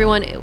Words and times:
Hey 0.00 0.04
everyone. 0.04 0.42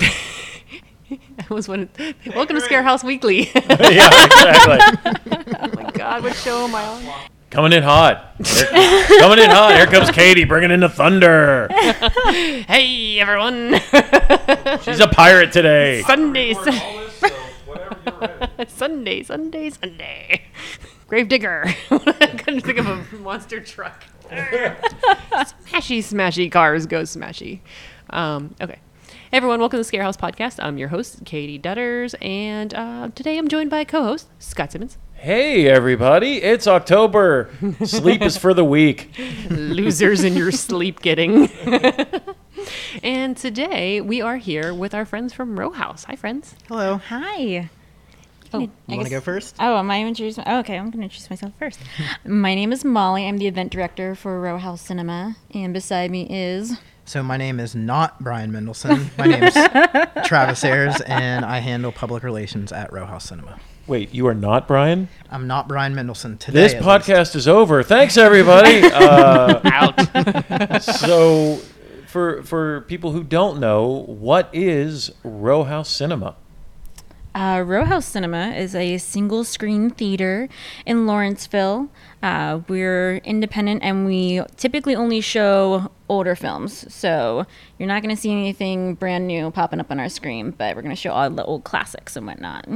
I 0.00 1.44
was 1.50 1.68
one. 1.68 1.90
Welcome 2.34 2.56
to 2.56 2.62
Scare 2.62 2.82
House 2.82 3.04
Weekly. 3.04 3.50
yeah, 3.54 4.24
exactly. 4.24 5.12
oh 5.60 5.70
my 5.74 5.90
God, 5.90 6.22
what 6.22 6.34
show 6.34 6.64
am 6.64 6.74
I 6.74 6.82
on? 6.82 7.04
Coming 7.50 7.74
in 7.74 7.82
hot. 7.82 8.36
Here- 8.42 9.18
coming 9.18 9.38
in 9.38 9.50
hot. 9.50 9.76
Here 9.76 9.84
comes 9.84 10.10
Katie 10.12 10.44
bringing 10.44 10.70
in 10.70 10.80
the 10.80 10.88
thunder. 10.88 11.68
Hey 11.70 13.20
everyone. 13.20 13.74
She's 14.80 15.00
a 15.00 15.08
pirate 15.08 15.52
today. 15.52 16.00
Sundays. 16.00 16.56
Sunday, 18.66 19.22
Sunday, 19.22 19.68
Sunday. 19.68 20.42
Gravedigger. 21.06 21.66
I 21.90 22.34
couldn't 22.38 22.62
think 22.62 22.78
of 22.78 22.86
a 22.86 23.16
monster 23.18 23.60
truck. 23.60 24.04
smashy, 24.30 25.98
smashy 25.98 26.50
cars 26.50 26.86
go 26.86 27.02
smashy. 27.02 27.60
Um, 28.08 28.54
okay. 28.58 28.78
Hey 29.36 29.38
everyone, 29.40 29.60
welcome 29.60 29.76
to 29.76 29.80
the 29.80 29.84
Scare 29.84 30.02
House 30.02 30.16
Podcast. 30.16 30.64
I'm 30.64 30.78
your 30.78 30.88
host, 30.88 31.26
Katie 31.26 31.58
Dutters, 31.58 32.14
and 32.24 32.72
uh, 32.72 33.10
today 33.14 33.36
I'm 33.36 33.48
joined 33.48 33.68
by 33.68 33.84
co-host 33.84 34.28
Scott 34.38 34.72
Simmons. 34.72 34.96
Hey, 35.12 35.68
everybody. 35.68 36.42
It's 36.42 36.66
October. 36.66 37.50
Sleep 37.84 38.22
is 38.22 38.38
for 38.38 38.54
the 38.54 38.64
weak. 38.64 39.10
Losers 39.50 40.24
in 40.24 40.38
your 40.38 40.52
sleep 40.52 41.02
getting. 41.02 41.50
and 43.02 43.36
today 43.36 44.00
we 44.00 44.22
are 44.22 44.38
here 44.38 44.72
with 44.72 44.94
our 44.94 45.04
friends 45.04 45.34
from 45.34 45.60
Row 45.60 45.70
House. 45.70 46.04
Hi, 46.04 46.16
friends. 46.16 46.54
Hello. 46.68 46.96
Hi. 46.96 47.68
Oh, 48.54 48.60
You 48.60 48.70
want 48.88 49.04
to 49.04 49.10
go 49.10 49.20
first? 49.20 49.56
Oh, 49.60 49.76
am 49.76 49.90
I 49.90 50.00
introducing? 50.00 50.44
Oh, 50.46 50.60
okay, 50.60 50.78
I'm 50.78 50.84
going 50.84 51.00
to 51.00 51.04
introduce 51.14 51.28
myself 51.28 51.52
first. 51.58 51.78
my 52.24 52.54
name 52.54 52.72
is 52.72 52.86
Molly. 52.86 53.28
I'm 53.28 53.36
the 53.36 53.48
event 53.48 53.70
director 53.70 54.14
for 54.14 54.40
Row 54.40 54.56
House 54.56 54.80
Cinema, 54.80 55.36
and 55.52 55.74
beside 55.74 56.10
me 56.10 56.26
is. 56.30 56.78
So 57.06 57.22
my 57.22 57.36
name 57.36 57.60
is 57.60 57.76
not 57.76 58.18
Brian 58.20 58.50
Mendelson. 58.50 59.16
My 59.16 59.26
name's 59.26 59.54
Travis 60.26 60.64
Ayers, 60.64 61.00
and 61.02 61.44
I 61.44 61.60
handle 61.60 61.92
public 61.92 62.24
relations 62.24 62.72
at 62.72 62.92
Row 62.92 63.06
House 63.06 63.26
Cinema. 63.28 63.60
Wait, 63.86 64.12
you 64.12 64.26
are 64.26 64.34
not 64.34 64.66
Brian? 64.66 65.08
I'm 65.30 65.46
not 65.46 65.68
Brian 65.68 65.94
Mendelson 65.94 66.36
today. 66.36 66.62
This 66.62 66.74
at 66.74 66.84
least. 66.84 67.06
podcast 67.06 67.36
is 67.36 67.46
over. 67.46 67.84
Thanks, 67.84 68.16
everybody. 68.16 68.82
Uh, 68.92 69.60
Out. 69.64 70.82
so, 70.82 71.58
for 72.08 72.42
for 72.42 72.80
people 72.82 73.12
who 73.12 73.22
don't 73.22 73.60
know, 73.60 74.04
what 74.08 74.50
is 74.52 75.12
Row 75.22 75.62
House 75.62 75.88
Cinema? 75.88 76.34
Uh, 77.36 77.62
Row 77.64 77.84
House 77.84 78.06
Cinema 78.06 78.48
is 78.48 78.74
a 78.74 78.96
single 78.96 79.44
screen 79.44 79.90
theater 79.90 80.48
in 80.86 81.06
Lawrenceville. 81.06 81.88
Uh, 82.26 82.60
we're 82.66 83.18
independent 83.18 83.84
and 83.84 84.04
we 84.04 84.42
typically 84.56 84.96
only 84.96 85.20
show 85.20 85.88
older 86.08 86.34
films. 86.34 86.92
So 86.92 87.46
you're 87.78 87.86
not 87.86 88.02
going 88.02 88.12
to 88.12 88.20
see 88.20 88.32
anything 88.32 88.94
brand 88.94 89.28
new 89.28 89.52
popping 89.52 89.78
up 89.78 89.92
on 89.92 90.00
our 90.00 90.08
screen, 90.08 90.50
but 90.50 90.74
we're 90.74 90.82
going 90.82 90.94
to 90.94 91.00
show 91.00 91.12
all 91.12 91.30
the 91.30 91.44
old 91.44 91.62
classics 91.62 92.16
and 92.16 92.26
whatnot. 92.26 92.66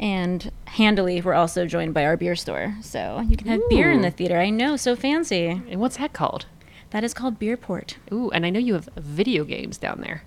And 0.00 0.50
handily, 0.64 1.20
we're 1.20 1.34
also 1.34 1.66
joined 1.66 1.92
by 1.92 2.06
our 2.06 2.16
beer 2.16 2.34
store. 2.34 2.74
So 2.80 3.22
you 3.28 3.36
can 3.36 3.48
have 3.48 3.60
beer 3.68 3.92
in 3.92 4.00
the 4.00 4.10
theater. 4.10 4.38
I 4.38 4.48
know, 4.48 4.76
so 4.78 4.96
fancy. 4.96 5.48
and 5.48 5.78
what's 5.78 5.98
that 5.98 6.14
called? 6.14 6.46
That 6.88 7.04
is 7.04 7.12
called 7.12 7.38
Beerport. 7.38 7.96
Ooh, 8.12 8.30
and 8.30 8.46
I 8.46 8.50
know 8.50 8.60
you 8.60 8.72
have 8.72 8.88
video 8.96 9.44
games 9.44 9.76
down 9.76 10.00
there. 10.00 10.22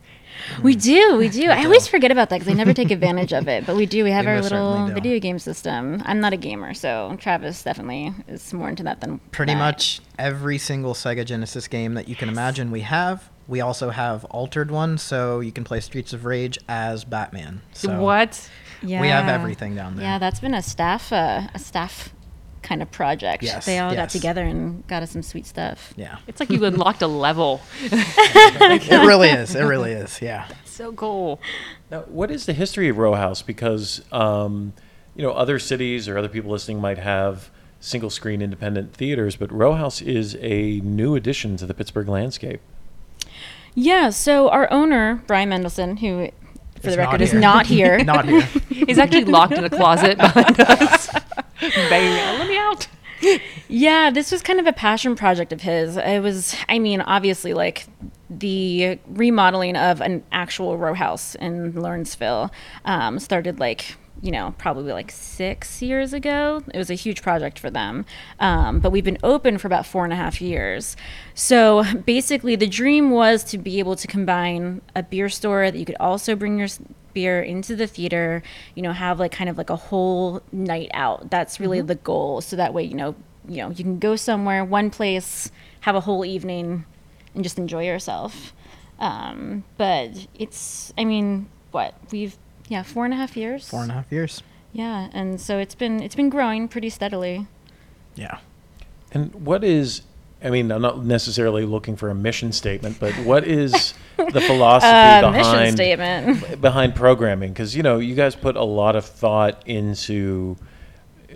We 0.64 0.76
do, 0.76 1.18
we 1.18 1.30
do. 1.30 1.50
I 1.50 1.64
always 1.66 1.88
forget 1.88 2.12
about 2.12 2.30
that 2.30 2.40
because 2.40 2.52
I 2.52 2.56
never 2.56 2.74
take 2.74 2.92
advantage 2.92 3.34
of 3.34 3.48
it. 3.48 3.66
But 3.66 3.76
we 3.76 3.86
do. 3.86 4.04
We 4.04 4.12
have 4.12 4.26
We 4.26 4.32
our 4.32 4.42
little 4.42 4.88
video 4.88 5.20
game 5.20 5.40
system. 5.40 6.02
I'm 6.06 6.20
not 6.20 6.34
a 6.34 6.38
gamer, 6.38 6.74
so 6.74 7.16
Travis 7.20 7.64
definitely 7.64 8.14
is 8.28 8.54
more 8.54 8.70
into 8.70 8.84
that 8.84 9.02
than 9.02 9.20
Pretty 9.32 9.54
I. 9.54 9.56
much 9.56 10.00
every 10.18 10.58
single 10.58 10.94
Sega 10.94 11.26
Genesis 11.26 11.68
game 11.68 11.96
that 11.96 12.08
you 12.08 12.16
can 12.16 12.30
imagine 12.30 12.72
we 12.72 12.82
have. 12.82 13.30
We 13.48 13.62
also 13.62 13.90
have 13.92 14.26
altered 14.26 14.72
ones, 14.72 15.02
so 15.02 15.40
you 15.40 15.52
can 15.52 15.64
play 15.64 15.80
Streets 15.80 16.12
of 16.14 16.26
Rage 16.26 16.58
as 16.68 17.06
Batman. 17.06 17.62
So 17.74 18.00
what? 18.00 18.50
Yeah. 18.84 19.02
We 19.02 19.08
have 19.08 19.28
everything 19.28 19.74
down 19.76 19.96
there. 19.96 20.06
Yeah, 20.06 20.20
that's 20.20 20.40
been 20.40 20.54
a 20.54 20.62
staff, 20.62 21.12
uh, 21.14 21.48
a 21.54 21.60
staff 21.60 22.14
kind 22.62 22.82
of 22.82 22.92
project. 22.92 23.44
Yes, 23.44 23.66
they 23.66 23.80
all 23.80 23.94
got 23.94 24.10
together 24.10 24.44
and 24.44 24.86
got 24.88 25.04
us 25.04 25.12
some 25.12 25.24
sweet 25.24 25.46
stuff. 25.46 25.94
Yeah. 25.96 26.18
It's 26.28 26.40
like 26.40 26.50
you 26.50 26.64
unlocked 26.66 27.02
a 27.02 27.08
level. 27.08 27.62
it 27.82 29.06
really 29.06 29.30
is. 29.30 29.56
It 29.56 29.64
really 29.64 29.92
is. 29.92 30.22
Yeah. 30.22 30.48
so 30.66 30.92
cool. 30.94 31.40
Now, 31.92 32.02
what 32.02 32.32
is 32.32 32.46
the 32.46 32.54
history 32.54 32.90
of 32.90 32.98
Row 32.98 33.14
House? 33.14 33.42
Because 33.42 34.04
um, 34.12 34.74
you 35.16 35.24
know, 35.24 35.32
other 35.32 35.60
cities 35.60 36.08
or 36.08 36.18
other 36.18 36.30
people 36.30 36.52
listening 36.52 36.80
might 36.80 37.00
have 37.00 37.50
single 37.80 38.10
screen 38.10 38.42
independent 38.42 38.94
theaters, 38.94 39.36
but 39.36 39.52
Row 39.52 39.74
House 39.74 40.02
is 40.02 40.36
a 40.42 40.80
new 40.82 41.16
addition 41.16 41.58
to 41.58 41.66
the 41.66 41.74
Pittsburgh 41.74 42.08
landscape. 42.08 42.62
Yeah. 43.74 44.10
So 44.10 44.50
our 44.50 44.72
owner 44.72 45.24
Brian 45.28 45.50
Mendelson, 45.50 46.00
who 46.00 46.32
for 46.80 46.90
Is 46.90 46.96
the 46.96 47.02
record 47.02 47.20
not 47.20 47.22
is 47.22 47.34
not 47.34 47.66
here. 47.66 48.04
Not 48.04 48.26
here. 48.26 48.42
He's 48.70 48.98
actually 48.98 49.26
locked 49.26 49.54
in 49.54 49.64
a 49.64 49.70
closet 49.70 50.18
behind 50.18 50.60
us. 50.60 51.10
Bang! 51.90 52.40
Let 52.40 52.48
me 52.48 52.58
out. 52.58 52.88
Yeah, 53.68 54.12
this 54.12 54.32
was 54.32 54.44
kind 54.44 54.60
of 54.60 54.68
a 54.68 54.74
passion 54.74 55.16
project 55.16 55.52
of 55.52 55.62
his. 55.62 55.98
It 55.98 56.22
was, 56.22 56.56
I 56.70 56.78
mean, 56.78 57.02
obviously, 57.02 57.54
like 57.54 57.88
the 58.30 59.00
remodeling 59.08 59.76
of 59.76 60.02
an 60.02 60.24
actual 60.32 60.78
row 60.78 60.94
house 60.94 61.36
in 61.36 61.74
Lawrenceville 61.74 62.52
um, 62.86 63.18
started 63.18 63.60
like, 63.60 63.96
you 64.22 64.32
know, 64.32 64.54
probably 64.58 64.94
like 64.94 65.10
six 65.12 65.82
years 65.82 66.14
ago. 66.14 66.62
It 66.74 66.78
was 66.78 66.92
a 66.92 66.96
huge 66.96 67.22
project 67.24 67.58
for 67.58 67.70
them. 67.72 68.06
Um, 68.40 68.80
but 68.80 68.92
we've 68.92 69.04
been 69.04 69.20
open 69.24 69.58
for 69.58 69.68
about 69.68 69.86
four 69.86 70.04
and 70.04 70.14
a 70.14 70.16
half 70.16 70.40
years. 70.40 70.96
So 71.34 71.84
basically, 72.06 72.56
the 72.56 72.68
dream 72.68 73.10
was 73.10 73.44
to 73.46 73.58
be 73.58 73.80
able 73.80 73.96
to 73.96 74.08
combine 74.08 74.82
a 74.96 75.02
beer 75.02 75.30
store 75.30 75.72
that 75.72 75.78
you 75.78 75.86
could 75.86 75.98
also 76.00 76.36
bring 76.36 76.60
your 76.60 76.68
s- 77.18 77.24
beer 77.24 77.42
into 77.42 77.76
the 77.76 77.88
theater, 77.88 78.44
you 78.76 78.82
know, 78.82 78.94
have 78.94 79.20
like 79.20 79.32
kind 79.32 79.50
of 79.50 79.58
like 79.58 79.70
a 79.70 79.76
whole 79.76 80.42
night 80.52 80.90
out. 80.94 81.30
That's 81.30 81.60
really 81.60 81.82
the 81.82 81.96
goal. 81.96 82.42
So 82.42 82.56
that 82.56 82.74
way, 82.74 82.84
you 82.84 82.96
know, 82.96 83.16
you 83.48 83.58
know, 83.58 83.70
you 83.70 83.84
can 83.84 84.00
go 84.00 84.16
somewhere, 84.16 84.64
one 84.66 84.90
place, 84.90 85.52
have 85.82 85.96
a 85.96 86.02
whole 86.02 86.24
evening, 86.26 86.86
and 87.34 87.44
just 87.44 87.58
enjoy 87.58 87.86
yourself. 87.86 88.54
Um, 89.00 89.64
but 89.78 90.28
it's, 90.38 90.94
I 90.98 91.06
mean, 91.06 91.48
what 91.72 91.94
we've, 92.12 92.38
yeah, 92.68 92.84
four 92.84 93.06
and 93.06 93.14
a 93.14 93.18
half 93.18 93.38
years. 93.38 93.70
Four 93.70 93.84
and 93.84 93.92
a 93.92 93.96
half 93.96 94.12
years. 94.12 94.44
Yeah, 94.74 95.10
and 95.14 95.40
so 95.40 95.58
it's 95.58 95.76
been 95.76 96.02
it's 96.04 96.16
been 96.16 96.30
growing 96.30 96.68
pretty 96.68 96.90
steadily. 96.90 97.48
Yeah. 98.16 98.40
And 99.12 99.34
what 99.46 99.64
is, 99.64 100.02
I 100.44 100.50
mean, 100.52 100.72
I'm 100.72 100.82
not 100.82 101.04
necessarily 101.04 101.66
looking 101.66 101.96
for 101.96 102.10
a 102.10 102.16
mission 102.16 102.52
statement, 102.52 103.00
but 103.00 103.12
what 103.26 103.44
is 103.44 103.94
the 104.18 104.40
philosophy 104.42 104.88
Uh, 105.26 105.32
behind 105.32 105.74
statement. 105.76 106.62
behind 106.62 106.96
programming? 106.96 107.52
Because 107.54 107.76
you 107.76 107.84
know, 107.84 107.98
you 108.00 108.14
guys 108.16 108.36
put 108.36 108.56
a 108.56 108.64
lot 108.64 108.96
of 108.96 109.04
thought 109.06 109.64
into 109.66 110.56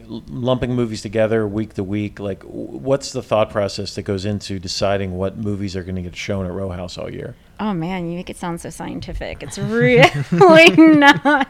l- 0.07 0.23
lumping 0.27 0.75
movies 0.75 1.01
together 1.01 1.47
week 1.47 1.73
to 1.75 1.83
week. 1.83 2.19
Like, 2.19 2.41
w- 2.41 2.77
what's 2.77 3.11
the 3.11 3.23
thought 3.23 3.49
process 3.49 3.95
that 3.95 4.03
goes 4.03 4.23
into 4.25 4.59
deciding 4.59 5.17
what 5.17 5.35
movies 5.37 5.75
are 5.75 5.83
going 5.83 5.95
to 5.95 6.01
get 6.03 6.15
shown 6.15 6.45
at 6.45 6.51
Row 6.51 6.69
House 6.69 6.97
all 6.99 7.11
year? 7.11 7.35
Oh 7.59 7.73
man, 7.73 8.07
you 8.09 8.17
make 8.17 8.29
it 8.29 8.37
sound 8.37 8.61
so 8.61 8.69
scientific. 8.69 9.41
It's 9.43 9.57
really 9.57 10.09
not. 10.77 11.47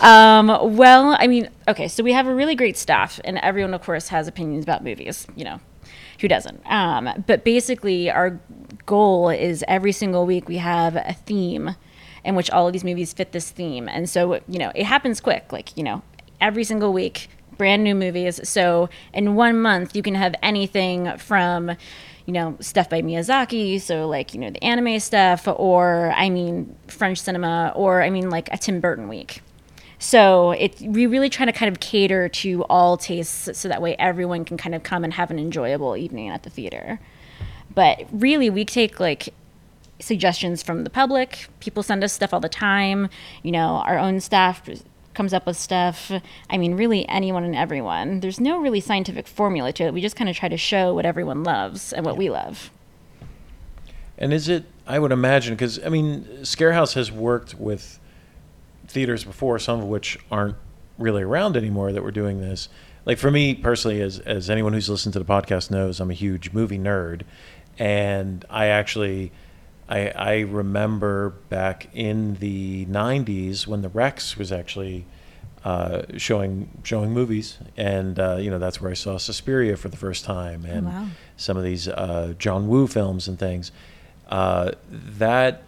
Um, 0.00 0.76
well, 0.76 1.16
I 1.18 1.26
mean, 1.26 1.48
okay, 1.68 1.88
so 1.88 2.02
we 2.02 2.12
have 2.12 2.26
a 2.26 2.34
really 2.34 2.54
great 2.54 2.76
staff, 2.76 3.20
and 3.24 3.38
everyone, 3.38 3.74
of 3.74 3.82
course, 3.82 4.08
has 4.08 4.26
opinions 4.28 4.64
about 4.64 4.84
movies. 4.84 5.26
You 5.36 5.44
know, 5.44 5.60
who 6.20 6.28
doesn't? 6.28 6.60
Um, 6.70 7.24
but 7.26 7.44
basically, 7.44 8.10
our 8.10 8.40
goal 8.86 9.28
is 9.28 9.64
every 9.68 9.92
single 9.92 10.26
week 10.26 10.48
we 10.48 10.58
have 10.58 10.96
a 10.96 11.14
theme 11.26 11.76
in 12.24 12.34
which 12.34 12.50
all 12.50 12.66
of 12.66 12.72
these 12.72 12.84
movies 12.84 13.12
fit 13.12 13.32
this 13.32 13.50
theme, 13.50 13.88
and 13.88 14.08
so 14.08 14.40
you 14.48 14.58
know, 14.58 14.72
it 14.74 14.84
happens 14.84 15.20
quick. 15.20 15.52
Like 15.52 15.76
you 15.76 15.82
know, 15.82 16.02
every 16.40 16.64
single 16.64 16.92
week, 16.92 17.28
brand 17.56 17.84
new 17.84 17.94
movies. 17.94 18.40
So 18.48 18.88
in 19.12 19.34
one 19.34 19.60
month, 19.60 19.94
you 19.94 20.02
can 20.02 20.14
have 20.14 20.34
anything 20.42 21.16
from 21.18 21.76
you 22.26 22.32
know, 22.32 22.56
stuff 22.60 22.88
by 22.88 23.02
Miyazaki, 23.02 23.80
so 23.80 24.08
like, 24.08 24.32
you 24.32 24.40
know, 24.40 24.50
the 24.50 24.62
anime 24.64 24.98
stuff, 24.98 25.46
or 25.46 26.12
I 26.16 26.30
mean, 26.30 26.74
French 26.88 27.18
cinema, 27.18 27.72
or 27.76 28.02
I 28.02 28.10
mean, 28.10 28.30
like 28.30 28.48
a 28.52 28.56
Tim 28.56 28.80
Burton 28.80 29.08
week. 29.08 29.42
So 30.04 30.50
it 30.50 30.78
we 30.82 31.06
really 31.06 31.30
try 31.30 31.46
to 31.46 31.52
kind 31.52 31.74
of 31.74 31.80
cater 31.80 32.28
to 32.28 32.62
all 32.64 32.98
tastes 32.98 33.58
so 33.58 33.68
that 33.68 33.80
way 33.80 33.96
everyone 33.98 34.44
can 34.44 34.58
kind 34.58 34.74
of 34.74 34.82
come 34.82 35.02
and 35.02 35.14
have 35.14 35.30
an 35.30 35.38
enjoyable 35.38 35.96
evening 35.96 36.28
at 36.28 36.42
the 36.42 36.50
theater. 36.50 37.00
But 37.74 38.04
really, 38.12 38.50
we 38.50 38.66
take 38.66 39.00
like 39.00 39.30
suggestions 40.00 40.62
from 40.62 40.84
the 40.84 40.90
public. 40.90 41.48
People 41.58 41.82
send 41.82 42.04
us 42.04 42.12
stuff 42.12 42.34
all 42.34 42.40
the 42.40 42.50
time. 42.50 43.08
You 43.42 43.52
know, 43.52 43.82
our 43.86 43.98
own 43.98 44.20
staff 44.20 44.68
comes 45.14 45.32
up 45.32 45.46
with 45.46 45.56
stuff. 45.56 46.12
I 46.50 46.58
mean, 46.58 46.74
really 46.74 47.08
anyone 47.08 47.42
and 47.42 47.56
everyone. 47.56 48.20
There's 48.20 48.38
no 48.38 48.60
really 48.60 48.80
scientific 48.80 49.26
formula 49.26 49.72
to 49.72 49.84
it. 49.84 49.94
We 49.94 50.02
just 50.02 50.16
kind 50.16 50.28
of 50.28 50.36
try 50.36 50.50
to 50.50 50.58
show 50.58 50.92
what 50.92 51.06
everyone 51.06 51.44
loves 51.44 51.94
and 51.94 52.04
what 52.04 52.18
we 52.18 52.28
love. 52.28 52.70
And 54.18 54.34
is 54.34 54.50
it? 54.50 54.66
I 54.86 54.98
would 54.98 55.12
imagine 55.12 55.54
because 55.54 55.82
I 55.82 55.88
mean, 55.88 56.24
Scarehouse 56.42 56.92
has 56.92 57.10
worked 57.10 57.54
with 57.54 57.98
theaters 58.94 59.24
before, 59.24 59.58
some 59.58 59.80
of 59.80 59.86
which 59.86 60.18
aren't 60.30 60.56
really 60.96 61.22
around 61.22 61.56
anymore 61.56 61.92
that 61.92 62.02
were 62.02 62.12
doing 62.12 62.40
this. 62.40 62.68
Like 63.04 63.18
for 63.18 63.30
me 63.30 63.54
personally, 63.54 64.00
as 64.00 64.18
as 64.20 64.48
anyone 64.48 64.72
who's 64.72 64.88
listened 64.88 65.12
to 65.12 65.18
the 65.18 65.24
podcast 65.24 65.70
knows, 65.70 66.00
I'm 66.00 66.10
a 66.10 66.14
huge 66.14 66.52
movie 66.52 66.78
nerd, 66.78 67.22
and 67.78 68.44
I 68.48 68.66
actually 68.66 69.32
I, 69.88 70.08
I 70.08 70.40
remember 70.40 71.30
back 71.50 71.88
in 71.92 72.36
the 72.36 72.86
90s 72.86 73.66
when 73.66 73.82
the 73.82 73.90
Rex 73.90 74.36
was 74.38 74.50
actually 74.50 75.04
uh, 75.64 76.02
showing 76.16 76.70
showing 76.82 77.10
movies, 77.12 77.58
and 77.76 78.18
uh, 78.18 78.36
you 78.36 78.50
know 78.50 78.58
that's 78.58 78.80
where 78.80 78.90
I 78.90 78.94
saw 78.94 79.18
Suspiria 79.18 79.76
for 79.76 79.88
the 79.88 79.96
first 79.96 80.24
time, 80.24 80.64
and 80.64 80.86
wow. 80.86 81.06
some 81.36 81.56
of 81.56 81.64
these 81.64 81.88
uh, 81.88 82.34
John 82.38 82.68
Woo 82.68 82.86
films 82.86 83.28
and 83.28 83.38
things. 83.38 83.72
Uh, 84.28 84.72
that 84.90 85.62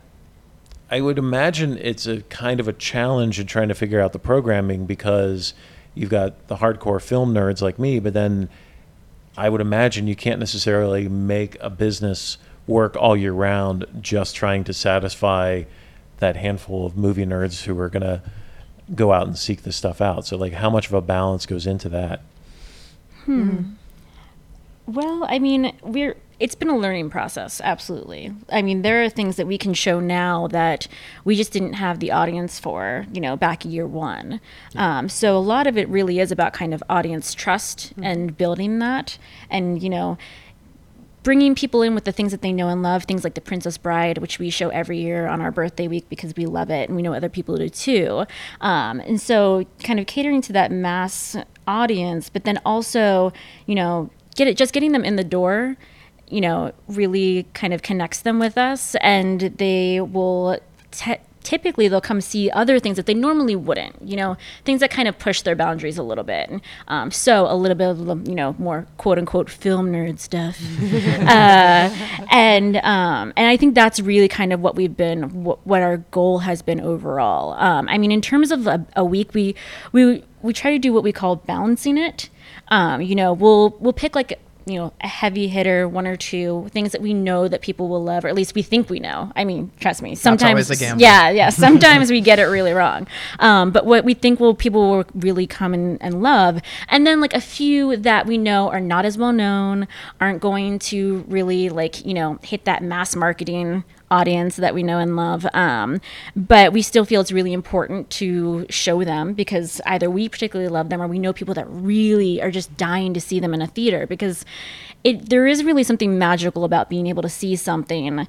I 0.91 1.01
would 1.01 1.19
imagine 1.19 1.79
it's 1.79 2.07
a 2.07 2.21
kind 2.23 2.61
of 2.61 2.69
a 2.69 2.73
challenge 2.73 3.41
in 3.41 3.47
trying 3.47 3.69
to 3.69 3.75
figure 3.75 4.01
out 4.01 4.13
the 4.13 4.19
programming 4.19 4.87
because 4.87 5.53
you've 5.95 6.11
got 6.11 6.47
the 6.47 6.57
hardcore 6.57 7.03
film 7.03 7.35
nerds 7.35 7.61
like 7.61 7.79
me, 7.79 7.99
but 7.99 8.15
then 8.15 8.49
I 9.37 9.49
would 9.49 9.61
imagine 9.61 10.07
you 10.07 10.17
can't 10.17 10.39
necessarily 10.39 11.09
make 11.09 11.57
a 11.61 11.71
business 11.71 12.39
work 12.67 12.97
all 12.97 13.17
year 13.17 13.33
round 13.33 13.87
just 14.01 14.37
trying 14.37 14.65
to 14.65 14.73
satisfy 14.73 15.65
that 16.19 16.37
handful 16.37 16.87
of 16.87 16.97
movie 16.97 17.27
nerds 17.27 17.65
who 17.65 17.79
are 17.79 17.89
going 17.89 18.03
to 18.03 18.23
go 18.95 19.13
out 19.13 19.27
and 19.27 19.37
seek 19.37 19.63
this 19.63 19.77
stuff 19.77 20.01
out. 20.01 20.27
So, 20.27 20.37
like, 20.37 20.55
how 20.55 20.71
much 20.71 20.87
of 20.87 20.95
a 20.95 21.01
balance 21.01 21.47
goes 21.47 21.67
into 21.67 21.89
that? 21.91 22.21
Hmm. 23.25 23.73
Well, 24.87 25.27
I 25.29 25.39
mean, 25.39 25.77
we're 25.83 26.17
it's 26.39 26.55
been 26.55 26.69
a 26.69 26.77
learning 26.77 27.09
process, 27.09 27.61
absolutely. 27.65 28.33
I 28.51 28.61
mean, 28.61 28.83
there 28.83 29.03
are 29.03 29.09
things 29.09 29.37
that 29.37 29.47
we 29.47 29.57
can 29.57 29.73
show 29.73 30.01
now 30.01 30.49
that 30.49 30.87
we 31.25 31.35
just 31.35 31.53
didn't 31.53 31.75
have 31.75 31.99
the 31.99 32.13
audience 32.13 32.59
for, 32.59 33.07
you 33.13 33.21
know, 33.21 33.37
back 33.37 33.65
year 33.65 33.87
one. 33.87 34.41
Um, 34.75 35.09
so 35.09 35.37
a 35.37 35.41
lot 35.41 35.67
of 35.67 35.79
it 35.79 35.89
really 35.89 36.19
is 36.19 36.31
about 36.31 36.53
kind 36.53 36.75
of 36.75 36.83
audience 36.91 37.33
trust 37.33 37.95
and 38.03 38.37
building 38.37 38.79
that, 38.81 39.19
and 39.49 39.83
you 39.83 39.89
know, 39.89 40.19
bringing 41.23 41.57
people 41.57 41.83
in 41.83 41.95
with 41.95 42.05
the 42.05 42.13
things 42.13 42.31
that 42.31 42.41
they 42.41 42.53
know 42.53 42.69
and 42.69 42.83
love, 42.83 43.03
things 43.03 43.25
like 43.25 43.35
The 43.35 43.41
Princess 43.41 43.77
Bride, 43.79 44.19
which 44.19 44.39
we 44.39 44.49
show 44.49 44.69
every 44.69 44.99
year 44.99 45.27
on 45.27 45.41
our 45.41 45.51
birthday 45.51 45.89
week 45.89 46.09
because 46.09 46.37
we 46.37 46.47
love 46.47 46.71
it 46.71 46.89
and 46.89 46.95
we 46.95 47.03
know 47.03 47.15
other 47.15 47.29
people 47.29 47.57
do 47.57 47.69
too. 47.69 48.27
Um, 48.61 49.01
and 49.01 49.21
so, 49.21 49.65
kind 49.83 49.99
of 49.99 50.07
catering 50.07 50.41
to 50.43 50.53
that 50.53 50.71
mass 50.71 51.35
audience, 51.67 52.29
but 52.29 52.45
then 52.45 52.61
also, 52.65 53.33
you 53.67 53.75
know, 53.75 54.11
get 54.37 54.47
it 54.47 54.57
just 54.57 54.73
getting 54.73 54.93
them 54.93 55.05
in 55.05 55.17
the 55.17 55.25
door. 55.25 55.77
You 56.29 56.41
know, 56.41 56.73
really 56.89 57.47
kind 57.55 57.73
of 57.73 57.83
connects 57.83 58.21
them 58.21 58.39
with 58.39 58.59
us, 58.59 58.97
and 59.01 59.41
they 59.41 60.01
will 60.01 60.59
te- 60.91 61.19
typically 61.47 61.87
they'll 61.87 62.01
come 62.01 62.21
see 62.21 62.51
other 62.51 62.81
things 62.81 62.97
that 62.97 63.07
they 63.07 63.15
normally 63.15 63.55
wouldn't 63.55 63.95
you 64.03 64.17
know 64.17 64.37
things 64.65 64.81
that 64.81 64.91
kind 64.91 65.07
of 65.07 65.17
push 65.17 65.43
their 65.43 65.55
boundaries 65.55 65.97
a 65.97 66.03
little 66.03 66.25
bit. 66.25 66.51
Um, 66.89 67.13
so 67.13 67.47
a 67.49 67.55
little 67.55 67.77
bit 67.77 67.89
of 67.89 68.29
you 68.29 68.35
know 68.35 68.57
more 68.59 68.87
quote 68.97 69.17
unquote 69.17 69.49
film 69.49 69.93
nerd 69.93 70.19
stuff. 70.19 70.59
Uh, 71.27 71.91
and 72.31 72.77
um, 72.79 73.33
and 73.37 73.47
i 73.47 73.57
think 73.57 73.75
that's 73.75 74.01
really 74.01 74.29
kind 74.29 74.53
of 74.53 74.61
what 74.61 74.75
we've 74.75 74.97
been 74.97 75.45
what, 75.45 75.65
what 75.67 75.83
our 75.83 75.99
goal 76.11 76.39
has 76.41 76.63
been 76.63 76.81
overall. 76.81 77.53
Um, 77.55 77.89
i 77.89 77.99
mean 77.99 78.11
in 78.11 78.21
terms 78.21 78.51
of 78.51 78.67
a, 78.67 78.85
a 78.97 79.05
week 79.05 79.33
we 79.35 79.55
we 79.93 80.25
we 80.43 80.53
try 80.53 80.71
to 80.71 80.79
do 80.79 80.93
what 80.93 81.03
we 81.03 81.13
call 81.13 81.37
balancing 81.37 81.97
it. 81.97 82.29
Um, 82.69 83.01
you 83.03 83.15
know 83.15 83.33
we'll 83.33 83.71
we'll 83.81 83.93
pick 83.93 84.15
like 84.17 84.39
you 84.67 84.75
know 84.75 84.93
a 85.01 85.07
heavy 85.07 85.47
hitter 85.47 85.89
one 85.89 86.07
or 86.07 86.17
two 86.17 86.67
things 86.73 86.93
that 86.93 87.01
we 87.01 87.15
know 87.15 87.47
that 87.47 87.61
people 87.61 87.89
will 87.89 88.03
love 88.03 88.25
or 88.25 88.29
at 88.29 88.35
least 88.35 88.55
we 88.55 88.63
think 88.63 88.91
we 88.91 88.99
know. 88.99 89.33
I 89.37 89.45
mean 89.45 89.71
trust 89.79 90.03
me 90.03 90.15
sometimes 90.15 90.51
always 90.51 90.71
a 90.71 90.77
gamble. 90.77 91.01
yeah 91.01 91.31
yeah 91.31 91.49
sometimes 91.65 92.11
we 92.11 92.21
get 92.21 92.39
it 92.39 92.45
really 92.45 92.73
wrong. 92.73 93.07
Um, 93.39 93.71
but 93.71 93.87
what 93.87 94.05
we 94.05 94.15
think 94.15 94.41
will 94.41 94.55
people 94.55 94.91
will 94.91 95.05
really 95.15 95.47
come 95.47 95.73
and, 95.73 96.03
and 96.03 96.21
love. 96.23 96.61
And 96.89 97.07
then 97.07 97.21
like 97.21 97.33
a 97.33 97.41
few 97.41 97.97
that 97.97 98.27
we 98.27 98.37
know 98.37 98.69
are 98.71 98.81
not 98.81 99.05
as 99.05 99.17
well 99.17 99.33
known 99.33 99.87
aren't 100.21 100.41
going 100.41 100.81
to 100.81 101.25
really 101.29 101.69
like 101.69 102.05
you 102.05 102.15
know 102.15 102.39
hit 102.43 102.65
that 102.65 102.83
mass 102.83 103.15
marketing 103.15 103.85
audience 104.11 104.57
that 104.57 104.75
we 104.75 104.83
know 104.83 104.99
and 104.99 105.17
love. 105.17 105.47
Um, 105.53 106.01
but 106.35 106.73
we 106.73 106.83
still 106.83 107.05
feel 107.05 107.21
it's 107.21 107.33
really 107.33 107.53
important 107.53 108.11
to 108.11 108.67
show 108.71 109.05
them 109.05 109.35
because 109.35 109.81
either 109.87 110.11
we 110.11 110.29
particularly 110.29 110.71
love 110.71 110.89
them 110.89 111.03
or 111.03 111.09
we 111.09 111.19
know 111.19 111.33
people 111.33 111.55
that 111.55 111.67
really 111.69 112.41
are 112.41 112.51
just 112.51 112.77
dying 112.77 113.15
to 113.15 113.21
see 113.21 113.41
them 113.41 113.55
in 113.55 113.63
a 113.63 113.67
theater 113.67 114.07
because 114.07 114.45
it 115.05 115.29
there 115.29 115.47
is 115.47 115.65
really 115.65 115.85
something 115.85 116.19
magical 116.19 116.65
about 116.65 116.91
being 116.91 117.07
able 117.07 117.23
to 117.23 117.29
see 117.29 117.55
something 117.57 118.27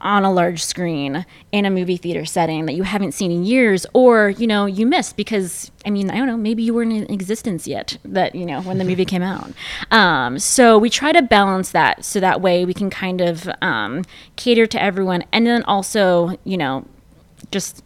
on 0.00 0.24
a 0.24 0.32
large 0.32 0.62
screen 0.62 1.24
in 1.52 1.64
a 1.64 1.70
movie 1.70 1.96
theater 1.96 2.24
setting 2.24 2.66
that 2.66 2.74
you 2.74 2.82
haven't 2.82 3.12
seen 3.12 3.30
in 3.30 3.44
years 3.44 3.86
or 3.94 4.30
you 4.30 4.46
know 4.46 4.66
you 4.66 4.86
missed 4.86 5.16
because 5.16 5.70
i 5.84 5.90
mean 5.90 6.10
i 6.10 6.16
don't 6.16 6.26
know 6.26 6.36
maybe 6.36 6.62
you 6.62 6.72
weren't 6.72 6.92
in 6.92 7.10
existence 7.12 7.66
yet 7.66 7.98
that 8.04 8.34
you 8.34 8.46
know 8.46 8.60
when 8.62 8.78
the 8.78 8.84
movie 8.84 9.04
came 9.04 9.22
out. 9.22 9.50
Um, 9.90 10.38
so 10.38 10.76
we 10.76 10.90
try 10.90 11.12
to 11.12 11.22
balance 11.22 11.70
that 11.70 12.04
so 12.04 12.20
that 12.20 12.40
way 12.40 12.64
we 12.64 12.74
can 12.74 12.90
kind 12.90 13.20
of 13.20 13.48
um, 13.62 14.04
cater 14.36 14.66
to 14.66 14.82
everyone 14.82 15.24
and 15.32 15.46
then 15.46 15.62
also 15.64 16.38
you 16.44 16.56
know 16.56 16.84
just 17.50 17.82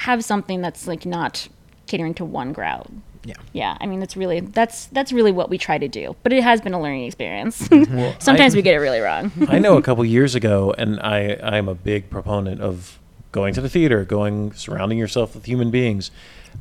have 0.00 0.24
something 0.24 0.60
that's 0.60 0.86
like 0.86 1.06
not 1.06 1.48
catering 1.86 2.14
to 2.14 2.24
one 2.24 2.52
crowd 2.52 2.90
Yeah. 3.28 3.34
yeah 3.52 3.76
i 3.80 3.86
mean 3.86 4.00
that's 4.00 4.16
really 4.16 4.40
that's 4.40 4.86
that's 4.86 5.12
really 5.12 5.32
what 5.32 5.50
we 5.50 5.58
try 5.58 5.76
to 5.78 5.88
do 5.88 6.16
but 6.22 6.32
it 6.32 6.42
has 6.42 6.60
been 6.62 6.72
a 6.72 6.80
learning 6.80 7.04
experience 7.04 7.68
Well, 7.70 8.14
sometimes 8.18 8.54
I- 8.54 8.56
we 8.58 8.62
get 8.68 8.74
it 8.74 8.78
really 8.78 9.00
wrong 9.00 9.30
I 9.48 9.58
know 9.58 9.76
a 9.76 9.82
couple 9.82 10.02
years 10.16 10.34
ago, 10.34 10.74
and 10.78 10.98
I 11.00 11.38
I'm 11.42 11.68
a 11.68 11.74
big 11.74 12.08
proponent 12.10 12.60
of 12.62 12.98
going 13.32 13.52
to 13.54 13.60
the 13.60 13.68
theater, 13.68 14.04
going 14.04 14.52
surrounding 14.54 14.96
yourself 14.98 15.34
with 15.34 15.44
human 15.44 15.70
beings. 15.70 16.10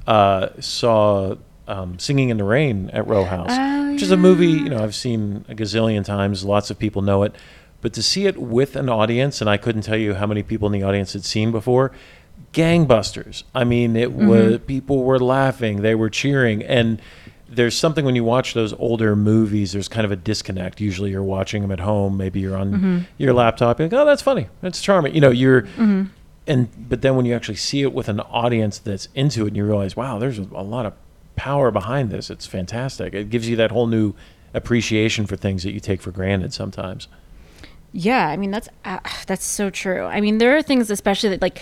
Uh, 0.06 0.50
saw 0.60 1.36
um, 1.68 1.98
Singing 2.00 2.30
in 2.30 2.38
the 2.38 2.44
Rain 2.44 2.90
at 2.92 3.08
Row 3.08 3.24
House, 3.24 3.52
Oh, 3.52 3.92
which 3.94 4.02
is 4.02 4.12
a 4.12 4.18
movie 4.18 4.48
you 4.66 4.69
know 4.69 4.84
I've 4.84 4.96
seen 4.96 5.46
a 5.50 5.56
gazillion 5.56 6.04
times. 6.04 6.44
Lots 6.44 6.69
of 6.69 6.78
people 6.78 7.02
know 7.02 7.24
it, 7.24 7.34
but 7.81 7.94
to 7.94 8.04
see 8.04 8.25
it 8.25 8.38
with 8.38 8.75
an 8.75 8.90
audience, 8.90 9.40
and 9.42 9.50
I 9.50 9.58
couldn't 9.58 9.84
tell 9.84 9.98
you 9.98 10.14
how 10.16 10.28
many 10.28 10.44
people 10.44 10.66
in 10.68 10.74
the 10.74 10.84
audience 10.84 11.14
had 11.14 11.24
seen 11.24 11.52
before. 11.52 11.92
Gangbusters. 12.54 13.44
I 13.54 13.64
mean, 13.64 13.95
it 13.95 14.09
mm-hmm. 14.09 14.28
was 14.28 14.59
people 14.66 15.04
were 15.04 15.19
laughing, 15.19 15.81
they 15.81 15.95
were 15.95 16.09
cheering, 16.09 16.64
and 16.64 17.02
there's 17.50 17.78
something 17.78 18.04
when 18.04 18.16
you 18.16 18.23
watch 18.23 18.54
those 18.54 18.73
older 18.73 19.16
movies, 19.16 19.71
there's 19.71 19.88
kind 19.88 20.06
of 20.06 20.12
a 20.12 20.16
disconnect. 20.16 20.81
Usually 20.81 21.12
you're 21.12 21.23
watching 21.23 21.62
them 21.62 21.71
at 21.71 21.80
home, 21.80 22.18
maybe 22.18 22.40
you're 22.40 22.57
on 22.57 22.71
mm-hmm. 22.71 23.00
your 23.18 23.33
laptop, 23.33 23.80
you're 23.80 23.88
like, 23.88 24.00
oh, 24.00 24.06
that's 24.06 24.21
funny, 24.21 24.47
that's 24.62 24.81
charming. 24.81 25.14
You 25.16 25.21
know, 25.21 25.31
you're, 25.31 25.62
mm-hmm. 25.64 26.06
and 26.47 26.90
but 26.90 27.02
then 27.02 27.16
when 27.16 27.26
you 27.26 27.35
actually 27.35 27.56
see 27.56 27.81
it 27.81 27.94
with 27.94 28.09
an 28.09 28.19
audience 28.19 28.80
that's 28.80 29.07
into 29.14 29.44
it, 29.44 29.50
and 29.50 29.57
you 29.57 29.66
realize, 29.66 29.95
wow, 29.95 30.19
there's 30.19 30.40
a, 30.40 30.44
a 30.54 30.64
lot 30.64 30.85
of 30.85 30.94
power 31.35 31.71
behind 31.71 32.09
this. 32.09 32.30
It's 32.30 32.45
fantastic. 32.45 33.14
It 33.14 33.30
gives 33.30 33.47
you 33.47 33.56
that 33.57 33.71
whole 33.71 33.88
new 33.88 34.14
appreciation 34.54 35.26
for 35.28 35.38
things 35.38 35.64
that 35.64 35.71
you 35.71 35.80
take 35.80 36.02
for 36.02 36.12
granted 36.12 36.54
sometimes. 36.54 37.07
Yeah, 37.94 38.28
I 38.28 38.35
mean 38.35 38.52
that's 38.52 38.68
uh, 38.83 39.00
that's 39.26 39.45
so 39.45 39.69
true. 39.69 40.04
I 40.04 40.19
mean 40.19 40.40
there 40.40 40.57
are 40.57 40.62
things 40.62 40.92
especially 40.92 41.30
that 41.30 41.42
like 41.42 41.62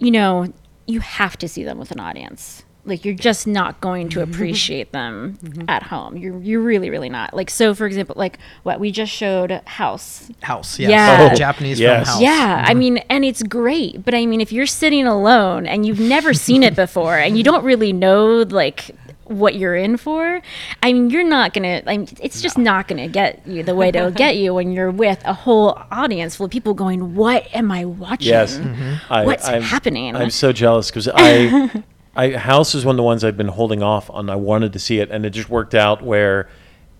you 0.00 0.10
know, 0.10 0.52
you 0.86 1.00
have 1.00 1.36
to 1.38 1.48
see 1.48 1.62
them 1.62 1.78
with 1.78 1.92
an 1.92 2.00
audience. 2.00 2.64
Like 2.86 3.04
you're 3.04 3.14
just 3.14 3.46
not 3.46 3.80
going 3.82 4.08
to 4.10 4.20
mm-hmm. 4.20 4.32
appreciate 4.32 4.90
them 4.90 5.38
mm-hmm. 5.42 5.68
at 5.68 5.82
home. 5.84 6.16
You're 6.16 6.40
you're 6.40 6.62
really 6.62 6.88
really 6.88 7.10
not. 7.10 7.34
Like 7.34 7.50
so 7.50 7.74
for 7.74 7.86
example, 7.86 8.14
like 8.16 8.38
what 8.62 8.80
we 8.80 8.90
just 8.90 9.12
showed 9.12 9.50
House. 9.66 10.30
House. 10.40 10.78
Yes. 10.78 10.90
Yeah. 10.90 11.28
Oh, 11.30 11.34
Japanese 11.34 11.78
yes. 11.78 12.08
film 12.08 12.14
House. 12.14 12.22
Yeah, 12.22 12.64
I 12.66 12.70
mm-hmm. 12.70 12.78
mean, 12.78 12.98
and 13.10 13.24
it's 13.24 13.42
great, 13.42 14.02
but 14.02 14.14
I 14.14 14.24
mean, 14.24 14.40
if 14.40 14.50
you're 14.50 14.66
sitting 14.66 15.06
alone 15.06 15.66
and 15.66 15.86
you've 15.86 16.00
never 16.00 16.32
seen 16.32 16.62
it 16.62 16.74
before 16.74 17.18
and 17.18 17.36
you 17.36 17.44
don't 17.44 17.64
really 17.64 17.92
know 17.92 18.42
like 18.48 18.96
what 19.30 19.54
you're 19.54 19.76
in 19.76 19.96
for, 19.96 20.42
I 20.82 20.92
mean, 20.92 21.10
you're 21.10 21.24
not 21.24 21.54
gonna. 21.54 21.82
I 21.86 21.96
mean, 21.96 22.08
it's 22.20 22.42
just 22.42 22.58
not 22.58 22.88
gonna 22.88 23.08
get 23.08 23.46
you 23.46 23.62
the 23.62 23.74
way 23.74 23.88
it'll 23.88 24.10
get 24.10 24.36
you 24.36 24.54
when 24.54 24.72
you're 24.72 24.90
with 24.90 25.22
a 25.24 25.32
whole 25.32 25.80
audience 25.90 26.36
full 26.36 26.46
of 26.46 26.52
people 26.52 26.74
going, 26.74 27.14
"What 27.14 27.46
am 27.54 27.70
I 27.70 27.84
watching? 27.84 28.28
Yes, 28.28 28.58
mm-hmm. 28.58 28.74
Mm-hmm. 28.74 29.12
I, 29.12 29.24
What's 29.24 29.48
I'm, 29.48 29.62
happening?" 29.62 30.16
I'm 30.16 30.30
so 30.30 30.52
jealous 30.52 30.90
because 30.90 31.08
I, 31.14 31.84
I 32.16 32.32
House 32.32 32.74
is 32.74 32.84
one 32.84 32.94
of 32.94 32.98
the 32.98 33.02
ones 33.02 33.24
I've 33.24 33.36
been 33.36 33.48
holding 33.48 33.82
off 33.82 34.10
on. 34.10 34.28
I 34.28 34.36
wanted 34.36 34.72
to 34.72 34.78
see 34.78 34.98
it, 34.98 35.10
and 35.10 35.24
it 35.24 35.30
just 35.30 35.48
worked 35.48 35.74
out 35.74 36.02
where 36.02 36.48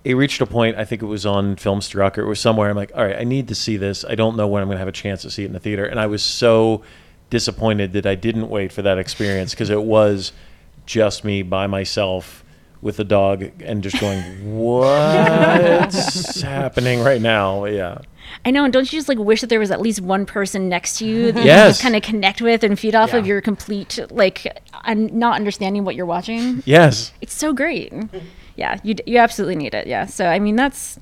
it 0.04 0.14
reached 0.14 0.40
a 0.40 0.46
point. 0.46 0.76
I 0.76 0.84
think 0.84 1.02
it 1.02 1.06
was 1.06 1.26
on 1.26 1.56
Filmstruck 1.56 2.16
or 2.16 2.22
it 2.22 2.28
was 2.28 2.40
somewhere. 2.40 2.70
I'm 2.70 2.76
like, 2.76 2.92
all 2.94 3.04
right, 3.04 3.16
I 3.16 3.24
need 3.24 3.48
to 3.48 3.54
see 3.54 3.76
this. 3.76 4.04
I 4.04 4.14
don't 4.14 4.36
know 4.36 4.46
when 4.46 4.62
I'm 4.62 4.68
going 4.68 4.76
to 4.76 4.80
have 4.80 4.88
a 4.88 4.92
chance 4.92 5.22
to 5.22 5.30
see 5.30 5.42
it 5.42 5.46
in 5.46 5.52
the 5.52 5.60
theater, 5.60 5.84
and 5.84 5.98
I 5.98 6.06
was 6.06 6.22
so 6.22 6.82
disappointed 7.28 7.92
that 7.92 8.06
I 8.06 8.14
didn't 8.14 8.48
wait 8.48 8.72
for 8.72 8.82
that 8.82 8.98
experience 8.98 9.52
because 9.52 9.70
it 9.70 9.82
was 9.82 10.32
just 10.90 11.22
me 11.24 11.42
by 11.42 11.66
myself 11.68 12.42
with 12.82 12.96
the 12.96 13.04
dog 13.04 13.44
and 13.62 13.82
just 13.82 14.00
going, 14.00 14.56
what's 14.58 16.40
happening 16.40 17.00
right 17.02 17.20
now? 17.20 17.64
Yeah. 17.66 17.98
I 18.44 18.50
know, 18.50 18.64
and 18.64 18.72
don't 18.72 18.90
you 18.92 18.98
just 18.98 19.08
like 19.08 19.18
wish 19.18 19.40
that 19.40 19.48
there 19.48 19.58
was 19.60 19.70
at 19.70 19.80
least 19.80 20.00
one 20.00 20.24
person 20.26 20.68
next 20.68 20.98
to 20.98 21.06
you 21.06 21.30
that 21.32 21.40
you 21.40 21.46
Yes. 21.46 21.62
could 21.66 21.70
just 21.72 21.82
kind 21.82 21.96
of 21.96 22.02
connect 22.02 22.40
with 22.42 22.64
and 22.64 22.78
feed 22.78 22.94
off 22.94 23.12
of 23.12 23.26
your 23.26 23.40
complete 23.40 23.98
like 24.10 24.46
un- 24.84 25.10
not 25.12 25.36
understanding 25.36 25.84
what 25.84 25.94
you're 25.94 26.06
watching? 26.06 26.62
Yes. 26.66 27.12
it's 27.20 27.34
so 27.34 27.52
great. 27.52 27.92
Yeah, 28.56 28.78
you 28.82 28.94
d- 28.94 29.02
you 29.06 29.18
absolutely 29.18 29.56
need 29.56 29.74
it. 29.74 29.86
Yeah. 29.86 30.06
So 30.06 30.26
I 30.26 30.38
mean, 30.38 30.56
that's 30.56 30.98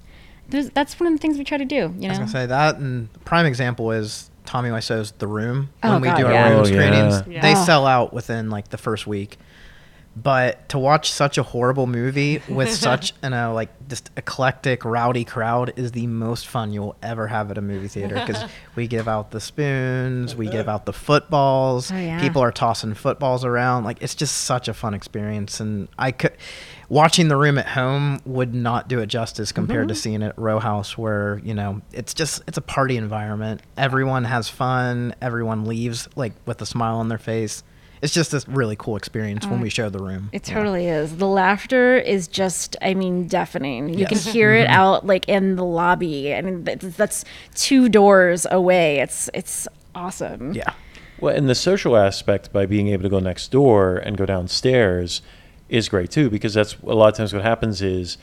there's, 0.49 0.71
that's 0.71 0.99
one 0.99 1.07
of 1.09 1.13
the 1.13 1.19
things 1.19 1.37
we 1.39 1.45
try 1.45 1.59
to 1.59 1.65
do. 1.65 1.75
You 1.77 1.83
know? 1.83 2.07
I 2.07 2.09
was 2.11 2.19
know. 2.19 2.23
gonna 2.25 2.29
say 2.31 2.47
that, 2.47 2.77
and 2.77 3.09
prime 3.25 3.47
example 3.47 3.91
is 3.93 4.31
Tommy 4.47 4.71
Wiseau's 4.71 5.13
The 5.13 5.27
Room. 5.27 5.69
Oh, 5.83 5.93
when 5.93 6.01
we 6.03 6.09
God, 6.09 6.17
do 6.19 6.27
our 6.27 6.33
yeah. 6.33 6.49
room 6.51 6.61
Oh, 6.61 6.65
screenings, 6.65 7.23
yeah. 7.29 7.43
they 7.43 7.55
sell 7.55 7.87
out 7.87 8.13
within 8.15 8.49
like 8.51 8.69
the 8.69 8.79
first 8.79 9.07
week. 9.07 9.39
But 10.23 10.69
to 10.71 10.79
watch 10.79 11.13
such 11.13 11.39
a 11.39 11.43
horrible 11.43 11.87
movie 11.87 12.43
with 12.49 12.73
such 12.75 13.13
an 13.23 13.33
uh, 13.33 13.53
like 13.53 13.71
just 13.89 14.11
eclectic, 14.17 14.85
rowdy 14.85 15.25
crowd 15.25 15.73
is 15.77 15.93
the 15.93 16.07
most 16.07 16.47
fun 16.47 16.73
you'll 16.73 16.97
ever 17.03 17.27
have 17.27 17.51
at 17.51 17.59
a 17.59 17.63
movie 17.63 17.89
theater 17.89 18.15
because 18.15 18.45
we 18.77 18.87
give 18.87 19.07
out 19.07 19.31
the 19.31 19.41
spoons, 19.41 20.35
we 20.35 20.49
give 20.49 20.69
out 20.69 20.87
the 20.87 20.93
footballs. 20.93 21.93
Oh, 21.93 21.97
yeah. 21.97 22.21
People 22.21 22.43
are 22.43 22.53
tossing 22.53 22.95
footballs 22.95 23.45
around. 23.45 23.85
Like 23.85 24.03
it's 24.03 24.15
just 24.15 24.39
such 24.39 24.69
a 24.69 24.75
fun 24.75 24.95
experience, 24.95 25.61
and 25.61 25.89
I 25.99 26.13
could 26.13 26.33
watching 26.89 27.29
the 27.29 27.37
room 27.37 27.59
at 27.59 27.67
home 27.67 28.21
would 28.25 28.55
not 28.55 28.89
do 28.89 29.01
it 29.01 29.07
justice 29.07 29.53
compared 29.53 29.89
to 29.89 29.95
seeing 29.95 30.23
it 30.23 30.29
at 30.29 30.39
Row 30.39 30.59
House, 30.59 30.97
where 30.97 31.41
you 31.45 31.55
know 31.55 31.81
it's 31.93 32.15
just 32.15 32.43
it's 32.47 32.59
a 32.59 32.63
party 32.63 32.97
environment. 32.97 33.63
Everyone 33.77 34.25
has 34.25 34.49
fun. 34.49 35.15
Everyone 35.21 35.65
leaves 35.65 36.09
like 36.17 36.33
with 36.47 36.61
a 36.63 36.67
smile 36.67 36.97
on 36.97 37.09
their 37.09 37.19
face. 37.19 37.63
It's 38.01 38.15
just 38.15 38.33
a 38.33 38.45
really 38.49 38.77
cool 38.77 38.97
experience 38.97 39.47
when 39.47 39.59
uh, 39.59 39.63
we 39.63 39.71
show 39.71 39.89
the 39.91 39.99
room. 39.99 40.31
It 40.33 40.49
Yeah. 40.49 40.55
totally 40.55 40.87
is. 40.87 41.17
The 41.17 41.27
laughter 41.27 41.97
is 41.99 42.29
just, 42.29 42.77
I 42.81 42.95
mean, 42.95 43.27
deafening. 43.27 43.89
You 43.89 44.01
Yes. 44.01 44.25
can 44.25 44.33
hear 44.33 44.55
it 44.55 44.67
mm-hmm. 44.67 44.81
out 44.81 45.07
like 45.07 45.29
in 45.29 45.57
the 45.57 45.65
lobby. 45.65 46.35
I 46.35 46.41
mean, 46.43 46.65
that's, 46.65 46.97
that's 46.97 47.25
two 47.55 47.89
doors 47.89 48.47
away. 48.51 49.01
It's 49.01 49.29
it's 49.35 49.67
awesome. 49.95 50.53
Yeah. 50.55 50.73
Well, 51.21 51.35
and 51.35 51.49
the 51.49 51.55
social 51.57 51.97
aspect 51.97 52.53
by 52.53 52.67
being 52.67 52.89
able 52.89 53.03
to 53.03 53.09
go 53.09 53.19
next 53.19 53.51
door 53.51 53.97
and 53.97 54.17
go 54.17 54.25
downstairs 54.27 55.21
is 55.69 55.89
great 55.89 56.11
too, 56.11 56.31
because 56.31 56.55
that's 56.55 56.77
a 56.83 56.95
lot 56.95 57.09
of 57.09 57.15
times 57.17 57.35
what 57.35 57.43
happens 57.43 57.83
is, 57.83 58.17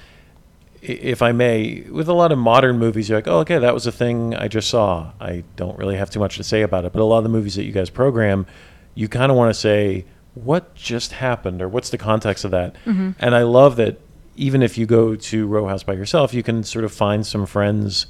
if 0.82 1.22
I 1.22 1.32
may, 1.32 1.82
with 1.91 2.08
a 2.08 2.13
lot 2.13 2.32
of 2.32 2.38
modern 2.38 2.77
movies, 2.79 3.10
you're 3.10 3.17
like, 3.17 3.27
oh, 3.27 3.39
okay, 3.39 3.58
that 3.58 3.74
was 3.74 3.86
a 3.86 3.91
thing 3.91 4.34
I 4.36 4.48
just 4.48 4.70
saw. 4.70 5.12
I 5.20 5.44
don't 5.55 5.77
really 5.77 5.98
have 5.98 6.10
too 6.10 6.20
much 6.20 6.38
to 6.38 6.44
say 6.44 6.62
about 6.62 6.86
it. 6.86 6.94
But 6.94 7.01
a 7.01 7.03
lot 7.03 7.17
of 7.17 7.24
the 7.24 7.29
movies 7.29 7.55
that 7.55 7.65
you 7.65 7.72
guys 7.72 7.89
program, 7.89 8.46
you 8.96 9.08
kind 9.08 9.32
of 9.32 9.38
want 9.38 9.54
to 9.54 9.60
say, 9.60 10.06
what 10.34 10.74
just 10.75 11.14
happened 11.14 11.62
or 11.62 11.70
what's 11.70 11.90
the 11.92 11.98
context 11.98 12.44
of 12.44 12.52
that? 12.52 12.75
And 13.20 13.36
I 13.36 13.44
love 13.44 13.75
that 13.75 14.00
even 14.36 14.62
if 14.62 14.78
you 14.78 14.86
go 14.86 15.16
to 15.16 15.48
Row 15.48 15.68
House 15.68 15.84
by 15.84 15.94
yourself, 15.94 16.34
you 16.34 16.44
can 16.44 16.64
sort 16.64 16.84
of 16.84 16.92
find 16.92 17.25
some 17.25 17.46
friends 17.46 18.08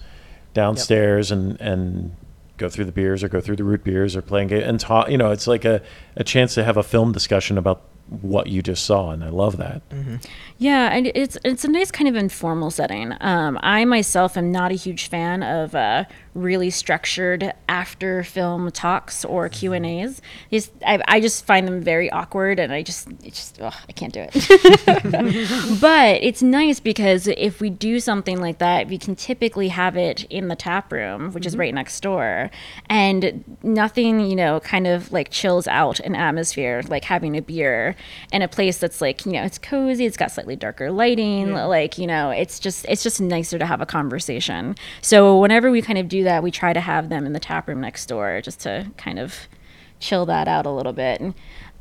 downstairs 0.54 1.32
and 1.32 1.60
and 1.60 2.16
go 2.58 2.70
through 2.70 2.86
the 2.86 2.92
beers 2.92 3.22
or 3.24 3.28
go 3.28 3.42
through 3.42 3.58
the 3.58 3.64
root 3.66 3.84
beers 3.84 4.16
or 4.16 4.22
playing 4.22 4.48
game 4.48 4.64
and 4.64 4.80
talk. 4.80 5.10
You 5.10 5.18
know, 5.18 5.32
it's 5.32 5.46
like 5.46 5.66
a, 5.66 5.82
a 6.16 6.24
chance 6.24 6.54
to 6.56 6.64
have 6.64 6.78
a 6.78 6.84
film 6.84 7.12
discussion 7.12 7.58
about 7.58 7.82
what 8.22 8.48
you 8.48 8.62
just 8.62 8.86
saw, 8.86 9.10
and 9.12 9.24
I 9.24 9.30
love 9.30 9.58
that. 9.58 9.82
Yeah, 10.58 10.90
and 10.92 11.12
it's 11.14 11.38
it's 11.44 11.66
a 11.66 11.68
nice 11.68 11.92
kind 11.92 12.08
of 12.08 12.16
informal 12.16 12.72
setting. 12.72 13.14
Um, 13.20 13.60
I 13.62 13.84
myself 13.86 14.38
am 14.38 14.52
not 14.52 14.72
a 14.72 14.76
huge 14.76 15.10
fan 15.10 15.44
of 15.44 15.76
uh, 15.76 16.06
really 16.36 16.70
structured 16.70 17.54
after 17.68 18.22
film 18.24 18.70
talks 18.72 19.24
or 19.26 19.50
Q 19.50 19.74
and 19.74 19.86
A's. 19.86 20.22
Just 20.52 20.72
I, 20.86 21.02
I 21.08 21.20
just 21.22 21.46
find 21.46 21.68
them 21.68 21.82
very 21.82 22.12
awkward, 22.12 22.60
and 22.60 22.72
I 22.72 22.84
just 22.84 23.10
it 23.24 23.34
just 23.34 23.60
ugh, 23.62 23.74
I 23.88 23.92
can't 23.94 24.14
do 24.14 24.28
it. 24.32 25.80
but 25.82 26.22
it's 26.22 26.44
nice 26.44 26.80
because 26.80 27.28
if 27.28 27.62
we 27.62 27.70
do 27.70 28.00
something 28.00 28.40
like 28.40 28.60
that, 28.60 28.88
we 28.88 28.98
can 28.98 29.16
typically 29.16 29.70
have 29.70 29.96
it 29.96 30.26
in 30.26 30.50
the 30.50 30.56
tap 30.56 30.92
room, 30.92 31.32
which 31.32 31.46
is 31.46 31.54
mm-hmm. 31.54 31.62
right 31.62 31.74
next 31.74 32.02
door, 32.02 32.52
and 32.90 33.44
nothing 33.64 34.20
you 34.20 34.36
know 34.36 34.60
kind 34.60 34.86
of 34.86 35.12
like 35.12 35.32
chills 35.32 35.68
out 35.68 36.00
an 36.02 36.16
atmosphere 36.16 36.84
like 36.90 37.06
having 37.06 37.38
a 37.38 37.42
beer 37.42 37.96
in 38.32 38.42
a 38.42 38.48
place 38.48 38.78
that's 38.78 39.00
like 39.00 39.26
you 39.26 39.32
know 39.32 39.44
it's 39.44 39.58
cozy, 39.58 40.06
it's 40.06 40.18
got 40.18 40.32
slightly 40.32 40.58
darker 40.58 40.92
lighting, 40.92 41.54
like 41.54 41.98
you 41.98 42.06
know 42.06 42.30
it's 42.30 42.60
just 42.60 42.86
it's 42.90 43.04
just 43.04 43.22
nicer 43.22 43.58
to 43.58 43.66
have 43.66 43.80
a 43.80 43.86
conversation. 43.86 44.76
So 45.02 45.40
whenever 45.40 45.72
we 45.72 45.82
kind 45.82 45.98
of 45.98 46.10
do 46.10 46.25
that, 46.26 46.44
we 46.44 46.52
try 46.52 46.74
to 46.74 46.82
have 46.82 47.10
them 47.10 47.26
in 47.26 47.34
the 47.34 47.40
tap 47.40 47.68
room 47.68 47.82
next 47.82 48.06
door 48.08 48.42
just 48.42 48.60
to 48.62 48.92
kind 48.98 49.18
of 49.20 49.48
chill 50.00 50.26
that 50.28 50.48
out 50.48 50.66
a 50.66 50.72
little 50.72 50.94
bit. 50.94 51.22
And, 51.22 51.34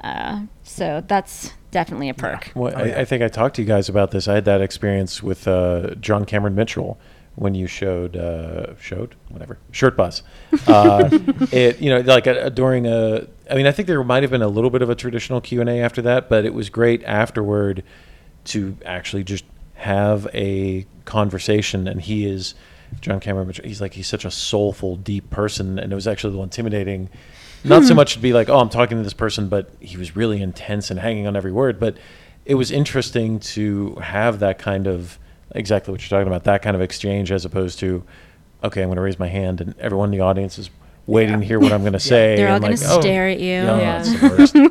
uh, 0.02 0.42
so 0.62 1.02
that's 1.06 1.52
definitely 1.70 2.08
a 2.08 2.14
perk. 2.14 2.52
Well, 2.54 2.72
Oh, 2.76 2.84
yeah. 2.84 2.98
I, 2.98 3.00
I 3.00 3.04
think 3.04 3.22
I 3.22 3.28
talked 3.28 3.56
to 3.56 3.62
you 3.62 3.68
guys 3.68 3.88
about 3.88 4.10
this. 4.12 4.28
I 4.28 4.34
had 4.34 4.44
that 4.44 4.60
experience 4.60 5.22
with 5.22 5.48
uh, 5.48 5.94
John 5.96 6.24
Cameron 6.24 6.54
Mitchell 6.54 6.98
when 7.36 7.54
you 7.54 7.66
showed 7.66 8.16
uh, 8.16 8.76
showed 8.78 9.16
whatever 9.28 9.58
Shortbus. 9.72 10.22
Uh, 10.68 11.08
it 11.50 11.80
you 11.80 11.90
know 11.90 11.98
like 12.00 12.26
uh, 12.28 12.48
during 12.48 12.86
a. 12.86 13.26
I 13.50 13.54
mean, 13.56 13.66
I 13.66 13.72
think 13.72 13.88
there 13.88 14.02
might 14.04 14.22
have 14.22 14.30
been 14.30 14.40
a 14.42 14.48
little 14.48 14.70
bit 14.70 14.82
of 14.82 14.88
a 14.88 14.94
traditional 14.94 15.40
Q 15.40 15.60
and 15.60 15.68
A 15.68 15.80
after 15.80 16.00
that, 16.02 16.28
but 16.28 16.44
it 16.44 16.54
was 16.54 16.70
great 16.70 17.02
afterward 17.04 17.82
to 18.44 18.76
actually 18.86 19.24
just 19.24 19.44
have 19.74 20.28
a 20.32 20.86
conversation. 21.06 21.88
And 21.88 22.00
he 22.00 22.24
is 22.24 22.54
John 23.00 23.20
Cameron 23.20 23.46
Mitchell. 23.46 23.66
He's 23.66 23.80
like 23.80 23.94
he's 23.94 24.06
such 24.06 24.24
a 24.24 24.30
soulful, 24.30 24.96
deep 24.96 25.30
person, 25.30 25.78
and 25.78 25.92
it 25.92 25.94
was 25.94 26.06
actually 26.06 26.28
a 26.28 26.32
little 26.32 26.44
intimidating. 26.44 27.08
Not 27.64 27.84
so 27.84 27.90
hmm. 27.90 27.96
much 27.96 28.14
to 28.14 28.18
be 28.18 28.32
like, 28.32 28.48
oh, 28.48 28.58
I'm 28.58 28.68
talking 28.68 28.98
to 28.98 29.02
this 29.04 29.14
person, 29.14 29.48
but 29.48 29.70
he 29.80 29.96
was 29.96 30.14
really 30.14 30.42
intense 30.42 30.90
and 30.90 31.00
hanging 31.00 31.26
on 31.26 31.34
every 31.34 31.52
word. 31.52 31.80
But 31.80 31.96
it 32.44 32.56
was 32.56 32.70
interesting 32.70 33.40
to 33.40 33.94
have 33.96 34.40
that 34.40 34.58
kind 34.58 34.86
of 34.86 35.18
exactly 35.54 35.92
what 35.92 36.02
you're 36.02 36.18
talking 36.18 36.30
about, 36.30 36.44
that 36.44 36.62
kind 36.62 36.76
of 36.76 36.82
exchange, 36.82 37.32
as 37.32 37.44
opposed 37.44 37.78
to, 37.78 38.04
okay, 38.62 38.82
I'm 38.82 38.88
going 38.88 38.96
to 38.96 39.02
raise 39.02 39.18
my 39.18 39.28
hand, 39.28 39.60
and 39.60 39.74
everyone 39.78 40.12
in 40.12 40.18
the 40.18 40.24
audience 40.24 40.58
is 40.58 40.68
waiting 41.06 41.38
to 41.40 41.44
hear 41.46 41.60
what 41.60 41.72
I'm 41.72 41.82
going 41.82 41.92
to 41.92 42.00
say. 42.00 42.34
They're 42.36 42.48
all 42.48 42.54
and 42.56 42.64
gonna 42.64 42.76
like, 42.76 42.84
oh, 42.88 43.00
stare 43.00 43.28
at 43.28 43.38
you. 43.38 43.46
Yeah, 43.46 43.78
Yeah. 43.78 44.00
it's 44.00 44.52
the 44.52 44.68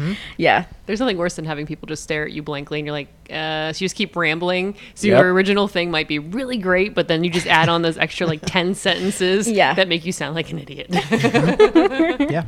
worst. 0.00 0.18
Yeah. 0.36 0.66
There's 0.86 1.00
nothing 1.00 1.16
worse 1.16 1.34
than 1.34 1.44
having 1.44 1.66
people 1.66 1.86
just 1.86 2.02
stare 2.04 2.24
at 2.24 2.32
you 2.32 2.42
blankly 2.42 2.78
and 2.78 2.86
you're 2.86 2.92
like, 2.92 3.08
uh, 3.30 3.72
so 3.72 3.82
you 3.82 3.86
just 3.86 3.96
keep 3.96 4.14
rambling. 4.14 4.76
So 4.94 5.08
Yep. 5.08 5.18
your 5.20 5.32
original 5.32 5.66
thing 5.66 5.90
might 5.90 6.06
be 6.08 6.18
really 6.20 6.58
great, 6.58 6.94
but 6.94 7.08
then 7.08 7.24
you 7.24 7.30
just 7.30 7.46
add 7.48 7.68
on 7.68 7.82
those 7.82 7.98
extra 7.98 8.26
like 8.26 8.42
10 8.44 8.74
sentences 8.76 9.50
Yeah. 9.50 9.74
that 9.74 9.88
make 9.88 10.04
you 10.04 10.12
sound 10.12 10.34
like 10.36 10.50
an 10.50 10.58
idiot. 10.60 10.88
Yeah. 12.30 12.44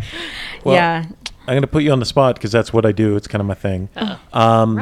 Well, 0.65 0.75
yeah. 0.75 1.05
I'm 1.49 1.53
going 1.53 1.61
to 1.63 1.67
put 1.69 1.83
you 1.83 1.93
on 1.93 2.01
the 2.01 2.07
spot 2.07 2.35
because 2.37 2.51
that's 2.53 2.73
what 2.73 2.85
I 2.87 2.93
do. 2.93 3.17
It's 3.17 3.29
kind 3.29 3.41
of 3.41 3.47
my 3.47 3.55
thing. 3.55 3.89
Um, 4.33 4.77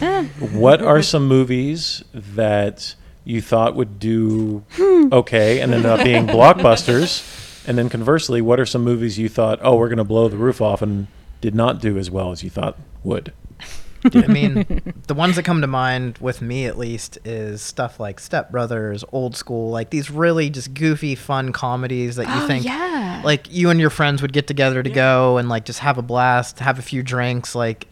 Run. 0.00 0.26
what 0.52 0.82
are 0.82 1.00
some 1.02 1.26
movies 1.28 2.02
that 2.12 2.94
you 3.24 3.40
thought 3.40 3.74
would 3.76 3.98
do 3.98 4.64
okay 5.12 5.60
and 5.60 5.72
ended 5.72 5.86
up 5.90 6.02
being 6.04 6.26
blockbusters? 6.26 7.46
And 7.68 7.76
then 7.78 7.88
conversely, 7.88 8.40
what 8.40 8.58
are 8.58 8.66
some 8.66 8.82
movies 8.82 9.18
you 9.18 9.28
thought, 9.28 9.60
oh, 9.62 9.76
we're 9.76 9.88
going 9.88 9.98
to 9.98 10.04
blow 10.04 10.26
the 10.28 10.36
roof 10.38 10.60
off 10.60 10.80
and 10.82 11.06
did 11.40 11.54
not 11.54 11.80
do 11.80 11.98
as 11.98 12.10
well 12.10 12.32
as 12.32 12.42
you 12.42 12.50
thought 12.50 12.76
would? 13.04 13.32
I 14.14 14.26
mean, 14.28 14.94
the 15.08 15.14
ones 15.14 15.34
that 15.36 15.42
come 15.42 15.60
to 15.60 15.66
mind 15.66 16.18
with 16.18 16.40
me 16.40 16.66
at 16.66 16.78
least 16.78 17.18
is 17.24 17.60
stuff 17.60 17.98
like 17.98 18.20
Step 18.20 18.50
Brothers, 18.52 19.04
Old 19.12 19.34
School, 19.36 19.70
like 19.70 19.90
these 19.90 20.08
really 20.08 20.50
just 20.50 20.72
goofy, 20.72 21.16
fun 21.16 21.52
comedies 21.52 22.14
that 22.16 22.28
you 22.28 22.42
Oh, 22.44 22.46
think, 22.46 22.64
yeah. 22.64 23.22
like 23.24 23.52
you 23.52 23.70
and 23.70 23.80
your 23.80 23.90
friends 23.90 24.22
would 24.22 24.32
get 24.32 24.46
together 24.46 24.84
to 24.84 24.88
go 24.90 25.36
and 25.36 25.48
like 25.48 25.64
just 25.64 25.80
have 25.80 25.98
a 25.98 26.02
blast, 26.02 26.60
have 26.60 26.78
a 26.78 26.82
few 26.82 27.02
drinks. 27.02 27.56
Like 27.56 27.80
th- 27.80 27.87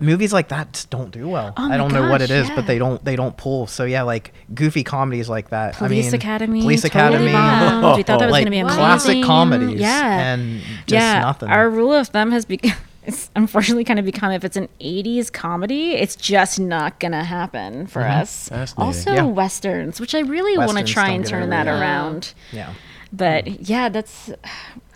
movies 0.00 0.32
like 0.32 0.48
that 0.48 0.72
just 0.72 0.90
don't 0.90 1.10
do 1.10 1.28
well. 1.28 1.52
Oh 1.56 1.70
I 1.70 1.76
don't 1.76 1.92
know 1.92 2.08
what 2.08 2.22
it 2.22 2.30
is, 2.30 2.48
yeah. 2.48 2.54
but 2.54 2.66
they 2.66 2.78
don't 2.78 3.04
they 3.04 3.16
don't 3.16 3.36
pull. 3.36 3.66
So 3.66 3.84
yeah, 3.84 4.02
like 4.02 4.32
goofy 4.54 4.84
comedies 4.84 5.28
like 5.28 5.50
that. 5.50 5.74
Police 5.74 6.06
I 6.06 6.10
mean, 6.10 6.14
Academy. 6.14 6.60
Police 6.62 6.82
totally 6.82 7.30
Academy, 7.30 7.32
bombed. 7.32 7.96
we 7.96 8.02
thought 8.02 8.18
that 8.18 8.26
was 8.26 8.32
like, 8.32 8.40
going 8.40 8.44
to 8.46 8.50
be 8.50 8.58
amazing. 8.58 8.78
classic 8.78 9.24
comedies. 9.24 9.80
Yeah, 9.80 10.32
and 10.32 10.60
just 10.60 10.90
yeah. 10.90 11.20
nothing. 11.20 11.48
Our 11.48 11.68
rule 11.70 11.92
of 11.92 12.08
thumb 12.08 12.30
has 12.32 12.44
become. 12.44 12.72
It's 13.04 13.32
unfortunately 13.34 13.82
kind 13.82 13.98
of 13.98 14.04
become 14.04 14.30
if 14.30 14.44
it's 14.44 14.56
an 14.56 14.68
80s 14.80 15.32
comedy, 15.32 15.94
it's 15.94 16.14
just 16.14 16.60
not 16.60 17.00
going 17.00 17.10
to 17.10 17.24
happen 17.24 17.88
for 17.88 18.00
mm-hmm. 18.00 18.20
us. 18.20 18.74
Also, 18.78 19.12
yeah. 19.12 19.24
Westerns, 19.24 20.00
which 20.00 20.14
I 20.14 20.20
really 20.20 20.56
want 20.56 20.78
to 20.78 20.84
try 20.84 21.08
and 21.08 21.26
turn 21.26 21.50
that 21.50 21.66
around. 21.66 22.32
Yeah. 22.52 22.72
But 23.12 23.46
mm. 23.46 23.56
yeah, 23.60 23.88
that's 23.88 24.30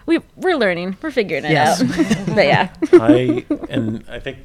we 0.06 0.20
we're 0.36 0.56
learning. 0.56 0.96
We're 1.02 1.10
figuring 1.10 1.44
it 1.44 1.50
Yes. 1.50 1.82
out. 1.82 2.26
but 2.34 2.46
yeah. 2.46 2.72
I 2.92 3.44
and 3.68 4.04
I 4.08 4.20
think 4.20 4.38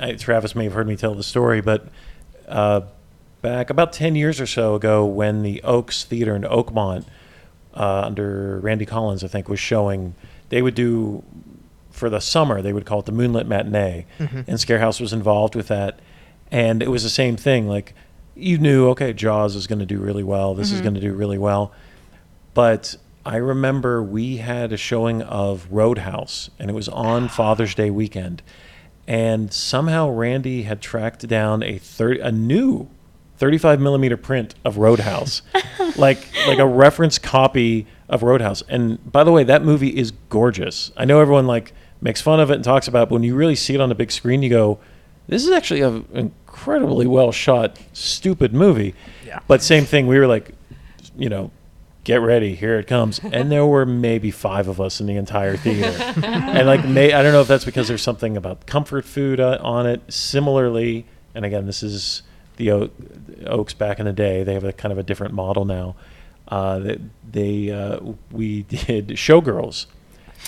I, 0.00 0.12
Travis 0.12 0.54
may 0.54 0.64
have 0.64 0.72
heard 0.72 0.86
me 0.86 0.96
tell 0.96 1.14
the 1.14 1.22
story, 1.22 1.60
but 1.60 1.88
uh, 2.48 2.82
back 3.42 3.70
about 3.70 3.92
ten 3.92 4.14
years 4.14 4.40
or 4.40 4.46
so 4.46 4.74
ago, 4.74 5.04
when 5.04 5.42
the 5.42 5.62
Oaks 5.62 6.04
Theater 6.04 6.34
in 6.36 6.42
Oakmont, 6.42 7.04
uh, 7.74 8.02
under 8.04 8.58
Randy 8.60 8.86
Collins, 8.86 9.22
I 9.22 9.28
think, 9.28 9.48
was 9.48 9.60
showing, 9.60 10.14
they 10.48 10.62
would 10.62 10.74
do 10.74 11.22
for 11.90 12.10
the 12.10 12.20
summer. 12.20 12.62
They 12.62 12.72
would 12.72 12.86
call 12.86 13.00
it 13.00 13.06
the 13.06 13.12
Moonlit 13.12 13.46
Matinee, 13.46 14.06
and 14.18 14.58
Scarehouse 14.58 15.00
was 15.00 15.12
involved 15.12 15.54
with 15.54 15.68
that, 15.68 16.00
and 16.50 16.82
it 16.82 16.88
was 16.90 17.02
the 17.02 17.10
same 17.10 17.36
thing. 17.36 17.68
Like 17.68 17.94
you 18.34 18.58
knew, 18.58 18.88
okay, 18.90 19.12
Jaws 19.12 19.56
is 19.56 19.66
going 19.66 19.78
to 19.78 19.86
do 19.86 19.98
really 19.98 20.22
well. 20.22 20.54
This 20.54 20.70
is 20.72 20.80
going 20.82 20.94
to 20.94 21.00
do 21.00 21.12
really 21.14 21.38
well. 21.38 21.72
But 22.52 22.96
I 23.24 23.36
remember 23.36 24.02
we 24.02 24.36
had 24.36 24.72
a 24.72 24.76
showing 24.76 25.22
of 25.22 25.66
Roadhouse, 25.70 26.50
and 26.58 26.70
it 26.70 26.74
was 26.74 26.88
on 26.88 27.28
Father's 27.28 27.74
Day 27.74 27.90
weekend. 27.90 28.42
And 29.08 29.52
somehow 29.52 30.10
Randy 30.10 30.62
had 30.62 30.80
tracked 30.80 31.26
down 31.28 31.62
a 31.62 31.78
thirty, 31.78 32.20
a 32.20 32.32
new 32.32 32.88
35 33.38 33.80
millimeter 33.80 34.16
print 34.16 34.54
of 34.64 34.78
Roadhouse, 34.78 35.42
like 35.96 36.26
like 36.46 36.58
a 36.58 36.66
reference 36.66 37.18
copy 37.18 37.86
of 38.08 38.22
Roadhouse. 38.22 38.62
And 38.68 39.10
by 39.10 39.24
the 39.24 39.32
way, 39.32 39.44
that 39.44 39.62
movie 39.62 39.96
is 39.96 40.12
gorgeous. 40.30 40.90
I 40.96 41.04
know 41.04 41.20
everyone 41.20 41.46
like 41.46 41.72
makes 42.00 42.20
fun 42.20 42.40
of 42.40 42.50
it 42.50 42.54
and 42.54 42.64
talks 42.64 42.88
about, 42.88 43.04
it, 43.04 43.08
but 43.10 43.14
when 43.14 43.22
you 43.22 43.34
really 43.34 43.54
see 43.54 43.74
it 43.74 43.80
on 43.80 43.90
a 43.90 43.94
big 43.94 44.10
screen, 44.10 44.42
you 44.42 44.50
go, 44.50 44.78
"This 45.28 45.44
is 45.44 45.50
actually 45.50 45.82
an 45.82 46.06
incredibly 46.12 47.06
well 47.06 47.30
shot, 47.32 47.78
stupid 47.92 48.54
movie." 48.54 48.94
Yeah. 49.24 49.40
But 49.46 49.62
same 49.62 49.84
thing, 49.84 50.06
we 50.06 50.18
were 50.18 50.26
like, 50.26 50.52
you 51.16 51.28
know, 51.28 51.50
get 52.06 52.20
ready, 52.22 52.54
here 52.54 52.78
it 52.78 52.86
comes. 52.86 53.18
And 53.22 53.50
there 53.50 53.66
were 53.66 53.84
maybe 53.84 54.30
five 54.30 54.68
of 54.68 54.80
us 54.80 55.00
in 55.00 55.06
the 55.06 55.16
entire 55.16 55.56
theater. 55.56 55.90
and 56.24 56.66
like, 56.66 56.84
may, 56.86 57.12
I 57.12 57.20
don't 57.22 57.32
know 57.32 57.40
if 57.40 57.48
that's 57.48 57.64
because 57.64 57.88
there's 57.88 58.00
something 58.00 58.36
about 58.36 58.64
comfort 58.64 59.04
food 59.04 59.40
uh, 59.40 59.58
on 59.60 59.86
it. 59.86 60.00
Similarly, 60.08 61.04
and 61.34 61.44
again, 61.44 61.66
this 61.66 61.82
is 61.82 62.22
the 62.56 62.70
Oak, 62.70 62.92
Oaks 63.46 63.74
back 63.74 63.98
in 63.98 64.06
the 64.06 64.12
day. 64.12 64.44
They 64.44 64.54
have 64.54 64.62
a 64.64 64.72
kind 64.72 64.92
of 64.92 64.98
a 64.98 65.02
different 65.02 65.34
model 65.34 65.64
now. 65.64 65.96
Uh, 66.48 66.78
they, 66.78 66.98
they 67.30 67.70
uh, 67.72 67.98
we 68.30 68.62
did 68.62 69.08
Showgirls. 69.08 69.86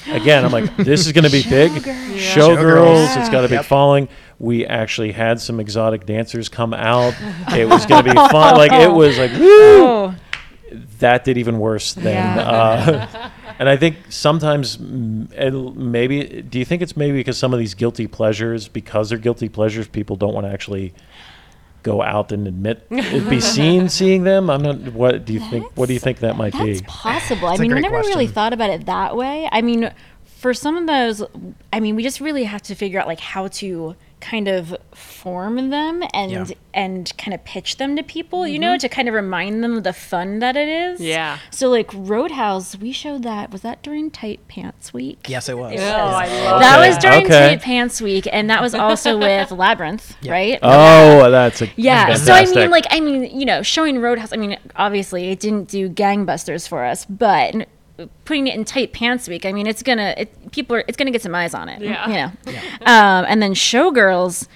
Again, 0.06 0.44
I'm 0.44 0.52
like, 0.52 0.76
this 0.76 1.06
is 1.06 1.12
going 1.12 1.24
to 1.24 1.30
be 1.30 1.42
big. 1.42 1.72
Showgirls. 1.72 2.16
Showgirls, 2.18 3.04
Yeah. 3.16 3.20
it's 3.20 3.28
got 3.30 3.40
a 3.44 3.48
big 3.48 3.56
Yep. 3.56 3.64
following. 3.64 4.08
We 4.38 4.64
actually 4.64 5.10
had 5.10 5.40
some 5.40 5.58
exotic 5.58 6.06
dancers 6.06 6.48
come 6.48 6.72
out. 6.72 7.14
It 7.52 7.68
was 7.68 7.84
going 7.84 8.04
to 8.04 8.10
be 8.10 8.14
fun. 8.14 8.56
Like 8.56 8.70
it 8.70 8.92
was 8.92 9.18
like, 9.18 9.32
woo! 9.32 9.40
Oh, 9.84 10.14
that 10.98 11.24
did 11.24 11.38
even 11.38 11.58
worse 11.58 11.94
than. 11.94 12.14
Yeah. 12.14 12.40
Uh, 12.40 13.30
and 13.58 13.68
I 13.68 13.76
think 13.76 13.96
sometimes, 14.08 14.78
maybe, 14.78 16.42
do 16.42 16.58
you 16.58 16.64
think 16.64 16.82
it's 16.82 16.96
maybe 16.96 17.18
because 17.18 17.38
some 17.38 17.52
of 17.52 17.58
these 17.58 17.74
guilty 17.74 18.06
pleasures, 18.06 18.68
because 18.68 19.08
they're 19.08 19.18
guilty 19.18 19.48
pleasures, 19.48 19.88
people 19.88 20.16
don't 20.16 20.34
want 20.34 20.46
to 20.46 20.52
actually 20.52 20.94
go 21.82 22.02
out 22.02 22.32
and 22.32 22.46
admit, 22.46 22.88
be 22.90 23.40
seen 23.40 23.88
seeing 23.88 24.24
them? 24.24 24.50
I'm 24.50 24.62
not. 24.62 24.92
What 24.92 25.24
do 25.24 25.32
you 25.32 25.40
think? 25.40 25.70
What 25.76 25.86
do 25.86 25.94
you 25.94 26.00
think 26.00 26.18
that 26.18 26.36
might 26.36 26.52
That's 26.52 26.80
be? 26.80 26.86
possible. 26.86 27.48
That's 27.48 27.60
I 27.60 27.64
a 27.64 27.68
mean, 27.68 27.72
I 27.72 27.80
great 27.80 27.90
never 27.90 28.00
really 28.00 28.26
thought 28.26 28.52
about 28.52 28.70
it 28.70 28.86
that 28.86 29.16
way. 29.16 29.48
I 29.50 29.62
mean, 29.62 29.92
for 30.24 30.54
some 30.54 30.76
of 30.76 30.86
those, 30.86 31.22
I 31.72 31.80
mean, 31.80 31.96
we 31.96 32.02
just 32.02 32.20
really 32.20 32.44
have 32.44 32.62
to 32.62 32.74
figure 32.74 33.00
out 33.00 33.06
like 33.06 33.20
how 33.20 33.48
to 33.48 33.96
kind 34.20 34.48
of 34.48 34.76
form 34.92 35.70
them 35.70 36.02
and 36.12 36.30
Yeah. 36.30 36.44
and 36.74 37.12
kind 37.18 37.34
of 37.34 37.44
pitch 37.44 37.76
them 37.76 37.96
to 37.96 38.02
people, 38.02 38.46
you 38.46 38.58
know, 38.58 38.72
mm-hmm. 38.72 38.78
to 38.78 38.88
kind 38.88 39.08
of 39.08 39.14
remind 39.14 39.62
them 39.62 39.76
of 39.78 39.84
the 39.84 39.92
fun 39.92 40.38
that 40.40 40.56
it 40.56 40.68
is. 40.68 41.00
Yeah. 41.00 41.38
So 41.50 41.68
like 41.68 41.90
Roadhouse, 41.92 42.76
we 42.76 42.92
showed 42.92 43.22
that. 43.22 43.50
Was 43.50 43.62
that 43.62 43.82
during 43.82 44.10
Tight 44.10 44.46
Pants 44.48 44.92
Week? 44.92 45.26
Yes, 45.28 45.48
it 45.48 45.56
was. 45.56 45.74
Oh, 45.80 45.84
I 45.84 46.26
love 46.44 46.60
That 46.60 46.78
Okay, 46.78 46.88
was 46.88 46.98
during 46.98 47.24
okay. 47.26 47.48
Tight 47.50 47.62
Pants 47.62 48.00
Week, 48.00 48.26
and 48.32 48.50
that 48.50 48.60
was 48.62 48.74
also 48.74 49.18
with 49.26 49.50
Labyrinth, 49.50 50.16
right? 50.26 50.58
Oh, 50.62 51.30
that's 51.30 51.62
a 51.62 51.68
Yeah. 51.76 52.14
So 52.14 52.32
I 52.32 52.44
mean, 52.46 52.70
like, 52.70 52.86
I 52.90 53.00
mean, 53.00 53.38
you 53.38 53.46
know, 53.46 53.62
showing 53.62 54.00
Roadhouse. 54.00 54.32
I 54.32 54.36
mean, 54.36 54.56
obviously, 54.76 55.30
it 55.30 55.40
didn't 55.40 55.68
do 55.68 55.88
gangbusters 55.88 56.68
for 56.68 56.84
us, 56.84 57.04
but 57.04 57.54
n- 57.54 57.66
putting 58.24 58.46
it 58.46 58.54
in 58.54 58.64
tight 58.64 58.92
pants 58.92 59.28
week. 59.28 59.44
I 59.46 59.52
mean, 59.52 59.66
it's 59.66 59.82
gonna. 59.82 60.14
It, 60.16 60.52
people 60.52 60.76
are. 60.76 60.84
It's 60.88 60.96
gonna 60.96 61.10
get 61.10 61.22
some 61.22 61.34
eyes 61.34 61.54
on 61.54 61.68
it. 61.68 61.80
Yeah. 61.82 62.06
You 62.46 62.52
know. 62.52 62.58
Um, 62.86 63.24
and 63.28 63.42
then 63.42 63.54
Showgirls. 63.54 64.46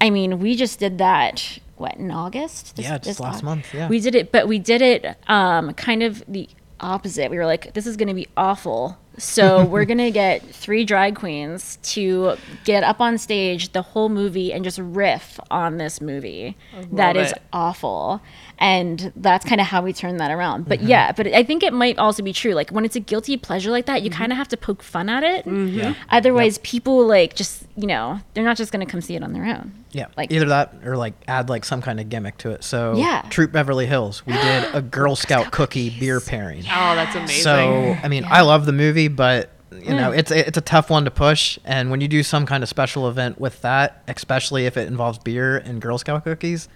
I 0.00 0.10
mean, 0.10 0.38
we 0.40 0.56
just 0.56 0.78
did 0.78 0.98
that. 0.98 1.58
What 1.76 1.96
in 1.96 2.10
August? 2.10 2.76
This- 2.76 2.84
Yeah, 2.86 2.98
just 2.98 3.04
this 3.04 3.20
last 3.20 3.42
Au- 3.42 3.46
month, 3.46 3.72
yeah. 3.74 3.88
We 3.88 4.00
did 4.00 4.14
it, 4.14 4.32
but 4.32 4.46
we 4.48 4.58
did 4.58 4.82
it 4.82 5.16
um, 5.28 5.72
kind 5.74 6.02
of 6.02 6.22
the 6.28 6.48
opposite. 6.78 7.30
We 7.30 7.36
were 7.38 7.46
like, 7.46 7.72
this 7.74 7.86
is 7.86 7.96
going 7.96 8.08
to 8.08 8.14
be 8.14 8.26
awful. 8.36 8.98
So 9.20 9.64
we're 9.64 9.84
going 9.84 9.98
to 9.98 10.10
get 10.10 10.42
three 10.42 10.84
drag 10.84 11.14
queens 11.14 11.78
to 11.82 12.36
get 12.64 12.82
up 12.82 13.00
on 13.00 13.18
stage 13.18 13.72
the 13.72 13.82
whole 13.82 14.08
movie 14.08 14.52
and 14.52 14.64
just 14.64 14.78
riff 14.78 15.38
on 15.50 15.76
this 15.76 16.00
movie 16.00 16.56
that 16.92 17.16
love 17.16 17.24
is 17.24 17.32
it. 17.32 17.42
awful. 17.52 18.20
And 18.58 19.12
that's 19.16 19.44
kind 19.44 19.60
of 19.60 19.66
how 19.66 19.82
we 19.82 19.92
turn 19.92 20.16
that 20.18 20.30
around. 20.30 20.68
But 20.68 20.82
yeah, 20.82 21.12
but 21.12 21.26
I 21.28 21.42
think 21.44 21.62
it 21.62 21.72
might 21.72 21.98
also 21.98 22.22
be 22.22 22.32
true. 22.32 22.52
Like 22.52 22.70
when 22.70 22.84
it's 22.84 22.96
a 22.96 23.00
guilty 23.00 23.36
pleasure 23.36 23.70
like 23.70 23.86
that, 23.86 24.02
you 24.02 24.10
mm-hmm. 24.10 24.18
kind 24.18 24.32
of 24.32 24.38
have 24.38 24.48
to 24.48 24.56
poke 24.56 24.82
fun 24.82 25.08
at 25.08 25.22
it. 25.22 25.46
Mm-hmm. 25.46 25.78
Yeah. 25.78 25.94
Otherwise, 26.10 26.58
people 26.58 27.06
like 27.06 27.34
just, 27.36 27.64
you 27.76 27.86
know, 27.86 28.20
they're 28.34 28.44
not 28.44 28.56
just 28.56 28.72
going 28.72 28.84
to 28.84 28.90
come 28.90 29.00
see 29.00 29.16
it 29.16 29.22
on 29.22 29.32
their 29.32 29.44
own. 29.44 29.72
Yeah, 29.92 30.06
Like- 30.16 30.32
either 30.32 30.46
that 30.46 30.74
or 30.84 30.96
like 30.96 31.14
add 31.26 31.48
like 31.48 31.64
some 31.64 31.82
kind 31.82 32.00
of 32.00 32.08
gimmick 32.08 32.38
to 32.38 32.50
it. 32.50 32.64
So 32.64 32.94
Yeah. 32.96 33.22
Troop 33.30 33.52
Beverly 33.52 33.86
Hills, 33.86 34.24
we 34.26 34.32
did 34.34 34.74
a 34.74 34.82
Girl 34.96 35.16
Scout 35.16 35.50
cookie 35.50 35.90
beer 35.98 36.20
pairing. 36.20 36.62
Oh, 36.64 36.94
that's 36.94 37.16
amazing. 37.16 37.42
So 37.42 37.96
I 38.02 38.08
mean, 38.08 38.24
I 38.28 38.42
love 38.42 38.66
the 38.66 38.72
movie, 38.72 39.08
but 39.08 39.50
you 39.72 39.94
know, 39.94 40.10
mm. 40.10 40.18
it's 40.18 40.30
it's 40.30 40.58
a 40.58 40.62
tough 40.62 40.90
one 40.90 41.04
to 41.04 41.10
push. 41.10 41.58
And 41.64 41.90
when 41.90 42.00
you 42.00 42.08
do 42.08 42.22
some 42.22 42.46
kind 42.46 42.62
of 42.62 42.68
special 42.68 43.08
event 43.08 43.40
with 43.40 43.60
that, 43.62 44.02
especially 44.08 44.66
if 44.66 44.76
it 44.76 44.88
involves 44.88 45.18
beer 45.18 45.58
and 45.58 45.80
Girl 45.80 45.98
Scout 45.98 46.24
cookies, 46.24 46.68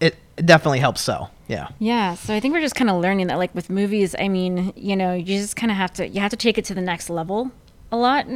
it, 0.00 0.16
it 0.36 0.46
definitely 0.46 0.80
helps 0.80 1.00
sell. 1.00 1.30
Yeah. 1.48 1.68
Yeah, 1.78 2.14
so 2.14 2.34
I 2.34 2.40
think 2.40 2.54
we're 2.54 2.60
just 2.60 2.74
kind 2.74 2.90
of 2.90 3.00
learning 3.00 3.28
that, 3.28 3.38
like 3.38 3.54
with 3.54 3.70
movies, 3.70 4.14
I 4.18 4.28
mean, 4.28 4.72
you 4.76 4.96
know, 4.96 5.14
you 5.14 5.24
just 5.24 5.56
kind 5.56 5.70
of 5.70 5.76
have 5.76 5.92
to 5.94 6.08
you 6.08 6.20
have 6.20 6.30
to 6.30 6.36
take 6.36 6.58
it 6.58 6.64
to 6.66 6.74
the 6.74 6.80
next 6.80 7.08
level 7.08 7.52
a 7.92 7.96
lot 7.96 8.26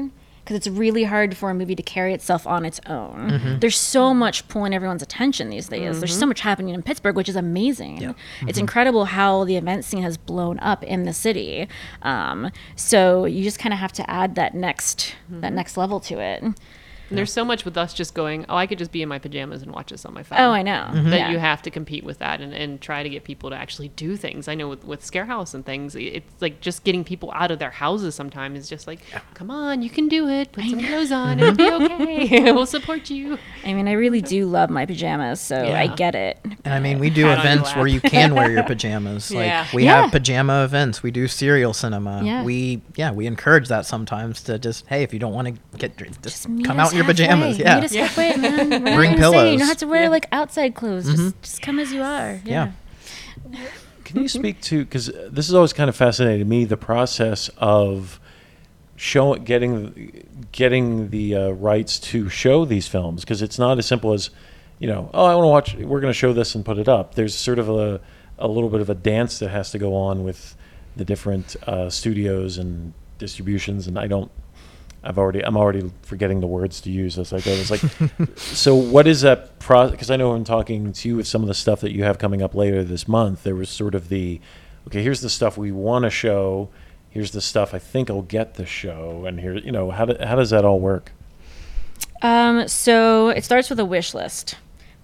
because 0.50 0.66
it's 0.66 0.76
really 0.76 1.04
hard 1.04 1.36
for 1.36 1.48
a 1.50 1.54
movie 1.54 1.76
to 1.76 1.82
carry 1.82 2.12
itself 2.12 2.44
on 2.44 2.64
its 2.64 2.80
own. 2.86 3.30
Mm-hmm. 3.30 3.58
There's 3.60 3.78
so 3.78 4.12
much 4.12 4.48
pulling 4.48 4.74
everyone's 4.74 5.02
attention 5.02 5.48
these 5.48 5.68
days. 5.68 6.00
There's 6.00 6.10
mm-hmm. 6.10 6.20
so 6.20 6.26
much 6.26 6.40
happening 6.40 6.74
in 6.74 6.82
Pittsburgh, 6.82 7.14
which 7.14 7.28
is 7.28 7.36
amazing. 7.36 8.02
It's 8.02 8.14
mm-hmm. 8.14 8.58
incredible 8.58 9.04
how 9.04 9.44
the 9.44 9.54
event 9.54 9.84
scene 9.84 10.02
has 10.02 10.16
blown 10.16 10.58
up 10.58 10.82
in 10.82 11.04
the 11.04 11.12
city. 11.12 11.68
Um, 12.02 12.50
so 12.74 13.26
you 13.26 13.44
just 13.44 13.60
kind 13.60 13.72
of 13.72 13.78
have 13.78 13.92
to 13.92 14.10
add 14.10 14.34
that 14.34 14.54
next 14.54 15.14
that 15.30 15.52
next 15.52 15.76
level 15.76 16.00
to 16.00 16.18
it. 16.18 16.42
And 17.10 17.18
there's 17.18 17.32
so 17.32 17.44
much 17.44 17.64
with 17.64 17.76
us 17.76 17.92
just 17.92 18.14
going, 18.14 18.46
oh, 18.48 18.56
I 18.56 18.66
could 18.66 18.78
just 18.78 18.92
be 18.92 19.02
in 19.02 19.08
my 19.08 19.18
pajamas 19.18 19.62
and 19.62 19.72
watch 19.72 19.90
this 19.90 20.04
on 20.04 20.14
my 20.14 20.22
phone. 20.22 20.38
Oh, 20.40 20.50
I 20.50 20.62
know. 20.62 20.86
Mm-hmm. 20.90 21.10
That 21.10 21.18
Yeah. 21.20 21.30
you 21.30 21.38
have 21.38 21.60
to 21.62 21.70
compete 21.70 22.04
with 22.04 22.18
that 22.18 22.40
and, 22.40 22.54
and 22.54 22.80
try 22.80 23.02
to 23.02 23.08
get 23.08 23.24
people 23.24 23.50
to 23.50 23.56
actually 23.56 23.88
do 23.88 24.16
things. 24.16 24.48
I 24.48 24.54
know 24.54 24.68
with, 24.68 24.84
with 24.84 25.02
Scarehouse 25.02 25.52
and 25.54 25.66
things, 25.66 25.94
it's 25.96 26.40
like 26.40 26.60
just 26.60 26.84
getting 26.84 27.04
people 27.04 27.32
out 27.34 27.50
of 27.50 27.58
their 27.58 27.70
houses 27.70 28.14
sometimes 28.14 28.58
is 28.60 28.68
just 28.68 28.86
like, 28.86 29.00
come 29.34 29.50
on, 29.50 29.82
you 29.82 29.90
can 29.90 30.08
do 30.08 30.28
it. 30.28 30.52
Put 30.52 30.64
some 30.64 30.80
clothes 30.80 31.12
on. 31.12 31.40
It'll 31.40 31.54
be 31.54 31.64
mm-hmm. 31.64 32.02
okay. 32.22 32.52
we'll 32.52 32.66
support 32.66 33.10
you. 33.10 33.38
I 33.64 33.74
mean, 33.74 33.88
I 33.88 33.92
really 33.92 34.20
do 34.20 34.46
love 34.46 34.70
my 34.70 34.86
pajamas, 34.86 35.40
so 35.40 35.56
I 35.56 35.88
get 35.88 36.14
it. 36.14 36.38
And 36.64 36.72
I 36.72 36.78
mean, 36.80 36.98
we 36.98 37.10
do 37.10 37.24
Pat 37.24 37.40
events 37.40 37.74
where 37.74 37.86
you 37.86 38.00
can 38.00 38.34
wear 38.34 38.50
your 38.50 38.62
pajamas. 38.72 39.30
Like 39.32 39.46
Yeah. 39.46 39.66
we 39.74 39.84
Yeah. 39.84 40.02
have 40.02 40.12
pajama 40.12 40.64
events. 40.64 41.02
We 41.02 41.10
do 41.10 41.26
cereal 41.26 41.72
cinema. 41.72 42.22
Yeah. 42.24 42.44
We 42.44 42.82
yeah, 42.96 43.10
we 43.10 43.26
encourage 43.26 43.68
that 43.68 43.86
sometimes 43.86 44.42
to 44.44 44.58
just 44.58 44.86
hey, 44.86 45.02
if 45.02 45.12
you 45.12 45.18
don't 45.18 45.32
want 45.32 45.48
to 45.48 45.78
get 45.78 45.96
dressed, 45.96 46.22
just, 46.22 46.44
come 46.64 46.78
out 46.78 46.92
in 46.92 46.99
your 47.00 47.06
halfway. 47.06 47.14
pajamas. 47.14 47.58
Meet 47.58 47.64
Yeah. 47.64 47.78
us 47.78 47.94
halfway, 47.94 48.36
man. 48.36 48.70
We're 48.84 48.94
Bring 48.96 49.16
gonna 49.18 49.50
You 49.50 49.58
don't 49.58 49.68
have 49.68 49.76
to 49.78 49.86
wear 49.86 50.04
Yeah. 50.04 50.08
like 50.08 50.26
outside 50.32 50.74
clothes. 50.74 51.06
Just, 51.06 51.42
just 51.42 51.62
come 51.62 51.78
as 51.78 51.92
you 51.92 52.02
are. 52.02 52.40
Yeah. 52.44 52.72
Yeah. 53.50 53.58
Can 54.04 54.22
you 54.22 54.28
speak 54.28 54.60
to 54.62 54.84
because 54.84 55.06
this 55.30 55.48
is 55.48 55.54
always 55.54 55.72
kind 55.72 55.88
of 55.88 55.94
fascinated 55.96 56.46
me 56.48 56.64
the 56.64 56.76
process 56.76 57.48
of 57.58 58.18
showing 58.96 59.44
getting 59.44 60.26
getting 60.52 61.10
the 61.10 61.34
uh, 61.34 61.48
rights 61.50 61.98
to 61.98 62.28
show 62.28 62.64
these 62.64 62.86
films 62.88 63.22
because 63.24 63.40
it's 63.40 63.58
not 63.58 63.78
as 63.78 63.86
simple 63.86 64.12
as 64.12 64.30
you 64.78 64.86
know 64.88 65.10
oh 65.14 65.24
I 65.24 65.34
want 65.36 65.44
to 65.44 65.48
watch 65.78 65.86
we're 65.86 66.00
going 66.00 66.12
to 66.12 66.18
show 66.18 66.32
this 66.32 66.54
and 66.54 66.64
put 66.64 66.76
it 66.78 66.88
up. 66.88 67.14
There's 67.14 67.34
sort 67.34 67.58
of 67.58 67.68
a 67.70 68.00
a 68.38 68.48
little 68.48 68.68
bit 68.70 68.80
of 68.80 68.90
a 68.90 68.94
dance 68.94 69.38
that 69.38 69.50
has 69.50 69.70
to 69.72 69.78
go 69.78 69.94
on 69.94 70.24
with 70.24 70.56
the 70.96 71.04
different 71.04 71.54
uh, 71.66 71.88
studios 71.88 72.58
and 72.58 72.92
distributions 73.18 73.86
and 73.86 73.98
I 73.98 74.06
don't. 74.06 74.30
I've 75.02 75.18
already. 75.18 75.44
I'm 75.44 75.56
already 75.56 75.90
forgetting 76.02 76.40
the 76.40 76.46
words 76.46 76.80
to 76.82 76.90
use 76.90 77.18
as 77.18 77.32
I 77.32 77.40
go. 77.40 77.50
It's 77.52 77.70
like, 77.70 77.80
so 78.36 78.74
what 78.74 79.06
is 79.06 79.22
that 79.22 79.58
process? 79.58 79.92
Because 79.92 80.10
I 80.10 80.16
know 80.16 80.32
I'm 80.32 80.44
talking 80.44 80.92
to 80.92 81.08
you 81.08 81.16
with 81.16 81.26
some 81.26 81.42
of 81.42 81.48
the 81.48 81.54
stuff 81.54 81.80
that 81.80 81.92
you 81.92 82.04
have 82.04 82.18
coming 82.18 82.42
up 82.42 82.54
later 82.54 82.84
this 82.84 83.08
month. 83.08 83.42
There 83.42 83.54
was 83.54 83.70
sort 83.70 83.94
of 83.94 84.08
the, 84.10 84.40
okay, 84.88 85.02
here's 85.02 85.22
the 85.22 85.30
stuff 85.30 85.56
we 85.56 85.72
want 85.72 86.04
to 86.04 86.10
show. 86.10 86.68
Here's 87.08 87.32
the 87.32 87.40
stuff 87.40 87.72
I 87.74 87.78
think 87.78 88.10
I'll 88.10 88.22
get 88.22 88.54
the 88.54 88.66
show, 88.66 89.24
and 89.26 89.40
here, 89.40 89.56
you 89.56 89.72
know, 89.72 89.90
how 89.90 90.04
do, 90.04 90.16
how 90.24 90.36
does 90.36 90.50
that 90.50 90.64
all 90.64 90.78
work? 90.78 91.10
Um, 92.22 92.68
so 92.68 93.30
it 93.30 93.44
starts 93.44 93.70
with 93.70 93.80
a 93.80 93.84
wish 93.84 94.14
list. 94.14 94.56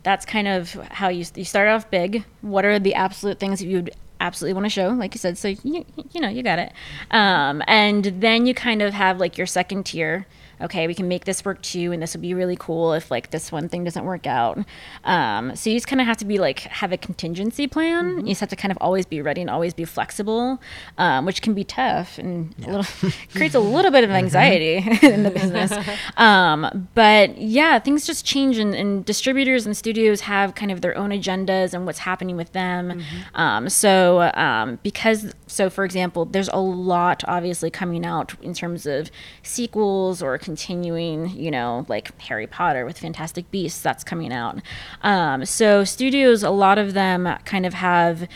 That's 0.02 0.24
kind 0.24 0.46
of 0.46 0.72
how 0.74 1.09
you 1.09 1.24
you 1.35 1.44
start 1.44 1.68
off 1.68 1.90
big. 1.90 2.24
What 2.42 2.64
are 2.64 2.78
the 2.78 2.94
absolute 2.94 3.40
things 3.40 3.59
that 3.59 3.66
you'd 3.66 3.90
absolutely 4.20 4.55
want 4.55 4.66
to 4.66 4.70
show? 4.70 4.88
Like 4.88 5.14
you 5.14 5.18
said, 5.18 5.38
so 5.38 5.48
you 5.48 5.85
you 6.12 6.20
know 6.20 6.29
you 6.29 6.42
got 6.42 6.59
it. 6.59 6.72
Um, 7.11 7.62
and 7.66 8.05
then 8.05 8.46
you 8.46 8.55
kind 8.55 8.83
of 8.83 8.94
have 8.94 9.18
like 9.18 9.38
your 9.38 9.46
second 9.46 9.85
tier. 9.85 10.26
Okay, 10.60 10.86
we 10.86 10.94
can 10.94 11.08
make 11.08 11.24
this 11.24 11.44
work 11.44 11.60
too, 11.62 11.92
and 11.92 12.02
this 12.02 12.14
would 12.14 12.22
be 12.22 12.34
really 12.34 12.56
cool 12.58 12.94
if 12.94 13.10
like 13.10 13.30
this 13.30 13.52
one 13.52 13.68
thing 13.68 13.84
doesn't 13.84 14.04
work 14.04 14.26
out. 14.26 14.58
Um, 15.04 15.54
so 15.54 15.68
you 15.70 15.76
just 15.76 15.86
kind 15.86 16.00
of 16.00 16.06
have 16.06 16.16
to 16.18 16.24
be 16.24 16.38
like 16.38 16.60
have 16.60 16.92
a 16.92 16.96
contingency 16.96 17.66
plan. 17.66 18.20
You 18.20 18.32
just 18.32 18.40
have 18.40 18.48
to 18.50 18.56
kind 18.56 18.72
of 18.72 18.78
always 18.80 19.04
be 19.04 19.20
ready 19.20 19.40
and 19.40 19.50
always 19.50 19.74
be 19.74 19.84
flexible, 19.84 20.60
um, 20.96 21.26
which 21.26 21.42
can 21.42 21.52
be 21.54 21.64
tough 21.64 22.18
and 22.18 22.54
a 22.64 22.70
little 22.70 23.10
creates 23.32 23.54
a 23.54 23.60
little 23.60 23.90
bit 23.90 24.04
of 24.04 24.10
anxiety 24.10 24.76
in 25.02 25.22
the 25.24 25.30
business. 25.30 25.72
Um, 26.16 26.88
but 26.94 27.36
yeah, 27.38 27.78
things 27.78 28.06
just 28.06 28.24
change, 28.24 28.58
and, 28.58 28.74
and 28.74 29.04
distributors 29.04 29.66
and 29.66 29.76
studios 29.76 30.22
have 30.22 30.54
kind 30.54 30.70
of 30.72 30.80
their 30.80 30.96
own 30.96 31.10
agendas 31.10 31.74
and 31.74 31.84
what's 31.84 32.00
happening 32.00 32.36
with 32.36 32.52
them. 32.52 33.02
Um, 33.34 33.68
so 33.68 34.30
um, 34.34 34.78
because 34.82 35.32
so 35.46 35.68
for 35.68 35.84
example, 35.84 36.24
there's 36.24 36.48
a 36.48 36.60
lot 36.60 37.22
obviously 37.28 37.70
coming 37.70 38.06
out 38.06 38.34
in 38.42 38.54
terms 38.54 38.86
of 38.86 39.10
sequels 39.42 40.22
or 40.22 40.38
continuing, 40.46 41.30
you 41.30 41.50
know, 41.50 41.85
like 41.88 42.16
Harry 42.20 42.46
Potter 42.46 42.87
with 42.87 43.00
Fantastic 43.00 43.50
Beasts 43.50 43.82
that's 43.82 44.04
coming 44.04 44.32
out. 44.32 44.62
Um, 45.02 45.44
so 45.44 45.82
studios, 45.82 46.44
a 46.44 46.50
lot 46.50 46.78
of 46.78 46.94
them 46.94 47.26
kind 47.44 47.66
of 47.66 47.74
have 47.74 48.28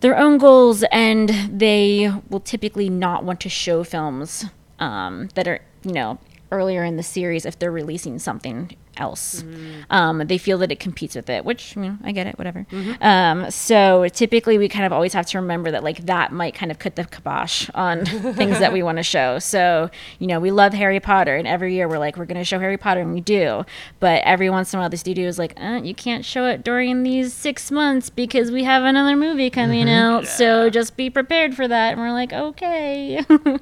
their 0.00 0.18
own 0.18 0.36
goals 0.36 0.84
and 0.92 1.30
they 1.50 2.12
will 2.28 2.40
typically 2.40 2.90
not 2.90 3.24
want 3.24 3.40
to 3.40 3.48
show 3.48 3.82
films 3.82 4.44
um, 4.78 5.28
that 5.34 5.48
are 5.48 5.60
you 5.82 5.92
know 5.92 6.18
earlier 6.54 6.84
in 6.84 6.96
the 6.96 7.02
series 7.02 7.44
if 7.44 7.58
they're 7.58 7.72
releasing 7.72 8.18
something 8.18 8.70
else. 8.96 9.42
Um, 9.90 10.22
they 10.26 10.38
feel 10.38 10.58
that 10.58 10.70
it 10.70 10.78
competes 10.80 11.16
with 11.16 11.28
it, 11.28 11.44
which 11.44 11.74
you 11.76 11.82
know, 11.82 11.98
I 12.04 12.12
get 12.12 12.26
it, 12.26 12.38
whatever. 12.38 12.66
Um, 13.00 13.50
so 13.50 14.06
typically, 14.08 14.56
we 14.58 14.68
kind 14.68 14.86
of 14.86 14.92
always 14.92 15.12
have 15.12 15.26
to 15.26 15.38
remember 15.38 15.70
that 15.72 15.82
like 15.82 16.06
that 16.06 16.32
might 16.32 16.54
kind 16.54 16.70
of 16.70 16.78
cut 16.78 16.96
the 16.96 17.04
kibosh 17.04 17.68
on 17.74 18.04
things 18.34 18.58
that 18.60 18.72
we 18.72 18.82
want 18.82 18.98
to 18.98 19.02
show. 19.02 19.38
So 19.38 19.90
you 20.18 20.26
know, 20.26 20.40
we 20.40 20.50
love 20.50 20.72
Harry 20.72 21.00
Potter, 21.00 21.36
and 21.36 21.46
every 21.46 21.74
year 21.74 21.88
we're 21.88 21.98
like, 21.98 22.16
we're 22.16 22.24
going 22.24 22.38
to 22.38 22.44
show 22.44 22.58
Harry 22.58 22.76
Potter, 22.78 23.00
and 23.00 23.12
we 23.12 23.20
do. 23.20 23.64
But 24.00 24.22
every 24.24 24.48
once 24.50 24.72
in 24.72 24.78
a 24.78 24.82
while, 24.82 24.90
the 24.90 24.96
studio 24.96 25.26
is 25.28 25.38
like, 25.38 25.54
uh, 25.60 25.80
you 25.82 25.94
can't 25.94 26.24
show 26.24 26.46
it 26.46 26.62
during 26.64 27.02
these 27.02 27.32
six 27.34 27.70
months 27.70 28.10
because 28.10 28.50
we 28.50 28.64
have 28.64 28.84
another 28.84 29.16
movie 29.16 29.50
coming 29.50 29.88
out. 29.88 30.26
So 30.26 30.70
just 30.70 30.96
be 30.96 31.10
prepared 31.10 31.54
for 31.54 31.66
that. 31.66 31.92
And 31.92 32.00
we're 32.00 32.12
like, 32.12 32.32
okay. 32.32 33.24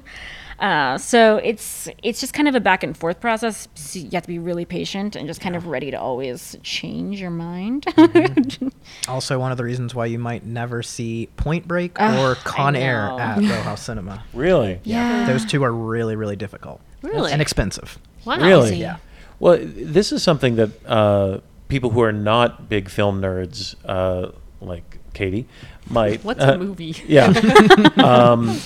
Uh, 0.59 0.97
so 0.97 1.37
it's 1.37 1.89
it's 2.01 2.19
just 2.19 2.33
kind 2.33 2.47
of 2.47 2.55
a 2.55 2.59
back 2.59 2.83
and 2.83 2.95
forth 2.95 3.19
process. 3.19 3.67
So 3.75 3.99
you 3.99 4.09
have 4.13 4.23
to 4.23 4.27
be 4.27 4.39
really 4.39 4.65
patient 4.65 5.15
and 5.15 5.27
just 5.27 5.41
kind 5.41 5.55
of 5.55 5.67
ready 5.67 5.91
to 5.91 5.99
always 5.99 6.55
change 6.63 7.19
your 7.19 7.31
mind. 7.31 7.85
Also, 9.07 9.39
one 9.39 9.51
of 9.51 9.57
the 9.57 9.63
reasons 9.63 9.93
why 9.93 10.05
you 10.05 10.19
might 10.19 10.45
never 10.45 10.81
see 10.83 11.27
Point 11.35 11.67
Break 11.67 11.99
Ugh, 11.99 12.19
or 12.19 12.35
Con 12.35 12.75
Air 12.75 13.09
at 13.19 13.37
Row 13.41 13.61
House 13.61 13.81
Cinema. 13.81 14.23
Really? 14.33 14.79
yeah. 14.83 15.25
Those 15.25 15.45
two 15.45 15.63
are 15.63 15.71
really, 15.71 16.15
really 16.15 16.35
difficult. 16.35 16.81
Really? 17.01 17.31
And 17.31 17.41
expensive. 17.41 17.97
Wow. 18.25 18.37
Really? 18.37 18.75
Yeah. 18.75 18.97
Well, 19.39 19.59
this 19.61 20.11
is 20.11 20.23
something 20.23 20.55
that 20.55 20.85
uh, 20.85 21.39
people 21.67 21.89
who 21.89 22.01
are 22.01 22.13
not 22.13 22.69
big 22.69 22.89
film 22.89 23.21
nerds, 23.21 23.75
uh, 23.85 24.31
like 24.61 24.99
Katie, 25.13 25.47
might. 25.89 26.23
What's 26.23 26.41
uh, 26.41 26.53
a 26.53 26.57
movie? 26.57 26.95
Yeah. 27.05 27.27
um, 27.97 28.57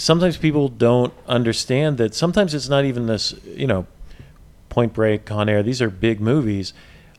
sometimes 0.00 0.36
people 0.38 0.68
don't 0.68 1.12
understand 1.26 1.98
that 1.98 2.14
sometimes 2.14 2.54
it's 2.54 2.68
not 2.68 2.84
even 2.84 3.06
this, 3.06 3.34
you 3.44 3.66
know, 3.66 3.86
Point 4.70 4.94
Break, 4.94 5.26
Con 5.26 5.48
Air, 5.48 5.62
these 5.62 5.82
are 5.82 5.90
big 5.90 6.20
movies. 6.20 6.72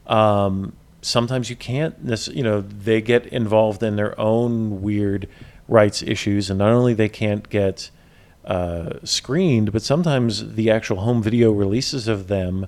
Um, 0.07 0.73
sometimes 1.01 1.49
you 1.49 1.55
can't, 1.55 1.95
you 2.31 2.43
know, 2.43 2.61
they 2.61 3.01
get 3.01 3.27
involved 3.27 3.83
in 3.83 3.97
their 3.97 4.19
own 4.19 4.81
weird 4.81 5.27
rights 5.67 6.01
issues, 6.01 6.49
and 6.49 6.57
not 6.59 6.71
only 6.71 6.93
they 6.93 7.09
can't 7.09 7.47
get 7.49 7.91
uh, 8.45 8.93
screened, 9.03 9.71
but 9.71 9.83
sometimes 9.83 10.55
the 10.55 10.71
actual 10.71 11.01
home 11.01 11.21
video 11.21 11.51
releases 11.51 12.07
of 12.07 12.27
them 12.27 12.65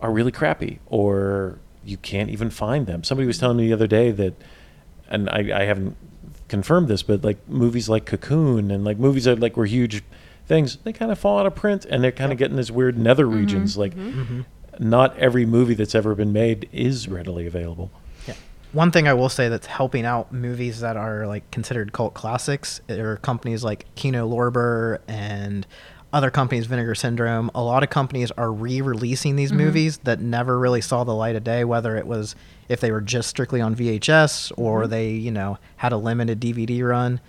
are 0.00 0.10
really 0.10 0.32
crappy, 0.32 0.80
or 0.86 1.58
you 1.84 1.96
can't 1.96 2.30
even 2.30 2.50
find 2.50 2.86
them. 2.86 3.04
Somebody 3.04 3.26
was 3.26 3.38
telling 3.38 3.58
me 3.58 3.68
the 3.68 3.72
other 3.72 3.86
day 3.86 4.10
that, 4.10 4.34
and 5.08 5.28
I, 5.30 5.60
I 5.60 5.64
haven't 5.64 5.96
confirmed 6.52 6.86
this, 6.86 7.02
but 7.02 7.24
like 7.24 7.48
movies 7.48 7.88
like 7.88 8.04
Cocoon 8.04 8.70
and 8.70 8.84
like 8.84 8.98
movies 8.98 9.24
that 9.24 9.40
like 9.40 9.56
were 9.56 9.64
huge 9.64 10.04
things, 10.46 10.76
they 10.84 10.92
kind 10.92 11.10
of 11.10 11.18
fall 11.18 11.38
out 11.38 11.46
of 11.46 11.54
print, 11.54 11.86
and 11.86 12.04
they're 12.04 12.12
kind 12.12 12.30
of 12.30 12.36
getting 12.36 12.58
this 12.58 12.70
weird 12.70 12.98
nether 12.98 13.24
mm-hmm. 13.24 13.38
regions. 13.38 13.78
Like, 13.78 13.94
mm-hmm. 13.94 14.20
Mm-hmm. 14.20 14.88
not 14.90 15.16
every 15.16 15.46
movie 15.46 15.72
that's 15.72 15.94
ever 15.94 16.14
been 16.14 16.30
made 16.30 16.68
is 16.70 17.08
readily 17.08 17.46
available. 17.46 17.90
Yeah. 18.28 18.34
One 18.72 18.90
thing 18.90 19.08
I 19.08 19.14
will 19.14 19.30
say 19.30 19.48
that's 19.48 19.66
helping 19.66 20.04
out 20.04 20.30
movies 20.30 20.80
that 20.80 20.98
are 20.98 21.26
like 21.26 21.50
considered 21.50 21.94
cult 21.94 22.12
classics 22.12 22.82
are 22.90 23.16
companies 23.16 23.64
like 23.64 23.86
Kino 23.94 24.28
Lorber 24.28 24.98
and 25.08 25.66
other 26.12 26.30
companies, 26.30 26.66
Vinegar 26.66 26.94
Syndrome. 26.94 27.50
A 27.54 27.62
lot 27.62 27.82
of 27.82 27.88
companies 27.88 28.30
are 28.32 28.52
re-releasing 28.52 29.36
these 29.36 29.54
movies 29.54 29.96
that 30.04 30.20
never 30.20 30.58
really 30.58 30.82
saw 30.82 31.02
the 31.02 31.14
light 31.14 31.34
of 31.34 31.44
day, 31.44 31.64
whether 31.64 31.96
it 31.96 32.06
was 32.06 32.36
if 32.68 32.80
they 32.80 32.90
were 32.90 33.00
just 33.00 33.28
strictly 33.28 33.60
on 33.60 33.74
VHS 33.74 34.52
or 34.56 34.82
mm-hmm. 34.82 34.90
they, 34.90 35.10
you 35.10 35.30
know, 35.30 35.58
had 35.76 35.92
a 35.92 35.96
limited 35.96 36.40
DVD 36.40 36.86
run. 36.86 37.20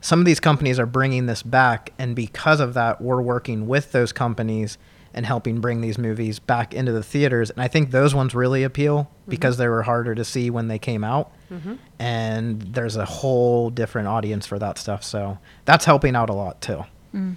Some 0.00 0.18
of 0.18 0.24
these 0.24 0.40
companies 0.40 0.78
are 0.78 0.86
bringing 0.86 1.26
this 1.26 1.42
back, 1.42 1.92
and 1.98 2.16
because 2.16 2.58
of 2.60 2.74
that, 2.74 3.00
we're 3.02 3.20
working 3.20 3.68
with 3.68 3.92
those 3.92 4.12
companies 4.12 4.78
and 5.12 5.26
helping 5.26 5.60
bring 5.60 5.80
these 5.80 5.98
movies 5.98 6.38
back 6.38 6.72
into 6.72 6.92
the 6.92 7.02
theaters. 7.02 7.50
And 7.50 7.60
I 7.60 7.68
think 7.68 7.90
those 7.90 8.14
ones 8.14 8.34
really 8.34 8.62
appeal 8.62 9.04
mm-hmm. 9.04 9.30
because 9.30 9.56
they 9.56 9.68
were 9.68 9.82
harder 9.82 10.14
to 10.14 10.24
see 10.24 10.50
when 10.50 10.68
they 10.68 10.78
came 10.78 11.02
out. 11.02 11.32
Mm-hmm. 11.50 11.74
And 11.98 12.62
there's 12.62 12.96
a 12.96 13.04
whole 13.04 13.70
different 13.70 14.08
audience 14.08 14.46
for 14.46 14.58
that 14.58 14.78
stuff. 14.78 15.02
So 15.02 15.38
that's 15.64 15.84
helping 15.84 16.14
out 16.14 16.30
a 16.30 16.32
lot 16.32 16.60
too. 16.60 16.84
Mm. 17.14 17.34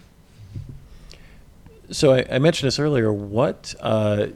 So 1.92 2.14
I, 2.14 2.26
I 2.32 2.40
mentioned 2.40 2.68
this 2.68 2.80
earlier. 2.80 3.12
What? 3.12 3.74
Uh, 3.80 4.28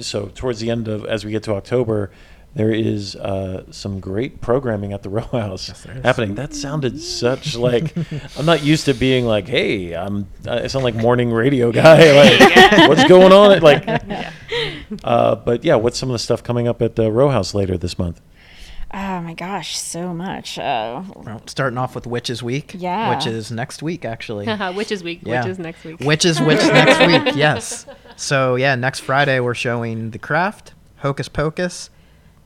so 0.00 0.30
towards 0.34 0.60
the 0.60 0.70
end 0.70 0.88
of 0.88 1.04
as 1.04 1.24
we 1.24 1.30
get 1.30 1.42
to 1.44 1.54
October, 1.54 2.10
there 2.54 2.70
is 2.70 3.16
uh, 3.16 3.64
some 3.70 3.98
great 4.00 4.40
programming 4.40 4.92
at 4.92 5.02
the 5.02 5.08
Row 5.18 5.22
House 5.22 5.68
there 5.84 5.96
is. 5.96 6.02
happening. 6.04 6.34
That 6.34 6.54
sounded 6.54 7.00
such 7.00 7.56
like 7.56 7.94
I'm 8.38 8.44
not 8.46 8.62
used 8.62 8.84
to 8.86 8.94
being 8.94 9.24
like, 9.24 9.48
hey, 9.48 9.94
I'm. 9.94 10.26
I 10.48 10.66
sound 10.66 10.84
like 10.84 10.94
morning 10.94 11.32
radio 11.32 11.72
guy. 11.72 12.12
Like, 12.12 12.88
what's 12.88 13.04
going 13.08 13.32
on? 13.32 13.60
Like, 13.60 13.84
uh, 15.04 15.34
but 15.36 15.64
yeah, 15.64 15.76
what's 15.76 15.98
some 15.98 16.08
of 16.10 16.12
the 16.14 16.18
stuff 16.18 16.42
coming 16.42 16.68
up 16.68 16.82
at 16.82 16.96
the 16.96 17.10
Row 17.10 17.28
House 17.30 17.54
later 17.54 17.76
this 17.78 17.98
month? 17.98 18.20
oh 18.94 19.22
my 19.22 19.32
gosh, 19.32 19.78
so 19.78 20.12
much. 20.12 20.58
Uh, 20.58 21.02
Well, 21.16 21.40
starting 21.46 21.78
off 21.78 21.94
with 21.94 22.06
Witches 22.06 22.42
Week, 22.42 22.74
Yeah. 22.76 23.14
which 23.16 23.26
is 23.26 23.50
next 23.50 23.82
week 23.82 24.04
actually. 24.04 24.44
which 24.74 24.92
is 24.92 25.02
week. 25.02 25.20
Yeah. 25.22 25.40
Which 25.42 25.50
is 25.52 25.58
next 25.58 25.82
week. 25.84 26.00
Witches 26.00 26.38
Witch 26.42 26.58
next 26.60 26.98
week, 27.06 27.34
yes. 27.34 27.86
So 28.16 28.56
yeah, 28.56 28.74
next 28.74 29.00
Friday 29.00 29.40
we're 29.40 29.54
showing 29.54 30.10
The 30.10 30.18
Craft, 30.18 30.74
Hocus 30.98 31.30
Pocus, 31.30 31.88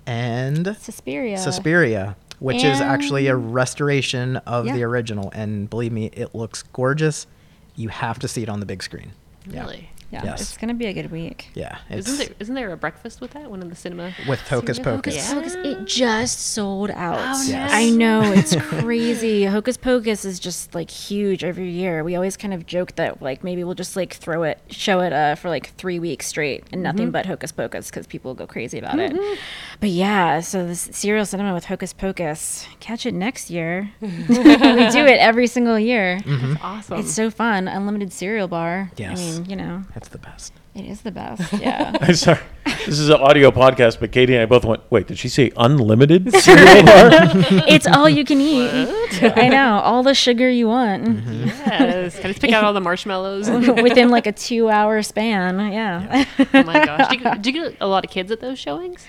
and 0.06 0.76
Suspiria. 0.80 1.38
Suspiria, 1.38 2.16
which 2.38 2.64
is 2.64 2.80
actually 2.80 3.26
a 3.26 3.36
restoration 3.36 4.36
of 4.38 4.64
the 4.66 4.82
original. 4.82 5.30
And 5.34 5.68
believe 5.68 5.92
me, 5.92 6.06
it 6.12 6.34
looks 6.34 6.62
gorgeous. 6.62 7.26
You 7.74 7.88
have 7.88 8.18
to 8.20 8.28
see 8.28 8.42
it 8.42 8.48
on 8.48 8.60
the 8.60 8.66
big 8.66 8.82
screen. 8.82 9.12
Yeah. 9.46 9.60
Really? 9.60 9.90
Yeah, 10.16 10.30
Yes. 10.30 10.40
it's 10.40 10.56
gonna 10.56 10.74
be 10.74 10.86
a 10.86 10.92
good 10.94 11.10
week. 11.10 11.50
Yeah. 11.54 11.76
Isn't 11.90 12.16
there 12.16 12.28
isn't 12.40 12.54
there 12.54 12.72
a 12.72 12.76
breakfast 12.76 13.20
with 13.20 13.32
that 13.32 13.50
one 13.50 13.60
in 13.60 13.68
the 13.68 13.76
cinema? 13.76 14.14
with 14.26 14.40
Hocus 14.48 14.78
Pocus. 14.78 15.14
Yeah. 15.14 15.34
Hocus 15.34 15.56
Pocus, 15.56 15.78
it 15.78 15.84
just 15.86 16.40
sold 16.40 16.90
out. 16.90 17.18
Oh, 17.18 17.44
Yes. 17.46 17.70
I 17.72 17.90
know 17.90 18.22
it's 18.32 18.56
crazy. 18.56 19.44
Hocus 19.56 19.76
Pocus 19.76 20.24
is 20.24 20.38
just 20.40 20.74
like 20.74 20.90
huge 20.90 21.44
every 21.44 21.70
year. 21.70 22.02
We 22.02 22.14
always 22.16 22.36
kind 22.36 22.54
of 22.54 22.66
joke 22.66 22.94
that 22.96 23.20
like 23.20 23.44
maybe 23.44 23.62
we'll 23.62 23.74
just 23.74 23.94
like 23.96 24.14
throw 24.14 24.42
it, 24.42 24.58
show 24.70 25.00
it 25.00 25.12
uh, 25.12 25.34
for 25.34 25.48
like 25.48 25.74
three 25.74 25.98
weeks 25.98 26.26
straight 26.26 26.64
and 26.72 26.82
nothing 26.82 27.04
mm-hmm. 27.06 27.10
but 27.12 27.26
Hocus 27.26 27.52
Pocus 27.52 27.90
because 27.90 28.06
people 28.06 28.34
go 28.34 28.46
crazy 28.46 28.78
about 28.78 28.98
it. 28.98 29.12
Mm-hmm. 29.12 29.34
But 29.80 29.90
yeah, 29.90 30.40
so 30.40 30.66
this 30.66 30.88
cereal 30.92 31.26
cinema 31.26 31.52
with 31.52 31.66
Hocus 31.66 31.92
Pocus, 31.92 32.66
catch 32.80 33.04
it 33.06 33.12
next 33.14 33.50
year. 33.50 33.90
we 34.00 34.08
do 34.08 35.04
it 35.04 35.18
every 35.20 35.46
single 35.46 35.78
year. 35.78 36.18
Mm-hmm. 36.24 36.52
That's 36.52 36.64
awesome. 36.64 37.00
It's 37.00 37.12
so 37.12 37.30
fun. 37.30 37.68
Unlimited 37.68 38.12
cereal 38.12 38.48
bar. 38.48 38.90
Yes. 38.96 39.18
I 39.18 39.40
mean, 39.40 39.50
you 39.50 39.56
know, 39.56 39.84
That's 39.94 40.05
the 40.08 40.18
best. 40.18 40.52
it 40.74 40.84
is 40.84 41.02
the 41.02 41.10
best. 41.10 41.52
Yeah. 41.54 41.96
I'm 42.00 42.14
sorry. 42.14 42.40
This 42.64 42.98
is 42.98 43.08
an 43.08 43.20
audio 43.20 43.50
podcast, 43.50 44.00
but 44.00 44.12
Katie 44.12 44.34
and 44.34 44.42
I 44.42 44.46
both 44.46 44.64
went. 44.64 44.82
Wait, 44.90 45.06
did 45.06 45.18
she 45.18 45.28
say 45.28 45.50
unlimited 45.56 46.32
cereal 46.42 46.84
bar? 46.84 47.10
it's 47.68 47.86
all 47.86 48.08
you 48.08 48.24
can 48.24 48.40
eat. 48.40 48.88
I 49.22 49.48
know. 49.48 49.80
All 49.80 50.02
the 50.02 50.14
sugar 50.14 50.48
you 50.48 50.68
want. 50.68 51.04
Mm-hmm. 51.04 51.46
yes. 51.46 52.16
Can 52.16 52.26
I 52.26 52.28
just 52.28 52.40
pick 52.40 52.52
out 52.52 52.64
all 52.64 52.72
the 52.72 52.80
marshmallows? 52.80 53.48
within 53.50 54.10
like 54.10 54.26
a 54.26 54.32
two 54.32 54.68
hour 54.68 55.02
span. 55.02 55.72
Yeah. 55.72 56.24
oh 56.38 56.62
my 56.62 56.84
gosh. 56.84 57.08
Do 57.08 57.18
you, 57.18 57.38
do 57.38 57.50
you 57.50 57.70
get 57.70 57.76
a 57.80 57.86
lot 57.86 58.04
of 58.04 58.10
kids 58.10 58.30
at 58.30 58.40
those 58.40 58.58
showings? 58.58 59.06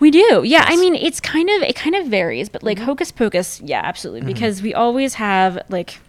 we 0.00 0.10
do. 0.10 0.42
Yeah. 0.44 0.64
I 0.66 0.76
mean, 0.76 0.94
it's 0.94 1.20
kind 1.20 1.48
of, 1.48 1.62
it 1.62 1.76
kind 1.76 1.94
of 1.94 2.06
varies, 2.06 2.48
but 2.48 2.62
like 2.62 2.76
mm-hmm. 2.78 2.86
Hocus 2.86 3.10
Pocus, 3.10 3.60
yeah, 3.60 3.80
absolutely. 3.82 4.20
Mm-hmm. 4.20 4.28
Because 4.28 4.62
we 4.62 4.74
always 4.74 5.14
have 5.14 5.58
like, 5.68 6.00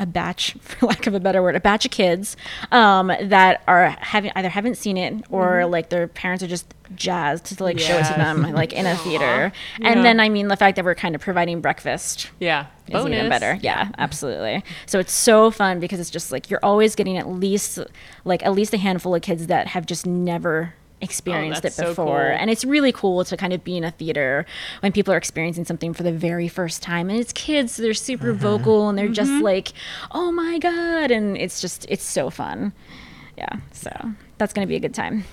a 0.00 0.06
batch, 0.06 0.54
for 0.60 0.86
lack 0.86 1.06
of 1.06 1.14
a 1.14 1.20
better 1.20 1.42
word, 1.42 1.54
a 1.54 1.60
batch 1.60 1.84
of 1.84 1.92
kids 1.92 2.36
um, 2.72 3.12
that 3.22 3.62
are 3.68 3.90
having 4.00 4.32
either 4.34 4.48
haven't 4.48 4.76
seen 4.76 4.96
it 4.96 5.24
or 5.30 5.66
like 5.66 5.90
their 5.90 6.08
parents 6.08 6.42
are 6.42 6.48
just 6.48 6.74
jazzed 6.96 7.44
to 7.56 7.62
like 7.62 7.78
show 7.78 7.96
it 7.98 8.04
to 8.06 8.14
them 8.14 8.42
like 8.52 8.72
in 8.72 8.84
a 8.86 8.96
theater. 9.04 9.52
Yeah. 9.78 9.88
And 9.88 10.04
then 10.04 10.18
I 10.18 10.28
mean 10.28 10.48
the 10.48 10.56
fact 10.56 10.74
that 10.76 10.84
we're 10.84 10.96
kind 10.96 11.14
of 11.14 11.20
providing 11.20 11.60
breakfast 11.60 12.30
Yeah. 12.40 12.66
is 12.88 13.06
even 13.06 13.28
better. 13.28 13.58
Yeah, 13.62 13.90
absolutely. 13.98 14.64
So 14.86 14.98
it's 14.98 15.12
so 15.12 15.52
fun 15.52 15.78
because 15.78 16.00
it's 16.00 16.10
just 16.10 16.32
like 16.32 16.50
you're 16.50 16.58
always 16.64 16.96
getting 16.96 17.16
at 17.16 17.28
least 17.28 17.78
like 18.24 18.44
at 18.44 18.52
least 18.52 18.74
a 18.74 18.78
handful 18.78 19.14
of 19.14 19.22
kids 19.22 19.46
that 19.46 19.68
have 19.68 19.86
just 19.86 20.04
never 20.06 20.74
experienced 21.00 21.60
it 21.60 21.62
that's 21.62 21.76
so 21.76 21.86
before. 21.88 22.06
cool. 22.06 22.36
And 22.38 22.50
it's 22.50 22.64
really 22.64 22.92
cool 22.92 23.24
to 23.24 23.36
kind 23.36 23.52
of 23.52 23.64
be 23.64 23.76
in 23.76 23.84
a 23.84 23.90
theater 23.90 24.44
when 24.80 24.92
people 24.92 25.12
are 25.14 25.16
experiencing 25.16 25.64
something 25.64 25.94
for 25.94 26.02
the 26.02 26.12
very 26.12 26.48
first 26.48 26.82
time. 26.82 27.08
And 27.10 27.18
it's 27.18 27.32
kids, 27.32 27.72
so 27.72 27.82
they're 27.82 27.94
super 27.94 28.32
vocal 28.32 28.88
and 28.88 28.98
they're 28.98 29.08
just 29.08 29.30
Mm-hmm. 29.30 29.42
like, 29.44 29.72
"Oh 30.12 30.30
my 30.32 30.58
god." 30.58 31.10
And 31.10 31.36
it's 31.36 31.60
just 31.60 31.86
it's 31.88 32.04
so 32.04 32.30
fun. 32.30 32.72
Yeah. 33.38 33.56
So 33.72 33.90
that's 34.38 34.52
going 34.52 34.66
to 34.66 34.68
be 34.68 34.76
a 34.76 34.80
good 34.80 34.94
time. 34.94 35.24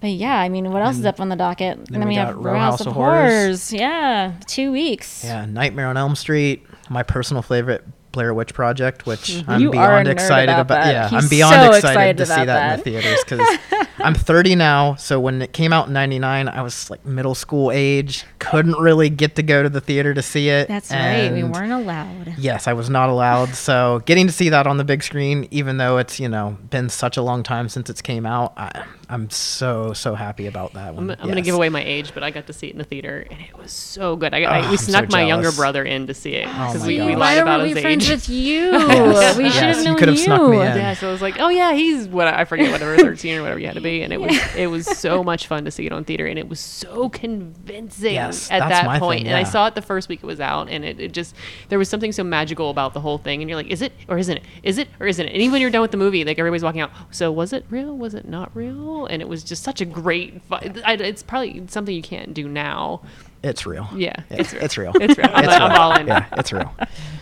But 0.00 0.10
yeah, 0.10 0.38
I 0.38 0.48
mean, 0.50 0.70
what 0.70 0.82
else 0.82 0.98
is 0.98 1.06
up 1.06 1.18
on 1.20 1.30
the 1.30 1.36
docket? 1.36 1.78
And 1.78 1.86
then, 1.88 2.00
we 2.00 2.08
we, 2.10 2.14
got 2.16 2.26
have 2.28 2.36
Row 2.36 2.58
House 2.58 2.80
of 2.84 2.92
Horrors. 2.92 3.70
Horrors. 3.70 3.72
Yeah, 3.72 4.34
two 4.46 4.70
weeks. 4.70 5.24
Yeah, 5.24 5.46
Nightmare 5.46 5.86
on 5.86 5.96
Elm 5.96 6.14
Street, 6.14 6.62
my 6.90 7.02
personal 7.02 7.40
favorite, 7.42 7.86
Blair 8.14 8.32
Witch 8.34 8.54
Project, 8.54 9.06
which 9.06 9.20
mm-hmm. 9.20 9.50
I'm 9.50 9.62
are 9.62 9.68
a 9.68 9.70
beyond 9.70 10.08
nerd 10.08 10.12
excited 10.12 10.52
about 10.52 10.60
about. 10.60 10.86
Yeah, 10.86 11.08
He's 11.08 11.24
I'm 11.24 11.28
beyond 11.28 11.54
so 11.54 11.76
excited, 11.76 11.76
excited 11.76 12.16
to 12.16 12.26
see 12.26 12.32
about 12.32 12.46
that, 12.46 12.72
in 12.72 12.78
the 12.78 13.00
theaters 13.00 13.24
because 13.24 13.86
I'm 13.98 14.14
30 14.14 14.56
now. 14.56 14.94
So 14.96 15.20
when 15.20 15.40
it 15.40 15.52
came 15.52 15.72
out 15.72 15.86
in 15.86 15.92
'99, 15.92 16.48
I 16.48 16.62
was 16.62 16.90
like 16.90 17.04
middle 17.04 17.34
school 17.34 17.70
age. 17.70 18.24
Couldn't 18.38 18.78
really 18.78 19.10
get 19.10 19.36
to 19.36 19.42
go 19.42 19.62
to 19.62 19.68
the 19.68 19.80
theater 19.80 20.12
to 20.14 20.22
see 20.22 20.48
it. 20.48 20.66
That's 20.66 20.90
right. 20.90 21.30
We 21.30 21.44
weren't 21.44 21.72
allowed. 21.72 22.34
Yes, 22.36 22.66
I 22.66 22.72
was 22.72 22.90
not 22.90 23.08
allowed. 23.08 23.50
So 23.54 24.02
getting 24.06 24.26
to 24.26 24.32
see 24.32 24.48
that 24.48 24.66
on 24.66 24.76
the 24.76 24.84
big 24.84 25.02
screen, 25.04 25.46
even 25.50 25.76
though 25.76 25.98
it's 25.98 26.18
you 26.18 26.28
know 26.28 26.58
been 26.70 26.88
such 26.88 27.16
a 27.16 27.22
long 27.22 27.42
time 27.42 27.68
since 27.68 27.88
it's 27.88 28.02
came 28.02 28.26
out, 28.26 28.54
I, 28.56 28.84
I'm 29.08 29.30
so 29.30 29.92
so 29.92 30.14
happy 30.14 30.46
about 30.46 30.72
that 30.74 30.88
I'm, 30.88 30.96
one. 30.96 31.10
I'm 31.12 31.28
gonna 31.28 31.42
give 31.42 31.54
away 31.54 31.68
my 31.68 31.84
age, 31.84 32.12
but 32.12 32.22
I 32.22 32.30
got 32.30 32.48
to 32.48 32.52
see 32.52 32.66
it 32.66 32.72
in 32.72 32.78
the 32.78 32.84
theater, 32.84 33.26
and 33.30 33.40
it 33.40 33.56
was 33.56 33.70
so 33.70 34.16
good. 34.16 34.34
I, 34.34 34.42
I 34.42 34.54
Oh, 34.54 34.60
we 34.60 34.66
I'm 34.66 34.76
so 34.76 34.92
snuck 34.92 35.10
my 35.10 35.22
younger 35.24 35.52
brother 35.52 35.84
in 35.84 36.06
to 36.06 36.14
see 36.14 36.34
it 36.34 36.46
oh 36.48 36.72
because 36.72 36.80
my 36.82 36.86
we, 36.86 37.00
we 37.00 37.16
lied 37.16 37.38
about 37.38 37.60
his 37.60 37.74
we 37.74 37.82
friends 38.06 38.28
age. 38.28 38.28
with 38.28 38.28
you? 38.28 38.70
Yes. 39.14 39.36
We 39.36 39.44
should 39.50 39.54
Yes, 39.54 39.76
have 39.76 39.78
you 39.78 39.84
known 39.84 39.98
could 39.98 40.08
have 40.08 40.18
snuck 40.18 40.50
me 40.50 40.56
in. 40.56 40.62
Yeah, 40.76 40.94
so 40.94 41.08
I 41.08 41.12
was 41.12 41.22
like, 41.22 41.38
oh 41.38 41.48
yeah, 41.48 41.72
he's 41.72 42.06
what 42.08 42.28
I 42.28 42.44
forget 42.44 42.70
whatever 42.72 42.96
thirteen 42.98 43.38
or 43.38 43.42
whatever 43.42 43.58
you 43.60 43.66
had 43.66 43.74
to 43.76 43.80
be, 43.80 44.02
and 44.02 44.12
it 44.12 44.20
was 44.20 44.36
it 44.56 44.66
was 44.68 44.86
so 44.86 45.22
much 45.24 45.46
fun 45.46 45.64
to 45.64 45.70
see 45.70 45.86
it 45.86 45.92
on 45.92 46.04
theater, 46.04 46.26
and 46.26 46.38
it 46.38 46.48
was 46.48 46.60
so 46.60 47.08
convincing 47.08 48.14
Yes, 48.14 48.50
at 48.50 48.68
that 48.68 48.98
point. 49.00 49.20
thing, 49.22 49.28
And 49.28 49.36
I 49.36 49.44
saw 49.44 49.66
it 49.66 49.74
the 49.74 49.82
first 49.82 50.08
week 50.08 50.20
it 50.22 50.26
was 50.26 50.40
out, 50.40 50.68
and 50.68 50.84
it, 50.84 51.00
it 51.00 51.12
just 51.12 51.34
there 51.68 51.78
was 51.78 51.88
something 51.88 52.12
so 52.12 52.24
magical 52.24 52.70
about 52.70 52.94
the 52.94 53.00
whole 53.00 53.18
thing, 53.18 53.40
and 53.42 53.48
you're 53.48 53.56
like, 53.56 53.68
is 53.68 53.82
it 53.82 53.92
or 54.08 54.18
isn't 54.18 54.36
it? 54.38 54.42
Is 54.62 54.78
it 54.78 54.88
or 55.00 55.06
isn't 55.06 55.26
it? 55.26 55.32
And 55.32 55.40
even 55.42 55.52
when 55.52 55.60
you're 55.60 55.70
done 55.70 55.82
with 55.82 55.90
the 55.92 55.96
movie, 55.96 56.24
like 56.24 56.38
everybody's 56.38 56.64
walking 56.64 56.80
out, 56.80 56.90
so 57.10 57.30
was 57.32 57.52
it 57.52 57.64
real? 57.70 57.96
Was 57.96 58.14
it 58.14 58.26
not 58.28 58.54
real? 58.54 59.06
And 59.06 59.20
it 59.22 59.28
was 59.28 59.44
just 59.44 59.62
such 59.62 59.80
a 59.80 59.84
great. 59.84 60.42
fi- 60.42 60.72
I, 60.84 60.94
it's 60.94 61.22
probably 61.22 61.64
something 61.68 61.94
you 61.94 62.02
can't 62.02 62.34
do 62.34 62.48
now. 62.48 63.02
It's 63.44 63.66
real. 63.66 63.88
Yeah, 63.94 64.14
Yeah, 64.30 64.36
it's 64.38 64.52
real. 64.52 64.62
It's 64.64 64.78
real. 64.78 64.92
It's 65.00 65.18
real. 65.18 65.28
I'm, 65.32 65.44
It's 65.44 65.52
I'm 65.54 65.70
real. 65.70 65.80
all 65.80 65.96
in. 66.00 66.06
Yeah, 66.06 66.26
it's 66.38 66.52
real. 66.52 66.74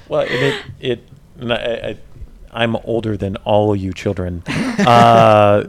Well, 0.08 0.22
and 0.22 0.30
it 0.30 0.64
it 0.80 1.08
I, 1.50 1.54
I, 1.54 1.96
I'm 2.52 2.76
older 2.76 3.16
than 3.16 3.36
all 3.44 3.74
you 3.76 3.92
children. 3.92 4.42
Uh, 4.78 5.66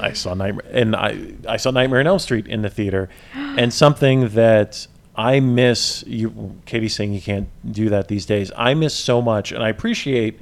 I 0.00 0.12
saw 0.12 0.32
Nightmare, 0.34 0.64
and 0.72 0.94
I 0.96 1.32
I 1.46 1.56
saw 1.58 1.70
Nightmare 1.70 2.00
on 2.00 2.06
Elm 2.06 2.18
Street 2.18 2.46
in 2.46 2.62
the 2.62 2.70
theater, 2.70 3.08
and 3.34 3.72
something 3.74 4.28
that 4.30 4.86
I 5.16 5.40
miss. 5.40 6.04
You, 6.06 6.56
Katie's 6.64 6.94
saying 6.94 7.12
you 7.12 7.20
can't 7.20 7.48
do 7.70 7.88
that 7.90 8.08
these 8.08 8.24
days. 8.26 8.50
I 8.56 8.74
miss 8.74 8.94
so 8.94 9.20
much, 9.20 9.52
and 9.52 9.62
I 9.62 9.68
appreciate 9.68 10.38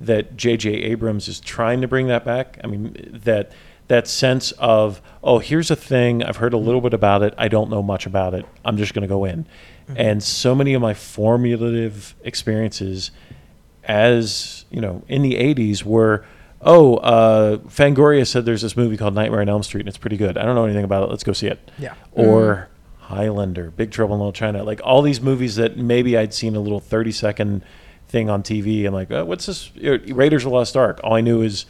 that 0.00 0.36
J.J. 0.36 0.70
Abrams 0.70 1.28
is 1.28 1.40
trying 1.40 1.80
to 1.82 1.88
bring 1.88 2.06
that 2.08 2.24
back. 2.24 2.58
I 2.64 2.66
mean 2.68 3.20
that 3.24 3.52
that 3.92 4.08
sense 4.08 4.52
of 4.58 5.00
oh 5.22 5.38
here's 5.38 5.70
a 5.70 5.76
thing 5.76 6.22
I've 6.22 6.36
heard 6.38 6.52
a 6.54 6.58
little 6.66 6.80
bit 6.80 6.94
about 6.94 7.22
it. 7.22 7.32
I 7.38 7.48
don't 7.48 7.70
know 7.70 7.82
much 7.82 8.04
about 8.06 8.32
it. 8.34 8.44
I'm 8.64 8.76
just 8.76 8.92
going 8.94 9.02
to 9.02 9.08
go 9.08 9.24
in. 9.24 9.46
And 9.94 10.22
so 10.22 10.54
many 10.54 10.72
of 10.74 10.80
my 10.82 10.94
formulative 10.94 12.14
experiences 12.24 13.10
as 13.84 14.64
you 14.70 14.80
know 14.80 15.02
in 15.08 15.22
the 15.22 15.34
80s 15.34 15.82
were 15.84 16.24
oh 16.60 16.96
uh, 16.98 17.56
fangoria 17.66 18.26
said 18.26 18.44
there's 18.44 18.62
this 18.62 18.76
movie 18.76 18.96
called 18.96 19.14
nightmare 19.14 19.40
on 19.40 19.48
elm 19.48 19.62
street 19.62 19.80
and 19.80 19.88
it's 19.88 19.98
pretty 19.98 20.16
good 20.16 20.38
i 20.38 20.44
don't 20.44 20.54
know 20.54 20.64
anything 20.64 20.84
about 20.84 21.02
it 21.02 21.10
let's 21.10 21.24
go 21.24 21.32
see 21.32 21.48
it 21.48 21.70
Yeah. 21.78 21.94
or 22.12 22.68
highlander 22.98 23.70
big 23.72 23.90
trouble 23.90 24.14
in 24.14 24.20
little 24.20 24.32
china 24.32 24.62
like 24.62 24.80
all 24.84 25.02
these 25.02 25.20
movies 25.20 25.56
that 25.56 25.76
maybe 25.76 26.16
i'd 26.16 26.32
seen 26.32 26.54
a 26.54 26.60
little 26.60 26.78
30 26.80 27.10
second 27.12 27.64
thing 28.08 28.30
on 28.30 28.42
tv 28.44 28.84
and 28.86 28.94
like 28.94 29.10
oh, 29.10 29.24
what's 29.24 29.46
this 29.46 29.70
Uh, 29.84 29.98
raiders 30.14 30.44
of 30.44 30.50
the 30.50 30.56
lost 30.56 30.76
ark 30.76 31.00
all 31.02 31.14
i 31.14 31.20
knew 31.20 31.42
is 31.42 31.66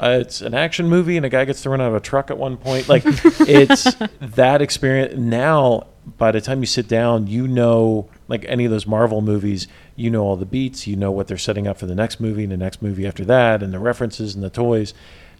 uh, 0.00 0.18
it's 0.20 0.40
an 0.40 0.54
action 0.54 0.88
movie 0.88 1.16
and 1.16 1.26
a 1.26 1.28
guy 1.28 1.44
gets 1.44 1.62
thrown 1.62 1.80
out 1.80 1.88
of 1.88 1.94
a 1.94 2.00
truck 2.00 2.30
at 2.30 2.38
one 2.38 2.56
point. 2.56 2.88
Like 2.88 3.02
it's 3.06 3.94
that 4.20 4.62
experience. 4.62 5.16
Now 5.16 5.86
by 6.16 6.30
the 6.30 6.40
time 6.40 6.60
you 6.60 6.66
sit 6.66 6.88
down 6.88 7.26
you 7.26 7.46
know 7.46 8.08
like 8.28 8.42
any 8.48 8.64
of 8.64 8.70
those 8.70 8.86
marvel 8.86 9.20
movies 9.20 9.68
you 9.94 10.08
know 10.08 10.22
all 10.22 10.36
the 10.36 10.46
beats 10.46 10.86
you 10.86 10.96
know 10.96 11.10
what 11.10 11.28
they're 11.28 11.36
setting 11.36 11.66
up 11.66 11.76
for 11.76 11.84
the 11.84 11.94
next 11.94 12.18
movie 12.18 12.44
and 12.44 12.50
the 12.50 12.56
next 12.56 12.80
movie 12.80 13.06
after 13.06 13.26
that 13.26 13.62
and 13.62 13.74
the 13.74 13.78
references 13.78 14.34
and 14.34 14.42
the 14.42 14.48
toys 14.48 14.94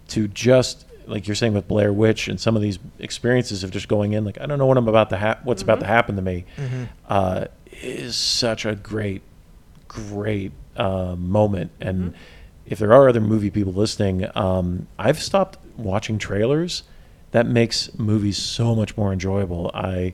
to 0.07 0.27
just 0.27 0.85
like 1.07 1.27
you're 1.27 1.33
saying 1.33 1.55
with 1.55 1.67
blair 1.67 1.91
witch 1.91 2.27
and 2.27 2.39
some 2.39 2.55
of 2.55 2.61
these 2.61 2.77
experiences 2.99 3.63
of 3.63 3.71
just 3.71 3.87
going 3.87 4.13
in 4.13 4.23
like 4.23 4.39
i 4.39 4.45
don't 4.45 4.59
know 4.59 4.67
what 4.67 4.77
i'm 4.77 4.87
about 4.87 5.09
to 5.09 5.17
ha- 5.17 5.39
what's 5.43 5.63
about 5.63 5.79
to 5.79 5.87
happen 5.87 6.15
to 6.15 6.21
me. 6.21 6.45
Uh, 7.07 7.45
is 7.81 8.15
such 8.15 8.65
a 8.65 8.75
great 8.75 9.23
great 9.87 10.51
uh, 10.77 11.15
moment. 11.17 11.71
And 11.81 12.13
if 12.69 12.77
there 12.77 12.93
are 12.93 13.09
other 13.09 13.19
movie 13.19 13.49
people 13.49 13.73
listening, 13.73 14.25
um, 14.35 14.87
I've 14.97 15.21
stopped 15.21 15.57
watching 15.75 16.19
trailers. 16.19 16.83
That 17.31 17.47
makes 17.47 17.97
movies 17.97 18.37
so 18.37 18.75
much 18.75 18.95
more 18.95 19.11
enjoyable. 19.11 19.71
I 19.73 20.13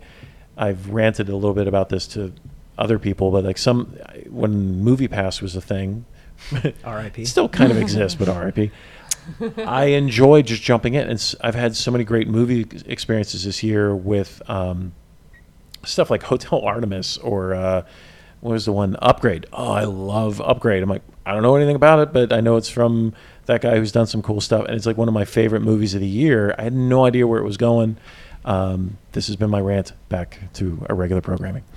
I've 0.57 0.89
ranted 0.89 1.27
a 1.27 1.35
little 1.35 1.53
bit 1.53 1.67
about 1.67 1.89
this 1.89 2.07
to 2.07 2.33
other 2.77 2.97
people, 2.97 3.29
but 3.29 3.43
like 3.43 3.57
some 3.57 3.87
when 4.29 4.81
Movie 4.81 5.09
Pass 5.09 5.41
was 5.41 5.55
a 5.55 5.61
thing, 5.61 6.05
R.I.P.. 6.83 7.25
still 7.25 7.49
kind 7.49 7.71
of 7.71 7.77
exists, 7.77 8.17
but 8.17 8.29
R.I.P. 8.29 8.71
I 9.65 9.85
enjoy 9.85 10.41
just 10.41 10.61
jumping 10.61 10.93
in, 10.93 11.09
and 11.09 11.35
I've 11.41 11.55
had 11.55 11.75
so 11.75 11.91
many 11.91 12.05
great 12.05 12.27
movie 12.27 12.67
experiences 12.85 13.43
this 13.43 13.63
year 13.63 13.93
with 13.93 14.41
um, 14.49 14.93
stuff 15.83 16.09
like 16.09 16.23
Hotel 16.23 16.61
Artemis 16.61 17.17
or 17.17 17.53
uh, 17.53 17.85
what 18.45 18.53
was 18.53 18.65
the 18.65 18.71
one 18.71 18.95
Upgrade. 19.01 19.47
Oh, 19.51 19.71
I 19.71 19.85
love 19.85 20.39
Upgrade. 20.39 20.83
I'm 20.83 20.89
like, 20.89 21.01
I 21.25 21.33
don't 21.33 21.41
know 21.41 21.55
anything 21.55 21.75
about 21.75 21.97
it, 21.97 22.13
but 22.13 22.31
I 22.31 22.41
know 22.41 22.57
it's 22.57 22.69
from 22.69 23.15
that 23.47 23.61
guy 23.61 23.77
who's 23.77 23.91
done 23.91 24.05
some 24.05 24.21
cool 24.21 24.39
stuff, 24.39 24.65
and 24.65 24.75
it's 24.75 24.85
like 24.85 24.97
one 24.97 25.07
of 25.07 25.15
my 25.15 25.25
favorite 25.25 25.61
movies 25.61 25.95
of 25.95 26.01
the 26.01 26.07
year. 26.07 26.53
I 26.59 26.61
had 26.61 26.73
no 26.73 27.05
idea 27.05 27.25
where 27.25 27.39
it 27.39 27.43
was 27.43 27.57
going. 27.57 27.97
Um, 28.45 28.97
this 29.11 29.25
has 29.27 29.35
been 29.37 29.49
my 29.49 29.59
rant 29.59 29.93
back 30.07 30.39
to 30.53 30.85
our 30.87 30.95
regular 30.95 31.21
programming. 31.21 31.63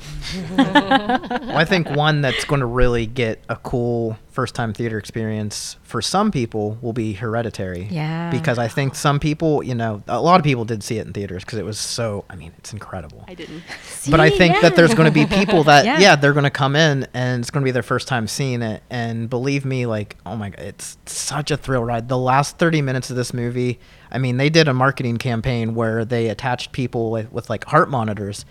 Well, 0.59 1.57
I 1.57 1.65
think 1.65 1.89
one 1.91 2.21
that's 2.21 2.45
going 2.45 2.61
to 2.61 2.67
really 2.67 3.07
get 3.07 3.43
a 3.49 3.57
cool 3.57 4.19
first 4.31 4.55
time 4.55 4.73
theater 4.75 4.99
experience 4.99 5.77
for 5.83 6.03
some 6.03 6.31
people 6.31 6.79
will 6.83 6.93
be 6.93 7.13
Hereditary. 7.15 7.89
Yeah. 7.91 8.31
Because 8.31 8.59
I 8.59 8.69
think 8.69 8.95
some 8.95 9.19
people, 9.19 9.63
you 9.63 9.75
know, 9.75 10.03
a 10.09 10.21
lot 10.21 10.39
of 10.39 10.45
people 10.45 10.65
did 10.65 10.83
see 10.83 10.99
it 10.99 11.07
in 11.07 11.13
theaters 11.13 11.45
because 11.45 11.59
it 11.59 11.65
was 11.65 11.79
so, 11.79 12.25
I 12.29 12.37
mean, 12.37 12.53
it's 12.59 12.73
incredible. 12.73 13.25
I 13.27 13.35
didn't. 13.35 13.63
but 14.11 14.21
I 14.21 14.29
See? 14.31 14.37
think 14.39 14.61
that 14.61 14.77
there's 14.77 14.95
going 14.95 15.13
to 15.13 15.15
be 15.15 15.27
people 15.27 15.65
that, 15.65 15.85
Yeah. 15.87 15.99
yeah. 15.99 16.17
they're 16.17 16.35
going 16.35 16.45
to 16.45 16.51
come 16.51 16.77
in 16.77 17.07
and 17.15 17.41
it's 17.41 17.51
going 17.51 17.63
to 17.63 17.65
be 17.65 17.71
their 17.73 17.83
first 17.83 18.07
time 18.09 18.29
seeing 18.29 18.63
it. 18.63 18.83
And 18.91 19.31
believe 19.31 19.65
me, 19.65 19.87
like, 19.87 20.17
oh 20.27 20.37
my 20.37 20.51
God, 20.51 20.61
it's 20.61 20.99
such 21.07 21.51
a 21.51 21.57
thrill 21.57 21.85
ride. 21.85 22.09
The 22.09 22.19
last 22.19 22.59
30 22.59 22.83
minutes 22.83 23.11
of 23.11 23.17
this 23.17 23.33
movie, 23.33 23.81
I 24.11 24.19
mean, 24.19 24.37
they 24.37 24.49
did 24.51 24.69
a 24.69 24.75
marketing 24.75 25.17
campaign 25.19 25.75
where 25.75 26.05
they 26.05 26.29
attached 26.29 26.73
people 26.73 27.11
with, 27.11 27.33
with 27.33 27.51
like 27.51 27.65
heart 27.67 27.91
monitors 27.91 28.45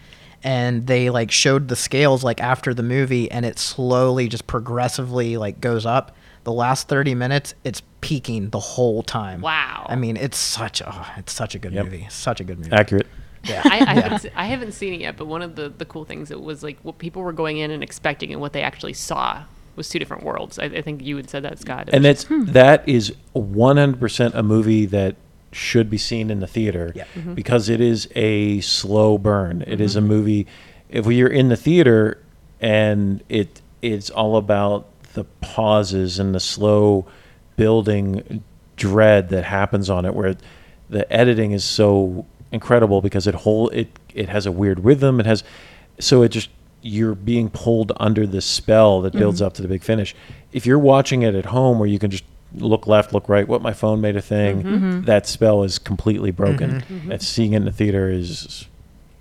and 0.43 0.85
they 0.87 1.09
like 1.09 1.31
showed 1.31 1.67
the 1.67 1.75
scales 1.75 2.23
like 2.23 2.39
after 2.41 2.73
the 2.73 2.83
movie 2.83 3.29
and 3.31 3.45
it 3.45 3.57
slowly 3.59 4.27
just 4.27 4.45
progressively 4.47 5.37
like 5.37 5.59
goes 5.61 5.85
up. 5.85 6.15
The 6.43 6.53
last 6.53 6.87
30 6.87 7.15
minutes, 7.15 7.55
it's 7.63 7.81
peaking 8.01 8.51
the 8.51 8.59
whole 8.59 9.03
time. 9.03 9.41
Wow. 9.41 9.85
I 9.89 9.95
mean, 9.95 10.15
it's 10.15 10.37
such 10.37 10.79
a, 10.79 10.89
oh, 10.93 11.07
it's 11.17 11.33
such 11.33 11.55
a 11.55 11.59
good 11.59 11.73
Yep. 11.73 11.85
movie. 11.85 12.07
Such 12.09 12.39
a 12.39 12.43
good 12.45 12.57
movie. 12.59 12.71
Accurate. 12.71 13.07
Yeah. 13.43 13.61
I, 13.65 13.69
I, 13.69 13.77
Yeah. 13.79 13.93
haven't, 14.01 14.19
se- 14.19 14.31
I 14.35 14.45
haven't 14.45 14.71
seen 14.73 14.93
it 14.93 15.01
yet, 15.01 15.17
but 15.17 15.25
one 15.25 15.41
of 15.41 15.55
the, 15.55 15.69
the 15.69 15.85
cool 15.85 16.05
things 16.05 16.31
it 16.31 16.39
was 16.41 16.63
like 16.63 16.77
what 16.83 16.99
people 16.99 17.21
were 17.23 17.33
going 17.33 17.57
in 17.57 17.71
and 17.71 17.83
expecting 17.83 18.31
and 18.31 18.39
what 18.39 18.53
they 18.53 18.61
actually 18.61 18.93
saw 18.93 19.43
was 19.75 19.89
two 19.89 19.99
different 19.99 20.23
worlds. 20.23 20.57
I, 20.57 20.65
I 20.65 20.81
think 20.81 21.03
you 21.03 21.17
had 21.17 21.29
said 21.29 21.43
that, 21.43 21.59
Scott. 21.59 21.89
And 21.91 22.03
was 22.05 22.23
that's 22.25 22.51
that 22.53 22.87
is 22.87 23.13
100% 23.35 24.33
a 24.33 24.43
movie 24.43 24.85
that 24.87 25.15
should 25.57 25.89
be 25.89 25.97
seen 25.97 26.29
in 26.29 26.39
the 26.39 26.47
theater 26.47 26.91
Yeah. 26.95 27.03
Mm-hmm. 27.03 27.19
Mm-hmm. 27.19 27.33
because 27.33 27.69
it 27.69 27.81
is 27.81 28.07
a 28.15 28.61
slow 28.61 29.17
burn. 29.17 29.63
It 29.65 29.81
is 29.81 29.95
a 29.95 29.99
mm-hmm. 29.99 30.07
movie 30.07 30.47
if 30.89 31.05
you're 31.05 31.27
in 31.27 31.49
the 31.49 31.57
theater 31.57 32.23
and 32.61 33.23
it 33.29 33.61
it's 33.81 34.09
all 34.09 34.37
about 34.37 34.87
the 35.13 35.23
pauses 35.41 36.19
and 36.19 36.33
the 36.33 36.39
slow 36.39 37.05
building 37.55 38.43
dread 38.75 39.29
that 39.29 39.43
happens 39.43 39.89
on 39.89 40.05
it 40.05 40.13
where 40.13 40.35
the 40.89 41.11
editing 41.11 41.51
is 41.51 41.63
so 41.63 42.25
incredible 42.51 43.01
because 43.01 43.27
it 43.27 43.35
whole 43.35 43.69
it 43.69 43.89
it 44.13 44.29
has 44.29 44.45
a 44.45 44.51
weird 44.51 44.83
rhythm. 44.83 45.19
It 45.19 45.25
has 45.25 45.43
so 45.99 46.21
it 46.21 46.29
just 46.29 46.49
you're 46.81 47.15
being 47.15 47.49
pulled 47.49 47.91
under 47.97 48.25
the 48.25 48.41
spell 48.41 49.01
that 49.01 49.13
builds 49.13 49.41
up 49.41 49.53
to 49.53 49.61
the 49.61 49.67
big 49.67 49.83
finish. 49.83 50.15
If 50.53 50.65
you're 50.65 50.79
watching 50.79 51.23
it 51.23 51.35
at 51.35 51.45
home 51.45 51.79
where 51.79 51.89
you 51.89 51.99
can 51.99 52.11
just 52.11 52.23
look 52.53 52.87
left 52.87 53.13
look 53.13 53.27
right 53.27 53.47
what 53.47 53.61
my 53.61 53.73
phone 53.73 54.01
made 54.01 54.15
a 54.15 54.21
thing 54.21 54.59
mm-hmm. 54.59 54.75
Mm-hmm. 54.75 55.01
that 55.01 55.27
spell 55.27 55.63
is 55.63 55.79
completely 55.79 56.31
broken. 56.31 56.81
Mm-hmm. 56.81 57.11
And 57.11 57.21
seeing 57.21 57.53
it 57.53 57.57
in 57.57 57.65
the 57.65 57.71
theater 57.71 58.09
is 58.09 58.67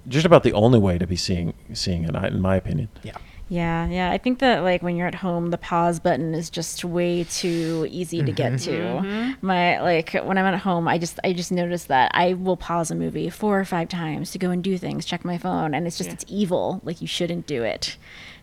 just 0.08 0.24
about 0.24 0.42
the 0.42 0.52
only 0.52 0.78
way 0.78 0.98
to 0.98 1.06
be 1.06 1.16
seeing 1.16 1.54
seeing 1.72 2.04
it 2.04 2.14
in 2.14 2.40
my 2.40 2.56
opinion. 2.56 2.88
Yeah. 3.02 3.16
Yeah, 3.48 3.86
yeah. 3.86 4.10
I 4.10 4.18
think 4.18 4.40
that 4.40 4.64
like 4.64 4.82
when 4.82 4.96
you're 4.96 5.06
at 5.06 5.14
home, 5.14 5.50
the 5.50 5.58
pause 5.58 6.00
button 6.00 6.34
is 6.34 6.50
just 6.50 6.84
way 6.84 7.22
too 7.24 7.86
easy 7.88 8.20
to 8.22 8.32
get 8.32 8.58
to. 8.60 9.36
My 9.40 9.80
like 9.80 10.14
when 10.14 10.36
I'm 10.36 10.46
at 10.46 10.58
home, 10.58 10.88
I 10.88 10.98
just 10.98 11.20
I 11.22 11.32
just 11.32 11.52
notice 11.52 11.84
that 11.84 12.10
I 12.12 12.32
will 12.32 12.56
pause 12.56 12.90
a 12.90 12.96
movie 12.96 13.30
four 13.30 13.60
or 13.60 13.64
five 13.64 13.88
times 13.88 14.32
to 14.32 14.38
go 14.38 14.50
and 14.50 14.64
do 14.64 14.76
things, 14.76 15.04
check 15.04 15.24
my 15.24 15.38
phone, 15.38 15.74
and 15.74 15.86
it's 15.86 15.96
just 15.96 16.08
Yeah. 16.08 16.14
it's 16.14 16.24
evil. 16.26 16.80
Like 16.82 17.00
you 17.00 17.06
shouldn't 17.06 17.46
do 17.46 17.62
it. 17.62 17.96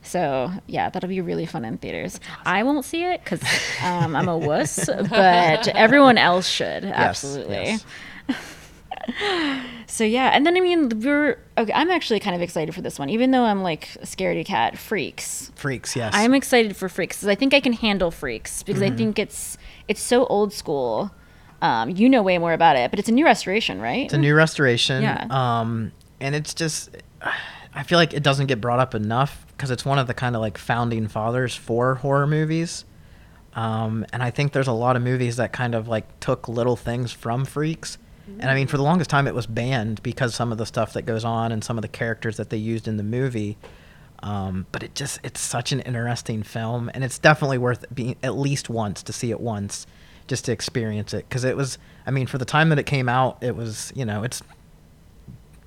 So 0.03 0.51
yeah, 0.67 0.89
that'll 0.89 1.09
be 1.09 1.19
really 1.21 1.45
fun 1.45 1.65
in 1.65 1.77
theaters. 1.79 2.21
I 2.45 2.63
won't 2.63 2.85
see 2.85 3.03
it 3.03 3.23
because 3.25 3.41
um, 3.83 4.15
I'm 4.15 4.29
a 4.29 4.37
wuss, 4.37 4.85
but 5.09 5.67
everyone 5.67 6.17
else 6.17 6.47
should 6.47 6.85
absolutely. 6.85 7.55
yes. 7.55 7.85
So 9.87 10.03
yeah, 10.03 10.29
and 10.33 10.45
then 10.45 10.55
I 10.57 10.59
mean, 10.59 10.89
we're 11.01 11.37
okay. 11.57 11.71
I'm 11.73 11.91
actually 11.91 12.19
kind 12.19 12.35
of 12.35 12.41
excited 12.41 12.73
for 12.73 12.81
this 12.81 12.97
one, 12.97 13.09
even 13.09 13.31
though 13.31 13.43
I'm 13.43 13.61
like 13.61 13.89
a 13.95 14.05
scaredy 14.05 14.45
cat. 14.45 14.77
Freaks. 14.77 15.51
Freaks, 15.55 15.95
yes. 15.95 16.13
I'm 16.15 16.33
excited 16.33 16.75
for 16.75 16.89
Freaks 16.89 17.17
because 17.17 17.27
I 17.27 17.35
think 17.35 17.53
I 17.53 17.59
can 17.59 17.73
handle 17.73 18.09
Freaks 18.09 18.63
because 18.63 18.81
Mm-hmm. 18.81 18.93
I 18.93 18.97
think 18.97 19.19
it's 19.19 19.57
it's 19.87 20.01
so 20.01 20.25
old 20.27 20.53
school. 20.53 21.11
Um, 21.61 21.89
you 21.91 22.09
know 22.09 22.21
way 22.21 22.37
more 22.39 22.51
about 22.53 22.75
it, 22.75 22.89
but 22.91 22.99
it's 22.99 23.07
a 23.07 23.11
new 23.13 23.23
restoration, 23.23 23.79
right? 23.79 24.05
It's 24.05 24.13
a 24.13 24.17
new 24.17 24.35
restoration. 24.35 25.01
Yeah. 25.01 25.27
Um, 25.29 25.93
and 26.19 26.35
it's 26.35 26.53
just, 26.53 26.89
I 27.73 27.83
feel 27.83 27.97
like 27.97 28.13
it 28.13 28.21
doesn't 28.21 28.47
get 28.47 28.59
brought 28.59 28.79
up 28.79 28.93
enough 28.93 29.45
because 29.55 29.71
it's 29.71 29.85
one 29.85 29.97
of 29.97 30.07
the 30.07 30.13
kind 30.13 30.35
of 30.35 30.41
like 30.41 30.57
founding 30.57 31.07
fathers 31.07 31.55
for 31.55 31.95
horror 31.95 32.27
movies. 32.27 32.83
Um, 33.55 34.05
and 34.11 34.21
I 34.21 34.29
think 34.29 34.51
there's 34.51 34.67
a 34.67 34.73
lot 34.73 34.97
of 34.97 35.03
movies 35.03 35.37
that 35.37 35.53
kind 35.53 35.73
of 35.73 35.87
like 35.87 36.19
took 36.19 36.49
little 36.49 36.75
things 36.75 37.13
from 37.13 37.45
Freaks. 37.45 37.97
And 38.25 38.49
I 38.49 38.55
mean, 38.55 38.67
for 38.67 38.77
the 38.77 38.83
longest 38.83 39.09
time, 39.09 39.27
it 39.27 39.35
was 39.35 39.45
banned 39.45 40.01
because 40.01 40.33
some 40.33 40.51
of 40.51 40.57
the 40.57 40.65
stuff 40.65 40.93
that 40.93 41.01
goes 41.03 41.25
on 41.25 41.51
and 41.51 41.63
some 41.63 41.77
of 41.77 41.81
the 41.81 41.87
characters 41.87 42.37
that 42.37 42.49
they 42.49 42.57
used 42.57 42.87
in 42.87 42.97
the 42.97 43.03
movie. 43.03 43.57
Um, 44.21 44.65
but 44.71 44.83
it 44.83 44.95
just, 44.95 45.19
it's 45.23 45.41
such 45.41 45.71
an 45.73 45.81
interesting 45.81 46.43
film. 46.43 46.89
And 46.93 47.03
it's 47.03 47.19
definitely 47.19 47.57
worth 47.57 47.85
being 47.93 48.15
at 48.23 48.37
least 48.37 48.69
once 48.69 49.03
to 49.03 49.13
see 49.13 49.31
it 49.31 49.41
once 49.41 49.85
just 50.27 50.45
to 50.45 50.53
experience 50.53 51.13
it. 51.13 51.27
Because 51.27 51.43
it 51.43 51.57
was, 51.57 51.77
I 52.07 52.11
mean, 52.11 52.27
for 52.27 52.37
the 52.37 52.45
time 52.45 52.69
that 52.69 52.79
it 52.79 52.85
came 52.85 53.09
out, 53.09 53.37
it 53.41 53.55
was, 53.55 53.91
you 53.95 54.05
know, 54.05 54.23
it's 54.23 54.41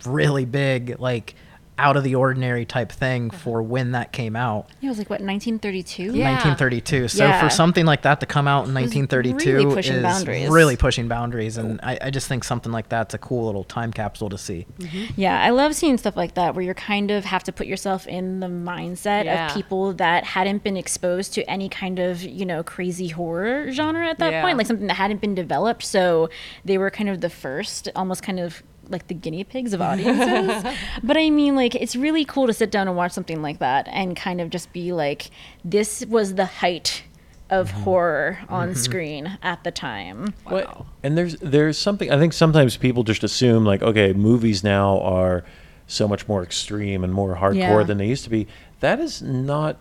really 0.06 0.46
big, 0.46 0.98
like 0.98 1.34
out 1.78 1.96
of 1.96 2.04
the 2.04 2.14
ordinary 2.14 2.64
type 2.64 2.90
thing 2.90 3.28
uh-huh. 3.28 3.38
for 3.38 3.62
when 3.62 3.92
that 3.92 4.12
came 4.12 4.34
out. 4.34 4.68
it 4.80 4.88
was 4.88 4.98
like 4.98 5.10
what 5.10 5.20
1932. 5.20 6.04
Yeah. 6.16 6.32
1932. 6.32 7.08
So 7.08 7.24
Yeah. 7.24 7.40
for 7.40 7.50
something 7.50 7.84
like 7.84 8.02
that 8.02 8.20
to 8.20 8.26
come 8.26 8.48
out 8.48 8.66
in 8.66 8.74
was 8.74 8.82
1932 8.94 9.52
really 9.56 9.74
pushing 9.74 9.96
is 9.96 10.02
boundaries. 10.02 10.48
really 10.48 10.76
pushing 10.76 11.08
boundaries, 11.08 11.56
and 11.58 11.78
I, 11.82 11.98
I 12.00 12.10
just 12.10 12.28
think 12.28 12.44
something 12.44 12.72
like 12.72 12.88
that's 12.88 13.14
a 13.14 13.18
cool 13.18 13.46
little 13.46 13.64
time 13.64 13.92
capsule 13.92 14.30
to 14.30 14.38
see. 14.38 14.66
Mm-hmm. 14.78 15.20
Yeah, 15.20 15.40
I 15.42 15.50
love 15.50 15.74
seeing 15.74 15.98
stuff 15.98 16.16
like 16.16 16.34
that 16.34 16.54
where 16.54 16.64
you're 16.64 16.74
kind 16.74 17.10
of 17.10 17.24
have 17.26 17.44
to 17.44 17.52
put 17.52 17.66
yourself 17.66 18.06
in 18.06 18.40
the 18.40 18.46
mindset 18.48 19.24
Yeah. 19.24 19.48
of 19.48 19.54
people 19.54 19.92
that 19.94 20.24
hadn't 20.24 20.62
been 20.62 20.76
exposed 20.76 21.34
to 21.34 21.48
any 21.50 21.68
kind 21.68 21.98
of, 21.98 22.22
you 22.22 22.46
know, 22.46 22.62
crazy 22.62 23.08
horror 23.08 23.70
genre 23.70 24.08
at 24.08 24.18
that 24.18 24.32
Yeah. 24.32 24.42
point, 24.42 24.56
like 24.58 24.66
something 24.66 24.86
that 24.86 24.94
hadn't 24.94 25.20
been 25.20 25.34
developed. 25.34 25.84
So 25.84 26.30
they 26.64 26.78
were 26.78 26.90
kind 26.90 27.08
of 27.10 27.20
the 27.20 27.30
first, 27.30 27.88
almost 27.94 28.22
kind 28.22 28.40
of 28.40 28.62
like 28.88 29.08
the 29.08 29.14
guinea 29.14 29.44
pigs 29.44 29.72
of 29.72 29.80
audiences. 29.80 30.62
but 31.02 31.16
I 31.16 31.30
mean, 31.30 31.56
like, 31.56 31.74
it's 31.74 31.96
really 31.96 32.24
cool 32.24 32.46
to 32.46 32.52
sit 32.52 32.70
down 32.70 32.88
and 32.88 32.96
watch 32.96 33.12
something 33.12 33.42
like 33.42 33.58
that 33.58 33.88
and 33.88 34.16
kind 34.16 34.40
of 34.40 34.50
just 34.50 34.72
be 34.72 34.92
like, 34.92 35.30
this 35.64 36.04
was 36.06 36.34
the 36.34 36.46
height 36.46 37.02
of 37.50 37.70
mm-hmm. 37.70 37.80
horror 37.82 38.38
on 38.48 38.70
mm-hmm. 38.70 38.78
screen 38.78 39.38
at 39.42 39.62
the 39.64 39.70
time. 39.70 40.34
Well, 40.50 40.86
and 41.02 41.16
there's 41.16 41.36
there's 41.36 41.78
something 41.78 42.10
I 42.10 42.18
think 42.18 42.32
sometimes 42.32 42.76
people 42.76 43.04
just 43.04 43.22
assume 43.22 43.64
like 43.64 43.82
okay 43.82 44.12
movies 44.12 44.64
now 44.64 45.00
are 45.00 45.44
so 45.86 46.08
much 46.08 46.26
more 46.26 46.42
extreme 46.42 47.04
and 47.04 47.12
more 47.12 47.36
hardcore 47.36 47.54
Yeah. 47.54 47.82
than 47.84 47.98
they 47.98 48.08
used 48.08 48.24
to 48.24 48.30
be. 48.30 48.48
That 48.80 48.98
is 48.98 49.22
not 49.22 49.76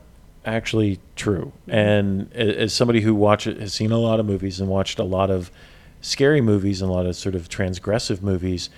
actually 0.46 1.00
true. 1.16 1.52
Mm-hmm. 1.68 1.72
And 1.72 2.34
as 2.34 2.74
somebody 2.74 3.02
who 3.02 3.16
watch 3.16 3.46
has 3.46 3.74
seen 3.74 3.92
a 3.92 3.98
lot 3.98 4.20
of 4.20 4.26
movies 4.26 4.60
and 4.60 4.70
watched 4.70 5.00
a 5.00 5.04
lot 5.04 5.32
of 5.32 5.50
scary 6.02 6.42
movies 6.42 6.82
and 6.82 6.92
a 6.92 6.94
lot 6.94 7.08
of 7.08 7.16
sort 7.16 7.34
of 7.34 7.50
transgressive 7.50 8.22
movies, 8.22 8.70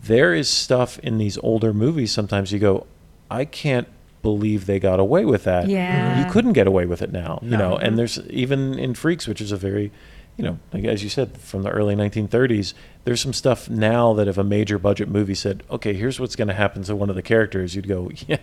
there 0.00 0.34
is 0.34 0.48
stuff 0.48 0.98
in 1.00 1.18
these 1.18 1.38
older 1.38 1.72
movies 1.72 2.12
sometimes 2.12 2.52
you 2.52 2.58
go, 2.58 2.86
I 3.30 3.44
can't 3.44 3.88
believe 4.22 4.66
they 4.66 4.78
got 4.78 5.00
away 5.00 5.24
with 5.24 5.44
that. 5.44 5.68
Yeah. 5.68 6.24
You 6.24 6.30
couldn't 6.30 6.52
get 6.52 6.66
away 6.66 6.86
with 6.86 7.02
it 7.02 7.12
now. 7.12 7.40
You 7.42 7.56
know, 7.56 7.76
and 7.76 7.98
there's 7.98 8.18
even 8.28 8.78
in 8.78 8.94
Freaks, 8.94 9.26
which 9.26 9.40
is 9.40 9.52
a 9.52 9.56
very 9.56 9.90
you 10.36 10.44
know, 10.44 10.58
like 10.72 10.84
as 10.84 11.02
you 11.02 11.10
said, 11.10 11.36
from 11.36 11.62
the 11.62 11.70
early 11.70 11.94
1930s, 11.94 12.74
there's 13.04 13.20
some 13.20 13.32
stuff 13.32 13.68
now 13.68 14.12
that 14.14 14.28
if 14.28 14.38
a 14.38 14.44
major 14.44 14.78
budget 14.78 15.08
movie 15.08 15.34
said, 15.34 15.62
"Okay, 15.70 15.92
here's 15.92 16.20
what's 16.20 16.36
going 16.36 16.48
to 16.48 16.54
happen 16.54 16.82
to 16.84 16.94
one 16.94 17.10
of 17.10 17.16
the 17.16 17.22
characters," 17.22 17.74
you'd 17.74 17.88
go, 17.88 18.10
"Yeah, 18.28 18.38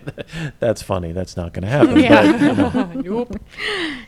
that's 0.58 0.82
funny. 0.82 1.12
That's 1.12 1.36
not 1.36 1.52
going 1.52 1.62
to 1.62 1.68
happen." 1.68 1.90
But, 2.00 2.94
you 2.94 3.02
know, 3.02 3.18
nope. 3.26 3.40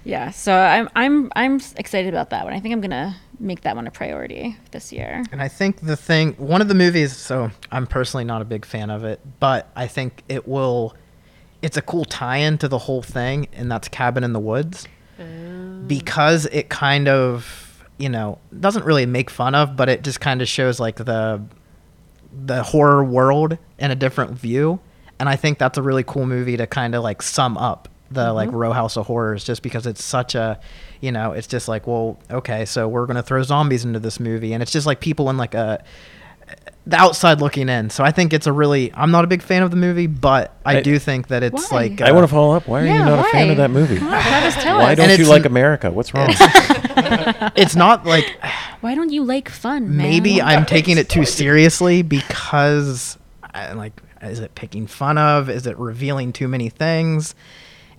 Yeah, 0.04 0.30
so 0.30 0.54
I'm 0.54 0.88
I'm 0.94 1.32
I'm 1.34 1.60
excited 1.76 2.12
about 2.12 2.30
that 2.30 2.44
one. 2.44 2.52
I 2.52 2.60
think 2.60 2.72
I'm 2.72 2.80
gonna 2.80 3.16
make 3.42 3.62
that 3.62 3.76
one 3.76 3.86
a 3.86 3.90
priority 3.90 4.56
this 4.70 4.92
year. 4.92 5.24
And 5.32 5.42
I 5.42 5.48
think 5.48 5.80
the 5.80 5.96
thing, 5.96 6.34
one 6.34 6.60
of 6.60 6.68
the 6.68 6.74
movies, 6.74 7.16
so 7.16 7.50
I'm 7.70 7.86
personally 7.86 8.24
not 8.24 8.40
a 8.40 8.44
big 8.44 8.64
fan 8.64 8.88
of 8.90 9.04
it, 9.04 9.20
but 9.40 9.68
I 9.74 9.86
think 9.88 10.22
it 10.28 10.46
will, 10.46 10.94
it's 11.60 11.76
a 11.76 11.82
cool 11.82 12.04
tie 12.04 12.38
in 12.38 12.56
to 12.58 12.68
the 12.68 12.78
whole 12.78 13.02
thing, 13.02 13.48
and 13.52 13.70
that's 13.70 13.88
Cabin 13.88 14.22
in 14.24 14.32
the 14.32 14.40
Woods. 14.40 14.86
Oh. 15.18 15.24
Because 15.86 16.46
it 16.46 16.68
kind 16.68 17.08
of, 17.08 17.71
you 17.98 18.08
know, 18.08 18.38
doesn't 18.58 18.84
really 18.84 19.06
make 19.06 19.30
fun 19.30 19.54
of, 19.54 19.76
but 19.76 19.88
it 19.88 20.02
just 20.02 20.20
kind 20.20 20.42
of 20.42 20.48
shows 20.48 20.80
like 20.80 20.96
the, 20.96 21.42
the 22.44 22.62
horror 22.62 23.04
world 23.04 23.58
in 23.78 23.90
a 23.90 23.94
different 23.94 24.32
view. 24.32 24.80
And 25.18 25.28
I 25.28 25.36
think 25.36 25.58
that's 25.58 25.78
a 25.78 25.82
really 25.82 26.02
cool 26.02 26.26
movie 26.26 26.56
to 26.56 26.66
kind 26.66 26.94
of 26.94 27.02
like 27.02 27.22
sum 27.22 27.56
up 27.56 27.88
the 28.10 28.32
like 28.32 28.48
mm-hmm. 28.48 28.58
row 28.58 28.72
house 28.72 28.96
of 28.96 29.06
horrors 29.06 29.44
just 29.44 29.62
because 29.62 29.86
it's 29.86 30.04
such 30.04 30.34
a 30.34 30.60
you 31.00 31.10
know 31.10 31.32
it's 31.32 31.46
just 31.46 31.68
like 31.68 31.86
well 31.86 32.18
okay 32.30 32.64
so 32.64 32.86
we're 32.86 33.06
going 33.06 33.16
to 33.16 33.22
throw 33.22 33.42
zombies 33.42 33.84
into 33.84 33.98
this 33.98 34.20
movie 34.20 34.52
and 34.52 34.62
it's 34.62 34.72
just 34.72 34.86
like 34.86 35.00
people 35.00 35.30
in 35.30 35.36
like 35.36 35.54
a 35.54 35.82
the 36.84 36.96
outside 36.96 37.40
looking 37.40 37.68
in 37.68 37.90
so 37.90 38.02
i 38.02 38.10
think 38.10 38.32
it's 38.32 38.48
a 38.48 38.52
really 38.52 38.92
i'm 38.94 39.12
not 39.12 39.22
a 39.22 39.28
big 39.28 39.40
fan 39.40 39.62
of 39.62 39.70
the 39.70 39.76
movie 39.76 40.08
but 40.08 40.56
i, 40.64 40.78
I- 40.78 40.80
do 40.82 40.98
think 40.98 41.28
that 41.28 41.42
it's 41.44 41.70
Why? 41.70 41.78
like 41.88 42.00
I 42.00 42.10
uh, 42.10 42.14
want 42.14 42.24
to 42.24 42.28
follow 42.28 42.56
up. 42.56 42.66
Why 42.66 42.80
are 42.80 42.84
you 42.84 42.90
Yeah, 42.90 43.04
not 43.04 43.20
a 43.20 43.30
fan 43.30 43.50
of 43.50 43.56
that 43.58 43.70
movie? 43.70 43.98
Come 43.98 44.08
on, 44.12 44.78
Why 44.80 44.94
don't 44.96 45.16
you 45.16 45.26
like 45.26 45.44
America? 45.44 45.90
What's 45.92 46.12
wrong? 46.12 46.30
it's 47.54 47.76
not 47.76 48.04
like 48.04 48.36
Why 48.80 48.94
don't 48.96 49.10
you 49.10 49.22
like 49.24 49.48
fun? 49.48 49.96
Man? 49.96 49.96
maybe 49.96 50.42
i'm 50.42 50.66
taking 50.66 50.98
it 50.98 51.08
too 51.08 51.24
seriously 51.24 52.02
because 52.02 53.16
I, 53.54 53.72
like 53.72 54.00
is 54.20 54.40
it 54.40 54.54
picking 54.54 54.86
fun 54.86 55.18
of 55.18 55.48
is 55.48 55.66
it 55.66 55.78
revealing 55.78 56.32
too 56.32 56.48
many 56.48 56.68
things 56.68 57.34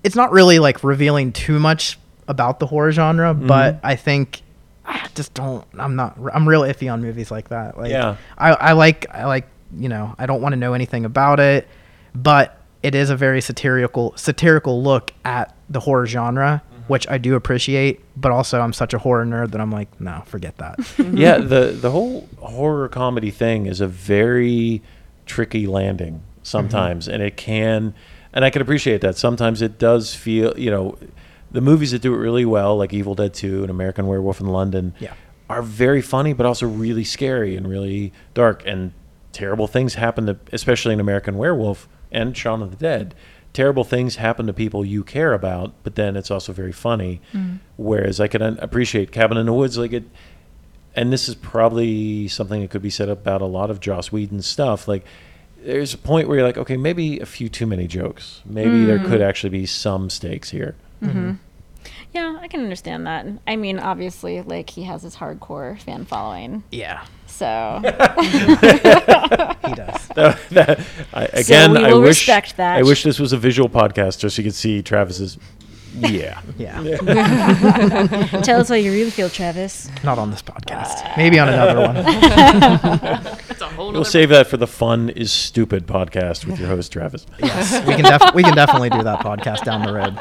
it's 0.03 0.15
not 0.15 0.31
really 0.31 0.59
like 0.59 0.83
revealing 0.83 1.31
too 1.31 1.59
much 1.59 1.97
about 2.27 2.59
the 2.59 2.67
horror 2.67 2.91
genre 2.91 3.33
but 3.33 3.79
i 3.83 3.95
think 3.95 4.41
I 4.85 5.07
just 5.15 5.33
don't 5.33 5.65
i'm 5.77 5.95
not 5.95 6.17
i'm 6.33 6.47
real 6.47 6.61
iffy 6.61 6.91
on 6.91 7.01
movies 7.01 7.31
like 7.31 7.49
that 7.49 7.77
like 7.77 7.91
Yeah. 7.91 8.17
i, 8.37 8.51
I 8.51 8.71
like 8.73 9.05
i 9.11 9.25
like 9.25 9.47
you 9.77 9.89
know 9.89 10.13
i 10.17 10.25
don't 10.25 10.41
want 10.41 10.53
to 10.53 10.57
know 10.57 10.73
anything 10.73 11.05
about 11.05 11.39
it 11.39 11.67
but 12.13 12.59
it 12.81 12.95
is 12.95 13.09
a 13.09 13.15
very 13.15 13.39
satirical 13.41 14.13
satirical 14.17 14.83
look 14.83 15.13
at 15.23 15.55
the 15.69 15.79
horror 15.79 16.05
genre 16.05 16.61
mm-hmm. 16.65 16.81
which 16.87 17.07
i 17.09 17.17
do 17.17 17.35
appreciate 17.35 18.01
but 18.17 18.31
also 18.31 18.59
i'm 18.59 18.73
such 18.73 18.93
a 18.93 18.97
horror 18.99 19.25
nerd 19.25 19.51
that 19.51 19.61
i'm 19.61 19.71
like 19.71 19.99
no 20.01 20.21
forget 20.25 20.57
that 20.57 20.79
yeah, 21.13 21.37
the 21.37 21.67
the 21.67 21.91
whole 21.91 22.27
horror 22.39 22.89
comedy 22.89 23.31
thing 23.31 23.65
is 23.67 23.79
a 23.81 23.87
very 23.87 24.81
tricky 25.25 25.65
landing 25.67 26.21
sometimes, 26.43 27.05
mm-hmm. 27.05 27.13
and 27.13 27.23
it 27.23 27.37
can, 27.37 27.93
and 28.33 28.43
I 28.43 28.49
can 28.49 28.61
appreciate 28.61 28.99
that. 29.01 29.15
Sometimes 29.17 29.61
it 29.61 29.79
does 29.79 30.13
feel, 30.13 30.53
you 30.59 30.69
know, 30.69 30.97
the 31.53 31.61
movies 31.61 31.91
that 31.91 32.01
do 32.01 32.13
it 32.13 32.17
really 32.17 32.45
well, 32.45 32.75
like 32.77 32.91
Evil 32.93 33.15
Dead 33.15 33.33
Two 33.33 33.61
and 33.61 33.69
American 33.69 34.05
Werewolf 34.07 34.41
in 34.41 34.47
London, 34.47 34.93
Yeah. 34.99 35.13
are 35.49 35.61
very 35.61 36.01
funny, 36.01 36.33
but 36.33 36.45
also 36.45 36.67
really 36.67 37.03
scary 37.03 37.55
and 37.55 37.67
really 37.67 38.11
dark, 38.33 38.63
and 38.65 38.91
terrible 39.31 39.67
things 39.67 39.95
happen 39.95 40.25
to, 40.25 40.37
especially 40.51 40.93
in 40.93 40.99
American 40.99 41.37
Werewolf 41.37 41.87
and 42.11 42.35
Shaun 42.35 42.61
of 42.61 42.71
the 42.71 42.77
Dead. 42.77 43.15
Terrible 43.53 43.83
things 43.83 44.15
happen 44.15 44.47
to 44.47 44.53
people 44.53 44.83
you 44.83 45.03
care 45.03 45.33
about, 45.33 45.73
but 45.83 45.95
then 45.95 46.15
it's 46.15 46.31
also 46.31 46.53
very 46.53 46.71
funny. 46.71 47.21
Mm. 47.33 47.59
Whereas 47.77 48.19
I 48.19 48.27
can 48.27 48.41
appreciate 48.41 49.11
Cabin 49.11 49.37
in 49.37 49.45
the 49.45 49.53
Woods, 49.53 49.77
like 49.77 49.93
it, 49.93 50.05
and 50.95 51.13
this 51.13 51.29
is 51.29 51.35
probably 51.35 52.27
something 52.27 52.61
that 52.61 52.71
could 52.71 52.81
be 52.81 52.89
said 52.89 53.09
about 53.09 53.41
a 53.41 53.45
lot 53.45 53.69
of 53.69 53.79
Joss 53.79 54.11
Whedon's 54.11 54.47
stuff. 54.47 54.87
Like, 54.87 55.05
there's 55.63 55.93
a 55.93 55.97
point 55.97 56.27
where 56.27 56.37
you're 56.37 56.47
like, 56.47 56.57
okay, 56.57 56.77
maybe 56.77 57.19
a 57.19 57.25
few 57.25 57.47
too 57.47 57.65
many 57.65 57.87
jokes. 57.87 58.41
Maybe 58.45 58.85
there 58.85 58.99
mm. 58.99 59.05
could 59.05 59.21
actually 59.21 59.51
be 59.51 59.65
some 59.65 60.09
stakes 60.09 60.49
here. 60.49 60.75
Mm-hmm. 61.01 61.33
Yeah, 62.13 62.37
I 62.41 62.47
can 62.47 62.61
understand 62.61 63.07
that. 63.07 63.25
I 63.47 63.55
mean, 63.55 63.79
obviously, 63.79 64.41
like 64.41 64.69
he 64.69 64.83
has 64.83 65.01
his 65.03 65.15
hardcore 65.15 65.79
fan 65.81 66.05
following, 66.05 66.63
yeah 66.71 67.05
so 67.25 67.79
he 67.83 67.89
does 69.73 70.07
That- 70.15 70.39
that- 70.51 70.79
I, 71.13 71.23
again, 71.33 71.71
we 71.73 71.79
I 71.83 71.93
wish 71.95 72.27
respect 72.27 72.57
that. 72.57 72.77
I 72.77 72.83
wish 72.83 73.01
this 73.03 73.19
was 73.19 73.33
a 73.33 73.37
visual 73.37 73.67
podcast 73.69 74.19
just 74.19 74.35
so 74.35 74.41
you 74.41 74.47
could 74.49 74.53
see 74.55 74.83
Travis's. 74.83 75.39
Yeah. 75.95 76.41
yeah 76.57 76.77
tell 78.43 78.61
us 78.61 78.69
how 78.69 78.75
you 78.75 78.91
really 78.91 79.09
feel, 79.11 79.29
Travis. 79.29 79.89
not 80.03 80.17
on 80.19 80.29
this 80.31 80.41
podcast 80.43 81.03
uh. 81.05 81.13
maybe 81.17 81.37
on 81.39 81.49
another 81.49 81.79
one 81.81 81.95
That's 83.47 83.61
a 83.61 83.65
whole 83.69 83.91
We'll 83.91 84.03
save 84.05 84.29
that 84.29 84.47
for 84.47 84.57
the 84.57 84.65
fun 84.67 85.09
is 85.09 85.31
stupid 85.31 85.85
podcast 85.87 86.45
with 86.45 86.59
your 86.59 86.67
host 86.67 86.91
Travis. 86.91 87.25
yes 87.39 87.85
we 87.87 87.93
can 87.95 88.05
def- 88.05 88.33
we 88.35 88.41
can 88.43 88.55
definitely 88.55 88.89
do 88.91 89.03
that 89.03 89.19
podcast 89.21 89.65
down 89.65 89.83
the 89.85 89.93
road 89.93 90.17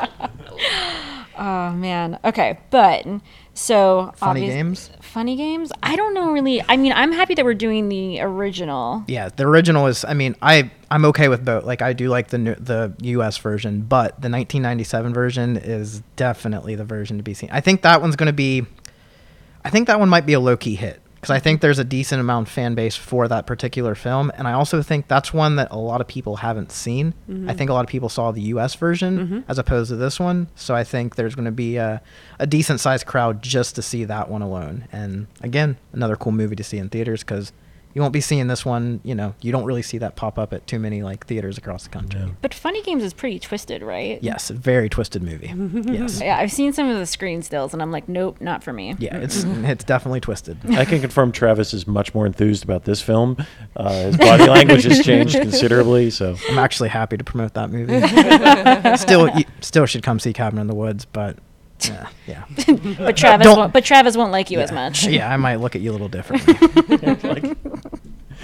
Oh 1.38 1.70
man. 1.72 2.18
Okay, 2.24 2.58
but 2.70 3.06
so 3.54 4.12
funny 4.16 4.46
games 4.46 4.90
Funny 5.00 5.36
games. 5.36 5.70
I 5.82 5.94
don't 5.96 6.14
know 6.14 6.32
really. 6.32 6.62
I 6.66 6.76
mean, 6.78 6.92
I'm 6.92 7.12
happy 7.12 7.34
that 7.34 7.44
we're 7.44 7.52
doing 7.54 7.88
the 7.90 8.20
original. 8.20 9.04
yeah 9.08 9.28
the 9.28 9.46
original 9.46 9.86
is 9.86 10.04
i 10.06 10.14
mean 10.14 10.34
i 10.40 10.70
i'm 10.90 11.04
okay 11.04 11.28
with 11.28 11.44
both 11.44 11.64
like 11.64 11.82
i 11.82 11.92
do 11.92 12.08
like 12.08 12.28
the 12.28 12.38
new, 12.38 12.54
the 12.54 12.94
us 13.00 13.36
version 13.36 13.82
but 13.82 14.12
the 14.22 14.30
1997 14.30 15.12
version 15.12 15.56
is 15.58 16.02
definitely 16.16 16.74
the 16.76 16.84
version 16.84 17.18
to 17.18 17.22
be 17.22 17.34
seen 17.34 17.50
i 17.52 17.60
think 17.60 17.82
that 17.82 18.00
one's 18.00 18.16
going 18.16 18.26
to 18.26 18.32
be 18.32 18.64
i 19.64 19.70
think 19.70 19.86
that 19.88 19.98
one 20.00 20.08
might 20.08 20.24
be 20.24 20.32
a 20.32 20.40
low-key 20.40 20.74
hit 20.74 21.01
because 21.22 21.36
I 21.36 21.38
think 21.38 21.60
there's 21.60 21.78
a 21.78 21.84
decent 21.84 22.20
amount 22.20 22.48
of 22.48 22.52
fan 22.52 22.74
base 22.74 22.96
for 22.96 23.28
that 23.28 23.46
particular 23.46 23.94
film, 23.94 24.32
and 24.34 24.48
I 24.48 24.54
also 24.54 24.82
think 24.82 25.06
that's 25.06 25.32
one 25.32 25.54
that 25.54 25.68
a 25.70 25.78
lot 25.78 26.00
of 26.00 26.08
people 26.08 26.34
haven't 26.34 26.72
seen. 26.72 27.14
Mm-hmm. 27.30 27.48
I 27.48 27.54
think 27.54 27.70
a 27.70 27.72
lot 27.72 27.84
of 27.84 27.86
people 27.86 28.08
saw 28.08 28.32
the 28.32 28.40
U.S. 28.40 28.74
version 28.74 29.18
mm-hmm. 29.18 29.40
as 29.46 29.56
opposed 29.56 29.90
to 29.90 29.96
this 29.96 30.18
one, 30.18 30.48
so 30.56 30.74
I 30.74 30.82
think 30.82 31.14
there's 31.14 31.36
going 31.36 31.44
to 31.44 31.52
be 31.52 31.76
a, 31.76 32.02
a 32.40 32.46
decent 32.48 32.80
sized 32.80 33.06
crowd 33.06 33.40
just 33.40 33.76
to 33.76 33.82
see 33.82 34.02
that 34.02 34.30
one 34.30 34.42
alone. 34.42 34.88
And 34.90 35.28
again, 35.42 35.76
another 35.92 36.16
cool 36.16 36.32
movie 36.32 36.56
to 36.56 36.64
see 36.64 36.78
in 36.78 36.88
theaters 36.88 37.22
because 37.22 37.52
you 37.94 38.00
won't 38.00 38.12
be 38.12 38.20
seeing 38.20 38.46
this 38.46 38.64
one. 38.64 39.00
You 39.04 39.14
know, 39.14 39.34
you 39.40 39.52
don't 39.52 39.64
really 39.64 39.82
see 39.82 39.98
that 39.98 40.16
pop 40.16 40.38
up 40.38 40.52
at 40.52 40.66
too 40.66 40.78
many 40.78 41.02
like 41.02 41.26
theaters 41.26 41.58
across 41.58 41.84
the 41.84 41.90
country. 41.90 42.20
Yeah. 42.20 42.30
But 42.40 42.54
Funny 42.54 42.82
Games 42.82 43.02
is 43.02 43.12
pretty 43.12 43.38
twisted, 43.38 43.82
right? 43.82 44.18
Yes, 44.22 44.50
a 44.50 44.54
very 44.54 44.88
twisted 44.88 45.22
movie. 45.22 45.52
yes. 45.92 46.20
Yeah, 46.20 46.38
I've 46.38 46.52
seen 46.52 46.72
some 46.72 46.88
of 46.88 46.98
the 46.98 47.06
screen 47.06 47.42
stills, 47.42 47.72
and 47.72 47.82
I'm 47.82 47.92
like, 47.92 48.08
nope, 48.08 48.40
not 48.40 48.64
for 48.64 48.72
me. 48.72 48.94
Yeah, 48.98 49.18
it's 49.18 49.44
it's 49.46 49.84
definitely 49.84 50.20
twisted. 50.20 50.58
I 50.70 50.84
can 50.84 51.00
confirm 51.00 51.32
Travis 51.32 51.74
is 51.74 51.86
much 51.86 52.14
more 52.14 52.26
enthused 52.26 52.64
about 52.64 52.84
this 52.84 53.00
film. 53.00 53.36
Uh, 53.76 53.92
his 53.92 54.16
body 54.16 54.46
language 54.46 54.84
has 54.84 55.04
changed 55.04 55.34
considerably. 55.34 56.10
So 56.10 56.36
I'm 56.48 56.58
actually 56.58 56.88
happy 56.88 57.16
to 57.16 57.24
promote 57.24 57.54
that 57.54 57.70
movie. 57.70 58.96
still, 58.96 59.28
you 59.36 59.44
still 59.60 59.86
should 59.86 60.02
come 60.02 60.18
see 60.18 60.32
Cabin 60.32 60.58
in 60.58 60.66
the 60.66 60.74
Woods, 60.74 61.04
but 61.04 61.38
yeah, 61.88 62.08
yeah, 62.26 62.44
But 62.98 63.16
Travis, 63.16 63.46
won't, 63.46 63.72
but 63.72 63.84
Travis 63.84 64.16
won't 64.16 64.32
like 64.32 64.50
you 64.50 64.60
as 64.60 64.72
much. 64.72 65.06
Yeah, 65.06 65.32
I 65.32 65.36
might 65.36 65.56
look 65.56 65.74
at 65.74 65.82
you 65.82 65.90
a 65.90 65.92
little 65.92 66.08
differently. 66.08 66.54
like, 67.28 67.71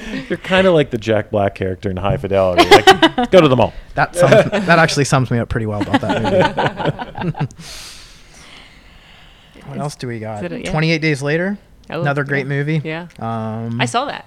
you're 0.28 0.38
kind 0.38 0.66
of 0.66 0.74
like 0.74 0.90
the 0.90 0.98
Jack 0.98 1.30
Black 1.30 1.54
character 1.54 1.90
in 1.90 1.96
High 1.96 2.16
Fidelity. 2.16 2.68
Like, 2.68 2.84
go 3.30 3.40
to 3.40 3.48
the 3.48 3.56
mall. 3.56 3.72
That 3.94 4.14
sums, 4.14 4.32
that 4.50 4.78
actually 4.78 5.04
sums 5.04 5.30
me 5.30 5.38
up 5.38 5.48
pretty 5.48 5.66
well 5.66 5.82
about 5.82 6.00
that 6.00 6.22
movie. 6.22 7.46
what 9.66 9.78
else 9.78 9.96
do 9.96 10.06
we 10.08 10.18
got? 10.18 10.44
It 10.44 10.64
yeah. 10.64 10.70
28 10.70 10.98
Days 11.00 11.22
Later, 11.22 11.58
Oh, 11.90 12.02
another 12.02 12.24
great 12.24 12.46
yeah. 12.46 12.48
movie. 12.52 12.80
Yeah. 12.84 13.08
Um, 13.18 13.80
I 13.80 13.86
saw 13.86 14.04
that. 14.06 14.26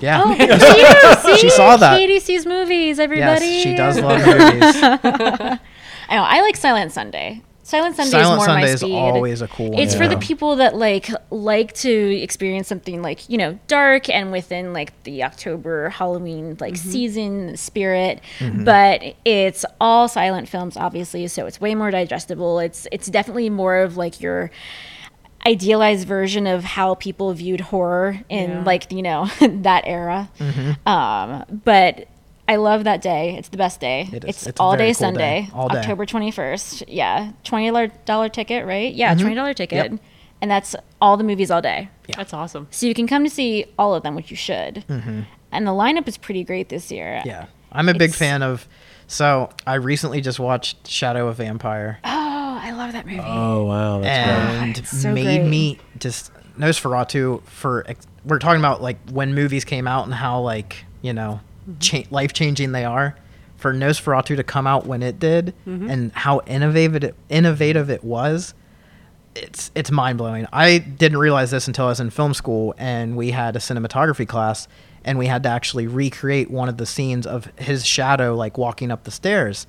Yeah. 0.00 0.22
Oh, 0.24 0.34
see, 0.34 1.32
see? 1.32 1.38
She 1.38 1.50
saw 1.50 1.76
that. 1.76 1.98
Katie 1.98 2.20
sees 2.20 2.46
movies, 2.46 2.98
everybody. 2.98 3.44
yes, 3.46 3.62
she 3.62 3.74
does 3.74 4.00
love 4.00 4.24
movies. 4.24 4.76
I 6.08 6.16
know. 6.16 6.22
I 6.24 6.40
like 6.40 6.56
Silent 6.56 6.92
Sunday. 6.92 7.42
Silent 7.64 7.94
Sunday 7.96 8.10
Silent 8.10 8.32
is 8.32 8.36
more 8.38 8.46
Sunday 8.46 8.62
my 8.66 8.68
is 8.72 8.80
speed. 8.80 8.94
always 8.94 9.40
a 9.40 9.48
cool 9.48 9.70
one. 9.70 9.78
It's 9.78 9.94
for 9.94 10.08
the 10.08 10.16
people 10.18 10.56
that 10.56 10.74
like 10.76 11.08
like 11.30 11.72
to 11.74 11.90
experience 12.20 12.66
something 12.66 13.02
like 13.02 13.28
you 13.28 13.38
know 13.38 13.58
dark 13.68 14.08
and 14.08 14.32
within 14.32 14.72
like 14.72 15.00
the 15.04 15.22
October 15.22 15.88
Halloween 15.90 16.56
like 16.60 16.76
season 16.76 17.56
spirit, 17.56 18.20
Mm-hmm. 18.40 18.64
but 18.64 19.02
it's 19.24 19.64
all 19.80 20.08
silent 20.08 20.48
films 20.48 20.76
obviously, 20.76 21.26
so 21.28 21.46
it's 21.46 21.60
way 21.60 21.74
more 21.76 21.90
digestible. 21.92 22.58
It's 22.58 22.88
it's 22.90 23.06
definitely 23.06 23.48
more 23.50 23.76
of 23.78 23.96
like 23.96 24.20
your 24.20 24.50
idealized 25.46 26.06
version 26.06 26.46
of 26.46 26.62
how 26.62 26.94
people 26.94 27.32
viewed 27.34 27.60
horror 27.60 28.20
in 28.28 28.50
Yeah. 28.50 28.62
like 28.64 28.90
you 28.92 29.02
know 29.02 29.26
that 29.40 29.84
era. 29.86 30.30
Mm-hmm. 30.38 30.88
Um, 30.88 31.44
but 31.64 32.08
I 32.48 32.56
love 32.56 32.84
that 32.84 33.00
day. 33.02 33.36
It's 33.38 33.48
the 33.48 33.56
best 33.56 33.80
day. 33.80 34.08
It 34.12 34.24
is. 34.24 34.30
It's, 34.30 34.46
It's 34.48 34.60
all 34.60 34.72
day 34.72 34.78
cool 34.78 34.86
day. 34.88 34.92
Sunday, 34.94 35.48
All 35.54 35.68
day. 35.68 35.78
October 35.78 36.04
twenty 36.06 36.30
first. 36.30 36.86
Yeah, 36.88 37.32
twenty 37.44 37.70
dollar 38.04 38.28
ticket, 38.28 38.66
right? 38.66 38.92
Yeah, 38.92 39.14
twenty 39.14 39.34
dollar 39.34 39.54
ticket, 39.54 39.84
Mm-hmm. 39.86 39.94
Yep. 39.94 40.04
and 40.42 40.50
that's 40.50 40.74
all 41.00 41.16
the 41.16 41.24
movies 41.24 41.50
all 41.50 41.62
day. 41.62 41.88
Yeah. 42.08 42.16
That's 42.16 42.34
awesome. 42.34 42.66
So 42.70 42.86
you 42.86 42.94
can 42.94 43.06
come 43.06 43.24
to 43.24 43.30
see 43.30 43.66
all 43.78 43.94
of 43.94 44.02
them, 44.02 44.14
which 44.16 44.30
you 44.30 44.36
should. 44.36 44.84
And 44.88 45.66
the 45.66 45.70
lineup 45.72 46.08
is 46.08 46.16
pretty 46.18 46.44
great 46.44 46.68
this 46.68 46.90
year. 46.90 47.18
Mm-hmm. 47.20 47.28
Yeah, 47.28 47.46
I'm 47.70 47.88
a 47.88 47.94
big 47.94 48.12
fan 48.12 48.42
of. 48.42 48.66
So 49.06 49.50
I 49.66 49.74
recently 49.74 50.20
just 50.22 50.40
watched 50.40 50.88
Shadow 50.88 51.28
of 51.28 51.36
Vampire, 51.36 51.98
Oh, 52.04 52.08
I 52.62 52.70
love 52.72 52.92
that 52.92 53.04
movie. 53.06 53.20
Oh 53.22 53.64
wow, 53.66 54.00
that's 54.00 54.26
great. 54.26 54.62
and 54.62 54.78
it's 54.78 55.02
so 55.02 55.12
made 55.12 55.24
great. 55.40 55.48
me 55.48 55.78
just 55.98 56.32
Nosferatu 56.58 57.42
for. 57.44 57.84
ex- 57.86 58.06
We're 58.24 58.38
talking 58.38 58.60
about 58.60 58.80
like 58.82 58.96
when 59.10 59.34
movies 59.34 59.64
came 59.64 59.86
out 59.86 60.04
and 60.06 60.14
how 60.14 60.40
like 60.40 60.84
you 61.02 61.12
know 61.12 61.34
Mm-hmm. 61.34 61.46
Cha- 61.80 62.04
life 62.10 62.32
changing 62.32 62.72
they 62.72 62.84
are. 62.84 63.16
For 63.56 63.72
Nosferatu 63.72 64.34
to 64.36 64.42
come 64.42 64.66
out 64.66 64.86
when 64.86 65.02
it 65.04 65.18
did, 65.20 65.54
Mm-hmm. 65.66 65.88
and 65.88 66.12
how 66.12 66.40
innovative 66.46 67.04
it, 67.04 67.14
innovative 67.28 67.90
it 67.90 68.02
was, 68.02 68.54
it's 69.36 69.70
it's 69.74 69.90
mind 69.90 70.18
blowing. 70.18 70.46
I 70.52 70.78
didn't 70.78 71.18
realize 71.18 71.50
this 71.52 71.68
until 71.68 71.86
I 71.86 71.88
was 71.90 72.00
in 72.00 72.10
film 72.10 72.34
school 72.34 72.74
and 72.76 73.16
we 73.16 73.30
had 73.30 73.54
a 73.56 73.60
cinematography 73.60 74.26
class 74.28 74.66
and 75.04 75.16
we 75.18 75.26
had 75.26 75.42
to 75.44 75.48
actually 75.48 75.86
recreate 75.86 76.50
one 76.50 76.68
of 76.68 76.76
the 76.76 76.86
scenes 76.86 77.26
of 77.26 77.46
his 77.56 77.86
shadow 77.86 78.34
like 78.36 78.58
walking 78.58 78.90
up 78.90 79.04
the 79.04 79.10
stairs. 79.10 79.66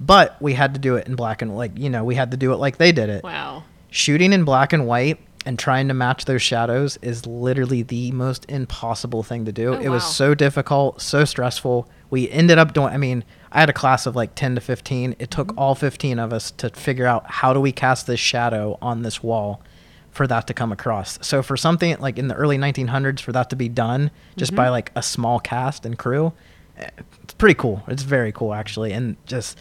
But 0.00 0.40
we 0.40 0.54
had 0.54 0.72
to 0.74 0.80
do 0.80 0.96
it 0.96 1.06
in 1.06 1.14
black 1.14 1.42
and 1.42 1.54
like 1.56 1.78
you 1.78 1.90
know 1.90 2.02
we 2.04 2.14
had 2.14 2.30
to 2.30 2.36
do 2.36 2.52
it 2.52 2.56
like 2.56 2.78
they 2.78 2.90
did 2.90 3.10
it. 3.10 3.22
Wow. 3.22 3.64
Shooting 3.90 4.32
in 4.32 4.44
black 4.44 4.72
and 4.72 4.86
white 4.86 5.20
and 5.46 5.58
trying 5.58 5.88
to 5.88 5.94
match 5.94 6.26
those 6.26 6.42
shadows 6.42 6.98
is 7.02 7.26
literally 7.26 7.82
the 7.82 8.12
most 8.12 8.44
impossible 8.50 9.22
thing 9.22 9.44
to 9.46 9.52
do. 9.52 9.74
Oh, 9.74 9.78
it 9.80 9.88
was 9.88 10.04
so 10.04 10.34
difficult, 10.34 11.00
so 11.00 11.24
stressful. 11.24 11.88
We 12.10 12.28
ended 12.30 12.58
up 12.58 12.74
doing 12.74 12.88
I 12.92 12.98
mean, 12.98 13.24
I 13.50 13.60
had 13.60 13.70
a 13.70 13.72
class 13.74 14.04
of 14.06 14.14
like 14.14 14.34
10 14.34 14.56
to 14.56 14.60
15. 14.60 15.16
It 15.18 15.30
took 15.30 15.48
Mm-hmm. 15.48 15.58
all 15.58 15.74
15 15.74 16.18
of 16.18 16.32
us 16.32 16.50
to 16.52 16.68
figure 16.70 17.06
out 17.06 17.24
how 17.26 17.52
do 17.54 17.60
we 17.60 17.72
cast 17.72 18.06
this 18.06 18.20
shadow 18.20 18.76
on 18.82 19.02
this 19.02 19.22
wall 19.22 19.62
for 20.10 20.26
that 20.26 20.46
to 20.48 20.52
come 20.54 20.72
across. 20.72 21.18
So 21.22 21.42
for 21.42 21.56
something 21.56 21.96
like 22.00 22.18
in 22.18 22.28
the 22.28 22.34
early 22.34 22.58
1900s 22.58 23.20
for 23.20 23.32
that 23.32 23.48
to 23.50 23.56
be 23.56 23.68
done 23.68 24.10
just 24.36 24.50
Mm-hmm. 24.52 24.56
by 24.56 24.68
like 24.68 24.92
a 24.94 25.02
small 25.02 25.40
cast 25.40 25.86
and 25.86 25.96
crew, 25.98 26.32
eh, 26.76 26.88
it's 27.22 27.34
pretty 27.34 27.54
cool. 27.54 27.82
It's 27.88 28.02
very 28.02 28.32
cool 28.32 28.52
actually 28.52 28.92
and 28.92 29.16
just 29.24 29.56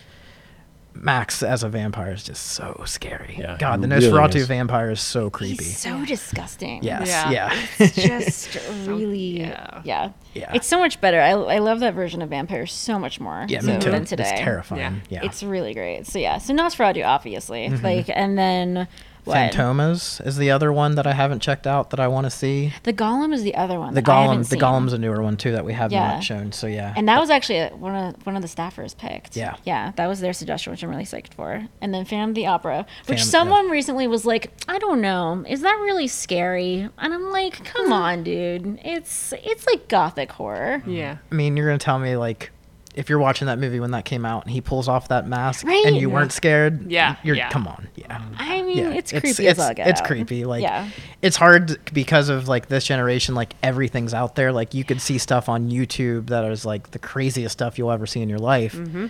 Max 1.02 1.42
as 1.44 1.64
a 1.64 1.70
vampire 1.70 2.12
is 2.12 2.24
just 2.24 2.46
so 2.48 2.84
scary. 2.86 3.36
Yeah, 3.40 3.58
God, 3.60 3.82
the 3.82 3.88
he 3.88 3.94
really 3.94 4.08
Nosferatu 4.12 4.36
is. 4.36 4.48
vampire 4.48 4.92
is 4.92 5.00
so 5.02 5.30
creepy. 5.30 5.64
He's 5.64 5.78
so 5.78 6.06
disgusting. 6.06 6.84
yes, 6.84 7.08
Yeah. 7.08 7.32
yeah. 7.32 7.66
It's 7.80 7.96
just 8.50 8.60
really, 8.86 9.40
yeah. 9.40 9.82
yeah. 9.84 10.12
Yeah. 10.34 10.52
It's 10.54 10.68
so 10.68 10.78
much 10.80 11.00
better. 11.02 11.20
I, 11.22 11.32
I 11.32 11.60
love 11.60 11.80
that 11.80 11.94
version 11.94 12.22
of 12.22 12.30
vampires 12.30 12.72
so 12.72 13.00
much 13.00 13.20
more. 13.20 13.46
Yeah, 13.50 13.62
so, 13.62 13.68
me 13.68 13.80
too. 13.80 13.92
Than 13.92 14.02
It's 14.02 14.10
today. 14.10 14.36
terrifying. 14.38 15.02
Yeah. 15.10 15.24
It's 15.24 15.42
really 15.44 15.74
great. 15.74 16.06
So 16.06 16.20
yeah, 16.20 16.38
so 16.38 16.54
Nosferatu 16.54 17.06
obviously, 17.06 17.68
Mm-hmm. 17.70 17.84
like, 17.86 18.10
and 18.10 18.38
then 18.38 18.88
what? 19.26 19.38
Fantômas 19.52 20.26
is 20.26 20.38
the 20.38 20.52
other 20.52 20.72
one 20.72 20.96
that 20.96 21.06
I 21.06 21.14
haven't 21.14 21.42
checked 21.42 21.68
out 21.68 21.90
that 21.92 22.00
I 22.00 22.08
want 22.08 22.26
to 22.26 22.32
see. 22.32 22.74
The 22.84 22.94
Golem 22.94 23.34
is 23.34 23.44
the 23.44 23.56
other 23.56 23.80
one. 23.80 23.94
The 23.94 24.02
that 24.02 24.10
I 24.10 24.22
haven't 24.24 24.38
Golem, 24.38 24.40
the 24.40 24.50
seen. 24.50 24.60
Golem's 24.60 24.94
a 24.94 24.98
newer 24.98 25.22
one 25.22 25.38
too 25.38 25.52
that 25.52 25.66
we 25.66 25.74
have 25.74 25.92
Yeah. 25.92 26.14
not 26.14 26.24
shown. 26.24 26.52
So 26.52 26.68
yeah. 26.68 26.94
And 26.96 27.08
that 27.08 27.20
was 27.20 27.30
actually 27.30 27.60
a- 27.60 27.70
one 27.70 27.96
of 27.96 28.26
one 28.26 28.36
of 28.36 28.42
the 28.42 28.48
staffers 28.48 28.98
picked. 28.98 29.36
Yeah. 29.36 29.56
yeah, 29.64 29.92
that 29.96 30.08
was 30.08 30.20
their 30.20 30.34
suggestion, 30.34 30.72
which 30.72 30.84
I'm 30.84 30.90
really 30.90 31.04
psyched 31.04 31.34
for. 31.34 31.68
And 31.82 31.94
then 31.94 32.06
Phantom 32.06 32.30
of 32.30 32.36
the 32.36 32.48
Opera, 32.48 32.86
which 33.06 33.20
Phantom- 33.20 33.28
someone 33.28 33.70
recently 33.70 34.08
was 34.08 34.26
like, 34.26 34.52
I 34.68 34.80
don't 34.80 35.02
know, 35.02 35.44
is 35.48 35.62
that 35.62 35.78
really 35.82 36.08
scary? 36.08 36.90
And 36.98 37.14
I'm 37.14 37.30
like, 37.32 37.64
come 37.66 37.88
hmm. 37.88 37.94
on, 37.94 38.24
dude, 38.24 38.80
it's 38.84 39.34
it's 39.44 39.66
like 39.68 39.88
gothic 39.88 40.32
horror. 40.32 40.84
Yeah. 40.86 41.18
I 41.32 41.36
mean, 41.36 41.58
you're 41.58 41.68
gonna 41.68 41.78
tell 41.78 42.00
me 42.00 42.16
like, 42.16 42.52
if 42.96 43.08
you're 43.10 43.20
watching 43.20 43.46
that 43.48 43.60
movie 43.60 43.80
when 43.80 43.92
that 43.92 44.04
came 44.04 44.26
out 44.26 44.44
and 44.44 44.52
he 44.52 44.62
pulls 44.62 44.88
off 44.88 45.08
that 45.10 45.28
mask 45.28 45.66
Right. 45.66 45.86
and 45.86 45.96
you 45.96 46.08
Yeah. 46.10 46.14
weren't 46.14 46.32
scared, 46.32 46.92
Yeah, 46.92 47.16
you're 47.24 47.36
yeah. 47.36 47.50
come 47.50 47.68
on, 47.68 47.88
yeah. 47.96 48.20
I 48.38 48.62
mean, 48.64 48.78
Yeah, 48.78 48.90
it's 48.92 49.12
creepy 49.12 49.30
it's, 49.30 49.40
as 49.40 49.60
all 49.60 49.74
get 49.74 49.88
It's 49.88 50.02
out. 50.02 50.08
creepy. 50.08 50.44
Like, 50.46 50.64
yeah, 50.64 50.88
it's 51.22 51.38
hard 51.38 51.78
because 51.94 52.30
of 52.30 52.48
like 52.48 52.68
this 52.68 52.86
generation. 52.86 53.36
Like 53.36 53.54
everything's 53.64 54.14
out 54.14 54.36
there. 54.36 54.52
Like 54.52 54.74
you 54.74 54.84
could 54.84 55.02
see 55.02 55.18
stuff 55.18 55.48
on 55.50 55.70
YouTube 55.70 56.28
that 56.28 56.44
is 56.46 56.66
like 56.66 56.92
the 56.92 57.00
craziest 57.00 57.54
stuff 57.54 57.78
you'll 57.78 57.92
ever 57.92 58.06
see 58.08 58.22
in 58.22 58.30
your 58.30 58.40
life. 58.40 58.74
Mm-hmm. 58.76 59.08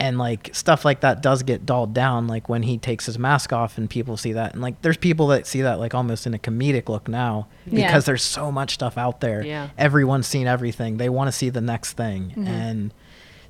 And 0.00 0.18
like 0.18 0.50
stuff 0.52 0.84
like 0.84 1.00
that 1.00 1.22
does 1.22 1.44
get 1.44 1.64
dulled 1.64 1.94
down. 1.94 2.26
Like 2.26 2.48
when 2.48 2.64
he 2.64 2.78
takes 2.78 3.06
his 3.06 3.16
mask 3.16 3.52
off 3.52 3.78
and 3.78 3.88
people 3.88 4.16
see 4.16 4.32
that, 4.32 4.52
and 4.52 4.60
like 4.60 4.82
there's 4.82 4.96
people 4.96 5.28
that 5.28 5.46
see 5.46 5.62
that 5.62 5.78
like 5.78 5.94
almost 5.94 6.26
in 6.26 6.34
a 6.34 6.38
comedic 6.38 6.88
look 6.88 7.06
now 7.08 7.46
Yeah. 7.64 7.86
because 7.86 8.04
there's 8.04 8.22
so 8.24 8.50
much 8.50 8.74
stuff 8.74 8.98
out 8.98 9.20
there. 9.20 9.42
Yeah. 9.46 9.68
Everyone's 9.78 10.26
seen 10.26 10.48
everything. 10.48 10.96
They 10.96 11.08
want 11.08 11.28
to 11.28 11.32
see 11.32 11.48
the 11.48 11.60
next 11.60 11.92
thing, 11.92 12.30
Mm-hmm. 12.36 12.46
and 12.48 12.94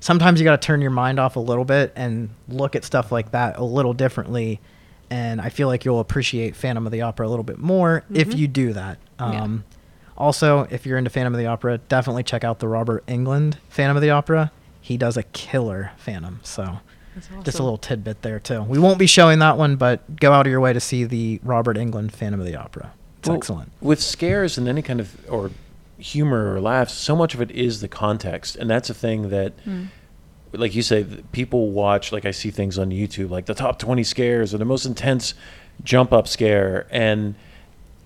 sometimes 0.05 0.39
you 0.39 0.43
got 0.43 0.61
to 0.61 0.63
turn 0.63 0.81
your 0.81 0.91
mind 0.91 1.19
off 1.19 1.35
a 1.35 1.39
little 1.39 1.65
bit 1.65 1.91
and 1.95 2.29
look 2.47 2.75
at 2.75 2.83
stuff 2.83 3.11
like 3.11 3.31
that 3.31 3.57
a 3.57 3.63
little 3.63 3.91
differently. 3.93 4.59
And 5.09 5.41
I 5.41 5.49
feel 5.49 5.67
like 5.67 5.83
you'll 5.83 5.99
appreciate 5.99 6.55
Phantom 6.55 6.85
of 6.85 6.91
the 6.91 7.01
Opera 7.01 7.27
a 7.27 7.29
little 7.29 7.43
bit 7.43 7.57
more 7.57 8.03
if 8.13 8.35
you 8.35 8.47
do 8.47 8.73
that. 8.73 8.99
Yeah. 9.19 9.41
Um, 9.41 9.63
Also, 10.15 10.67
if 10.69 10.85
you're 10.85 10.99
into 10.99 11.09
Phantom 11.09 11.33
of 11.33 11.39
the 11.39 11.47
Opera, 11.47 11.79
definitely 11.79 12.21
check 12.21 12.43
out 12.43 12.59
the 12.59 12.67
Robert 12.67 13.03
Englund 13.07 13.55
Phantom 13.67 13.97
of 13.97 14.01
the 14.01 14.11
Opera. 14.11 14.51
He 14.79 14.95
does 14.95 15.17
a 15.17 15.23
killer 15.23 15.91
Phantom. 15.97 16.39
So 16.43 16.77
That's 17.15 17.27
just 17.43 17.59
a 17.59 17.63
little 17.63 17.79
tidbit 17.79 18.21
there 18.21 18.39
too. 18.39 18.61
We 18.61 18.77
won't 18.77 18.99
be 18.99 19.07
showing 19.07 19.39
that 19.39 19.57
one, 19.57 19.75
but 19.75 20.19
go 20.19 20.31
out 20.31 20.45
of 20.45 20.51
your 20.51 20.59
way 20.61 20.71
to 20.71 20.79
see 20.79 21.03
the 21.03 21.39
Robert 21.43 21.77
Englund 21.77 22.11
Phantom 22.11 22.39
of 22.39 22.45
the 22.45 22.55
Opera. 22.55 22.93
It's 23.19 23.27
Well, 23.27 23.37
excellent. 23.37 23.71
With 23.81 23.99
scares 24.01 24.57
and 24.59 24.67
any 24.67 24.83
kind 24.83 24.99
of 24.99 25.17
or 25.27 25.49
humor 25.97 26.53
or 26.53 26.61
laughs, 26.61 26.93
so 26.93 27.15
much 27.15 27.33
of 27.33 27.41
it 27.41 27.51
is 27.51 27.81
the 27.81 27.87
context, 27.87 28.55
and 28.55 28.69
that's 28.69 28.89
a 28.89 28.93
thing 28.93 29.29
that, 29.29 29.53
hmm. 29.63 29.85
like 30.51 30.75
you 30.75 30.81
say, 30.81 31.05
people 31.31 31.71
watch. 31.71 32.11
Like 32.11 32.25
I 32.25 32.31
see 32.31 32.51
things 32.51 32.77
on 32.77 32.89
YouTube, 32.89 33.29
like 33.29 33.45
the 33.45 33.53
top 33.53 33.79
twenty 33.79 34.03
scares 34.03 34.53
or 34.53 34.57
the 34.57 34.65
most 34.65 34.85
intense 34.85 35.33
jump 35.83 36.13
up 36.13 36.27
scare, 36.27 36.87
and 36.91 37.35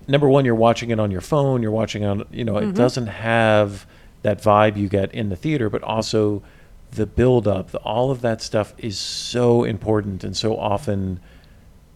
number 0.08 0.28
one, 0.28 0.44
you're 0.44 0.54
watching 0.54 0.90
it 0.90 0.98
on 1.00 1.10
your 1.10 1.20
phone. 1.20 1.62
You're 1.62 1.70
watching 1.70 2.04
on, 2.04 2.26
you 2.30 2.44
know, 2.44 2.58
it 2.58 2.62
mm-hmm. 2.62 2.72
doesn't 2.72 3.06
have 3.06 3.86
that 4.22 4.42
vibe 4.42 4.76
you 4.76 4.88
get 4.88 5.14
in 5.14 5.28
the 5.28 5.36
theater, 5.36 5.70
but 5.70 5.82
also 5.82 6.42
the 6.92 7.06
build 7.06 7.46
up, 7.46 7.70
the, 7.70 7.78
all 7.78 8.10
of 8.10 8.20
that 8.20 8.42
stuff 8.42 8.74
is 8.76 8.98
so 8.98 9.64
important 9.64 10.24
and 10.24 10.36
so 10.36 10.56
often 10.56 11.20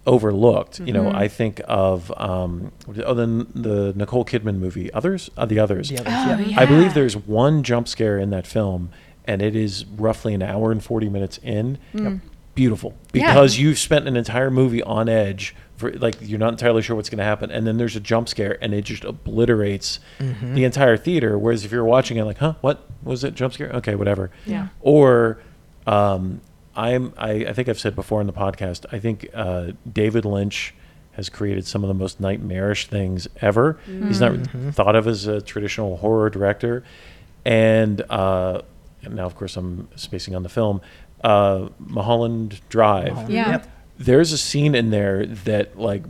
overlooked. 0.07 0.81
You 0.81 0.93
know, 0.93 1.11
I 1.11 1.29
think 1.29 1.61
of 1.67 2.13
um, 2.17 2.73
oh, 3.05 3.15
the 3.15 3.47
the 3.55 3.93
Nicole 3.97 4.25
Kidman 4.25 4.57
movie, 4.59 4.93
Others, 4.93 5.31
uh, 5.37 5.47
the 5.47 5.59
Others. 5.59 5.89
The 5.89 5.99
others, 5.99 6.13
Oh, 6.13 6.29
yeah. 6.43 6.49
yeah. 6.49 6.61
I 6.61 6.67
believe 6.67 6.95
there's 6.95 7.17
one 7.17 7.63
jump 7.63 7.89
scare 7.89 8.19
in 8.19 8.31
that 8.31 8.47
film, 8.47 8.91
and 9.25 9.41
it 9.43 9.57
is 9.57 9.85
roughly 9.97 10.35
an 10.35 10.43
hour 10.43 10.71
and 10.73 10.83
40 10.83 11.09
minutes 11.09 11.39
in. 11.43 11.79
Beautiful. 12.55 12.95
Yeah. 13.13 13.27
Because 13.33 13.59
you've 13.59 13.81
spent 13.81 14.07
an 14.07 14.17
entire 14.17 14.49
movie 14.49 14.81
on 14.85 15.09
edge 15.09 15.57
for 15.77 15.91
like 15.95 16.15
you're 16.21 16.39
not 16.39 16.53
entirely 16.53 16.83
sure 16.83 16.95
what's 16.95 17.11
going 17.11 17.19
to 17.19 17.25
happen, 17.25 17.51
and 17.51 17.67
then 17.67 17.79
there's 17.79 17.97
a 17.97 18.01
jump 18.01 18.29
scare, 18.29 18.57
and 18.63 18.73
it 18.73 18.83
just 18.85 19.05
obliterates 19.05 19.99
Mm-hmm. 20.21 20.55
the 20.55 20.63
entire 20.65 20.97
theater. 20.97 21.37
Whereas 21.37 21.65
if 21.65 21.73
you're 21.73 21.85
watching 21.85 22.17
it, 22.17 22.23
like, 22.25 22.39
huh, 22.39 22.55
what 22.61 22.87
was 23.03 23.25
it? 23.25 23.35
Jump 23.35 23.55
scare? 23.55 23.71
Okay, 23.73 23.97
whatever. 23.97 24.31
Yeah. 24.47 24.69
Or, 24.83 25.39
um, 25.89 26.41
I'm 26.77 27.13
I, 27.17 27.31
I 27.47 27.53
think 27.53 27.69
I've 27.69 27.79
said 27.79 27.95
before 27.95 28.21
in 28.21 28.27
the 28.27 28.33
podcast. 28.33 28.87
I 28.93 28.99
think 28.99 29.29
uh, 29.35 29.73
David 29.91 30.25
Lynch 30.25 30.75
has 31.13 31.29
created 31.29 31.65
some 31.67 31.85
of 31.85 31.89
the 31.89 31.95
most 31.95 32.19
nightmarish 32.21 32.89
things 32.89 33.29
ever. 33.41 33.79
He's 33.87 34.21
not 34.21 34.33
Mm-hmm. 34.33 34.71
thought 34.71 34.97
of 34.97 35.07
as 35.07 35.27
a 35.29 35.41
traditional 35.41 35.97
horror 35.99 36.29
director, 36.31 36.83
and, 37.45 38.03
uh, 38.11 38.63
and 39.03 39.15
now 39.15 39.25
of 39.27 39.37
course 39.37 39.57
I'm 39.57 39.89
spacing 39.97 40.35
on 40.35 40.43
the 40.43 40.49
film. 40.49 40.81
Uh, 41.23 41.69
Mulholland 41.79 42.61
Drive. 42.69 43.07
Mulholland. 43.09 43.33
Yeah. 43.33 43.51
Yep. 43.51 43.67
There's 43.99 44.33
a 44.33 44.39
scene 44.39 44.75
in 44.75 44.91
there 44.91 45.25
that 45.27 45.79
like 45.79 46.03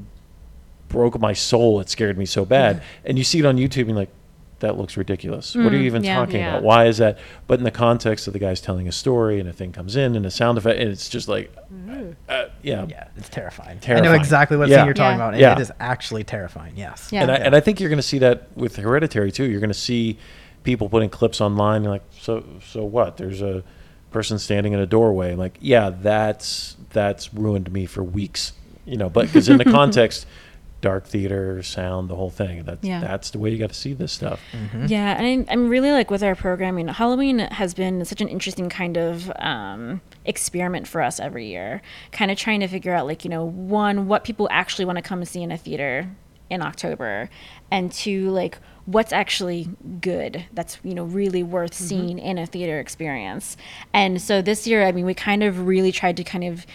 broke 0.89 1.21
my 1.21 1.33
soul. 1.35 1.81
It 1.81 1.91
scared 1.91 2.17
me 2.17 2.25
so 2.25 2.45
bad. 2.47 2.83
And 3.05 3.19
you 3.19 3.25
see 3.25 3.41
it 3.41 3.45
on 3.45 3.57
YouTube 3.59 3.81
and 3.81 3.89
you're 3.91 3.99
like, 3.99 4.11
that 4.65 4.77
looks 4.77 4.97
ridiculous. 4.97 5.55
what 5.55 5.73
are 5.73 5.77
you 5.77 5.83
Mm, 5.85 5.87
even 5.87 6.05
yeah. 6.05 6.17
talking 6.17 6.37
Yeah. 6.41 6.51
about? 6.51 6.63
Why 6.63 6.87
is 6.87 6.99
that? 6.99 7.19
But 7.47 7.59
in 7.61 7.65
the 7.65 7.71
context 7.71 8.27
of 8.27 8.33
the 8.33 8.39
guy's 8.39 8.61
telling 8.61 8.89
a 8.89 8.93
story 8.93 9.39
and 9.41 9.49
a 9.49 9.53
thing 9.53 9.73
comes 9.73 9.95
in 9.97 10.17
and 10.17 10.27
a 10.27 10.31
sound 10.31 10.59
effect, 10.59 10.81
and 10.81 10.91
it's 10.91 11.09
just 11.09 11.29
like, 11.29 11.55
uh, 12.29 12.45
yeah. 12.63 12.87
Yeah, 12.89 13.05
it's 13.17 13.29
terrifying. 13.29 13.79
I 13.89 14.01
know 14.01 14.13
exactly 14.15 14.57
what 14.57 14.69
Yeah. 14.69 14.79
scene 14.79 14.85
you're 14.87 14.95
talking 14.95 15.19
Yeah. 15.19 15.29
about, 15.29 15.39
Yeah. 15.41 15.53
it 15.53 15.61
is 15.61 15.73
actually 15.81 16.25
terrifying. 16.25 16.73
Yes. 16.77 17.09
Yeah. 17.13 17.23
And, 17.23 17.31
I, 17.31 17.35
and 17.37 17.55
I 17.57 17.61
think 17.61 17.81
you're 17.81 17.91
going 17.91 17.99
to 17.99 18.03
see 18.03 18.19
that 18.19 18.49
with 18.57 18.77
Hereditary 18.77 19.31
too. 19.33 19.45
You're 19.45 19.61
going 19.61 19.69
to 19.71 19.75
see 19.75 20.19
people 20.65 20.89
putting 20.89 21.09
clips 21.11 21.41
online. 21.41 21.83
You're 21.85 21.93
like, 21.93 22.05
so 22.21 22.43
so 22.67 22.85
what? 22.85 23.17
There's 23.17 23.43
a 23.43 23.63
person 24.11 24.39
standing 24.39 24.73
in 24.73 24.79
a 24.81 24.87
doorway. 24.87 25.35
like, 25.35 25.59
yeah, 25.61 25.91
that's 25.91 26.77
that's 26.93 27.35
ruined 27.35 27.73
me 27.73 27.85
for 27.87 28.03
weeks. 28.03 28.53
You 28.87 28.97
know, 28.99 29.09
but 29.09 29.27
because 29.27 29.49
in 29.49 29.57
the 29.59 29.65
context, 29.81 30.27
dark 30.85 31.07
theater, 31.07 31.63
sound, 31.63 32.11
the 32.11 32.15
whole 32.15 32.29
thing. 32.29 32.63
That's 32.65 32.85
Yeah. 32.87 33.01
that's 33.01 33.31
the 33.31 33.39
way 33.39 33.49
you 33.51 33.59
got 33.59 33.71
to 33.71 33.75
see 33.75 33.95
this 33.95 34.13
stuff. 34.13 34.39
Yeah, 34.87 35.17
and 35.17 35.27
I'm, 35.27 35.47
I'm 35.49 35.69
really 35.71 35.91
like 35.93 36.11
with 36.11 36.23
our 36.23 36.35
programming. 36.35 36.89
Halloween 36.89 37.39
has 37.39 37.73
been 37.73 38.05
such 38.05 38.21
an 38.21 38.29
interesting 38.29 38.69
kind 38.69 38.99
of 38.99 39.33
um, 39.39 40.03
experiment 40.27 40.87
for 40.87 41.01
us 41.01 41.19
every 41.19 41.47
year. 41.47 41.81
Kind 42.13 42.31
of 42.31 42.37
trying 42.37 42.61
to 42.61 42.69
figure 42.69 42.93
out, 42.93 43.07
like, 43.07 43.25
you 43.25 43.31
know, 43.31 43.45
one, 43.45 44.09
what 44.09 44.25
people 44.25 44.47
actually 44.51 44.85
want 44.85 44.97
to 44.99 45.03
come 45.03 45.21
and 45.21 45.29
see 45.29 45.43
in 45.43 45.51
a 45.51 45.57
theater 45.57 46.11
in 46.51 46.61
October, 46.61 47.31
and 47.71 47.91
two, 47.91 48.29
like, 48.31 48.59
what's 48.85 49.13
actually 49.15 49.71
good 50.03 50.45
that's, 50.53 50.79
you 50.85 50.93
know, 50.95 51.05
really 51.05 51.43
worth 51.43 51.73
seeing 51.73 52.19
in 52.19 52.37
a 52.37 52.45
theater 52.45 52.79
experience. 52.79 53.57
And 53.95 54.21
so 54.21 54.43
this 54.43 54.67
year, 54.67 54.85
I 54.85 54.93
mean, 54.93 55.07
we 55.07 55.15
kind 55.15 55.43
of 55.43 55.67
really 55.67 55.91
tried 55.91 56.19
to 56.19 56.25
kind 56.25 56.45
of, 56.45 56.67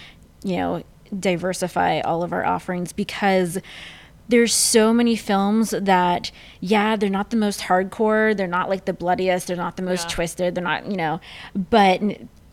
you 0.44 0.58
know, 0.58 0.82
diversify 1.18 2.00
all 2.02 2.24
of 2.24 2.34
our 2.34 2.44
offerings 2.46 2.92
because 2.94 3.60
there's 4.30 4.54
so 4.54 4.94
many 4.94 5.16
films 5.16 5.72
that 5.72 6.32
yeah 6.62 6.96
they're 6.96 7.10
not 7.10 7.32
the 7.32 7.38
most 7.38 7.62
hardcore 7.62 8.36
they're 8.36 8.48
not 8.48 8.70
like 8.70 8.86
the 8.86 8.94
bloodiest 8.94 9.48
they're 9.48 9.58
not 9.58 9.76
the 9.76 9.84
most 9.84 10.06
Yeah. 10.06 10.16
twisted 10.16 10.56
they're 10.56 10.64
not 10.64 10.86
you 10.86 10.98
know 10.98 11.20
but 11.56 12.02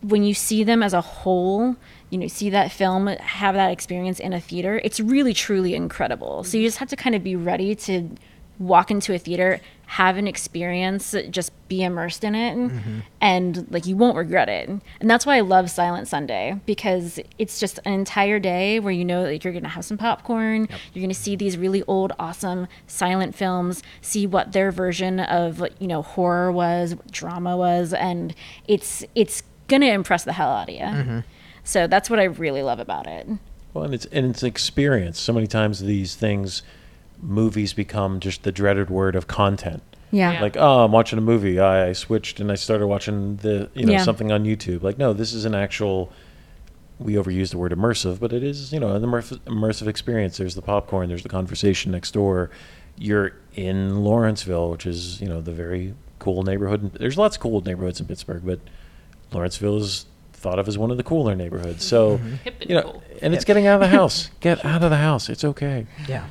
when 0.01 0.23
you 0.23 0.33
see 0.33 0.63
them 0.63 0.83
as 0.83 0.93
a 0.93 1.01
whole 1.01 1.75
you 2.09 2.17
know 2.17 2.27
see 2.27 2.49
that 2.49 2.71
film 2.71 3.07
have 3.07 3.55
that 3.55 3.71
experience 3.71 4.19
in 4.19 4.33
a 4.33 4.41
theater 4.41 4.81
it's 4.83 4.99
really 4.99 5.33
truly 5.33 5.73
incredible 5.73 6.43
so 6.43 6.57
you 6.57 6.61
mm-hmm. 6.61 6.67
just 6.67 6.77
have 6.79 6.89
to 6.89 6.95
kind 6.95 7.15
of 7.15 7.23
be 7.23 7.35
ready 7.35 7.75
to 7.75 8.09
walk 8.59 8.89
into 8.91 9.13
a 9.13 9.19
theater 9.19 9.61
have 9.87 10.17
an 10.17 10.27
experience 10.27 11.15
just 11.29 11.51
be 11.67 11.83
immersed 11.83 12.23
in 12.23 12.35
it 12.35 12.55
mm-hmm. 12.55 12.99
and 13.21 13.65
like 13.71 13.85
you 13.85 13.95
won't 13.95 14.17
regret 14.17 14.49
it. 14.49 14.69
And 14.69 15.09
that's 15.09 15.25
why 15.25 15.37
i 15.37 15.39
love 15.39 15.69
silent 15.69 16.07
sunday 16.07 16.59
because 16.65 17.19
it's 17.37 17.59
just 17.59 17.79
an 17.85 17.93
entire 17.93 18.39
day 18.39 18.79
where 18.79 18.91
you 18.91 19.05
know 19.05 19.23
that 19.23 19.43
you're 19.43 19.53
gonna 19.53 19.69
have 19.69 19.85
some 19.85 19.97
popcorn 19.97 20.67
you're 20.93 21.01
gonna 21.01 21.13
see 21.13 21.35
these 21.35 21.57
really 21.57 21.83
old 21.83 22.13
awesome 22.19 22.67
silent 22.85 23.35
films 23.35 23.81
see 24.01 24.27
what 24.27 24.51
their 24.51 24.71
version 24.71 25.19
of 25.19 25.63
you 25.79 25.87
know 25.87 26.01
horror 26.01 26.51
was 26.51 26.95
drama 27.11 27.55
was 27.55 27.93
and 27.93 28.35
it's 28.67 29.03
it's 29.15 29.43
gonna 29.67 29.87
impress 29.87 30.23
the 30.23 30.33
hell 30.33 30.49
out 30.49 30.69
of 30.69 30.75
you 30.75 30.81
mm-hmm. 30.81 31.19
so 31.63 31.87
that's 31.87 32.09
what 32.09 32.19
i 32.19 32.23
really 32.23 32.61
love 32.61 32.79
about 32.79 33.07
it. 33.07 33.27
Well, 33.73 33.85
and 33.85 33.93
it's 33.93 34.05
and 34.05 34.25
it's 34.25 34.41
an 34.41 34.47
experience. 34.47 35.19
So 35.19 35.33
many 35.33 35.47
times 35.47 35.79
these 35.79 36.15
things, 36.15 36.63
movies 37.21 37.73
become 37.73 38.19
just 38.19 38.43
the 38.43 38.51
dreaded 38.51 38.89
word 38.89 39.15
of 39.15 39.27
content. 39.27 39.81
yeah, 40.11 40.33
Yeah. 40.33 40.41
Like, 40.41 40.57
oh, 40.57 40.85
I'm 40.85 40.91
watching 40.91 41.17
a 41.17 41.21
movie. 41.21 41.59
I, 41.59 41.89
I 41.89 41.93
switched 41.93 42.39
and 42.39 42.51
I 42.51 42.55
started 42.55 42.87
watching 42.87 43.37
the 43.37 43.69
you 43.73 43.85
know 43.85 43.93
Yeah. 43.93 44.03
something 44.03 44.31
on 44.31 44.43
YouTube. 44.45 44.83
Like, 44.83 44.97
no, 44.97 45.13
this 45.13 45.33
is 45.33 45.45
an 45.45 45.55
actual. 45.55 46.11
We 46.99 47.13
overuse 47.13 47.51
the 47.51 47.59
word 47.59 47.71
immersive, 47.73 48.19
but 48.19 48.33
it 48.33 48.43
is 48.43 48.73
you 48.73 48.79
know 48.79 48.95
an 48.95 49.03
immersive, 49.03 49.39
immersive 49.41 49.87
experience. 49.87 50.37
There's 50.37 50.55
the 50.55 50.61
popcorn. 50.63 51.09
There's 51.09 51.23
the 51.23 51.29
conversation 51.29 51.91
next 51.91 52.11
door. 52.11 52.49
You're 52.97 53.33
in 53.53 54.03
Lawrenceville, 54.03 54.71
which 54.71 54.85
is 54.87 55.21
you 55.21 55.27
know 55.27 55.39
the 55.41 55.51
very 55.51 55.93
cool 56.19 56.41
neighborhood. 56.41 56.93
There's 56.93 57.17
lots 57.17 57.35
of 57.35 57.41
cool 57.43 57.61
neighborhoods 57.61 57.99
in 57.99 58.07
Pittsburgh, 58.07 58.41
but 58.43 58.59
Lawrenceville 59.31 59.77
is 59.77 60.05
thought 60.33 60.57
of 60.57 60.67
as 60.67 60.77
one 60.77 60.89
of 60.89 60.97
the 60.97 61.03
cooler 61.03 61.35
neighborhoods. 61.35 61.85
So 61.85 62.17
Hip 62.17 62.55
and 62.61 62.69
you 62.69 62.75
know, 62.75 63.01
and 63.21 63.33
it's 63.35 63.45
getting 63.45 63.67
out 63.67 63.75
of 63.75 63.81
the 63.81 63.87
house. 63.95 64.31
Get 64.39 64.65
out 64.65 64.81
of 64.81 64.89
the 64.89 64.97
house. 64.97 65.29
It's 65.29 65.43
okay. 65.43 65.85
Yeah. 66.07 66.25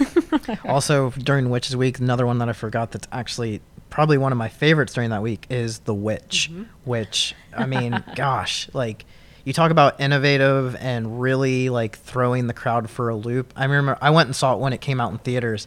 also, 0.64 1.10
during 1.10 1.50
Witches 1.50 1.76
Week, 1.76 1.98
another 1.98 2.26
one 2.26 2.38
that 2.38 2.48
I 2.48 2.52
forgot 2.52 2.92
that's 2.92 3.08
actually 3.12 3.60
probably 3.90 4.18
one 4.18 4.32
of 4.32 4.38
my 4.38 4.48
favorites 4.48 4.94
during 4.94 5.10
that 5.10 5.22
week 5.22 5.46
is 5.50 5.80
The 5.80 5.94
Witch, 5.94 6.48
mm-hmm. 6.50 6.64
which, 6.84 7.34
I 7.56 7.66
mean, 7.66 8.02
gosh, 8.14 8.68
like, 8.72 9.04
you 9.44 9.52
talk 9.52 9.70
about 9.70 10.00
innovative 10.00 10.76
and 10.76 11.20
really 11.20 11.68
like 11.68 11.98
throwing 11.98 12.46
the 12.46 12.54
crowd 12.54 12.88
for 12.88 13.08
a 13.08 13.16
loop. 13.16 13.52
I 13.56 13.64
remember 13.64 13.98
I 14.00 14.10
went 14.10 14.28
and 14.28 14.36
saw 14.36 14.54
it 14.54 14.60
when 14.60 14.72
it 14.72 14.80
came 14.80 15.00
out 15.00 15.12
in 15.12 15.18
theaters, 15.18 15.66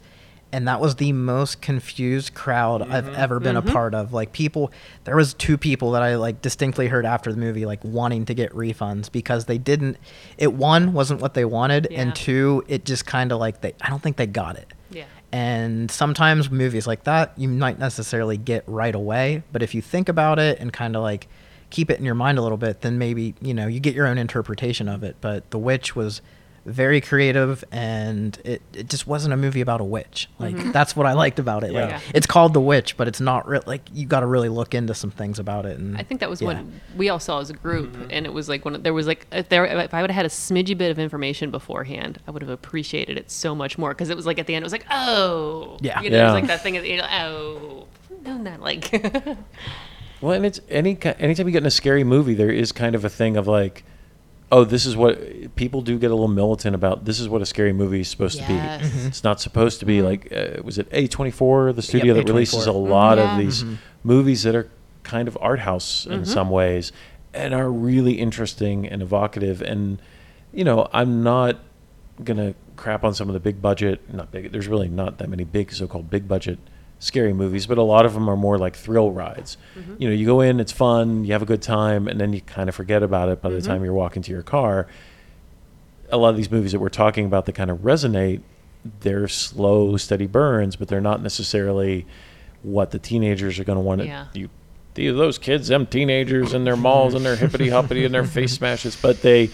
and 0.55 0.69
that 0.69 0.79
was 0.79 0.95
the 0.95 1.11
most 1.11 1.61
confused 1.61 2.33
crowd 2.33 2.81
I've 2.81 3.03
mm-hmm. 3.03 3.15
ever 3.17 3.41
been 3.41 3.57
a 3.57 3.61
mm-hmm. 3.61 3.73
part 3.73 3.93
of. 3.93 4.13
Like 4.13 4.31
people, 4.31 4.71
there 5.03 5.17
was 5.17 5.33
two 5.33 5.57
people 5.57 5.91
that 5.91 6.01
I 6.01 6.15
like 6.15 6.41
distinctly 6.41 6.87
heard 6.87 7.05
after 7.05 7.29
the 7.33 7.37
movie 7.37 7.65
like 7.65 7.83
wanting 7.83 8.23
to 8.27 8.33
get 8.33 8.53
refunds 8.53 9.11
because 9.11 9.45
they 9.45 9.57
didn't. 9.57 9.97
It 10.37 10.53
one 10.53 10.93
wasn't 10.93 11.19
what 11.19 11.33
they 11.33 11.43
wanted, 11.43 11.89
Yeah. 11.91 12.03
and 12.03 12.15
two, 12.15 12.63
it 12.69 12.85
just 12.85 13.05
kind 13.05 13.33
of 13.33 13.39
like 13.39 13.59
they. 13.59 13.73
I 13.81 13.89
don't 13.89 14.01
think 14.01 14.15
they 14.15 14.27
got 14.27 14.55
it. 14.55 14.73
Yeah. 14.91 15.03
And 15.33 15.91
sometimes 15.91 16.49
movies 16.49 16.87
like 16.87 17.03
that 17.03 17.33
you 17.35 17.49
might 17.49 17.77
necessarily 17.77 18.37
get 18.37 18.63
right 18.65 18.95
away, 18.95 19.43
but 19.51 19.61
if 19.61 19.75
you 19.75 19.81
think 19.81 20.07
about 20.07 20.39
it 20.39 20.61
and 20.61 20.71
kind 20.71 20.95
of 20.95 21.01
like 21.01 21.27
keep 21.69 21.89
it 21.89 21.99
in 21.99 22.05
your 22.05 22.15
mind 22.15 22.37
a 22.37 22.41
little 22.41 22.57
bit, 22.57 22.79
then 22.79 22.97
maybe, 22.97 23.35
you 23.41 23.53
know, 23.53 23.67
you 23.67 23.81
get 23.81 23.93
your 23.93 24.07
own 24.07 24.17
interpretation 24.17 24.87
of 24.87 25.03
it. 25.03 25.17
But 25.19 25.51
The 25.51 25.59
Witch 25.59 25.97
was 25.97 26.21
very 26.65 26.99
creative 26.99 27.63
and 27.71 28.39
it, 28.43 28.61
it 28.73 28.89
just 28.89 29.05
wasn't 29.05 29.33
a 29.33 29.37
movie 29.37 29.61
about 29.61 29.81
a 29.81 29.83
witch. 29.83 30.27
Like 30.39 30.55
mm-hmm. 30.55 30.71
that's 30.73 30.95
what 30.95 31.05
I 31.05 31.13
liked 31.13 31.39
about 31.39 31.63
it. 31.63 31.71
Like 31.71 31.89
Yeah. 31.89 31.99
it's 32.13 32.25
called 32.25 32.53
The 32.53 32.61
Witch, 32.61 32.97
but 32.97 33.07
it's 33.07 33.21
not 33.21 33.47
real 33.47 33.61
like 33.65 33.81
you 33.93 34.05
got 34.05 34.21
to 34.21 34.25
really 34.25 34.49
look 34.49 34.73
into 34.73 34.93
some 34.93 35.11
things 35.11 35.37
about 35.39 35.65
it 35.65 35.77
and 35.77 35.97
I 35.97 36.03
think 36.03 36.21
that 36.21 36.29
was 36.29 36.41
yeah. 36.41 36.47
what 36.47 36.65
we 36.97 37.09
all 37.09 37.19
saw 37.19 37.39
as 37.39 37.49
a 37.49 37.53
group, 37.53 37.91
mm-hmm. 37.91 38.07
and 38.09 38.25
it 38.25 38.33
was 38.33 38.49
like 38.49 38.65
when 38.65 38.81
there 38.81 38.93
was 38.93 39.07
like 39.07 39.27
if 39.31 39.49
there 39.49 39.65
if 39.65 39.93
I 39.93 40.01
would 40.01 40.09
have 40.09 40.15
had 40.15 40.25
a 40.25 40.29
smidgy 40.29 40.77
bit 40.77 40.91
of 40.91 40.99
information 40.99 41.51
beforehand, 41.51 42.19
I 42.27 42.31
would 42.31 42.41
have 42.41 42.49
appreciated 42.51 43.17
it 43.17 43.29
so 43.29 43.53
much 43.53 43.77
more 43.77 43.89
because 43.89 44.09
it 44.09 44.15
was 44.15 44.25
like 44.25 44.39
at 44.39 44.47
the 44.47 44.55
end 44.55 44.63
it 44.63 44.65
was 44.65 44.73
like 44.73 44.85
oh 44.89 45.77
Yeah. 45.81 46.01
you 46.01 46.09
know 46.09 46.21
it 46.21 46.23
was 46.25 46.33
like 46.33 46.47
that 46.47 46.61
thing 46.61 46.77
at 46.77 46.83
the 46.83 46.93
end 46.93 47.07
oh 47.11 47.87
known 48.23 48.43
that 48.45 48.61
like 48.61 48.91
Well, 50.21 50.33
and 50.33 50.45
it's 50.45 50.59
any 50.69 50.95
ki- 50.95 51.13
anytime 51.19 51.47
you 51.47 51.51
get 51.51 51.63
in 51.63 51.67
a 51.67 51.71
scary 51.71 52.03
movie, 52.03 52.33
there 52.33 52.49
is 52.49 52.71
kind 52.71 52.95
of 52.95 53.03
a 53.05 53.09
thing 53.09 53.37
of 53.37 53.47
like, 53.47 53.83
oh, 54.51 54.63
this 54.63 54.85
is 54.85 54.95
what 54.95 55.55
people 55.55 55.81
do 55.81 55.97
get 55.97 56.11
a 56.11 56.13
little 56.13 56.27
militant 56.27 56.75
about. 56.75 57.05
This 57.05 57.19
is 57.19 57.27
what 57.27 57.41
a 57.41 57.45
scary 57.45 57.73
movie 57.73 58.01
is 58.01 58.07
supposed 58.07 58.37
to 58.37 58.43
Yes. 58.43 58.81
be. 58.81 58.87
Mhm. 58.99 59.07
It's 59.07 59.23
not 59.23 59.41
supposed 59.41 59.79
to 59.79 59.85
be 59.85 60.01
like 60.01 60.31
uh, 60.31 60.61
was 60.63 60.77
it 60.77 60.87
A 60.91 61.07
twenty 61.07 61.31
four, 61.31 61.73
the 61.73 61.81
studio 61.81 62.13
that 62.13 62.27
releases 62.27 62.67
a 62.67 62.69
A24. 62.71 62.89
lot 62.89 63.17
Yeah. 63.17 63.31
of 63.33 63.39
these 63.39 63.65
movies 64.03 64.43
that 64.43 64.55
are 64.55 64.69
kind 65.03 65.27
of 65.27 65.37
art 65.41 65.59
house 65.59 66.05
in 66.05 66.25
some 66.25 66.49
ways 66.49 66.91
and 67.33 67.53
are 67.53 67.69
really 67.71 68.13
interesting 68.13 68.87
and 68.87 69.01
evocative. 69.01 69.61
And 69.61 69.99
you 70.53 70.63
know, 70.63 70.87
I'm 70.93 71.21
not 71.23 71.59
gonna 72.23 72.53
crap 72.77 73.03
on 73.03 73.13
some 73.13 73.27
of 73.29 73.33
the 73.33 73.39
big 73.39 73.61
budget. 73.61 74.01
Not 74.13 74.31
big. 74.31 74.51
There's 74.51 74.67
really 74.67 74.87
not 74.89 75.17
that 75.17 75.29
many 75.29 75.43
big 75.43 75.71
so-called 75.73 76.09
big 76.09 76.27
budget 76.27 76.59
scary 76.99 77.33
movies, 77.33 77.67
but 77.67 77.77
a 77.77 77.83
lot 77.83 78.05
of 78.05 78.13
them 78.13 78.29
are 78.29 78.37
more 78.37 78.57
like 78.57 78.75
thrill 78.75 79.11
rides. 79.11 79.57
Mm-hmm. 79.77 79.95
You 79.99 80.09
know, 80.09 80.15
you 80.15 80.25
go 80.25 80.41
in, 80.41 80.59
it's 80.59 80.71
fun, 80.71 81.25
you 81.25 81.33
have 81.33 81.41
a 81.41 81.45
good 81.45 81.61
time, 81.61 82.07
and 82.07 82.19
then 82.19 82.33
you 82.33 82.41
kind 82.41 82.69
of 82.69 82.75
forget 82.75 83.03
about 83.03 83.29
it 83.29 83.41
by 83.41 83.49
the 83.49 83.57
mm-hmm. 83.57 83.67
time 83.67 83.83
you're 83.83 83.93
walking 83.93 84.21
to 84.23 84.31
your 84.31 84.43
car. 84.43 84.87
A 86.09 86.17
lot 86.17 86.29
of 86.29 86.37
these 86.37 86.51
movies 86.51 86.71
that 86.71 86.79
we're 86.79 86.89
talking 86.89 87.25
about 87.25 87.45
that 87.45 87.53
kind 87.53 87.69
of 87.69 87.79
resonate, 87.79 88.41
they're 89.01 89.27
slow, 89.27 89.97
steady 89.97 90.27
burns, 90.27 90.75
but 90.75 90.87
they're 90.87 91.01
not 91.01 91.21
necessarily 91.21 92.05
what 92.63 92.91
the 92.91 92.99
teenagers 92.99 93.59
are 93.59 93.63
going 93.63 93.77
to 93.77 93.81
want 93.81 94.01
to. 94.01 94.07
Yeah. 94.07 94.27
You, 94.33 94.49
those 94.95 95.37
kids, 95.37 95.67
them 95.67 95.85
teenagers, 95.85 96.53
and 96.53 96.65
their 96.65 96.77
malls 96.77 97.13
and 97.13 97.25
their 97.25 97.35
hippity 97.35 97.69
hoppity 97.69 98.05
and 98.05 98.13
their 98.13 98.23
face 98.23 98.53
smashes, 98.57 98.95
but 98.95 99.21
they 99.21 99.49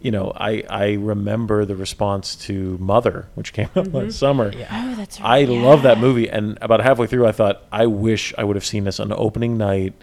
you 0.00 0.10
know, 0.10 0.32
I 0.36 0.62
I 0.68 0.92
remember 0.92 1.64
the 1.64 1.76
response 1.76 2.36
to 2.46 2.76
Mother, 2.78 3.28
which 3.34 3.52
came 3.52 3.66
out 3.76 3.86
mm-hmm. 3.86 3.96
last 3.96 4.18
summer. 4.18 4.52
Yeah. 4.52 4.68
Oh, 4.70 4.94
that's 4.96 5.20
right. 5.20 5.26
I 5.26 5.38
right. 5.40 5.48
love 5.48 5.82
that 5.82 5.98
movie, 5.98 6.28
and 6.28 6.58
about 6.60 6.80
halfway 6.80 7.06
through, 7.06 7.26
I 7.26 7.32
thought, 7.32 7.64
I 7.72 7.86
wish 7.86 8.34
I 8.36 8.44
would 8.44 8.56
have 8.56 8.64
seen 8.64 8.84
this 8.84 9.00
on 9.00 9.12
opening 9.12 9.56
night 9.56 9.94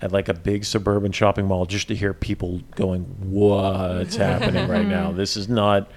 at 0.00 0.12
like 0.12 0.28
a 0.28 0.34
big 0.34 0.64
suburban 0.64 1.12
shopping 1.12 1.46
mall, 1.46 1.66
just 1.66 1.88
to 1.88 1.94
hear 1.94 2.12
people 2.12 2.60
going, 2.76 3.02
"What's 3.20 4.16
happening 4.28 4.68
right 4.68 4.86
now? 4.86 5.08
Mm-hmm. 5.08 5.16
This 5.16 5.36
is 5.36 5.48
not, 5.48 5.90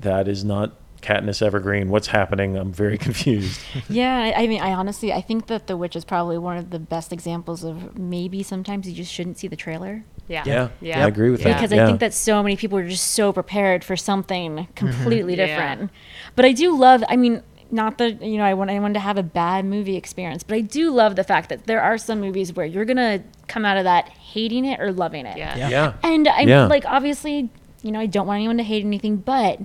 that 0.00 0.26
is 0.26 0.44
not 0.44 0.72
Katniss 1.06 1.40
Everdeen. 1.48 1.86
What's 1.88 2.08
happening? 2.08 2.56
I'm 2.56 2.72
very 2.72 2.98
confused." 3.06 3.60
Yeah, 3.88 4.16
I 4.18 4.42
I 4.42 4.46
mean, 4.46 4.60
I 4.60 4.72
honestly, 4.72 5.12
I 5.12 5.20
think 5.20 5.46
that 5.46 5.66
The 5.66 5.76
Witch 5.76 5.96
is 5.96 6.04
probably 6.04 6.38
one 6.38 6.56
of 6.56 6.70
the 6.70 6.78
best 6.78 7.12
examples 7.12 7.62
of 7.64 7.96
maybe 7.98 8.42
sometimes 8.42 8.88
you 8.88 8.94
just 8.94 9.12
shouldn't 9.12 9.38
see 9.38 9.48
the 9.48 9.56
trailer. 9.56 10.04
Yeah. 10.28 10.42
Yeah, 10.44 10.68
Yeah. 10.80 11.04
I 11.04 11.08
agree 11.08 11.30
with 11.30 11.40
Yeah. 11.42 11.50
that. 11.50 11.56
because 11.60 11.72
yeah. 11.72 11.84
I 11.84 11.86
think 11.86 12.00
that 12.00 12.12
so 12.12 12.42
many 12.42 12.56
people 12.56 12.78
are 12.78 12.88
just 12.88 13.12
so 13.12 13.32
prepared 13.32 13.84
for 13.84 13.96
something 13.96 14.56
mm-hmm. 14.56 14.72
completely 14.74 15.36
Yeah. 15.36 15.46
different. 15.46 15.90
But 16.34 16.44
I 16.44 16.52
do 16.52 16.76
love. 16.76 17.04
I 17.08 17.14
mean, 17.16 17.42
not 17.70 17.98
that 17.98 18.22
you 18.22 18.38
know 18.38 18.44
I 18.44 18.54
want 18.54 18.70
anyone 18.70 18.94
to 18.94 19.00
have 19.00 19.18
a 19.18 19.22
bad 19.22 19.64
movie 19.64 19.96
experience, 19.96 20.42
but 20.42 20.56
I 20.56 20.60
do 20.60 20.90
love 20.90 21.16
the 21.16 21.24
fact 21.24 21.48
that 21.50 21.66
there 21.66 21.80
are 21.80 21.98
some 21.98 22.20
movies 22.20 22.52
where 22.52 22.66
you're 22.66 22.84
gonna 22.84 23.22
come 23.48 23.64
out 23.64 23.76
of 23.76 23.84
that 23.84 24.08
hating 24.08 24.64
it 24.64 24.80
or 24.80 24.92
loving 24.92 25.26
it. 25.26 25.36
Yeah. 25.36 25.56
Yeah. 25.56 25.68
yeah, 25.68 25.92
And 26.02 26.26
I'm 26.28 26.48
Yeah. 26.48 26.66
like, 26.66 26.84
obviously, 26.84 27.48
you 27.82 27.92
know, 27.92 28.00
I 28.00 28.06
don't 28.06 28.26
want 28.26 28.38
anyone 28.38 28.56
to 28.58 28.64
hate 28.64 28.84
anything, 28.84 29.16
but 29.18 29.60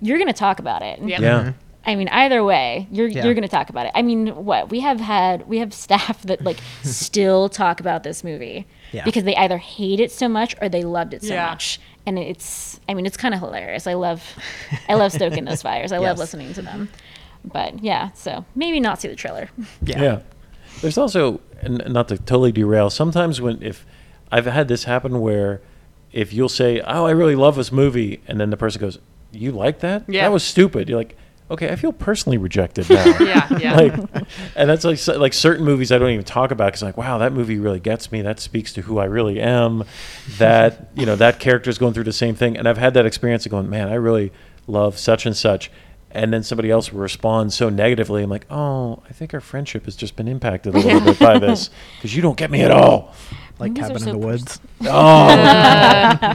you're 0.00 0.18
gonna 0.18 0.32
talk 0.32 0.58
about 0.58 0.82
it. 0.82 1.00
Yeah. 1.02 1.20
yeah. 1.20 1.52
I 1.88 1.94
mean, 1.94 2.08
either 2.08 2.42
way, 2.42 2.88
you're 2.90 3.06
Yeah. 3.06 3.24
you're 3.24 3.34
going 3.34 3.44
to 3.44 3.48
talk 3.48 3.70
about 3.70 3.86
it. 3.86 3.92
I 3.94 4.02
mean, 4.02 4.44
what 4.44 4.70
we 4.70 4.80
have 4.80 4.98
had, 4.98 5.46
we 5.48 5.58
have 5.58 5.72
staff 5.86 6.20
that 6.22 6.42
like 6.42 6.58
still 6.82 7.48
talk 7.48 7.78
about 7.78 8.02
this 8.02 8.24
movie 8.24 8.66
Yeah. 8.90 9.04
because 9.04 9.22
they 9.22 9.36
either 9.36 9.56
hate 9.58 10.00
it 10.00 10.10
so 10.10 10.28
much 10.28 10.56
or 10.60 10.68
they 10.68 10.82
loved 10.82 11.14
it 11.14 11.22
so 11.22 11.34
Yeah. 11.34 11.46
much, 11.50 11.78
and 12.04 12.18
it's, 12.18 12.80
I 12.88 12.94
mean, 12.94 13.06
it's 13.06 13.16
kind 13.16 13.34
of 13.34 13.40
hilarious. 13.40 13.86
I 13.86 13.94
love, 13.94 14.20
I 14.88 14.94
love 14.94 15.12
stoking 15.12 15.44
those 15.44 15.62
fires. 15.62 15.92
I 15.92 15.98
love 15.98 16.18
listening 16.18 16.52
to 16.54 16.62
them. 16.62 16.88
But 17.44 17.84
yeah, 17.84 18.10
so 18.14 18.44
maybe 18.56 18.80
not 18.80 19.00
see 19.00 19.06
the 19.06 19.14
trailer. 19.14 19.48
Yeah. 19.82 20.02
Yeah. 20.02 20.18
There's 20.80 20.98
also, 20.98 21.40
and 21.62 21.80
not 21.86 22.08
to 22.08 22.18
totally 22.18 22.50
derail, 22.50 22.90
sometimes 22.90 23.40
when, 23.40 23.62
if 23.62 23.86
I've 24.32 24.46
had 24.46 24.66
this 24.66 24.84
happen 24.84 25.20
where 25.20 25.60
if 26.12 26.32
you'll 26.32 26.48
say, 26.48 26.80
Oh, 26.80 27.06
I 27.06 27.12
really 27.12 27.36
love 27.36 27.54
this 27.54 27.70
movie, 27.70 28.22
and 28.26 28.40
then 28.40 28.50
the 28.50 28.56
person 28.56 28.80
goes, 28.80 28.98
You 29.36 29.52
like 29.52 29.80
that? 29.80 30.04
Yeah. 30.08 30.22
That 30.22 30.32
was 30.32 30.42
stupid. 30.44 30.88
You're 30.88 30.98
like, 30.98 31.16
Okay, 31.48 31.68
I 31.70 31.76
feel 31.76 31.92
personally 31.92 32.38
rejected 32.38 32.90
now. 32.90 33.04
Yeah. 33.20 33.58
Yeah. 33.58 33.76
like, 33.76 33.94
and 34.56 34.68
that's 34.68 34.84
like 34.84 35.06
like 35.06 35.32
certain 35.32 35.64
movies 35.64 35.92
I 35.92 35.98
don't 35.98 36.10
even 36.10 36.24
talk 36.24 36.50
about 36.50 36.66
because 36.66 36.82
like, 36.82 36.96
wow, 36.96 37.18
that 37.18 37.32
movie 37.32 37.58
really 37.58 37.78
gets 37.78 38.10
me. 38.10 38.20
That 38.22 38.40
speaks 38.40 38.72
to 38.72 38.82
who 38.82 38.98
I 38.98 39.04
really 39.04 39.40
am. 39.40 39.84
That 40.38 40.90
you 40.96 41.06
know, 41.06 41.14
that 41.16 41.38
character 41.38 41.70
is 41.70 41.78
going 41.78 41.94
through 41.94 42.02
the 42.04 42.12
same 42.12 42.34
thing, 42.34 42.56
and 42.56 42.68
I've 42.68 42.78
had 42.78 42.94
that 42.94 43.06
experience 43.06 43.46
of 43.46 43.52
going, 43.52 43.70
man, 43.70 43.88
I 43.88 43.94
really 43.94 44.32
love 44.66 44.98
such 44.98 45.24
and 45.24 45.36
such, 45.36 45.70
and 46.10 46.32
then 46.32 46.42
somebody 46.42 46.68
else 46.68 46.92
will 46.92 46.98
respond 47.00 47.52
so 47.52 47.68
negatively. 47.68 48.24
I'm 48.24 48.30
like, 48.30 48.46
oh, 48.50 49.04
I 49.08 49.12
think 49.12 49.32
our 49.32 49.40
friendship 49.40 49.84
has 49.84 49.94
just 49.94 50.16
been 50.16 50.26
impacted 50.26 50.74
a 50.74 50.78
little 50.80 51.00
bit 51.00 51.18
by 51.20 51.38
this 51.46 51.70
because 51.96 52.16
you 52.16 52.22
don't 52.22 52.36
get 52.36 52.50
me 52.50 52.62
at 52.62 52.72
all. 52.72 53.14
Like 53.60 53.70
Movies 53.70 53.86
Cabin 53.86 54.02
so 54.02 54.10
in 54.10 54.20
the 54.20 54.26
pers- 54.26 54.40
Woods. 54.40 54.60
Oh, 54.84 56.34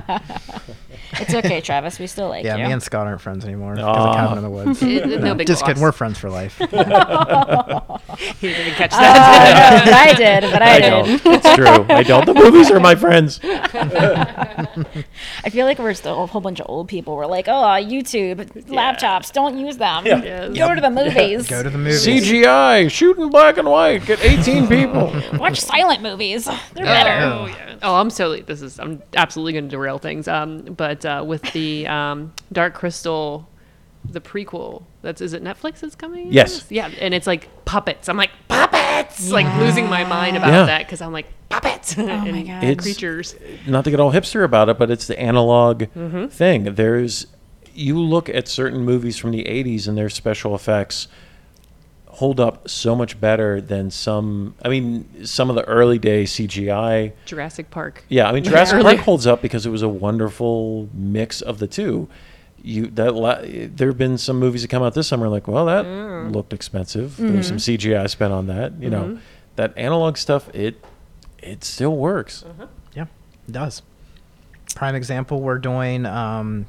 It's 1.14 1.34
okay, 1.34 1.62
Travis. 1.62 1.99
We 1.99 2.07
still 2.07 2.30
like 2.30 2.45
Yeah, 2.45 2.57
you. 2.57 2.66
me 2.66 2.72
and 2.72 2.82
Scott 2.82 3.07
aren't 3.07 3.22
friends 3.22 3.45
anymore 3.45 3.76
because 3.76 4.05
of 4.07 4.16
Cabin 4.16 4.38
in 4.38 4.43
the 4.43 4.49
Woods. 4.49 4.82
It- 4.91 5.22
no 5.22 5.36
big 5.36 5.47
Just 5.47 5.66
kidding, 5.66 5.82
we're 5.82 5.91
friends 5.91 6.18
for 6.18 6.30
life. 6.30 6.59
You 8.41 8.49
didn't 8.49 8.76
catch 8.76 8.93
Uh, 8.93 8.99
that. 8.99 9.82
but 9.86 9.93
I 9.93 10.14
did, 10.14 10.41
but 10.51 10.62
I, 10.62 10.76
I 10.76 10.80
did. 10.80 10.89
don't. 10.89 11.22
It's 11.36 11.55
true. 11.55 11.86
I 11.89 12.03
don't. 12.03 12.26
The 12.26 12.34
movies 12.34 12.70
are 12.72 12.80
my 12.80 12.95
friends. 12.95 13.39
I 13.43 15.49
feel 15.49 15.66
like 15.66 15.80
we're 15.80 15.93
still 15.93 16.24
a 16.24 16.28
whole 16.28 16.41
bunch 16.41 16.59
of 16.59 16.66
old 16.70 16.88
people. 16.88 17.16
We're 17.16 17.26
like, 17.26 17.47
oh, 17.47 17.51
YouTube, 17.51 18.45
laptops, 18.68 19.32
don't 19.32 19.57
use 19.57 19.78
them. 19.78 20.05
Yeah. 20.05 20.22
Yes. 20.24 20.57
Go 20.57 20.76
to 20.76 20.82
the 20.82 20.89
movies. 20.89 21.47
Go 21.47 21.64
to 21.64 21.70
the 21.70 21.78
movies. 21.78 22.05
CGI, 22.05 22.89
shoot 22.91 23.18
in 23.18 23.30
black 23.30 23.57
and 23.57 23.68
white, 23.68 24.05
get 24.05 24.24
18 24.24 24.68
people. 24.68 25.14
Watch 25.38 25.59
silent 25.59 26.01
movies. 26.01 26.45
They're 26.74 26.86
better. 26.86 27.26
Oh, 27.26 27.45
yeah. 27.47 27.76
oh, 27.84 27.95
I'm 27.95 28.09
so 28.09 28.36
this 28.38 28.62
is 28.62 28.80
I'm 28.80 29.01
absolutely 29.16 29.53
going 29.53 29.66
to 29.66 29.70
derail 29.70 29.97
things. 29.97 30.28
Um, 30.28 30.62
but 30.64 31.01
uh, 31.06 31.24
with 31.26 31.41
the 31.54 31.88
um, 31.88 32.34
Dark 32.52 32.74
Crystal, 32.74 33.47
the 34.10 34.22
prequel. 34.22 34.84
That's 35.02 35.22
is 35.22 35.34
it 35.34 35.43
Netflix 35.43 35.80
that's 35.80 35.95
coming? 35.95 36.32
Yes. 36.32 36.66
Yeah, 36.70 36.88
and 36.99 37.14
it's 37.14 37.28
like 37.28 37.49
puppets. 37.66 38.08
I'm 38.10 38.18
like 38.18 38.32
puppets. 38.47 39.30
Like 39.32 39.45
losing 39.60 39.89
my 39.89 40.04
mind 40.04 40.38
about 40.38 40.49
Yeah. 40.52 40.66
that 40.66 40.86
because 40.86 41.02
I'm 41.02 41.12
like 41.12 41.28
puppets 41.49 41.97
Oh 41.97 42.06
my 42.06 42.14
and 42.28 42.47
God. 42.47 42.64
It's- 42.64 42.84
creatures. 42.84 43.36
not 43.68 43.84
to 43.86 43.91
get 43.91 43.99
all 43.99 44.12
hipster 44.12 44.43
about 44.43 44.70
it, 44.70 44.78
but 44.78 44.89
it's 44.91 45.08
the 45.08 45.20
analog 45.20 45.84
Mm-hmm. 45.95 46.28
thing. 46.28 46.76
There's 46.76 47.28
you 47.74 47.97
look 47.99 48.28
at 48.30 48.47
certain 48.49 48.82
movies 48.84 49.18
from 49.18 49.32
the 49.32 49.43
80s 49.45 49.88
and 49.88 49.97
their 49.97 50.10
special 50.10 50.54
effects 50.56 51.08
hold 52.14 52.39
up 52.39 52.70
so 52.70 52.95
much 52.95 53.20
better 53.20 53.59
than 53.62 53.89
some 53.89 54.53
I 54.64 54.70
mean 54.70 55.26
some 55.26 55.49
of 55.49 55.55
the 55.55 55.64
early 55.66 55.97
day 55.99 56.24
CGI. 56.26 57.14
Jurassic 57.26 57.70
Park. 57.72 58.03
Yeah, 58.09 58.28
I 58.28 58.32
mean 58.32 58.43
Jurassic 58.51 58.76
Early- 58.76 58.95
Park 58.95 59.05
holds 59.05 59.26
up 59.28 59.41
because 59.41 59.66
it 59.66 59.70
was 59.70 59.82
a 59.82 59.89
wonderful 59.89 60.89
mix 60.93 61.41
of 61.41 61.59
the 61.59 61.68
two. 61.68 62.07
You 62.64 62.88
that 62.91 63.16
la- 63.16 63.41
there 63.41 63.88
have 63.88 63.97
been 63.97 64.18
some 64.18 64.38
movies 64.39 64.62
that 64.62 64.68
come 64.68 64.84
out 64.84 64.93
this 64.93 65.07
summer 65.07 65.28
like, 65.30 65.47
well, 65.47 65.66
that 65.66 65.86
Mm. 65.86 66.34
looked 66.34 66.53
expensive. 66.53 67.12
Mm-hmm. 67.14 67.34
There's 67.34 67.47
some 67.47 67.57
CGI 67.57 68.07
spent 68.09 68.32
on 68.34 68.47
that, 68.47 68.74
you 68.80 68.89
know. 68.89 69.18
That 69.55 69.74
analog 69.78 70.18
stuff 70.18 70.47
it 70.53 70.84
it 71.41 71.64
still 71.64 71.95
works. 71.95 72.43
Uh-huh. 72.43 72.68
Yeah, 72.93 73.05
it 73.47 73.51
does. 73.51 73.82
Prime 74.76 74.93
example, 74.95 75.41
we're 75.41 75.57
doing, 75.57 76.05
um, 76.05 76.68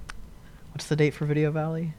what's 0.73 0.87
the 0.89 0.97
date 0.97 1.13
for 1.15 1.27
Video 1.27 1.51
Valley? 1.51 1.93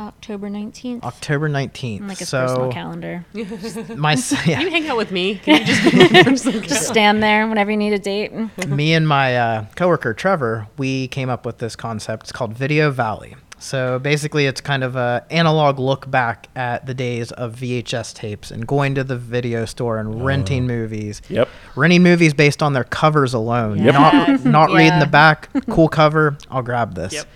October 0.00 0.48
19th. 0.48 1.02
October 1.04 1.48
19th. 1.48 2.08
like 2.08 2.20
a 2.20 2.26
so 2.26 2.46
personal 2.46 2.72
calendar. 2.72 3.24
my 3.96 4.12
s- 4.14 4.32
Can 4.44 4.60
you 4.62 4.70
hang 4.70 4.88
out 4.88 4.96
with 4.96 5.12
me? 5.12 5.34
Can 5.44 5.60
you 5.66 6.24
just, 6.24 6.44
Just 6.44 6.88
stand 6.88 7.22
there 7.22 7.46
whenever 7.46 7.70
you 7.70 7.76
need 7.76 7.92
a 7.92 7.98
date. 7.98 8.32
me 8.66 8.94
and 8.94 9.06
my 9.06 9.36
uh, 9.36 9.66
coworker 9.76 10.14
Trevor, 10.14 10.66
we 10.78 11.08
came 11.08 11.28
up 11.28 11.44
with 11.44 11.58
this 11.58 11.76
concept. 11.76 12.24
It's 12.24 12.32
called 12.32 12.54
Video 12.54 12.90
Valley. 12.90 13.36
So 13.58 13.98
basically, 13.98 14.46
it's 14.46 14.62
kind 14.62 14.82
of 14.82 14.96
a 14.96 15.22
analog 15.30 15.78
look 15.78 16.10
back 16.10 16.48
at 16.56 16.86
the 16.86 16.94
days 16.94 17.30
of 17.32 17.56
VHS 17.56 18.14
tapes 18.14 18.50
and 18.50 18.66
going 18.66 18.94
to 18.94 19.04
the 19.04 19.18
video 19.18 19.66
store 19.66 19.98
and 19.98 20.24
renting 20.24 20.66
movies. 20.66 21.20
Yep. 21.28 21.46
Renting 21.76 22.02
movies 22.02 22.32
based 22.32 22.62
on 22.62 22.72
their 22.72 22.84
covers 22.84 23.34
alone, 23.34 23.76
Yep. 23.84 23.92
not 23.92 24.44
not 24.46 24.70
reading 24.70 24.98
the 24.98 25.06
back. 25.06 25.50
Cool 25.68 25.90
cover, 25.90 26.38
I'll 26.50 26.62
grab 26.62 26.94
this. 26.94 27.12
Yep. 27.12 27.26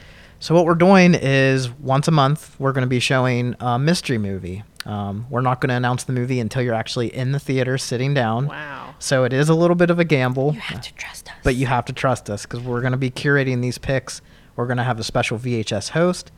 So 0.45 0.55
what 0.55 0.67
we're 0.67 0.75
doing 0.75 1.15
is 1.15 1.71
once 1.71 2.07
a 2.07 2.11
month 2.11 2.55
we're 2.61 2.73
going 2.73 2.83
to 2.83 2.87
be 2.87 3.01
showing 3.01 3.57
a 3.61 3.79
mystery 3.79 4.19
movie. 4.19 4.63
Um, 4.85 5.25
we're 5.31 5.41
not 5.41 5.63
going 5.63 5.71
to 5.71 5.75
announce 5.75 6.05
the 6.05 6.13
movie 6.13 6.39
until 6.39 6.61
you're 6.61 6.75
actually 6.75 7.07
in 7.17 7.33
the 7.33 7.39
theater 7.39 7.79
sitting 7.79 8.13
down. 8.13 8.49
wow. 8.49 8.95
So 8.99 9.25
it 9.25 9.33
is 9.33 9.49
a 9.49 9.55
little 9.55 9.75
bit 9.75 9.89
of 9.89 9.99
a 9.99 10.05
gamble, 10.05 10.53
You 10.53 10.61
have 10.61 10.83
to 10.83 10.93
trust 10.93 11.29
us. 11.29 11.35
but 11.45 11.55
you 11.55 11.65
have 11.65 11.87
to 11.87 11.95
trust 11.95 12.29
us 12.29 12.43
because 12.43 12.61
we're 12.61 12.83
going 12.83 12.93
to 12.93 12.99
be 12.99 13.11
curating 13.11 13.63
these 13.63 13.79
picks. 13.79 14.21
We're 14.55 14.67
going 14.67 14.77
to 14.77 14.83
have 14.83 15.01
a 15.01 15.03
special 15.03 15.39
VHS 15.39 15.89
host. 15.89 16.31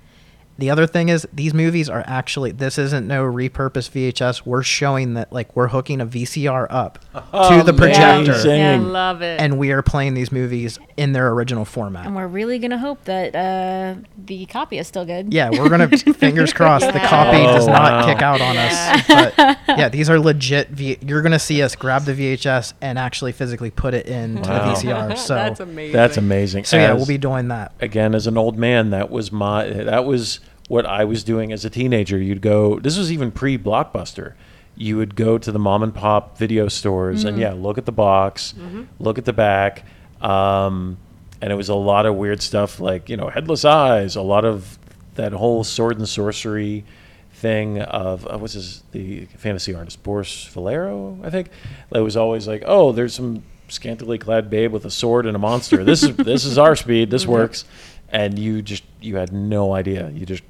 The 0.58 0.70
other 0.70 0.86
thing 0.86 1.08
is 1.10 1.26
these 1.32 1.52
movies 1.52 1.90
are 1.90 2.02
actually 2.06 2.52
this 2.52 2.78
isn't 2.78 3.06
no 3.06 3.24
repurposed 3.24 3.90
VHS. 3.90 4.46
We're 4.46 4.62
showing 4.62 5.14
that 5.14 5.32
like 5.32 5.54
we're 5.54 5.68
hooking 5.68 6.00
a 6.00 6.06
VCR 6.06 6.66
up 6.70 6.98
to 7.14 7.62
the 7.64 7.74
projector 7.76 8.32
Amazing. 8.32 8.58
Yeah, 8.60 8.72
I 8.72 8.76
love 8.76 9.22
it. 9.22 9.40
and 9.40 9.58
we 9.58 9.70
are 9.72 9.82
playing 9.82 10.14
these 10.14 10.32
movies 10.32 10.78
in 10.96 11.12
their 11.12 11.28
original 11.30 11.64
format. 11.66 12.06
And 12.06 12.16
we're 12.16 12.26
really 12.26 12.58
going 12.58 12.70
to 12.70 12.78
hope 12.78 13.04
that 13.04 13.34
uh, 13.36 14.00
the 14.24 14.46
copy 14.46 14.78
is 14.78 14.86
still 14.88 15.04
good. 15.04 15.32
Yeah, 15.32 15.50
we're 15.50 15.68
gonna 15.68 15.88
fingers 16.14 16.52
crossed 16.52 16.90
the 16.92 17.00
copy 17.00 17.36
Oh, 17.38 17.52
does 17.54 17.66
not 17.66 18.06
wow. 18.06 18.06
kick 18.06 18.22
out 18.22 18.40
on 18.40 18.56
us. 18.56 19.06
But 19.06 19.36
yeah, 19.78 19.88
these 19.90 20.08
are 20.08 20.18
legit. 20.18 20.70
V- 20.70 20.96
you're 21.02 21.22
gonna 21.22 21.38
see 21.38 21.62
us 21.62 21.76
grab 21.76 22.04
the 22.04 22.12
VHS 22.14 22.72
and 22.80 22.98
actually 22.98 23.32
physically 23.32 23.70
put 23.70 23.92
it 23.92 24.06
into 24.06 24.48
Wow. 24.48 24.74
the 24.74 24.80
VCR. 24.88 25.16
So 25.26 25.34
that's 25.34 25.60
amazing. 25.60 25.92
That's 25.92 26.16
amazing. 26.16 26.64
so 26.64 26.76
yeah, 26.76 26.92
we'll 26.94 27.06
be 27.06 27.18
doing 27.18 27.48
that. 27.48 27.72
again 27.80 28.14
as 28.14 28.26
an 28.26 28.38
old 28.38 28.56
man 28.56 28.90
that 28.90 29.10
was 29.10 29.30
my 29.32 29.64
that 29.68 30.04
was 30.04 30.40
what 30.68 30.84
i 30.86 31.04
was 31.04 31.22
doing 31.24 31.52
as 31.52 31.64
a 31.64 31.70
teenager. 31.70 32.18
You'd 32.18 32.40
go 32.40 32.78
this 32.80 32.98
was 32.98 33.12
even 33.12 33.30
pre 33.30 33.56
blockbuster 33.58 34.34
you 34.78 34.96
would 34.98 35.14
go 35.16 35.38
to 35.38 35.50
the 35.50 35.58
mom 35.58 35.82
and 35.82 35.94
pop 35.94 36.36
video 36.36 36.68
stores 36.68 37.24
and 37.24 37.38
yeah 37.38 37.52
look 37.52 37.78
at 37.78 37.86
the 37.86 37.92
box 37.92 38.54
look 38.98 39.16
at 39.18 39.24
the 39.24 39.32
back 39.32 39.84
um, 40.20 40.98
and 41.40 41.52
it 41.52 41.56
was 41.56 41.68
a 41.68 41.74
lot 41.74 42.04
of 42.04 42.14
weird 42.14 42.42
stuff 42.42 42.78
like 42.80 43.08
you 43.08 43.16
know 43.16 43.28
headless 43.28 43.64
eyes 43.64 44.16
a 44.16 44.22
lot 44.22 44.44
of 44.44 44.78
that 45.14 45.32
whole 45.32 45.64
sword 45.64 45.98
and 45.98 46.08
sorcery 46.08 46.84
thing 47.32 47.80
of 47.80 48.26
uh, 48.26 48.36
what's 48.36 48.54
his 48.54 48.82
the 48.92 49.24
fantasy 49.36 49.74
artist 49.74 50.02
Boris 50.02 50.46
Vallejo 50.48 51.18
i 51.22 51.30
think? 51.30 51.48
It 51.94 52.00
was 52.00 52.16
always 52.16 52.46
like 52.46 52.62
oh 52.66 52.92
there's 52.92 53.14
some 53.14 53.42
scantily 53.68 54.18
clad 54.18 54.50
babe 54.50 54.72
with 54.72 54.84
a 54.84 54.90
sword 54.90 55.26
and 55.26 55.34
a 55.36 55.38
monster. 55.38 55.84
This 55.84 56.02
is 56.02 56.16
this 56.16 56.44
is 56.44 56.58
our 56.58 56.76
speed. 56.76 57.10
This 57.10 57.26
works. 57.36 57.64
And 58.08 58.38
you 58.38 58.62
just 58.62 58.84
you 59.00 59.16
had 59.16 59.32
no 59.32 59.74
idea. 59.74 60.10
You 60.10 60.26
just 60.26 60.42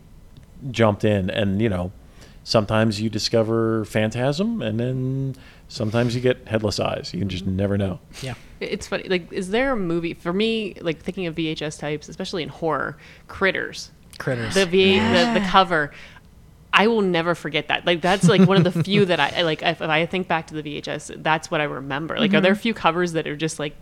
jumped 0.71 1.05
in 1.05 1.31
and 1.31 1.61
you 1.61 1.69
know 1.69 1.93
sometimes 2.47 3.01
you 3.01 3.11
discover 3.11 3.85
Phantasm, 3.87 4.63
and 4.63 4.79
then 4.79 5.35
sometimes 5.67 6.15
you 6.15 6.21
get 6.21 6.47
Headless 6.47 6.79
Eyes. 6.79 7.13
You 7.13 7.25
just 7.25 7.45
mm-hmm. 7.45 7.57
never 7.57 7.77
know. 7.77 7.99
Yeah. 8.23 8.35
It's 8.61 8.87
funny. 8.87 9.09
Like, 9.09 9.33
is 9.33 9.51
there 9.51 9.73
a 9.73 9.77
movie 9.77 10.15
for 10.15 10.33
me? 10.33 10.75
Like 10.81 11.03
thinking 11.03 11.27
of 11.27 11.35
VHS 11.35 11.79
types, 11.79 12.09
especially 12.09 12.45
in 12.45 12.49
horror, 12.49 12.97
Critters. 13.27 13.91
Critters. 14.19 14.55
The 14.55 14.65
V, 14.65 14.99
the, 14.99 15.41
the 15.41 15.47
cover. 15.51 15.93
I 16.73 16.87
will 16.87 17.03
never 17.03 17.35
forget 17.35 17.69
that. 17.69 17.85
Like 17.85 18.01
that's 18.01 18.29
like 18.29 18.47
one 18.47 18.65
of 18.65 18.73
the 18.73 18.83
few 18.85 19.05
that 19.07 19.19
I 19.19 19.33
I 19.39 19.43
like. 19.43 19.63
If, 19.63 19.83
if 19.83 19.91
I 19.91 20.07
think 20.07 20.29
back 20.29 20.47
to 20.49 20.55
the 20.55 20.63
VHS, 20.63 21.23
that's 21.23 21.51
what 21.51 21.61
I 21.61 21.65
remember. 21.65 22.17
Like, 22.19 22.31
are 22.31 22.35
mm-hmm. 22.37 22.43
there 22.45 22.53
a 22.53 22.57
few 22.57 22.75
covers 22.75 23.13
that 23.13 23.27
are 23.27 23.37
just 23.37 23.59
like, 23.59 23.75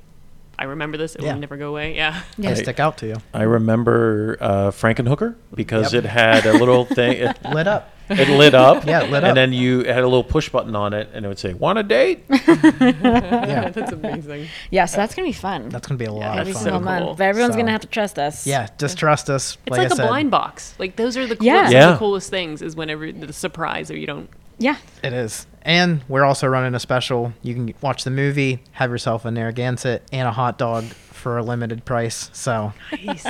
I 0.58 0.64
remember 0.64 0.96
this. 0.96 1.14
It 1.16 1.22
Yeah. 1.22 1.32
will 1.34 1.40
never 1.40 1.56
go 1.56 1.70
away. 1.70 1.94
Yeah. 1.96 2.22
They 2.38 2.48
I- 2.48 2.54
stick 2.54 2.78
out 2.80 2.98
to 2.98 3.06
you. 3.06 3.16
I 3.32 3.42
remember 3.42 4.36
uh, 4.40 4.70
Frankenhooker 4.70 5.34
because 5.54 5.92
Yep. 5.92 6.04
it 6.04 6.08
had 6.08 6.46
a 6.46 6.52
little 6.52 6.84
thing. 6.98 7.12
It, 7.18 7.36
Lit 7.52 7.66
up. 7.66 7.90
it 8.10 8.28
lit 8.28 8.54
up. 8.54 8.84
Yeah, 8.86 9.02
it 9.04 9.10
lit 9.10 9.24
up. 9.24 9.28
And 9.28 9.36
then 9.36 9.52
you 9.54 9.78
had 9.84 10.00
a 10.00 10.06
little 10.06 10.22
push 10.24 10.50
button 10.50 10.76
on 10.76 10.92
it, 10.92 11.08
and 11.14 11.24
it 11.24 11.28
would 11.28 11.38
say, 11.38 11.54
"Want 11.54 11.78
a 11.78 11.82
date?" 11.82 12.24
Yeah. 12.28 13.70
that's 13.70 13.92
amazing. 13.92 14.48
Yeah, 14.70 14.84
so 14.84 14.98
that's 14.98 15.14
gonna 15.14 15.26
be 15.28 15.32
fun. 15.32 15.70
That's 15.70 15.86
gonna 15.86 15.96
be 15.98 16.04
a 16.04 16.12
lot 16.12 16.36
that'd 16.36 16.48
of 16.48 16.54
fun. 16.54 16.62
so 16.62 16.64
Single 16.64 16.80
month. 16.82 17.04
cool. 17.04 17.14
But 17.14 17.24
everyone's 17.24 17.54
So- 17.54 17.60
gonna 17.60 17.70
have 17.72 17.80
to 17.80 17.86
trust 17.86 18.18
us. 18.18 18.46
Yeah, 18.46 18.68
just 18.78 18.98
trust 18.98 19.30
us. 19.30 19.56
It's 19.66 19.70
like, 19.70 19.78
like, 19.78 19.90
I 19.90 19.94
a 19.94 19.96
said, 19.96 20.06
blind 20.06 20.30
box. 20.30 20.74
Like 20.78 20.96
those 20.96 21.16
are 21.16 21.26
the 21.26 21.36
Yeah. 21.40 21.54
coolest, 21.60 21.72
Yeah. 21.72 21.90
the 21.92 21.96
coolest 21.98 22.30
things. 22.30 22.60
Is 22.62 22.76
whenever 22.76 23.10
the 23.10 23.32
surprise 23.32 23.90
or 23.90 23.96
you 23.96 24.06
don't. 24.06 24.28
Yeah. 24.58 24.76
It 25.02 25.12
is. 25.12 25.46
And 25.62 26.02
we're 26.08 26.24
also 26.24 26.46
running 26.46 26.74
a 26.74 26.80
special. 26.80 27.32
You 27.42 27.54
can 27.54 27.74
watch 27.80 28.04
the 28.04 28.10
movie, 28.10 28.62
have 28.72 28.90
yourself 28.90 29.24
a 29.24 29.30
Narragansett 29.30 30.02
and 30.12 30.28
a 30.28 30.32
hot 30.32 30.58
dog 30.58 30.84
for 30.84 31.38
a 31.38 31.42
limited 31.42 31.84
price. 31.84 32.28
So 32.32 32.72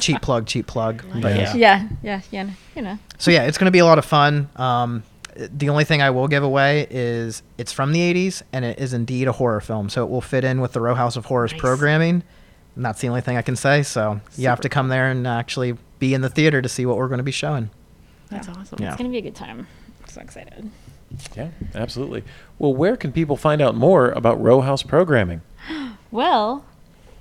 cheap 0.01 0.20
plug, 0.20 0.47
cheap 0.47 0.66
plug. 0.66 1.05
But 1.20 1.37
Yeah. 1.37 1.55
yeah. 1.55 1.57
Yeah. 1.57 1.89
Yeah. 2.03 2.20
Yeah. 2.31 2.51
You 2.75 2.83
know. 2.83 2.99
So 3.18 3.31
yeah, 3.31 3.45
it's 3.45 3.57
going 3.59 3.66
to 3.66 3.70
be 3.72 3.79
a 3.79 3.85
lot 3.85 3.99
of 3.99 4.05
fun. 4.05 4.49
Um, 4.57 5.05
the 5.37 5.68
only 5.68 5.85
thing 5.85 6.03
I 6.03 6.11
will 6.11 6.29
give 6.29 6.43
away 6.43 6.87
is 6.91 7.43
it's 7.59 7.72
from 7.72 7.93
the 7.93 8.01
80s 8.01 8.43
and 8.53 8.64
it 8.64 8.79
is 8.79 8.93
indeed 8.93 9.29
a 9.29 9.33
horror 9.33 9.61
film. 9.61 9.89
So 9.89 10.05
it 10.05 10.11
will 10.11 10.20
fit 10.20 10.45
in 10.45 10.61
with 10.61 10.72
the 10.72 10.81
Row 10.81 10.95
House 10.95 11.16
of 11.16 11.25
Horrors 11.27 11.53
Nice. 11.53 11.61
programming. 11.61 12.22
And 12.77 12.85
that's 12.85 13.01
the 13.01 13.09
only 13.09 13.20
thing 13.20 13.37
I 13.37 13.43
can 13.43 13.55
say. 13.57 13.85
So 13.85 14.20
you 14.37 14.49
have 14.49 14.61
to 14.62 14.68
come 14.68 14.89
there 14.89 15.09
and 15.11 15.27
actually 15.27 15.77
be 16.01 16.14
in 16.14 16.20
the 16.20 16.29
theater 16.31 16.61
to 16.61 16.68
see 16.68 16.85
what 16.87 16.97
we're 16.97 17.07
going 17.09 17.18
to 17.18 17.25
be 17.25 17.31
showing. 17.31 17.70
That's 18.31 18.49
awesome. 18.49 18.79
Yeah. 18.81 18.89
It's 18.89 18.97
gonna 18.97 19.11
be 19.11 19.18
a 19.18 19.22
good 19.22 19.37
time. 19.37 19.61
I'm 20.03 20.09
so 20.09 20.20
excited. 20.20 20.68
Yeah, 21.36 21.48
absolutely. 21.74 22.24
Well, 22.58 22.74
where 22.74 22.96
can 22.96 23.12
people 23.12 23.36
find 23.36 23.62
out 23.62 23.74
more 23.74 24.10
about 24.10 24.40
Row 24.42 24.60
House 24.60 24.82
programming? 24.82 25.40
Well, 26.10 26.64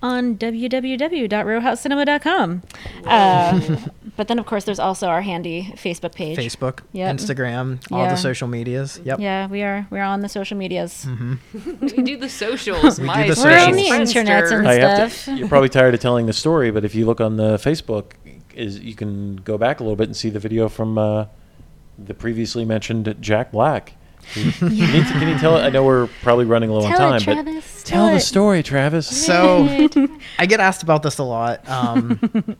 on 0.03 0.35
www.rowhousecinema.com. 0.37 2.61
Um, 3.05 3.91
but 4.17 4.27
then, 4.27 4.37
of 4.37 4.45
course, 4.45 4.65
there's 4.65 4.79
also 4.79 5.07
our 5.07 5.21
handy 5.21 5.73
Facebook 5.75 6.13
page. 6.13 6.37
Facebook, 6.37 6.79
Yep. 6.91 7.15
Instagram, 7.15 7.79
all 7.91 8.03
Yeah. 8.03 8.09
the 8.11 8.17
social 8.17 8.47
medias. 8.47 8.99
Yep. 9.03 9.19
Yeah, 9.19 9.47
we 9.47 9.63
are. 9.63 9.87
We're 9.89 10.03
on 10.03 10.19
the 10.21 10.29
social 10.29 10.57
medias. 10.57 11.05
Mm-hmm. 11.07 11.87
we 11.97 12.03
do 12.03 12.17
the 12.17 12.29
socials. 12.29 12.99
We 12.99 13.05
do 13.05 13.07
My 13.07 13.27
the 13.29 13.41
We're 13.43 13.57
on 13.57 13.71
the 13.73 13.87
internet 13.87 14.51
and 14.51 14.67
I 14.67 14.73
have 14.75 15.11
stuff. 15.11 15.33
to, 15.33 15.39
you're 15.39 15.47
probably 15.47 15.69
tired 15.69 15.93
of 15.93 15.99
telling 15.99 16.25
the 16.25 16.33
story, 16.33 16.69
but 16.69 16.83
if 16.85 16.93
you 16.93 17.05
look 17.05 17.21
on 17.21 17.37
the 17.37 17.57
Facebook, 17.57 18.11
is 18.53 18.79
you 18.79 18.93
can 18.93 19.37
go 19.37 19.57
back 19.57 19.79
a 19.79 19.83
little 19.83 19.95
bit 19.95 20.07
and 20.07 20.15
see 20.15 20.29
the 20.29 20.39
video 20.39 20.69
from 20.69 20.97
uh, 20.97 21.25
the 21.97 22.13
previously 22.13 22.65
mentioned 22.65 23.15
Jack 23.19 23.51
Black. 23.51 23.93
Can 24.33 24.71
you, 24.71 25.03
can 25.03 25.27
you 25.27 25.37
tell 25.37 25.57
it? 25.57 25.63
I 25.63 25.69
know 25.69 25.83
we're 25.83 26.07
probably 26.21 26.45
running 26.45 26.69
low 26.69 26.85
on 26.85 26.93
time, 26.93 27.15
it, 27.17 27.25
but 27.25 27.33
Travis. 27.33 27.83
tell 27.83 28.09
the 28.09 28.21
story, 28.21 28.63
Travis. 28.63 29.25
So 29.25 29.67
I 30.39 30.45
get 30.45 30.61
asked 30.61 30.81
about 30.81 31.03
this 31.03 31.17
a 31.17 31.23
lot. 31.25 31.67
Um, 31.69 32.19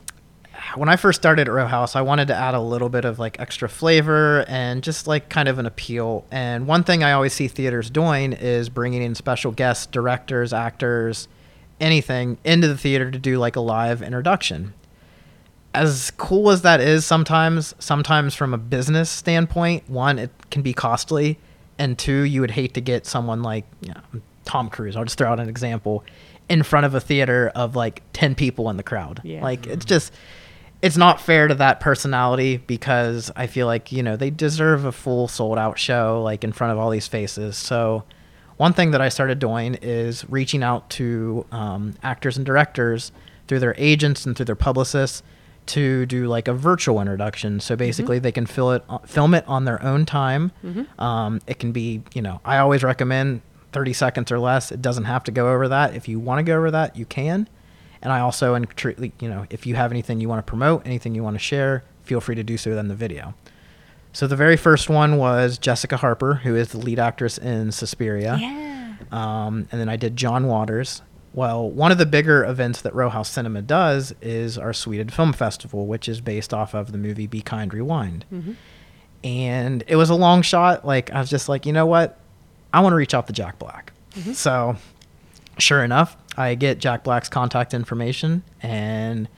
when 0.74 0.90
I 0.90 0.96
first 0.96 1.20
started 1.20 1.48
at 1.48 1.54
Row 1.54 1.66
House, 1.66 1.96
I 1.96 2.02
wanted 2.02 2.28
to 2.28 2.34
add 2.34 2.54
a 2.54 2.60
little 2.60 2.88
bit 2.90 3.04
of 3.04 3.18
like 3.18 3.40
extra 3.40 3.68
flavor 3.68 4.44
and 4.46 4.82
just 4.82 5.06
like 5.06 5.28
kind 5.28 5.48
of 5.48 5.58
an 5.58 5.66
appeal. 5.66 6.26
And 6.30 6.66
one 6.66 6.84
thing 6.84 7.02
I 7.02 7.12
always 7.12 7.32
see 7.32 7.48
theaters 7.48 7.90
doing 7.90 8.34
is 8.34 8.68
bringing 8.68 9.02
in 9.02 9.14
special 9.14 9.50
guests, 9.50 9.86
directors, 9.86 10.52
actors, 10.52 11.28
anything 11.80 12.38
into 12.44 12.68
the 12.68 12.76
theater 12.76 13.10
to 13.10 13.18
do 13.18 13.38
like 13.38 13.56
a 13.56 13.60
live 13.60 14.02
introduction. 14.02 14.74
As 15.74 16.12
cool 16.12 16.50
as 16.50 16.62
that 16.62 16.80
is 16.80 17.04
sometimes, 17.04 17.74
sometimes 17.78 18.34
from 18.34 18.54
a 18.54 18.58
business 18.58 19.10
standpoint, 19.10 19.88
one, 19.88 20.18
it 20.18 20.30
can 20.50 20.62
be 20.62 20.72
costly. 20.72 21.38
And 21.78 21.98
two, 21.98 22.22
you 22.22 22.40
would 22.40 22.52
hate 22.52 22.74
to 22.74 22.80
get 22.80 23.06
someone 23.06 23.42
like 23.42 23.64
you 23.80 23.92
know, 23.92 24.20
Tom 24.44 24.70
Cruise, 24.70 24.96
I'll 24.96 25.04
just 25.04 25.18
throw 25.18 25.30
out 25.30 25.40
an 25.40 25.48
example, 25.48 26.04
in 26.48 26.62
front 26.62 26.86
of 26.86 26.94
a 26.94 27.00
theater 27.00 27.50
of 27.54 27.74
like 27.74 28.02
10 28.12 28.34
people 28.34 28.70
in 28.70 28.76
the 28.76 28.82
crowd. 28.82 29.20
Yeah. 29.24 29.42
Like, 29.42 29.66
it's 29.66 29.84
just, 29.84 30.12
it's 30.82 30.96
not 30.96 31.20
fair 31.20 31.48
to 31.48 31.54
that 31.56 31.80
personality 31.80 32.58
because 32.58 33.32
I 33.34 33.46
feel 33.46 33.66
like, 33.66 33.90
you 33.90 34.02
know, 34.02 34.16
they 34.16 34.30
deserve 34.30 34.84
a 34.84 34.92
full 34.92 35.28
sold 35.28 35.58
out 35.58 35.78
show, 35.78 36.22
like 36.22 36.44
in 36.44 36.52
front 36.52 36.72
of 36.72 36.78
all 36.78 36.90
these 36.90 37.08
faces. 37.08 37.56
So, 37.56 38.04
one 38.56 38.72
thing 38.72 38.92
that 38.92 39.00
I 39.00 39.08
started 39.08 39.40
doing 39.40 39.74
is 39.82 40.28
reaching 40.30 40.62
out 40.62 40.88
to 40.90 41.44
um, 41.50 41.94
actors 42.04 42.36
and 42.36 42.46
directors 42.46 43.10
through 43.48 43.58
their 43.58 43.74
agents 43.76 44.26
and 44.26 44.36
through 44.36 44.46
their 44.46 44.54
publicists 44.54 45.24
to 45.66 46.06
do 46.06 46.26
like 46.26 46.48
a 46.48 46.52
virtual 46.54 47.00
introduction. 47.00 47.60
So 47.60 47.76
basically, 47.76 48.18
they 48.18 48.32
can 48.32 48.46
fill 48.46 48.72
it, 48.72 48.84
film 49.06 49.34
it 49.34 49.44
on 49.46 49.64
their 49.64 49.82
own 49.82 50.04
time. 50.06 50.52
Um, 50.98 51.40
it 51.46 51.58
can 51.58 51.72
be, 51.72 52.02
you 52.14 52.22
know, 52.22 52.40
I 52.44 52.58
always 52.58 52.82
recommend 52.82 53.40
30 53.72 53.92
seconds 53.92 54.30
or 54.30 54.38
less. 54.38 54.70
It 54.70 54.82
doesn't 54.82 55.04
have 55.04 55.24
to 55.24 55.32
go 55.32 55.52
over 55.52 55.68
that. 55.68 55.94
If 55.94 56.08
you 56.08 56.20
want 56.20 56.38
to 56.38 56.42
go 56.42 56.56
over 56.56 56.70
that, 56.70 56.96
you 56.96 57.06
can. 57.06 57.48
And 58.02 58.12
I 58.12 58.20
also, 58.20 58.54
you 58.54 59.12
know, 59.22 59.46
if 59.48 59.66
you 59.66 59.74
have 59.76 59.90
anything 59.90 60.20
you 60.20 60.28
want 60.28 60.44
to 60.44 60.48
promote, 60.48 60.86
anything 60.86 61.14
you 61.14 61.22
want 61.22 61.34
to 61.36 61.40
share, 61.40 61.84
feel 62.02 62.20
free 62.20 62.34
to 62.34 62.44
do 62.44 62.56
so 62.58 62.76
in 62.76 62.88
the 62.88 62.94
video. 62.94 63.34
So 64.12 64.26
the 64.26 64.36
very 64.36 64.56
first 64.56 64.88
one 64.88 65.16
was 65.16 65.58
Jessica 65.58 65.96
Harper, 65.96 66.34
who 66.34 66.54
is 66.54 66.68
the 66.68 66.78
lead 66.78 66.98
actress 66.98 67.38
in 67.38 67.72
Suspiria. 67.72 68.36
Yeah. 68.38 68.94
Um, 69.10 69.66
and 69.72 69.80
then 69.80 69.88
I 69.88 69.96
did 69.96 70.16
John 70.16 70.46
Waters. 70.46 71.02
Well, 71.34 71.68
one 71.68 71.90
of 71.90 71.98
the 71.98 72.06
bigger 72.06 72.44
events 72.44 72.80
that 72.82 72.94
Row 72.94 73.08
House 73.08 73.28
Cinema 73.28 73.60
does 73.60 74.14
is 74.22 74.56
our 74.56 74.72
Sweded 74.72 75.12
Film 75.12 75.32
Festival, 75.32 75.86
which 75.86 76.08
is 76.08 76.20
based 76.20 76.54
off 76.54 76.74
of 76.74 76.92
the 76.92 76.98
movie 76.98 77.26
Be 77.26 77.40
Kind, 77.40 77.74
Rewind. 77.74 78.24
Mm-hmm. 78.32 78.52
And 79.24 79.82
it 79.88 79.96
was 79.96 80.10
a 80.10 80.14
long 80.14 80.42
shot. 80.42 80.86
Like, 80.86 81.10
I 81.10 81.18
was 81.18 81.28
just 81.28 81.48
like, 81.48 81.66
you 81.66 81.72
know 81.72 81.86
what? 81.86 82.20
I 82.72 82.80
want 82.80 82.92
to 82.92 82.96
reach 82.96 83.14
out 83.14 83.26
to 83.26 83.32
Jack 83.32 83.58
Black. 83.58 83.92
Mm-hmm. 84.12 84.32
So, 84.34 84.76
sure 85.58 85.82
enough, 85.82 86.16
I 86.36 86.54
get 86.54 86.78
Jack 86.78 87.02
Black's 87.02 87.28
contact 87.28 87.74
information. 87.74 88.44
And 88.62 89.28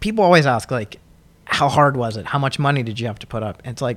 people 0.00 0.22
always 0.22 0.44
ask, 0.44 0.70
like, 0.70 0.98
how 1.46 1.70
hard 1.70 1.96
was 1.96 2.18
it? 2.18 2.26
How 2.26 2.38
much 2.38 2.58
money 2.58 2.82
did 2.82 3.00
you 3.00 3.06
have 3.06 3.18
to 3.20 3.26
put 3.26 3.42
up? 3.42 3.62
And 3.64 3.72
it's 3.72 3.82
like, 3.82 3.96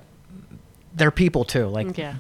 they're 0.95 1.11
people 1.11 1.43
too. 1.43 1.65
Like, 1.67 1.97
Yeah. 1.97 2.13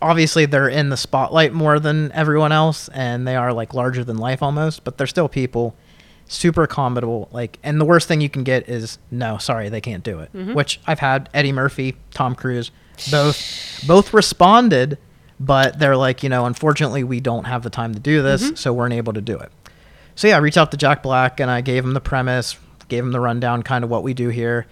obviously 0.00 0.46
they're 0.46 0.68
in 0.68 0.88
the 0.88 0.96
spotlight 0.96 1.52
more 1.52 1.78
than 1.78 2.10
everyone 2.12 2.52
else 2.52 2.88
and 2.88 3.26
they 3.28 3.36
are 3.36 3.52
like 3.52 3.74
larger 3.74 4.02
than 4.04 4.16
life 4.16 4.42
almost 4.42 4.82
but 4.84 4.96
they're 4.98 5.06
still 5.06 5.28
people. 5.28 5.74
Super 6.26 6.66
accommodable 6.66 7.30
like 7.34 7.58
and 7.62 7.78
the 7.78 7.84
worst 7.84 8.08
thing 8.08 8.22
you 8.22 8.30
can 8.30 8.44
get 8.44 8.66
is 8.68 8.98
no 9.10 9.36
sorry 9.36 9.68
they 9.68 9.82
can't 9.82 10.02
do 10.02 10.20
it. 10.20 10.32
Mm-hmm. 10.32 10.54
Which 10.54 10.80
i've 10.86 11.00
had 11.00 11.28
eddie 11.34 11.52
murphy 11.52 11.96
tom 12.12 12.34
cruise 12.34 12.70
both 13.10 13.84
both 13.86 14.14
responded 14.14 14.96
but 15.38 15.78
they're 15.78 15.96
like 15.96 16.22
you 16.22 16.30
know 16.30 16.46
unfortunately 16.46 17.04
we 17.04 17.20
don't 17.20 17.44
have 17.44 17.62
the 17.62 17.68
time 17.70 17.92
to 17.92 18.00
do 18.00 18.22
this 18.22 18.42
mm-hmm. 18.42 18.54
so 18.54 18.72
we're 18.72 18.86
unable 18.86 19.12
to 19.12 19.20
do 19.20 19.36
it. 19.38 19.52
So 20.14 20.28
yeah 20.28 20.36
i 20.36 20.38
reached 20.38 20.56
out 20.56 20.70
to 20.70 20.76
jack 20.78 21.02
black 21.02 21.40
and 21.40 21.50
i 21.50 21.60
gave 21.60 21.84
him 21.84 21.92
the 21.92 22.00
premise 22.00 22.56
gave 22.88 23.04
him 23.04 23.12
the 23.12 23.20
rundown 23.20 23.62
kind 23.62 23.84
of 23.84 23.90
what 23.90 24.02
we 24.02 24.14
do 24.14 24.28
here 24.30 24.66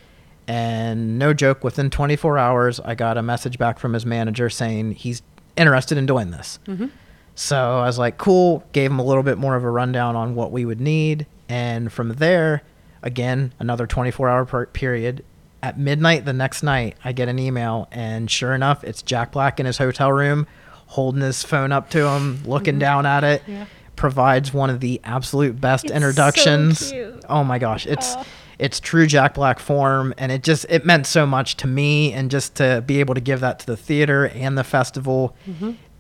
and 0.53 1.19
no 1.19 1.33
joke, 1.33 1.65
within 1.65 1.89
24 1.89 2.37
hours, 2.37 2.79
I 2.79 2.95
got 2.95 3.17
a 3.17 3.23
message 3.23 3.57
back 3.57 3.79
from 3.79 3.95
his 3.95 4.05
manager 4.05 4.51
saying 4.51 4.93
he's 4.93 5.23
interested 5.57 5.97
in 5.97 6.05
doing 6.05 6.31
this. 6.31 6.59
Mm-hmm. 6.67 6.89
So 7.35 7.79
I 7.79 7.87
was 7.87 7.99
like, 7.99 8.19
cool. 8.19 8.63
Gave 8.73 8.91
him 8.91 8.99
a 8.99 9.03
little 9.03 9.23
bit 9.23 9.39
more 9.39 9.57
of 9.57 9.65
a 9.65 9.71
rundown 9.71 10.15
on 10.15 10.35
what 10.35 10.53
we 10.53 10.67
would 10.67 10.79
need. 10.79 11.27
And 11.49 11.91
from 11.91 12.11
there, 12.17 12.61
again, 13.03 13.55
another 13.59 13.87
24 13.87 14.29
hour 14.29 14.45
per- 14.45 14.67
period. 14.67 15.25
At 15.63 15.79
midnight 15.79 16.27
the 16.27 16.35
next 16.35 16.63
night, 16.63 16.97
I 17.03 17.13
get 17.13 17.31
an 17.31 17.39
email, 17.39 17.89
and 17.91 18.31
sure 18.31 18.53
enough, 18.53 18.85
it's 18.85 19.01
Jack 19.01 19.33
Black 19.33 19.59
in 19.59 19.65
his 19.65 19.79
hotel 19.79 20.13
room, 20.13 20.47
holding 20.89 21.23
his 21.23 21.43
phone 21.43 21.73
up 21.73 21.89
to 21.91 22.07
him, 22.09 22.37
mm-hmm. 22.37 22.51
looking 22.51 22.79
down 22.79 23.07
at 23.07 23.25
it. 23.25 23.43
Yeah. 23.47 23.65
Provides 23.97 24.53
one 24.53 24.69
of 24.69 24.81
the 24.81 25.01
absolute 25.03 25.59
best 25.59 25.85
It's 25.85 25.93
so 25.93 25.97
introductions. 25.97 26.91
cute. 26.91 27.25
Oh 27.27 27.43
my 27.43 27.59
gosh, 27.59 27.87
it's. 27.87 28.17
It's 28.59 28.79
true 28.81 29.07
Jack 29.07 29.35
Black 29.35 29.59
form, 29.59 30.15
and 30.19 30.31
it 30.33 30.43
just 30.43 30.67
it 30.69 30.85
meant 30.85 31.07
so 31.07 31.27
much 31.27 31.57
to 31.59 31.67
me, 31.67 32.13
and 32.13 32.31
just 32.31 32.55
to 32.57 32.83
be 32.87 33.01
able 33.01 33.15
to 33.15 33.21
give 33.21 33.41
that 33.41 33.59
to 33.61 33.67
the 33.67 33.77
theater 33.77 34.29
and 34.29 34.57
the 34.59 34.65
festival, 34.65 35.35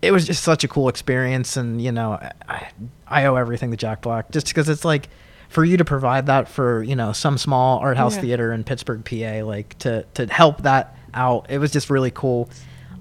it 0.00 0.12
was 0.12 0.26
just 0.26 0.42
such 0.42 0.64
a 0.64 0.68
cool 0.68 0.88
experience, 0.88 1.57
and 1.57 1.80
you 1.82 1.92
know, 1.92 2.18
I 2.48 2.68
I 3.07 3.24
owe 3.26 3.36
everything 3.36 3.70
to 3.70 3.76
Jack 3.76 4.03
Black 4.03 4.30
just 4.30 4.46
because 4.48 4.68
it's 4.68 4.84
like 4.84 5.09
for 5.48 5.64
you 5.64 5.76
to 5.76 5.84
provide 5.84 6.26
that 6.26 6.48
for 6.48 6.82
you 6.82 6.96
know 6.96 7.12
some 7.12 7.36
small 7.38 7.78
art 7.80 7.96
house 7.96 8.14
Yeah. 8.16 8.22
theater 8.22 8.53
in 8.53 8.64
Pittsburgh, 8.64 9.05
PA, 9.05 9.44
like 9.46 9.78
to 9.80 10.05
to 10.14 10.26
help 10.26 10.62
that 10.62 10.96
out, 11.14 11.46
it 11.50 11.59
was 11.59 11.70
just 11.72 11.90
really 11.90 12.11
cool. 12.11 12.48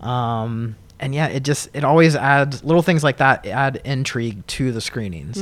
Um, 0.02 0.76
and 1.00 1.16
yeah, 1.16 1.28
it 1.28 1.44
just 1.44 1.70
it 1.74 1.84
always 1.84 2.16
adds 2.16 2.64
little 2.64 2.82
things 2.84 3.04
like 3.04 3.18
that 3.18 3.46
add 3.48 3.82
intrigue 3.86 4.46
to 4.48 4.72
the 4.72 4.82
screenings. 4.82 5.42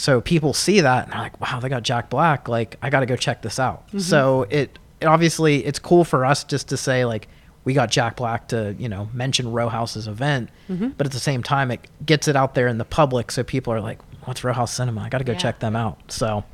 So 0.00 0.20
people 0.22 0.54
see 0.54 0.80
that 0.80 1.04
and 1.04 1.12
they're 1.12 1.20
like, 1.20 1.38
"Wow, 1.42 1.60
they 1.60 1.68
got 1.68 1.82
Jack 1.82 2.08
Black. 2.08 2.48
Like, 2.48 2.76
I 2.80 2.88
got 2.88 3.00
to 3.00 3.06
go 3.06 3.16
check 3.16 3.42
this 3.42 3.58
out." 3.60 3.84
So 3.98 4.46
it, 4.48 4.78
it 5.00 5.04
obviously 5.06 5.62
it's 5.66 5.78
cool 5.78 6.04
for 6.04 6.24
us 6.24 6.42
just 6.44 6.68
to 6.70 6.78
say 6.78 7.04
like 7.04 7.28
we 7.64 7.74
got 7.74 7.90
Jack 7.90 8.16
Black 8.16 8.48
to 8.48 8.74
you 8.78 8.88
know 8.88 9.10
mention 9.12 9.52
Row 9.52 9.68
House's 9.68 10.08
event, 10.08 10.48
Mm-hmm. 10.70 10.88
but 10.96 11.06
at 11.06 11.12
the 11.12 11.20
same 11.20 11.42
time 11.42 11.70
it 11.70 11.86
gets 12.06 12.28
it 12.28 12.34
out 12.36 12.54
there 12.54 12.66
in 12.66 12.78
the 12.78 12.84
public, 12.86 13.30
so 13.30 13.42
people 13.44 13.74
are 13.74 13.80
like, 13.82 13.98
"What's 14.24 14.42
Row 14.42 14.54
House 14.54 14.72
Cinema? 14.72 15.02
I 15.02 15.08
got 15.10 15.18
to 15.18 15.24
go 15.24 15.32
Yeah. 15.32 15.38
check 15.38 15.58
them 15.58 15.76
out." 15.76 15.98
So 16.10 16.44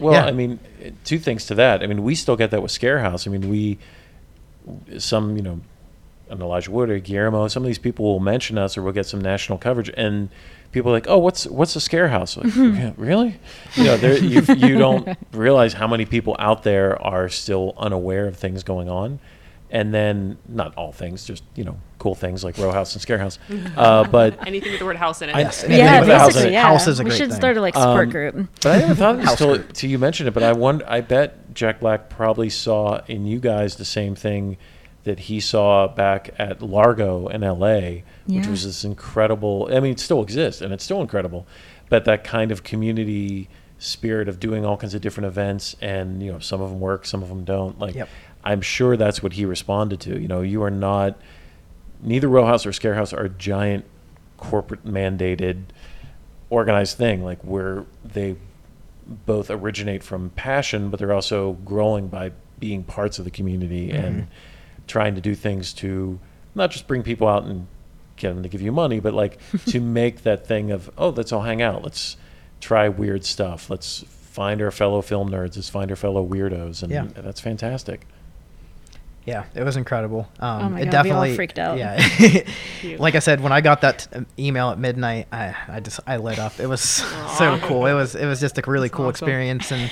Well, 0.00 0.14
Yeah. 0.14 0.24
I 0.24 0.32
mean, 0.32 0.58
uh, 0.84 0.90
two 1.04 1.20
things 1.20 1.46
to 1.46 1.54
that. 1.54 1.84
I 1.84 1.86
mean, 1.86 2.02
we 2.02 2.16
still 2.16 2.34
get 2.36 2.50
that 2.50 2.62
with 2.62 2.72
Scarehouse. 2.72 3.28
I 3.28 3.30
mean, 3.30 3.48
we 3.48 3.78
some 4.98 5.36
you 5.36 5.42
know, 5.42 5.60
an 6.30 6.40
Elijah 6.42 6.70
Wood 6.70 6.90
or 6.90 6.98
Guillermo. 6.98 7.46
Some 7.48 7.62
of 7.62 7.66
these 7.68 7.78
people 7.78 8.04
will 8.06 8.20
mention 8.20 8.58
us, 8.58 8.76
or 8.76 8.82
we'll 8.82 8.92
get 8.92 9.06
some 9.06 9.20
national 9.20 9.58
coverage, 9.58 9.90
and 9.96 10.30
people 10.72 10.90
are 10.90 10.94
like, 10.94 11.06
"Oh, 11.08 11.18
what's 11.18 11.46
what's 11.46 11.76
a 11.76 11.80
Scarehouse?" 11.80 12.36
Like, 12.36 12.54
"Yeah, 12.56 12.92
really? 12.96 13.36
You 13.76 13.84
know, 13.84 13.96
there, 13.96 14.18
you 14.18 14.42
you 14.56 14.78
don't 14.86 15.16
realize 15.32 15.72
how 15.74 15.86
many 15.86 16.04
people 16.04 16.34
out 16.38 16.62
there 16.64 17.00
are 17.00 17.28
still 17.28 17.74
unaware 17.78 18.26
of 18.26 18.36
things 18.36 18.62
going 18.64 18.88
on. 18.88 19.20
And 19.74 19.94
then, 19.94 20.36
not 20.46 20.74
all 20.76 20.92
things, 20.92 21.24
just 21.24 21.42
you 21.54 21.64
know, 21.64 21.78
cool 21.98 22.14
things 22.14 22.44
like 22.44 22.58
Row 22.58 22.72
House 22.72 22.92
and 22.94 23.00
Scarehouse. 23.02 23.38
Uh, 23.74 24.04
but 24.06 24.46
Anything 24.46 24.70
with 24.72 24.80
the 24.80 24.84
word 24.84 24.96
house 24.96 25.22
in 25.22 25.30
it. 25.30 25.36
Yes. 25.36 25.64
Yeah, 25.66 25.76
Yeah, 25.76 25.98
with 26.00 26.08
the 26.10 26.18
house 26.18 26.36
in 26.36 26.46
it. 26.48 26.52
yeah. 26.52 26.62
House 26.62 26.86
is 26.86 27.00
a 27.00 27.04
we 27.04 27.08
great 27.08 27.16
should 27.16 27.30
thing. 27.30 27.36
start 27.36 27.56
a 27.56 27.60
like 27.62 27.72
support 27.74 28.04
Um, 28.08 28.10
group. 28.10 28.48
But 28.60 28.66
I 28.66 28.78
never 28.80 28.94
thought 28.94 29.14
of 29.14 29.20
this 29.22 29.28
House 29.30 29.38
till, 29.38 29.54
group. 29.56 29.72
till 29.72 29.88
you 29.88 29.98
mentioned 29.98 30.28
it. 30.28 30.32
But 30.34 30.42
I 30.42 30.52
wonder. 30.52 30.84
I 30.86 31.00
bet 31.00 31.54
Jack 31.54 31.80
Black 31.80 32.10
probably 32.10 32.50
saw 32.50 33.00
in 33.08 33.24
you 33.24 33.38
guys 33.40 33.76
the 33.76 33.86
same 33.86 34.14
thing 34.14 34.58
that 35.04 35.20
he 35.20 35.40
saw 35.40 35.88
back 35.88 36.34
at 36.38 36.60
Largo 36.60 37.28
in 37.28 37.42
L.A., 37.42 38.04
which 38.26 38.46
was 38.46 38.64
this 38.64 38.84
incredible. 38.84 39.68
I 39.72 39.80
mean, 39.80 39.92
it 39.92 40.00
still 40.00 40.22
exists 40.22 40.60
and 40.60 40.72
it's 40.72 40.84
still 40.84 41.00
incredible, 41.00 41.46
but 41.88 42.04
that 42.04 42.24
kind 42.24 42.50
of 42.52 42.62
community 42.62 43.48
spirit 43.78 44.28
of 44.28 44.38
doing 44.38 44.64
all 44.64 44.76
kinds 44.76 44.94
of 44.94 45.00
different 45.00 45.26
events, 45.26 45.74
and 45.80 46.22
you 46.22 46.30
know, 46.32 46.38
some 46.38 46.60
of 46.60 46.70
them 46.70 46.80
work, 46.80 47.04
some 47.04 47.22
of 47.22 47.28
them 47.28 47.44
don't. 47.44 47.78
Like, 47.78 47.94
Yep. 47.94 48.08
I'm 48.44 48.60
sure 48.60 48.96
that's 48.96 49.22
what 49.22 49.34
he 49.34 49.44
responded 49.44 50.00
to. 50.00 50.20
You 50.20 50.28
know, 50.28 50.40
you 50.40 50.62
are 50.62 50.70
not. 50.70 51.16
Neither 52.02 52.28
Row 52.28 52.44
House 52.44 52.66
or 52.66 52.72
scare 52.72 52.94
house 52.94 53.12
are 53.12 53.28
giant 53.28 53.84
corporate 54.36 54.84
mandated 54.84 55.62
organized 56.50 56.98
thing 56.98 57.24
like 57.24 57.40
where 57.42 57.86
they 58.04 58.36
both 59.24 59.50
originate 59.50 60.02
from 60.02 60.28
passion 60.30 60.90
but 60.90 60.98
they're 60.98 61.14
also 61.14 61.52
growing 61.64 62.08
by 62.08 62.30
being 62.58 62.82
parts 62.82 63.18
of 63.18 63.24
the 63.24 63.30
community 63.30 63.90
and 63.90 64.14
mm-hmm. 64.22 64.30
trying 64.86 65.14
to 65.14 65.20
do 65.20 65.34
things 65.34 65.72
to 65.72 66.18
not 66.54 66.70
just 66.70 66.86
bring 66.86 67.02
people 67.02 67.26
out 67.26 67.44
and 67.44 67.66
get 68.22 68.32
them 68.34 68.42
to 68.42 68.48
give 68.48 68.62
you 68.62 68.72
money 68.72 69.00
but 69.00 69.12
like 69.14 69.38
to 69.66 69.80
make 69.80 70.22
that 70.22 70.46
thing 70.46 70.70
of 70.70 70.90
oh 70.96 71.10
let's 71.10 71.32
all 71.32 71.42
hang 71.42 71.60
out. 71.60 71.82
Let's 71.82 72.16
try 72.60 72.88
weird 72.88 73.24
stuff. 73.24 73.68
Let's 73.68 74.04
find 74.08 74.62
our 74.62 74.70
fellow 74.70 75.02
film 75.02 75.30
nerds. 75.30 75.56
Let's 75.56 75.68
find 75.68 75.90
our 75.90 75.96
fellow 75.96 76.26
weirdos. 76.26 76.82
And 76.82 76.90
Yeah. 76.92 77.06
that's 77.14 77.40
fantastic 77.40 78.06
Yeah, 79.24 79.44
it 79.54 79.62
was 79.62 79.76
incredible. 79.76 80.28
Um, 80.40 80.62
Oh 80.62 80.68
my 80.70 80.80
it 80.80 80.84
God, 80.86 80.92
we 81.04 81.10
all 81.10 81.20
definitely 81.22 81.36
freaked 81.36 81.58
out. 81.58 81.78
Yeah, 81.78 81.96
like 82.98 83.14
I 83.14 83.20
said, 83.20 83.40
when 83.40 83.52
I 83.52 83.60
got 83.60 83.82
that 83.82 84.08
t- 84.12 84.46
email 84.46 84.70
at 84.70 84.78
midnight, 84.78 85.28
I, 85.30 85.54
I 85.68 85.80
just 85.80 86.00
I 86.06 86.16
lit 86.16 86.38
up. 86.40 86.58
It 86.58 86.66
was 86.66 86.80
so 87.38 87.58
cool. 87.62 87.86
It 87.86 87.94
was 87.94 88.14
it 88.16 88.26
was 88.26 88.40
just 88.40 88.58
a 88.58 88.62
really 88.66 88.88
That's 88.88 88.96
cool 88.96 89.06
awesome. 89.06 89.28
experience, 89.28 89.70
and 89.70 89.90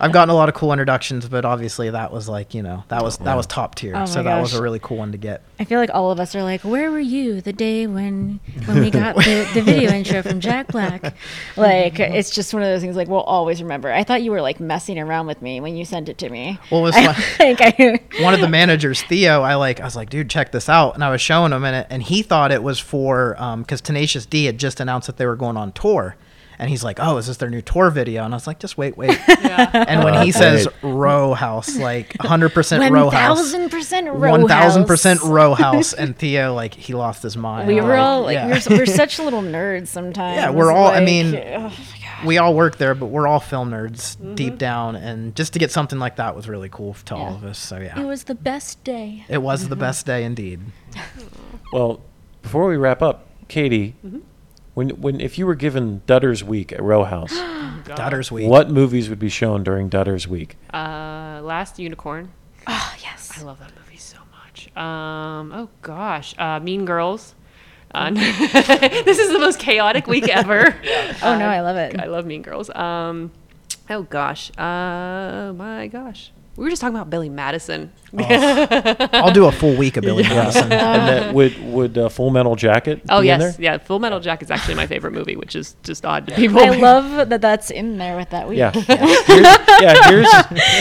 I've 0.00 0.10
gotten 0.12 0.30
a 0.30 0.34
lot 0.34 0.48
of 0.48 0.54
cool 0.56 0.72
introductions, 0.72 1.28
but 1.28 1.44
obviously 1.44 1.90
that 1.90 2.12
was 2.12 2.28
like 2.28 2.52
you 2.54 2.62
know 2.62 2.82
that 2.88 3.02
was 3.02 3.18
that 3.18 3.36
was 3.36 3.46
top 3.46 3.76
tier. 3.76 3.94
Oh 3.96 4.06
so 4.06 4.22
my 4.24 4.30
that 4.34 4.40
was 4.40 4.54
a 4.54 4.62
really 4.62 4.80
cool 4.80 4.96
one 4.96 5.12
to 5.12 5.18
get. 5.18 5.42
I 5.60 5.64
feel 5.64 5.78
like 5.78 5.90
all 5.94 6.10
of 6.10 6.18
us 6.18 6.34
are 6.34 6.42
like, 6.42 6.62
where 6.62 6.90
were 6.90 6.98
you 6.98 7.40
the 7.40 7.52
day 7.52 7.86
when 7.86 8.40
when 8.64 8.80
we 8.80 8.90
got 8.90 9.14
the, 9.14 9.48
the 9.54 9.62
video 9.62 9.92
intro 9.92 10.20
from 10.22 10.40
Jack 10.40 10.66
Black? 10.68 11.14
Like, 11.56 12.00
it's 12.00 12.30
just 12.30 12.52
one 12.52 12.62
of 12.64 12.68
those 12.68 12.80
things 12.80 12.96
like 12.96 13.06
we'll 13.06 13.20
always 13.20 13.62
remember. 13.62 13.92
I 13.92 14.02
thought 14.02 14.22
you 14.22 14.32
were 14.32 14.42
like 14.42 14.58
messing 14.58 14.98
around 14.98 15.28
with 15.28 15.40
me 15.42 15.60
when 15.60 15.76
you 15.76 15.84
sent 15.84 16.08
it 16.08 16.18
to 16.18 16.28
me. 16.28 16.58
Well, 16.72 16.80
it 16.80 16.84
was 16.84 16.96
I 16.96 17.06
fun. 17.12 17.14
think 17.14 17.60
I, 17.60 18.00
one 18.22 18.34
of 18.34 18.40
the 18.40 18.48
managers, 18.66 19.02
Theo, 19.02 19.42
I 19.42 19.56
like, 19.56 19.80
I 19.80 19.84
was 19.84 19.94
like, 19.94 20.08
dude, 20.08 20.30
check 20.30 20.50
this 20.50 20.68
out. 20.70 20.94
And 20.94 21.04
I 21.04 21.10
was 21.10 21.20
showing 21.20 21.52
him 21.52 21.64
in 21.64 21.74
it, 21.74 21.86
and 21.90 22.02
he 22.02 22.22
thought 22.22 22.50
it 22.50 22.62
was 22.62 22.78
for, 22.80 23.40
um, 23.40 23.60
because 23.62 23.80
Tenacious 23.82 24.24
D 24.24 24.46
had 24.46 24.56
just 24.58 24.80
announced 24.80 25.06
that 25.06 25.18
they 25.18 25.26
were 25.26 25.36
going 25.36 25.56
on 25.58 25.72
tour. 25.72 26.16
And 26.58 26.70
he's 26.70 26.82
like, 26.84 26.98
oh, 27.00 27.16
is 27.18 27.26
this 27.26 27.36
their 27.38 27.50
new 27.50 27.60
tour 27.60 27.90
video? 27.90 28.24
And 28.24 28.32
I 28.32 28.36
was 28.36 28.46
like, 28.46 28.60
just 28.60 28.78
wait, 28.78 28.96
wait. 28.96 29.18
Yeah. 29.28 29.84
And 29.88 30.02
when 30.04 30.14
Oh, 30.14 30.20
he 30.22 30.30
says 30.32 30.66
great. 30.80 30.92
row 30.94 31.34
house, 31.34 31.76
like 31.76 32.14
100% 32.18 32.90
row 32.90 33.10
house. 33.10 33.38
thousand 33.38 33.70
percent 33.70 34.06
row 34.08 34.30
One 34.30 34.46
thousand 34.48 34.86
percent 34.86 35.18
house. 35.20 35.28
row 35.28 35.54
house, 35.66 35.92
and 35.92 36.16
Theo 36.16 36.54
like 36.54 36.72
he 36.74 36.94
lost 36.94 37.22
his 37.24 37.36
mind. 37.36 37.66
We 37.68 37.80
were 37.80 37.96
all 37.96 38.22
like, 38.22 38.34
yeah. 38.36 38.60
we're, 38.70 38.76
we're 38.78 38.86
such 38.86 39.18
little 39.18 39.42
nerds 39.42 39.88
sometimes. 39.88 40.36
Yeah, 40.40 40.50
we're 40.50 40.70
all- 40.72 40.86
I 40.92 41.00
mean, 41.04 41.34
oh 41.34 41.60
my 41.60 41.68
God. 41.68 41.72
We 42.24 42.38
all 42.38 42.54
work 42.54 42.76
there, 42.78 42.94
but 42.94 43.06
we're 43.06 43.26
all 43.26 43.40
film 43.40 43.70
nerds 43.70 44.16
Mm-hmm. 44.16 44.34
deep 44.34 44.58
down, 44.58 44.96
and 44.96 45.34
just 45.36 45.52
to 45.54 45.58
get 45.58 45.70
something 45.70 45.98
like 45.98 46.16
that 46.16 46.34
was 46.36 46.48
really 46.48 46.68
cool 46.68 46.94
to 47.06 47.14
all 47.14 47.34
of 47.34 47.44
us. 47.44 47.58
So 47.58 47.78
yeah, 47.78 48.00
it 48.00 48.04
was 48.04 48.24
the 48.24 48.34
best 48.34 48.82
day. 48.84 49.24
it 49.28 49.38
was 49.42 49.68
the 49.68 49.76
best 49.76 50.06
day 50.06 50.24
indeed. 50.24 50.60
Well, 51.72 52.02
before 52.42 52.66
we 52.68 52.76
wrap 52.76 53.02
up, 53.02 53.26
Katie, 53.48 53.96
when 54.74 54.90
when 54.90 55.20
if 55.20 55.38
you 55.38 55.46
were 55.46 55.54
given 55.56 56.02
Dutter's 56.06 56.44
Week 56.44 56.72
at 56.72 56.80
Row 56.82 57.02
House, 57.04 57.32
God. 57.84 57.84
Daughter's 57.96 58.30
week. 58.30 58.48
what 58.48 58.70
movies 58.70 59.08
would 59.08 59.18
be 59.18 59.28
shown 59.28 59.64
during 59.64 59.88
Dutter's 59.88 60.28
Week? 60.28 60.56
Uh, 60.72 61.40
Last 61.42 61.78
Unicorn. 61.80 62.30
Oh 62.66 62.94
yes. 63.02 63.32
I 63.36 63.42
love 63.42 63.58
that 63.58 63.72
movie 63.76 63.96
so 63.98 64.18
much. 64.30 64.68
Um, 64.76 65.52
oh 65.52 65.68
gosh, 65.82 66.34
uh, 66.38 66.60
Mean 66.60 66.84
Girls. 66.84 67.34
Uh, 67.94 68.10
this 69.04 69.18
is 69.18 69.32
the 69.32 69.38
most 69.38 69.58
chaotic 69.58 70.06
week 70.06 70.28
ever. 70.34 70.74
Oh 71.22 71.38
no, 71.38 71.46
I 71.46 71.60
love 71.60 71.76
it. 71.76 71.98
I 71.98 72.06
love 72.06 72.26
Mean 72.26 72.42
Girls. 72.42 72.68
Um, 72.70 73.30
oh 73.90 74.02
gosh, 74.02 74.50
uh, 74.58 75.52
my 75.56 75.88
gosh, 75.92 76.32
we 76.56 76.64
were 76.64 76.70
just 76.70 76.80
talking 76.82 76.96
about 76.96 77.10
Billy 77.10 77.28
Madison. 77.28 77.92
I'll 78.18 79.32
do 79.32 79.46
a 79.46 79.52
full 79.52 79.76
week 79.76 79.96
of 79.96 80.02
Billy 80.02 80.22
Madison. 80.22 80.64
and 80.64 80.72
that 80.72 81.34
would 81.34 81.58
would 81.72 81.98
uh, 81.98 82.08
Full 82.08 82.30
Metal 82.30 82.54
Jacket 82.56 83.02
Oh 83.08 83.20
be 83.22 83.28
in 83.30 83.40
yes, 83.40 83.56
there? 83.56 83.64
yeah. 83.64 83.78
Full 83.78 83.98
Metal 83.98 84.20
Jacket 84.20 84.44
is 84.46 84.50
actually 84.50 84.74
my 84.76 84.86
favorite 84.86 85.12
movie, 85.12 85.36
which 85.36 85.56
is 85.56 85.74
just 85.82 86.04
odd 86.04 86.26
to 86.28 86.34
people. 86.34 86.60
I 86.60 86.70
love 86.70 87.28
that 87.28 87.40
that's 87.40 87.70
in 87.70 87.98
there 87.98 88.16
with 88.16 88.30
that 88.30 88.48
week. 88.48 88.58
Yeah. 88.58 88.70
Here's, 88.72 88.88
yeah. 89.80 90.08
Here's 90.08 90.32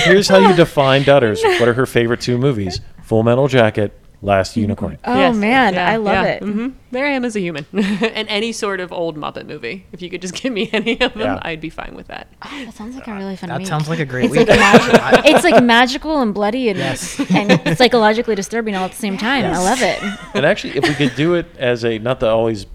here's 0.03 0.27
how 0.27 0.37
you 0.37 0.55
define 0.55 1.03
Dutters. 1.03 1.43
What 1.59 1.67
are 1.67 1.73
her 1.73 1.85
favorite 1.85 2.21
two 2.21 2.37
movies? 2.37 2.79
Full 3.03 3.23
Metal 3.23 3.47
Jacket, 3.47 3.99
Last 4.23 4.55
Unicorn. 4.55 4.97
Oh 5.03 5.15
Yes, 5.19 5.35
man, 5.35 5.73
yeah, 5.73 5.89
I 5.89 5.97
love 5.97 6.25
yeah. 6.25 6.31
it. 6.31 6.43
hmm 6.43 6.69
There 6.91 7.05
I 7.05 7.09
am 7.09 7.25
as 7.25 7.35
a 7.35 7.41
human, 7.41 7.65
and 7.73 8.27
any 8.29 8.53
sort 8.53 8.79
of 8.79 8.93
old 8.93 9.17
Muppet 9.17 9.45
movie. 9.45 9.85
If 9.91 10.01
you 10.01 10.09
could 10.09 10.21
just 10.21 10.33
give 10.41 10.53
me 10.53 10.69
any 10.71 10.93
of 11.01 11.13
them, 11.13 11.21
Yeah. 11.23 11.39
I'd 11.41 11.59
be 11.59 11.69
fine 11.69 11.93
with 11.93 12.07
that. 12.07 12.29
Oh, 12.41 12.63
that 12.65 12.73
sounds 12.73 12.95
like 12.95 13.05
a 13.07 13.13
really 13.13 13.35
fun 13.35 13.49
That 13.49 13.57
week. 13.59 13.67
sounds 13.67 13.89
like 13.89 13.99
a 13.99 14.05
great 14.05 14.25
it's 14.25 14.31
week. 14.31 14.47
like 14.47 14.57
magic. 14.59 15.25
it's 15.25 15.43
like 15.43 15.61
magical 15.61 16.21
and 16.21 16.33
bloody 16.33 16.69
and, 16.69 16.79
Yes. 16.79 17.19
and 17.31 17.77
psychologically 17.77 18.35
disturbing 18.35 18.75
all 18.75 18.85
at 18.85 18.91
the 18.91 18.97
same 18.97 19.17
time. 19.17 19.43
I 19.45 19.57
love 19.59 19.81
it. 19.81 20.01
And 20.33 20.45
actually, 20.45 20.77
if 20.77 20.87
we 20.87 20.95
could 20.95 21.15
do 21.17 21.33
it 21.35 21.45
as 21.57 21.83
a 21.83 21.99
not 21.99 22.21
to 22.21 22.27
always 22.29 22.65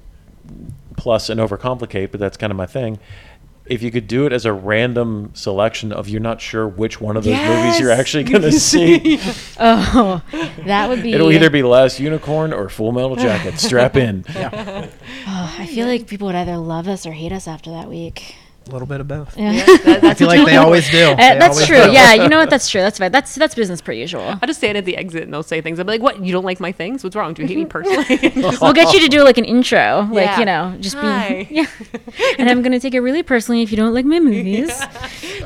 plus 0.99 1.30
and 1.30 1.40
overcomplicate, 1.40 2.11
but 2.11 2.20
that's 2.20 2.36
kind 2.36 2.51
of 2.51 2.57
my 2.57 2.66
thing. 2.66 2.99
If 3.68 3.82
you 3.82 3.90
could 3.90 4.06
do 4.08 4.24
it 4.26 4.32
as 4.32 4.44
a 4.46 4.52
random 4.52 5.30
selection 5.34 5.92
of 5.92 6.08
you're 6.08 6.20
not 6.20 6.40
sure 6.40 6.66
which 6.66 7.00
one 7.00 7.16
of 7.16 7.24
those 7.24 7.36
movies 7.38 7.78
you're 7.78 7.90
actually 7.90 8.24
going 8.24 8.42
to 8.50 8.52
see, 8.52 9.18
Oh, 9.60 10.22
that 10.64 10.88
would 10.88 11.02
be. 11.02 11.12
it'll 11.12 11.30
either 11.30 11.50
be 11.50 11.62
Last 11.62 12.00
Unicorn 12.00 12.52
or 12.52 12.68
Full 12.68 12.92
Metal 12.92 13.16
Jacket. 13.16 13.58
Strap 13.58 13.96
in. 13.96 14.24
Oh, 15.30 15.54
I 15.58 15.66
feel 15.66 15.86
like 15.86 16.06
people 16.06 16.26
would 16.26 16.34
either 16.36 16.56
love 16.56 16.88
us 16.88 17.04
or 17.06 17.12
hate 17.12 17.32
us 17.32 17.46
after 17.46 17.70
that 17.70 17.88
week. 17.88 18.34
A 18.68 18.70
little 18.70 18.86
bit 18.86 19.00
of 19.00 19.08
both. 19.08 19.36
Yeah. 19.36 19.52
That- 19.88 20.04
I 20.04 20.14
feel 20.14 20.28
like 20.28 20.44
they 20.46 20.56
always 20.56 20.90
do. 20.90 20.98
Uh, 21.08 21.14
They 21.16 21.38
that's 21.38 21.54
always 21.56 21.66
true. 21.66 21.82
do. 21.84 21.92
Yeah, 21.92 22.12
you 22.14 22.28
know 22.28 22.38
what? 22.38 22.50
That's 22.54 22.68
true. 22.68 22.80
That's 22.82 22.98
fine. 22.98 23.10
That's 23.12 23.34
that's 23.34 23.54
business 23.54 23.80
per 23.80 23.92
usual. 23.92 24.22
I'll 24.22 24.46
just 24.46 24.58
stand 24.58 24.76
at 24.76 24.84
the 24.84 24.96
exit 24.96 25.22
and 25.22 25.32
they'll 25.32 25.42
say 25.42 25.60
things. 25.60 25.78
I'll 25.78 25.84
be 25.86 25.92
like, 25.92 26.02
"What? 26.02 26.22
You 26.24 26.32
don't 26.32 26.44
like 26.44 26.60
my 26.60 26.72
things? 26.72 27.02
What's 27.02 27.16
wrong? 27.16 27.32
Do 27.34 27.42
you 27.42 27.48
hate 27.48 27.56
me 27.56 27.64
personally?" 27.64 28.04
We'll 28.60 28.72
get 28.74 28.92
you 28.92 29.00
to 29.00 29.08
do 29.08 29.22
like 29.24 29.38
an 29.38 29.44
intro, 29.44 30.08
like 30.12 30.26
Yeah. 30.26 30.38
you 30.40 30.44
know, 30.44 30.76
just 30.80 30.96
Hi. 30.96 31.46
be 31.48 31.54
yeah. 31.54 31.66
And 32.38 32.48
I'm 32.50 32.62
gonna 32.62 32.80
take 32.80 32.94
it 32.94 33.00
really 33.00 33.22
personally 33.22 33.62
if 33.62 33.70
you 33.70 33.76
don't 33.76 33.94
like 33.94 34.04
my 34.04 34.20
movies. 34.20 34.70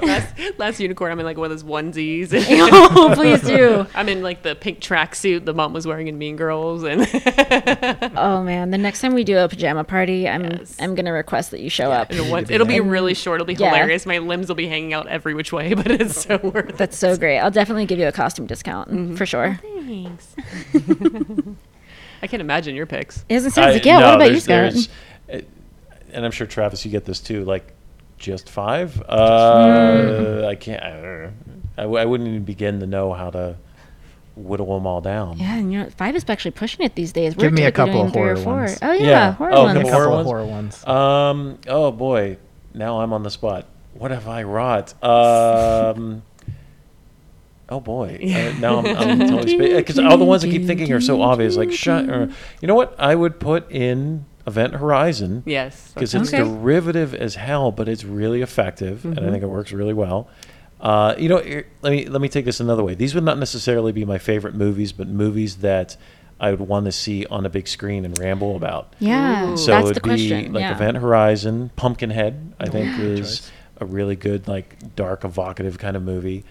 last, 0.07 0.35
last 0.59 0.81
unicorn, 0.81 1.13
I'm 1.13 1.19
in 1.21 1.25
like 1.27 1.37
one 1.37 1.51
of 1.51 1.51
those 1.51 1.65
onesies. 1.69 2.31
oh, 2.73 3.13
please 3.15 3.41
do. 3.43 3.87
I'm 3.95 4.09
in 4.09 4.23
like 4.23 4.43
the 4.43 4.55
pink 4.55 4.81
tracksuit 4.81 5.45
the 5.45 5.55
mom 5.55 5.73
was 5.73 5.87
wearing 5.87 6.09
in 6.09 6.19
Mean 6.19 6.37
Girls, 6.37 6.83
and 6.83 7.03
Oh 8.17 8.43
man, 8.43 8.71
the 8.71 8.79
next 8.79 9.01
time 9.01 9.15
we 9.15 9.25
do 9.25 9.39
a 9.39 9.49
pajama 9.49 9.85
party, 9.85 10.29
I'm 10.29 10.43
Yes. 10.45 10.77
I'm 10.81 10.95
gonna 10.95 11.13
request 11.13 11.51
that 11.53 11.61
you 11.61 11.71
show 11.71 11.91
up. 11.93 12.13
it'll, 12.13 12.31
once- 12.31 12.49
be 12.49 12.55
it'll 12.55 12.67
be 12.67 12.81
really 12.81 13.15
short. 13.15 13.37
It'll 13.41 13.47
be 13.47 13.55
Yeah. 13.55 13.71
hilarious. 13.71 14.07
My 14.07 14.19
limbs 14.19 14.49
will 14.49 14.57
be 14.57 14.69
hanging 14.69 14.93
out 14.93 15.07
every 15.07 15.35
which 15.35 15.53
way, 15.53 15.75
but 15.75 15.91
it's 15.91 16.23
so 16.23 16.39
worth 16.39 16.71
it. 16.71 16.79
That's 16.79 16.97
so 16.97 17.17
great. 17.17 17.39
I'll 17.39 17.51
definitely 17.51 17.87
give 17.87 17.99
you 17.99 18.07
a 18.09 18.13
costume 18.13 18.47
discount 18.47 18.91
mm-hmm. 18.91 19.15
for 19.15 19.27
sure. 19.27 19.59
Oh, 19.65 19.83
thanks. 19.87 20.35
I 22.23 22.27
can't 22.27 22.41
imagine 22.41 22.75
your 22.75 22.87
picks. 22.87 23.25
It 23.29 23.35
doesn't 23.35 23.53
sound 23.53 23.71
I- 23.71 23.73
like 23.75 23.85
yeah. 23.85 23.99
no, 23.99 24.07
what 24.07 24.15
about 24.17 24.33
you, 24.33 24.41
there's- 24.41 24.85
Scott? 24.85 25.45
and 26.13 26.25
I'm 26.25 26.31
sure 26.31 26.47
Travis, 26.47 26.85
you 26.85 26.91
get 26.91 27.05
this 27.05 27.21
too. 27.21 27.45
Like, 27.45 27.73
just 28.23 28.49
five? 28.49 29.03
Uh, 29.09 30.47
I 30.49 30.55
can't. 30.55 30.83
I, 30.83 30.91
don't 30.91 31.03
know. 31.03 31.33
I, 31.77 31.83
w- 31.83 32.01
I 32.01 32.05
wouldn't 32.07 32.29
even 32.29 32.45
begin 32.45 32.81
to 32.81 32.87
know 32.87 33.13
how 33.13 33.31
to 33.31 33.57
whittle 34.37 34.75
them 34.75 34.87
all 34.87 35.01
down. 35.03 35.37
Yeah, 35.39 35.57
and 35.59 35.73
you 35.73 35.81
know, 35.81 35.91
five 35.91 36.17
is 36.17 36.25
actually 36.29 36.53
pushing 36.53 36.87
it 36.87 36.95
these 36.95 37.13
days. 37.13 37.35
Give 37.35 37.51
We're 37.51 37.51
me 37.51 37.65
a 37.65 37.73
couple 37.73 38.01
of 38.03 38.13
horror 38.13 38.41
ones. 38.43 38.79
Oh 38.81 38.93
yeah, 38.93 39.07
Yeah. 39.07 39.33
horror 39.33 39.53
Oh, 39.53 39.65
ones. 39.65 39.79
A 39.79 39.83
couple 39.83 39.99
couple 39.99 40.19
of 40.19 40.27
horror 40.27 40.47
ones. 40.47 40.87
Um. 40.87 41.59
Oh 41.67 41.91
boy. 41.91 42.39
Now 42.73 43.01
I'm 43.01 43.13
on 43.13 43.23
the 43.23 43.31
spot. 43.31 43.67
What 43.95 44.11
have 44.11 44.27
I 44.29 44.45
wrought? 44.45 44.95
Um. 45.05 46.23
Oh 47.69 47.81
boy! 47.81 48.19
Uh, 48.23 48.53
now 48.61 48.79
I'm, 48.81 48.87
I'm 48.97 49.19
totally 49.21 49.75
because 49.75 49.99
all 49.99 50.19
the 50.19 50.25
ones 50.27 50.45
I 50.45 50.49
keep 50.49 50.67
thinking 50.67 50.93
are 50.93 51.01
so 51.01 51.23
obvious. 51.23 51.57
Like, 51.57 51.73
shut. 51.73 52.09
Or, 52.09 52.31
you 52.61 52.69
know 52.69 52.75
what? 52.75 52.95
I 52.99 53.15
would 53.15 53.41
put 53.41 53.71
in 53.71 54.27
Event 54.47 54.75
Horizon 54.75 55.43
Yes. 55.47 55.93
because 55.95 56.15
it's 56.15 56.33
Okay. 56.33 56.43
derivative 56.43 57.15
as 57.15 57.37
hell, 57.37 57.71
but 57.71 57.89
it's 57.89 58.05
really 58.05 58.43
effective, 58.43 59.05
and 59.05 59.19
I 59.19 59.23
Mm-hmm. 59.23 59.31
think 59.33 59.43
it 59.45 59.49
works 59.49 59.73
really 59.73 59.95
well. 59.95 60.29
Uh, 60.81 61.15
you 61.17 61.29
know, 61.29 61.37
let 61.83 61.91
me 61.93 62.07
let 62.07 62.21
me 62.21 62.29
take 62.29 62.45
this 62.45 62.59
another 62.59 62.83
way. 62.83 62.95
These 62.95 63.15
would 63.15 63.23
not 63.25 63.39
necessarily 63.39 63.93
be 63.93 64.05
my 64.05 64.19
favorite 64.19 64.55
movies, 64.55 64.91
but 64.93 65.07
movies 65.07 65.59
that 65.59 65.97
I 66.41 66.51
would 66.51 66.59
want 66.61 66.87
to 66.87 66.93
see 66.93 67.25
on 67.27 67.47
a 67.47 67.49
big 67.49 67.69
screen 67.69 68.05
and 68.05 68.19
ramble 68.19 68.57
about. 68.57 68.93
Yeah, 68.99 69.51
Ooh. 69.53 69.57
So 69.57 69.71
that's 69.71 69.91
it'd 69.91 69.97
the 69.99 70.01
be 70.01 70.09
question. 70.29 70.53
like 70.53 70.61
yeah. 70.63 70.73
Event 70.75 70.97
Horizon, 70.97 71.71
Pumpkinhead. 71.77 72.55
I 72.59 72.69
think 72.69 72.97
Good 72.97 73.19
is 73.21 73.39
choice. 73.39 73.53
a 73.81 73.85
really 73.85 74.17
good, 74.17 74.49
like 74.49 74.97
dark, 74.97 75.25
evocative 75.25 75.79
kind 75.79 75.97
of 75.97 76.03
movie. 76.03 76.43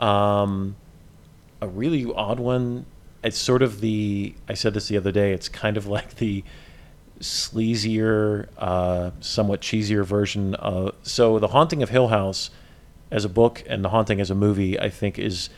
Um, 0.00 0.74
a 1.62 1.68
really 1.68 2.04
odd 2.12 2.40
one. 2.40 2.86
It's 3.22 3.38
sort 3.38 3.62
of 3.62 3.80
the. 3.80 4.34
I 4.48 4.54
said 4.54 4.74
this 4.74 4.88
the 4.88 4.96
other 4.96 5.12
day. 5.12 5.32
It's 5.32 5.48
kind 5.48 5.76
of 5.76 5.86
like 5.86 6.16
the 6.16 6.42
sleazier, 7.20 8.48
uh, 8.58 9.10
somewhat 9.20 9.60
cheesier 9.60 10.04
version 10.04 10.54
of. 10.56 10.94
So 11.02 11.38
the 11.38 11.48
Haunting 11.48 11.82
of 11.82 11.90
Hill 11.90 12.08
House, 12.08 12.50
as 13.10 13.24
a 13.24 13.28
book, 13.28 13.62
and 13.66 13.84
the 13.84 13.88
Haunting 13.90 14.20
as 14.20 14.30
a 14.30 14.34
movie, 14.34 14.78
I 14.78 14.90
think 14.90 15.18
is 15.18 15.48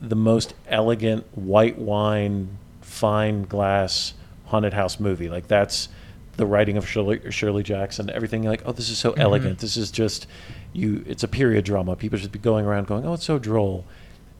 the 0.00 0.16
most 0.16 0.54
elegant 0.66 1.26
white 1.36 1.78
wine, 1.78 2.58
fine 2.80 3.44
glass 3.44 4.14
haunted 4.46 4.74
house 4.74 5.00
movie. 5.00 5.28
Like 5.28 5.48
that's 5.48 5.88
the 6.36 6.46
writing 6.46 6.76
of 6.76 6.88
Shirley, 6.88 7.30
Shirley 7.30 7.62
Jackson. 7.62 8.10
Everything 8.10 8.42
like, 8.42 8.62
oh, 8.66 8.72
this 8.72 8.88
is 8.88 8.98
so 8.98 9.12
elegant. 9.12 9.58
This 9.58 9.76
is 9.76 9.90
just 9.90 10.26
you. 10.72 11.04
It's 11.06 11.22
a 11.22 11.28
period 11.28 11.64
drama. 11.64 11.96
People 11.96 12.18
should 12.18 12.32
be 12.32 12.38
going 12.38 12.66
around 12.66 12.86
going, 12.86 13.06
oh, 13.06 13.14
it's 13.14 13.24
so 13.24 13.38
droll. 13.38 13.84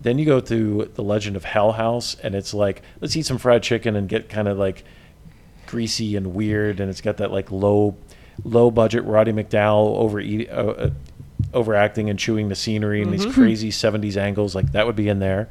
Then 0.01 0.19
you 0.19 0.25
go 0.25 0.41
to 0.41 0.91
the 0.95 1.03
Legend 1.03 1.37
of 1.37 1.45
Hell 1.45 1.73
House, 1.73 2.17
and 2.23 2.35
it's 2.35 2.53
like, 2.53 2.83
let's 3.01 3.15
eat 3.15 3.27
some 3.27 3.39
fried 3.39 3.63
chicken 3.63 3.95
and 3.95 4.09
get 4.09 4.29
kind 4.29 4.49
of 4.49 4.59
like 4.59 4.85
greasy 5.73 6.17
and 6.17 6.35
weird, 6.35 6.81
and 6.81 6.91
it's 6.91 7.01
got 7.01 7.17
that 7.17 7.33
like 7.33 7.51
low, 7.51 7.97
low 8.45 8.71
budget 8.71 9.05
Roddy 9.05 9.33
McDowall 9.33 9.97
over 9.97 10.21
uh, 10.21 10.85
uh, 10.85 10.91
overacting 11.55 12.11
and 12.11 12.19
chewing 12.19 12.49
the 12.51 12.55
scenery 12.55 13.01
and 13.03 13.11
these 13.13 13.25
crazy 13.27 13.71
'70s 13.71 14.17
angles. 14.19 14.55
Like 14.55 14.73
that 14.73 14.87
would 14.87 14.97
be 14.97 15.09
in 15.09 15.19
there. 15.19 15.49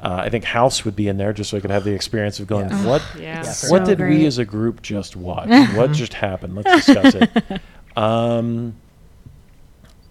Uh, 0.00 0.22
I 0.24 0.28
think 0.30 0.44
House 0.44 0.84
would 0.84 0.94
be 0.96 1.08
in 1.08 1.16
there 1.18 1.32
just 1.32 1.50
so 1.50 1.56
I 1.56 1.60
could 1.60 1.70
have 1.72 1.82
the 1.84 1.92
experience 1.92 2.38
of 2.40 2.46
going, 2.46 2.68
Yes. 2.70 2.86
what, 2.86 3.02
Yeah. 3.16 3.22
Yes. 3.42 3.70
what 3.70 3.80
So 3.80 3.84
did 3.86 3.98
great. 3.98 4.18
we 4.20 4.26
as 4.26 4.38
a 4.38 4.44
group 4.44 4.80
just 4.80 5.16
watch? 5.16 5.48
what 5.76 5.90
just 5.92 6.14
happened? 6.14 6.54
Let's 6.54 6.86
discuss 6.86 7.14
it. 7.14 7.30
Um, 7.96 8.76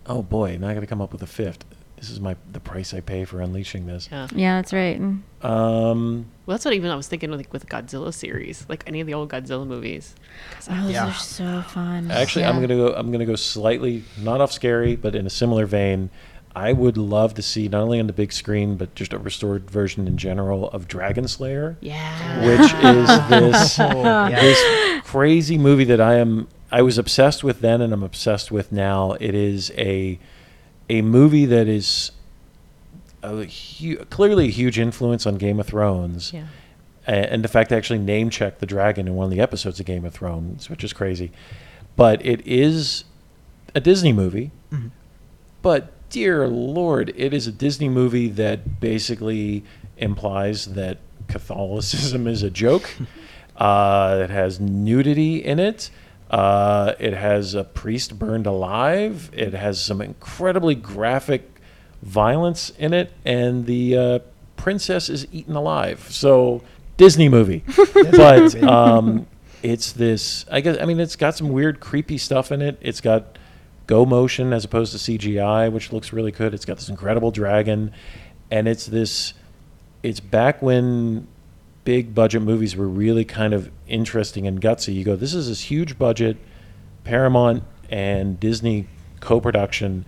oh 0.05 0.21
boy, 0.21 0.57
now 0.59 0.67
I 0.67 0.73
got 0.73 0.81
to 0.81 0.87
come 0.87 0.99
up 1.01 1.13
with 1.13 1.21
a 1.23 1.27
fifth. 1.27 1.63
This 1.97 2.11
is 2.11 2.19
my 2.19 2.35
the 2.51 2.59
price 2.59 2.93
I 2.93 2.99
pay 2.99 3.25
for 3.25 3.41
unleashing 3.41 3.87
this. 3.87 4.07
Yeah. 4.11 4.27
Yeah, 4.35 4.55
that's 4.57 4.71
right. 4.71 4.97
Um, 5.41 6.25
Well, 6.45 6.55
that's 6.55 6.63
what 6.65 6.73
even 6.73 6.91
I 6.91 6.95
was 6.95 7.07
thinking 7.07 7.31
with, 7.31 7.51
with 7.51 7.67
Godzilla 7.67 8.13
series, 8.13 8.65
like 8.69 8.83
any 8.87 9.01
of 9.01 9.07
the 9.07 9.13
old 9.13 9.29
Godzilla 9.29 9.65
movies. 9.65 10.13
I- 10.69 10.79
Oh, 10.79 10.83
those 10.83 10.91
Yeah. 10.93 11.07
are 11.09 11.13
so 11.13 11.61
fun. 11.63 12.11
Actually, 12.11 12.43
Yeah. 12.43 12.49
I'm 12.49 12.61
gonna 12.61 12.75
go. 12.75 12.93
I'm 12.93 13.11
gonna 13.11 13.25
go 13.25 13.35
slightly 13.35 14.03
not 14.21 14.41
off 14.41 14.51
scary, 14.51 14.95
but 14.95 15.15
in 15.15 15.25
a 15.25 15.29
similar 15.29 15.65
vein. 15.65 16.09
I 16.55 16.73
would 16.73 16.97
love 16.97 17.35
to 17.35 17.43
see 17.43 17.67
not 17.67 17.83
only 17.83 17.99
on 17.99 18.07
the 18.07 18.13
big 18.13 18.33
screen, 18.33 18.77
but 18.77 18.95
just 18.95 19.13
a 19.13 19.19
restored 19.19 19.69
version 19.69 20.07
in 20.07 20.17
general 20.17 20.69
of 20.71 20.87
Dragonslayer, 20.87 21.75
Yeah. 21.81 22.45
which 22.47 22.73
is 22.73 23.29
this 23.29 23.79
Oh, 23.79 24.27
yeah. 24.27 24.39
this 24.41 25.01
crazy 25.03 25.57
movie 25.57 25.83
that 25.85 26.01
I 26.01 26.15
am. 26.15 26.47
I 26.71 26.81
was 26.81 26.97
obsessed 26.97 27.43
with 27.43 27.61
then, 27.61 27.81
and 27.81 27.93
I'm 27.93 28.03
obsessed 28.03 28.51
with 28.51 28.71
now. 28.71 29.13
It 29.19 29.33
is 29.35 29.71
a 29.77 30.19
a 30.89 31.01
movie 31.01 31.45
that 31.45 31.67
is 31.67 32.11
a 33.23 33.45
hu- 33.45 33.97
clearly 34.05 34.47
a 34.47 34.51
huge 34.51 34.79
influence 34.79 35.25
on 35.25 35.35
Game 35.35 35.59
of 35.59 35.67
Thrones 35.67 36.31
yeah. 36.33 36.47
a- 37.07 37.31
and 37.33 37.43
the 37.43 37.47
fact 37.47 37.69
they 37.69 37.77
actually 37.77 37.99
name 37.99 38.29
checked 38.29 38.59
the 38.59 38.65
dragon 38.65 39.07
in 39.07 39.15
one 39.15 39.25
of 39.25 39.31
the 39.31 39.39
episodes 39.41 39.79
of 39.79 39.85
Game 39.85 40.05
of 40.05 40.13
Thrones, 40.13 40.69
which 40.69 40.83
is 40.83 40.93
crazy. 40.93 41.31
But 41.95 42.23
it 42.25 42.45
is 42.45 43.03
a 43.75 43.79
Disney 43.79 44.13
movie. 44.13 44.51
Mhm. 44.71 44.91
But 45.61 45.91
dear 46.09 46.47
Lord, 46.47 47.11
it 47.17 47.33
is 47.33 47.47
a 47.47 47.51
Disney 47.51 47.89
movie 47.89 48.29
that 48.29 48.79
basically 48.79 49.63
implies 49.97 50.67
that 50.67 50.99
Catholicism 51.27 52.27
is 52.27 52.43
a 52.43 52.49
joke. 52.49 52.89
uh, 53.57 54.19
it 54.23 54.29
has 54.29 54.59
nudity 54.59 55.43
in 55.43 55.59
it. 55.59 55.89
Uh, 56.29 56.93
it 56.99 57.13
has 57.13 57.53
a 57.53 57.63
priest 57.63 58.19
burned 58.19 58.45
alive. 58.45 59.29
It 59.33 59.53
has 59.53 59.83
some 59.83 60.01
incredibly 60.01 60.75
graphic 60.75 61.61
violence 62.01 62.69
in 62.71 62.93
it, 62.93 63.13
and 63.23 63.65
the 63.65 63.97
uh, 63.97 64.19
princess 64.57 65.09
is 65.09 65.27
eaten 65.31 65.55
alive. 65.55 66.07
So 66.11 66.63
Disney 66.97 67.29
movie, 67.29 67.63
but 67.93 68.61
um, 68.63 69.27
it's 69.63 69.93
this. 69.93 70.45
I 70.51 70.61
guess 70.61 70.77
I 70.81 70.85
mean 70.85 70.99
it's 70.99 71.15
got 71.15 71.35
some 71.35 71.49
weird, 71.49 71.79
creepy 71.79 72.17
stuff 72.17 72.51
in 72.51 72.61
it. 72.61 72.77
It's 72.81 73.01
got 73.01 73.37
go 73.85 74.05
motion 74.05 74.51
as 74.51 74.65
opposed 74.65 74.91
to 74.91 74.97
CGI, 74.97 75.71
which 75.71 75.93
looks 75.93 76.11
really 76.11 76.31
good. 76.31 76.53
It's 76.53 76.65
got 76.65 76.77
this 76.77 76.89
incredible 76.89 77.31
dragon, 77.31 77.93
and 78.51 78.67
it's 78.67 78.85
this. 78.85 79.33
It's 80.03 80.19
back 80.19 80.61
when 80.61 81.27
big 81.87 82.13
budget 82.13 82.41
movies 82.41 82.75
were 82.75 82.85
really 82.85 83.23
kind 83.23 83.53
of 83.53 83.71
interesting 83.87 84.45
and 84.45 84.59
gutsy. 84.59 84.93
You 84.93 85.05
go, 85.05 85.15
this 85.15 85.33
is 85.33 85.47
this 85.47 85.61
huge 85.61 85.97
budget, 85.97 86.35
Paramount 87.05 87.63
and 87.89 88.37
Disney 88.37 88.89
co-production 89.21 90.03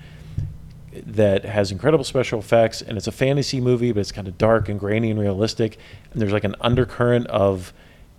that 0.91 1.45
has 1.45 1.71
incredible 1.71 2.03
special 2.03 2.37
effects, 2.37 2.81
and 2.81 2.97
it's 2.97 3.07
a 3.07 3.13
fantasy 3.13 3.61
movie, 3.61 3.93
but 3.93 4.01
it's 4.01 4.11
kind 4.11 4.27
of 4.27 4.37
dark 4.37 4.67
and 4.67 4.77
grainy 4.77 5.09
and 5.09 5.17
realistic. 5.17 5.77
And 6.11 6.21
there's 6.21 6.33
like 6.33 6.43
an 6.43 6.57
undercurrent 6.59 7.27
of 7.27 7.71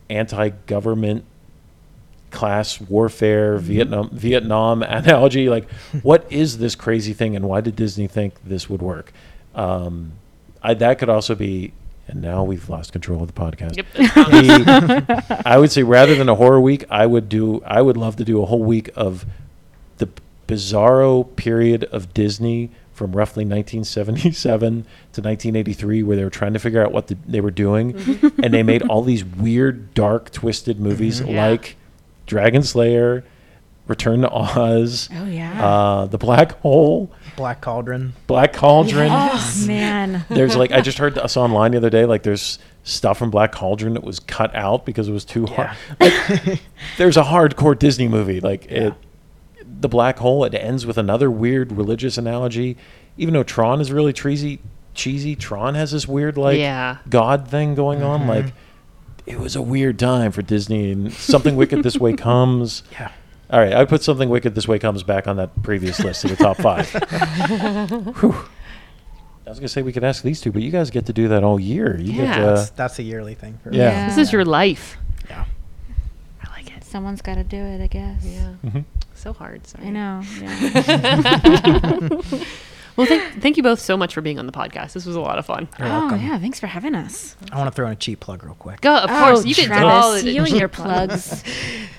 anti-government 0.09 1.27
class 2.31 2.81
warfare, 2.81 3.59
Vietnam 3.59 4.09
Vietnam 4.11 4.83
analogy. 4.89 5.51
Like, 5.51 5.71
what 6.01 6.27
is 6.33 6.57
this 6.57 6.75
crazy 6.75 7.13
thing, 7.13 7.37
and 7.37 7.47
why 7.47 7.61
did 7.61 7.77
Disney 7.77 8.07
think 8.07 8.43
this 8.43 8.71
would 8.71 8.81
work? 8.81 9.13
Um, 9.55 10.13
I, 10.63 10.73
that 10.73 10.99
could 10.99 11.11
also 11.11 11.35
be. 11.35 11.75
And 12.11 12.23
now 12.23 12.43
we've 12.43 12.69
lost 12.69 12.91
control 12.93 13.23
of 13.23 13.33
the 13.33 13.41
podcast. 13.41 13.77
Yep. 13.77 13.87
that's. 13.95 14.15
The- 14.15 15.43
I 15.47 15.59
would 15.59 15.71
say 15.71 15.85
rather 15.85 16.17
than 16.17 16.29
a 16.29 16.35
horror 16.35 16.61
week, 16.61 16.85
I 16.91 17.07
would 17.07 17.29
do. 17.29 17.63
I 17.65 17.81
would 17.81 17.97
love 17.97 18.17
to 18.17 18.25
do 18.25 18.43
a 18.43 18.47
whole 18.47 18.65
week 18.65 18.91
of 18.97 19.25
the 19.99 20.09
bizarro 20.49 21.37
period 21.37 21.85
of 21.85 22.13
Disney 22.13 22.71
from 22.93 23.13
roughly 23.13 23.45
1977 23.45 24.73
to 24.83 25.23
1983, 25.23 26.03
where 26.03 26.17
they 26.17 26.25
were 26.25 26.29
trying 26.29 26.53
to 26.53 26.59
figure 26.59 26.85
out 26.85 26.93
what 26.93 27.07
the, 27.07 27.17
they 27.27 27.41
were 27.41 27.51
doing, 27.51 27.95
mm-hmm. 27.95 28.43
and 28.43 28.53
they 28.53 28.63
made 28.63 28.83
all 28.83 29.03
these 29.03 29.25
weird, 29.25 29.95
dark, 29.95 30.31
twisted 30.33 30.81
movies 30.81 31.21
mm-hmm. 31.21 31.31
Yeah. 31.31 31.47
like 31.49 31.77
Dragonslayer, 32.27 33.23
Return 33.91 34.23
to 34.23 34.31
Oz, 34.31 35.09
Oh 35.15 35.27
yeah. 35.27 35.63
uh, 35.67 36.07
The 36.07 36.17
Black 36.17 36.59
Hole, 36.61 37.11
Black 37.37 37.61
Cauldron. 37.61 38.15
Black 38.27 38.53
Cauldron. 38.55 39.11
oh 39.13 39.65
man. 39.67 40.25
There's 40.31 40.57
like 40.57 40.73
I 40.73 40.81
just 40.81 40.97
heard 40.99 41.19
I 41.19 41.27
saw 41.27 41.43
online 41.43 41.73
the 41.73 41.77
other 41.79 41.91
day. 41.91 42.05
Like 42.07 42.23
there's 42.23 42.59
stuff 42.85 43.19
from 43.19 43.31
Black 43.31 43.53
Cauldron 43.53 43.93
that 43.95 44.03
was 44.05 44.19
cut 44.21 44.55
out 44.55 44.87
because 44.87 45.09
it 45.09 45.13
was 45.13 45.25
too 45.25 45.45
hard. 45.47 45.71
Like, 46.01 46.61
there's 46.97 47.17
a 47.19 47.25
hardcore 47.25 47.79
Disney 47.79 48.09
movie. 48.09 48.41
Like 48.41 48.65
it, 48.67 48.95
the 49.81 49.89
Black 49.89 50.19
Hole. 50.19 50.45
It 50.45 50.55
ends 50.55 50.87
with 50.87 50.97
another 50.97 51.31
weird 51.31 51.73
religious 51.73 52.17
analogy. 52.17 52.77
Even 53.19 53.35
though 53.35 53.43
Tron 53.43 53.81
is 53.81 53.91
really 53.93 54.13
cheesy, 54.13 54.61
cheesy. 54.95 55.35
Tron 55.37 55.75
has 55.75 55.91
this 55.93 56.07
weird 56.09 56.39
like 56.39 56.59
Yeah. 56.59 56.99
God 57.09 57.49
thing 57.49 57.75
going 57.75 58.03
on. 58.03 58.27
Like 58.27 58.53
it 59.27 59.39
was 59.39 59.55
a 59.57 59.63
weird 59.63 59.99
time 59.99 60.33
for 60.33 60.43
Disney, 60.43 60.91
and 60.93 61.13
something 61.13 61.57
wicked 61.57 61.83
this 61.83 61.99
way 61.99 62.15
comes. 62.15 62.83
Yeah. 62.93 63.11
All 63.51 63.59
right, 63.59 63.73
I 63.75 63.85
put 63.85 64.03
something 64.03 64.29
wicked 64.29 64.55
this 64.55 64.69
way 64.69 64.79
comes 64.79 65.03
back 65.03 65.27
on 65.27 65.37
that 65.37 65.63
previous 65.63 65.99
list 66.01 66.25
of 66.25 66.31
the 66.31 66.37
top 66.37 66.57
five. 66.59 66.89
Whew. 68.21 68.35
I 69.47 69.51
was 69.51 69.59
gonna 69.59 69.69
say 69.69 69.83
we 69.83 69.93
could 69.93 70.05
ask 70.05 70.23
these 70.23 70.41
two, 70.41 70.53
but 70.53 70.63
you 70.63 70.71
guys 70.71 70.91
get 70.91 71.07
to 71.07 71.13
do 71.13 71.29
that 71.29 71.43
all 71.43 71.59
year. 71.59 71.99
You 71.99 72.13
Yeah. 72.13 72.27
get 72.27 72.37
to, 72.37 72.43
That's, 72.43 72.71
that's 72.71 72.99
a 73.01 73.03
yearly 73.03 73.35
thing 73.35 73.59
for 73.63 73.73
Yeah. 73.73 73.91
Yeah. 73.91 74.09
This 74.09 74.19
is 74.19 74.33
your 74.33 74.45
life. 74.45 74.97
Yeah. 75.29 75.45
I 76.45 76.51
like 76.53 76.77
it. 76.77 76.85
Someone's 76.85 77.23
got 77.23 77.35
to 77.35 77.45
do 77.45 77.57
it, 77.57 77.83
I 77.83 77.87
guess. 77.89 78.25
Yeah. 78.25 78.53
Mhm. 78.65 78.85
So 79.15 79.33
hard. 79.33 79.67
Sorry. 79.67 79.87
I 79.87 79.91
know. 79.91 80.23
Yeah. 80.41 82.09
Well, 82.97 83.07
thank, 83.07 83.41
thank 83.41 83.57
you 83.57 83.63
both 83.63 83.81
so 83.81 83.97
much 83.97 84.13
for 84.13 84.21
being 84.21 84.39
on 84.39 84.45
the 84.47 84.53
podcast. 84.53 84.93
This 84.93 85.07
was 85.07 85.17
a 85.17 85.21
lot 85.21 85.39
of 85.39 85.47
fun. 85.47 85.69
You're 85.79 85.89
oh 85.89 85.91
welcome. 85.91 86.21
yeah. 86.21 86.39
Thanks 86.39 86.61
for 86.61 86.67
having 86.67 86.95
us. 86.95 87.35
I 87.51 87.57
want 87.57 87.69
to 87.69 87.75
throw 87.75 87.87
in 87.87 87.93
a 87.93 87.97
cheap 87.97 88.21
plug 88.21 88.45
real 88.45 88.55
quick. 88.55 88.83
Go, 88.83 88.95
of 88.95 89.11
oh, 89.11 89.19
course. 89.19 89.47
You 89.47 89.55
can 89.55 89.65
do 89.65 89.69
Travis, 89.69 90.05
all 90.05 90.19
you 90.19 90.43
and 90.43 90.57
your 90.57 90.69
plugs. 90.69 91.43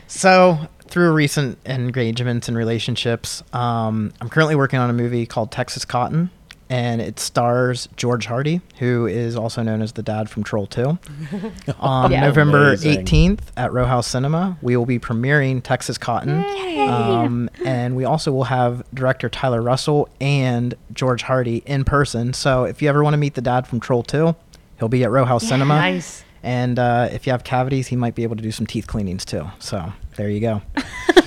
So, 0.08 0.60
through 0.92 1.12
recent 1.14 1.58
engagements 1.66 2.48
and 2.48 2.56
relationships, 2.58 3.42
um, 3.54 4.12
I'm 4.22 4.30
currently 4.30 4.56
working 4.56 4.78
on 4.80 4.90
a 4.90 4.94
movie 4.94 5.26
called 5.26 5.52
Texas 5.52 5.86
Cotton, 5.86 6.30
and 6.70 7.02
it 7.02 7.20
stars 7.20 7.90
George 7.98 8.26
Hardy, 8.28 8.62
who 8.80 9.06
is 9.06 9.36
also 9.36 9.62
known 9.64 9.82
as 9.82 9.94
the 9.94 10.04
dad 10.04 10.30
from 10.30 10.44
Troll 10.44 10.68
2. 10.68 10.98
On 11.80 12.12
Yeah. 12.12 12.22
November 12.22 12.68
Amazing. 12.70 13.06
18th 13.06 13.40
at 13.58 13.74
Row 13.74 13.86
House 13.86 14.08
Cinema, 14.08 14.58
we 14.62 14.78
will 14.78 14.86
be 14.86 15.00
premiering 15.00 15.62
Texas 15.64 15.98
Cotton. 15.98 16.46
Um, 16.90 17.50
and 17.66 17.96
we 17.96 18.06
also 18.06 18.32
will 18.32 18.46
have 18.46 18.84
director 18.94 19.28
Tyler 19.30 19.62
Russell 19.62 20.08
and 20.22 20.74
George 20.94 21.24
Hardy 21.24 21.64
in 21.66 21.84
person. 21.84 22.34
So 22.34 22.64
if 22.66 22.82
you 22.82 22.88
ever 22.90 23.04
want 23.04 23.14
to 23.14 23.18
meet 23.18 23.34
the 23.36 23.42
dad 23.42 23.68
from 23.68 23.80
Troll 23.80 24.04
2, 24.04 24.34
he'll 24.80 24.88
be 24.90 25.04
at 25.04 25.12
Row 25.12 25.26
House 25.26 25.48
Cinema. 25.48 25.76
Nice. 25.76 26.24
And 26.44 26.80
uh, 26.80 27.10
if 27.12 27.28
you 27.28 27.32
have 27.34 27.44
cavities, 27.44 27.88
he 27.88 27.96
might 27.96 28.16
be 28.16 28.24
able 28.24 28.36
to 28.36 28.42
do 28.42 28.52
some 28.52 28.66
teeth 28.66 28.88
cleanings 28.88 29.26
too. 29.26 29.46
So 29.60 29.94
there 30.16 30.30
you 30.30 30.40
go. 30.40 30.62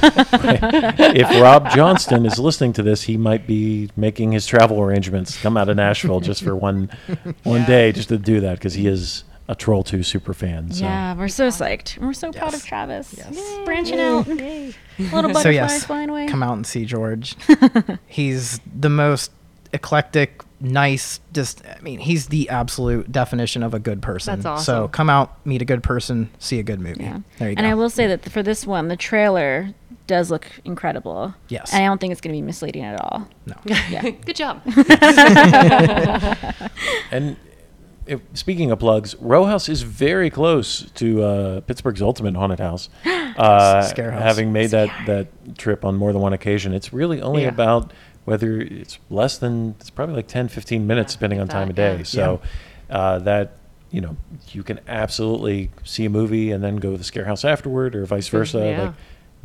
if 0.02 1.40
Rob 1.42 1.70
Johnston 1.70 2.26
is 2.26 2.38
listening 2.38 2.72
to 2.74 2.82
this, 2.82 3.02
he 3.02 3.16
might 3.16 3.46
be 3.46 3.90
making 3.96 4.32
his 4.32 4.46
travel 4.46 4.80
arrangements, 4.80 5.40
come 5.40 5.56
out 5.56 5.68
of 5.68 5.76
Nashville 5.76 6.20
just 6.20 6.42
for 6.42 6.54
one 6.56 6.90
one 7.44 7.60
Yeah. 7.60 7.66
day, 7.66 7.92
just 7.92 8.08
to 8.08 8.18
do 8.18 8.40
that 8.40 8.58
because 8.58 8.74
he 8.74 8.86
is 8.86 9.24
a 9.48 9.54
Troll 9.54 9.82
Two 9.84 10.02
super 10.02 10.34
fan. 10.34 10.72
So. 10.72 10.84
Yeah, 10.84 11.14
we're 11.14 11.28
so 11.28 11.48
psyched. 11.48 11.98
We're 11.98 12.12
so 12.12 12.32
proud 12.32 12.54
of 12.54 12.64
Travis. 12.64 13.14
Yes. 13.16 13.36
Yay, 13.36 13.64
Branching 13.64 14.00
out. 14.00 14.26
Little 14.26 14.72
butterflies 15.10 15.42
so 15.42 15.48
yes, 15.50 15.84
flying 15.84 16.08
away. 16.10 16.26
come 16.28 16.42
out 16.42 16.54
and 16.54 16.66
see 16.66 16.84
George. 16.84 17.36
he's 18.06 18.60
the 18.78 18.88
most 18.90 19.30
eclectic, 19.74 20.42
nice. 20.60 21.20
Just, 21.32 21.62
I 21.66 21.78
mean, 21.82 21.98
he's 21.98 22.28
the 22.28 22.48
absolute 22.48 23.12
definition 23.12 23.62
of 23.62 23.74
a 23.74 23.78
good 23.78 24.00
person. 24.00 24.36
That's 24.36 24.46
awesome. 24.46 24.64
So 24.64 24.88
come 24.88 25.10
out, 25.10 25.44
meet 25.46 25.60
a 25.60 25.64
good 25.66 25.82
person, 25.82 26.30
see 26.38 26.58
a 26.58 26.62
good 26.62 26.80
movie. 26.80 27.04
Yeah. 27.04 27.20
There 27.38 27.50
you 27.50 27.56
and 27.58 27.66
go. 27.66 27.70
I 27.70 27.74
will 27.74 27.90
say 27.90 28.06
that 28.06 28.24
for 28.30 28.42
this 28.42 28.66
one, 28.66 28.88
the 28.88 28.96
trailer 28.96 29.74
does 30.06 30.30
look 30.30 30.46
incredible. 30.64 31.34
Yes. 31.48 31.72
And 31.72 31.82
I 31.82 31.86
don't 31.86 32.00
think 32.00 32.12
it's 32.12 32.20
going 32.20 32.34
to 32.34 32.38
be 32.38 32.42
misleading 32.42 32.84
at 32.84 33.00
all. 33.00 33.28
no. 33.46 33.54
Yeah. 33.66 34.10
Good 34.10 34.36
job. 34.36 34.62
And 37.10 37.36
if, 38.06 38.20
speaking 38.34 38.70
of 38.70 38.78
plugs, 38.80 39.14
Row 39.18 39.44
House 39.44 39.68
is 39.68 39.80
very 39.82 40.28
close 40.28 40.90
to 40.96 41.22
uh, 41.22 41.60
Pittsburgh's 41.62 42.02
Ultimate 42.02 42.34
Haunted 42.36 42.60
House. 42.60 42.88
Uh, 43.34 43.82
Scare 43.82 44.12
House. 44.12 44.22
Having 44.22 44.52
made 44.52 44.70
that, 44.70 44.88
that 45.06 45.58
trip 45.58 45.84
on 45.84 45.96
more 45.96 46.12
than 46.12 46.22
one 46.22 46.32
occasion, 46.32 46.72
it's 46.72 46.92
really 46.92 47.20
only 47.20 47.42
Yeah. 47.42 47.48
about 47.48 47.92
whether 48.24 48.60
it's 48.60 48.98
less 49.10 49.38
than, 49.38 49.74
it's 49.80 49.90
probably 49.90 50.16
like 50.16 50.28
10, 50.28 50.48
15 50.48 50.86
minutes 50.86 51.12
depending 51.12 51.40
on 51.40 51.46
if 51.46 51.52
time 51.52 51.70
of 51.70 51.76
day. 51.76 51.98
yeah. 51.98 52.02
So 52.04 52.40
uh, 52.90 53.18
that, 53.20 53.52
you 53.90 54.00
know, 54.00 54.16
you 54.48 54.62
can 54.62 54.80
absolutely 54.88 55.70
see 55.84 56.04
a 56.04 56.10
movie 56.10 56.50
and 56.50 56.62
then 56.64 56.76
go 56.76 56.92
to 56.92 56.98
the 56.98 57.04
Scare 57.04 57.24
House 57.26 57.44
afterward 57.44 57.94
or 57.94 58.04
vice 58.06 58.28
versa. 58.28 58.58
Yeah. 58.58 58.82
Like, 58.82 58.94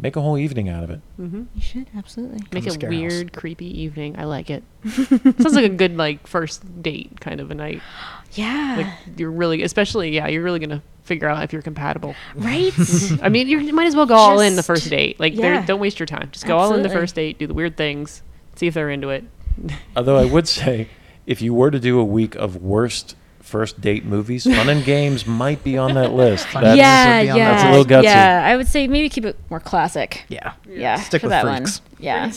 make 0.01 0.15
a 0.15 0.21
whole 0.21 0.38
evening 0.38 0.69
out 0.69 0.84
of 0.84 0.89
it. 0.89 1.01
You 1.17 1.47
should, 1.59 1.88
absolutely. 1.95 2.39
Make 2.51 2.65
a 2.65 2.71
Scare 2.71 2.89
House. 2.91 2.99
weird, 2.99 3.34
creepy 3.34 3.82
evening. 3.82 4.17
I 4.17 4.23
like 4.23 4.49
it. 4.49 4.63
Sounds 4.89 5.53
like 5.53 5.65
a 5.65 5.69
good 5.69 5.97
like 5.97 6.25
first 6.25 6.82
date 6.82 7.19
kind 7.19 7.39
of 7.39 7.51
a 7.51 7.55
night. 7.55 7.82
Yeah. 8.34 8.75
Like 8.77 9.17
you're 9.17 9.32
really, 9.32 9.63
especially 9.63 10.13
yeah, 10.13 10.27
you're 10.27 10.43
really 10.43 10.59
gonna 10.59 10.84
figure 11.01 11.27
out 11.27 11.43
if 11.43 11.51
you're 11.51 11.63
compatible. 11.63 12.13
right? 12.36 12.71
I 13.23 13.30
mean, 13.30 13.47
you're, 13.47 13.73
might 13.73 13.88
as 13.88 13.95
well 13.95 14.05
go 14.05 14.13
all 14.13 14.39
in 14.39 14.55
the 14.55 14.61
first 14.61 14.88
date. 14.88 15.19
Like, 15.19 15.36
yeah. 15.36 15.65
don't 15.65 15.80
waste 15.80 15.99
your 15.99 16.05
time. 16.05 16.30
Just 16.32 16.45
go 16.45 16.55
all 16.55 16.75
in 16.75 16.84
the 16.84 16.89
first 16.89 17.15
date, 17.15 17.39
do 17.39 17.47
the 17.47 17.55
weird 17.55 17.75
things, 17.75 18.21
see 18.60 18.68
if 18.68 18.74
they're 18.74 18.89
into 18.89 19.10
it. 19.10 19.24
Although 19.95 20.18
I 20.18 20.26
would 20.26 20.47
say, 20.47 20.88
if 21.26 21.41
you 21.41 21.53
were 21.53 21.72
to 21.72 21.80
do 21.80 21.99
a 21.99 22.03
week 22.05 22.36
of 22.36 22.57
worst 22.57 23.16
first 23.41 23.82
date 23.82 24.05
movies, 24.05 24.43
Funny 24.43 24.80
Games 24.84 25.26
might 25.26 25.64
be 25.64 25.76
on 25.76 25.95
that 25.95 26.14
list. 26.14 26.45
Fun 26.47 26.62
That's- 26.64 26.78
yeah, 26.78 27.18
would 27.18 27.24
be 27.26 27.30
on 27.32 27.38
yeah. 27.38 27.51
That's 27.51 27.64
a 27.64 27.70
little 27.72 27.86
gutsy. 27.86 28.03
Yeah, 28.03 28.43
I 28.45 28.55
would 28.55 28.68
say 28.68 28.88
maybe 28.88 29.10
keep 29.10 29.26
it 29.26 29.36
more 29.49 29.60
classic. 29.60 30.24
Yeah. 30.28 30.53
Yeah, 30.68 30.97
Stick 30.97 31.22
for 31.22 31.28
with 31.28 31.32
that 31.32 31.45
freaks. 31.45 31.80
one. 31.80 31.88
Yeah. 31.99 32.32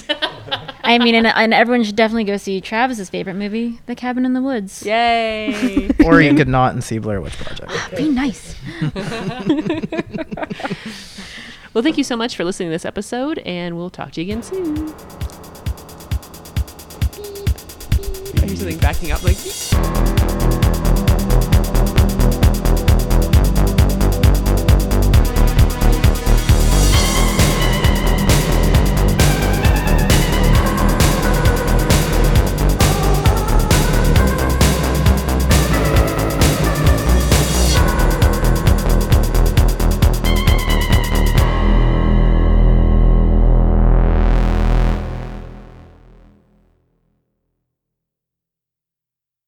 I 0.83 0.97
mean, 0.99 1.14
and, 1.14 1.27
and 1.27 1.53
everyone 1.53 1.85
should 1.85 1.97
definitely 1.97 2.25
go 2.25 2.39
see 2.39 2.62
Travis's 2.62 3.11
favorite 3.11 3.35
movie, 3.35 3.79
The 3.87 3.95
Cabin 3.95 4.25
in 4.25 4.33
the 4.33 4.41
Woods. 4.41 4.85
Yay! 4.87 5.91
Or 6.05 6.23
you 6.23 6.35
could 6.35 6.49
not 6.49 6.73
and 6.73 6.83
see 6.83 6.99
Blair 6.99 7.20
Witch 7.20 7.37
Project. 7.37 7.70
Ah, 7.73 7.91
be 7.95 8.09
nice. 8.09 8.55
well, 11.75 11.83
thank 11.83 11.99
you 11.99 12.05
so 12.05 12.16
much 12.16 12.37
for 12.37 12.45
listening 12.45 12.70
to 12.70 12.75
this 12.75 12.87
episode, 12.87 13.39
and 13.41 13.77
we'll 13.77 13.91
talk 13.91 14.12
to 14.12 14.23
you 14.23 14.33
again 14.33 14.43
soon. 14.43 14.95
I 18.43 18.47
hear 18.47 18.57
something 18.57 18.78
backing 18.78 19.12
up, 19.12 19.22
like. 19.22 20.22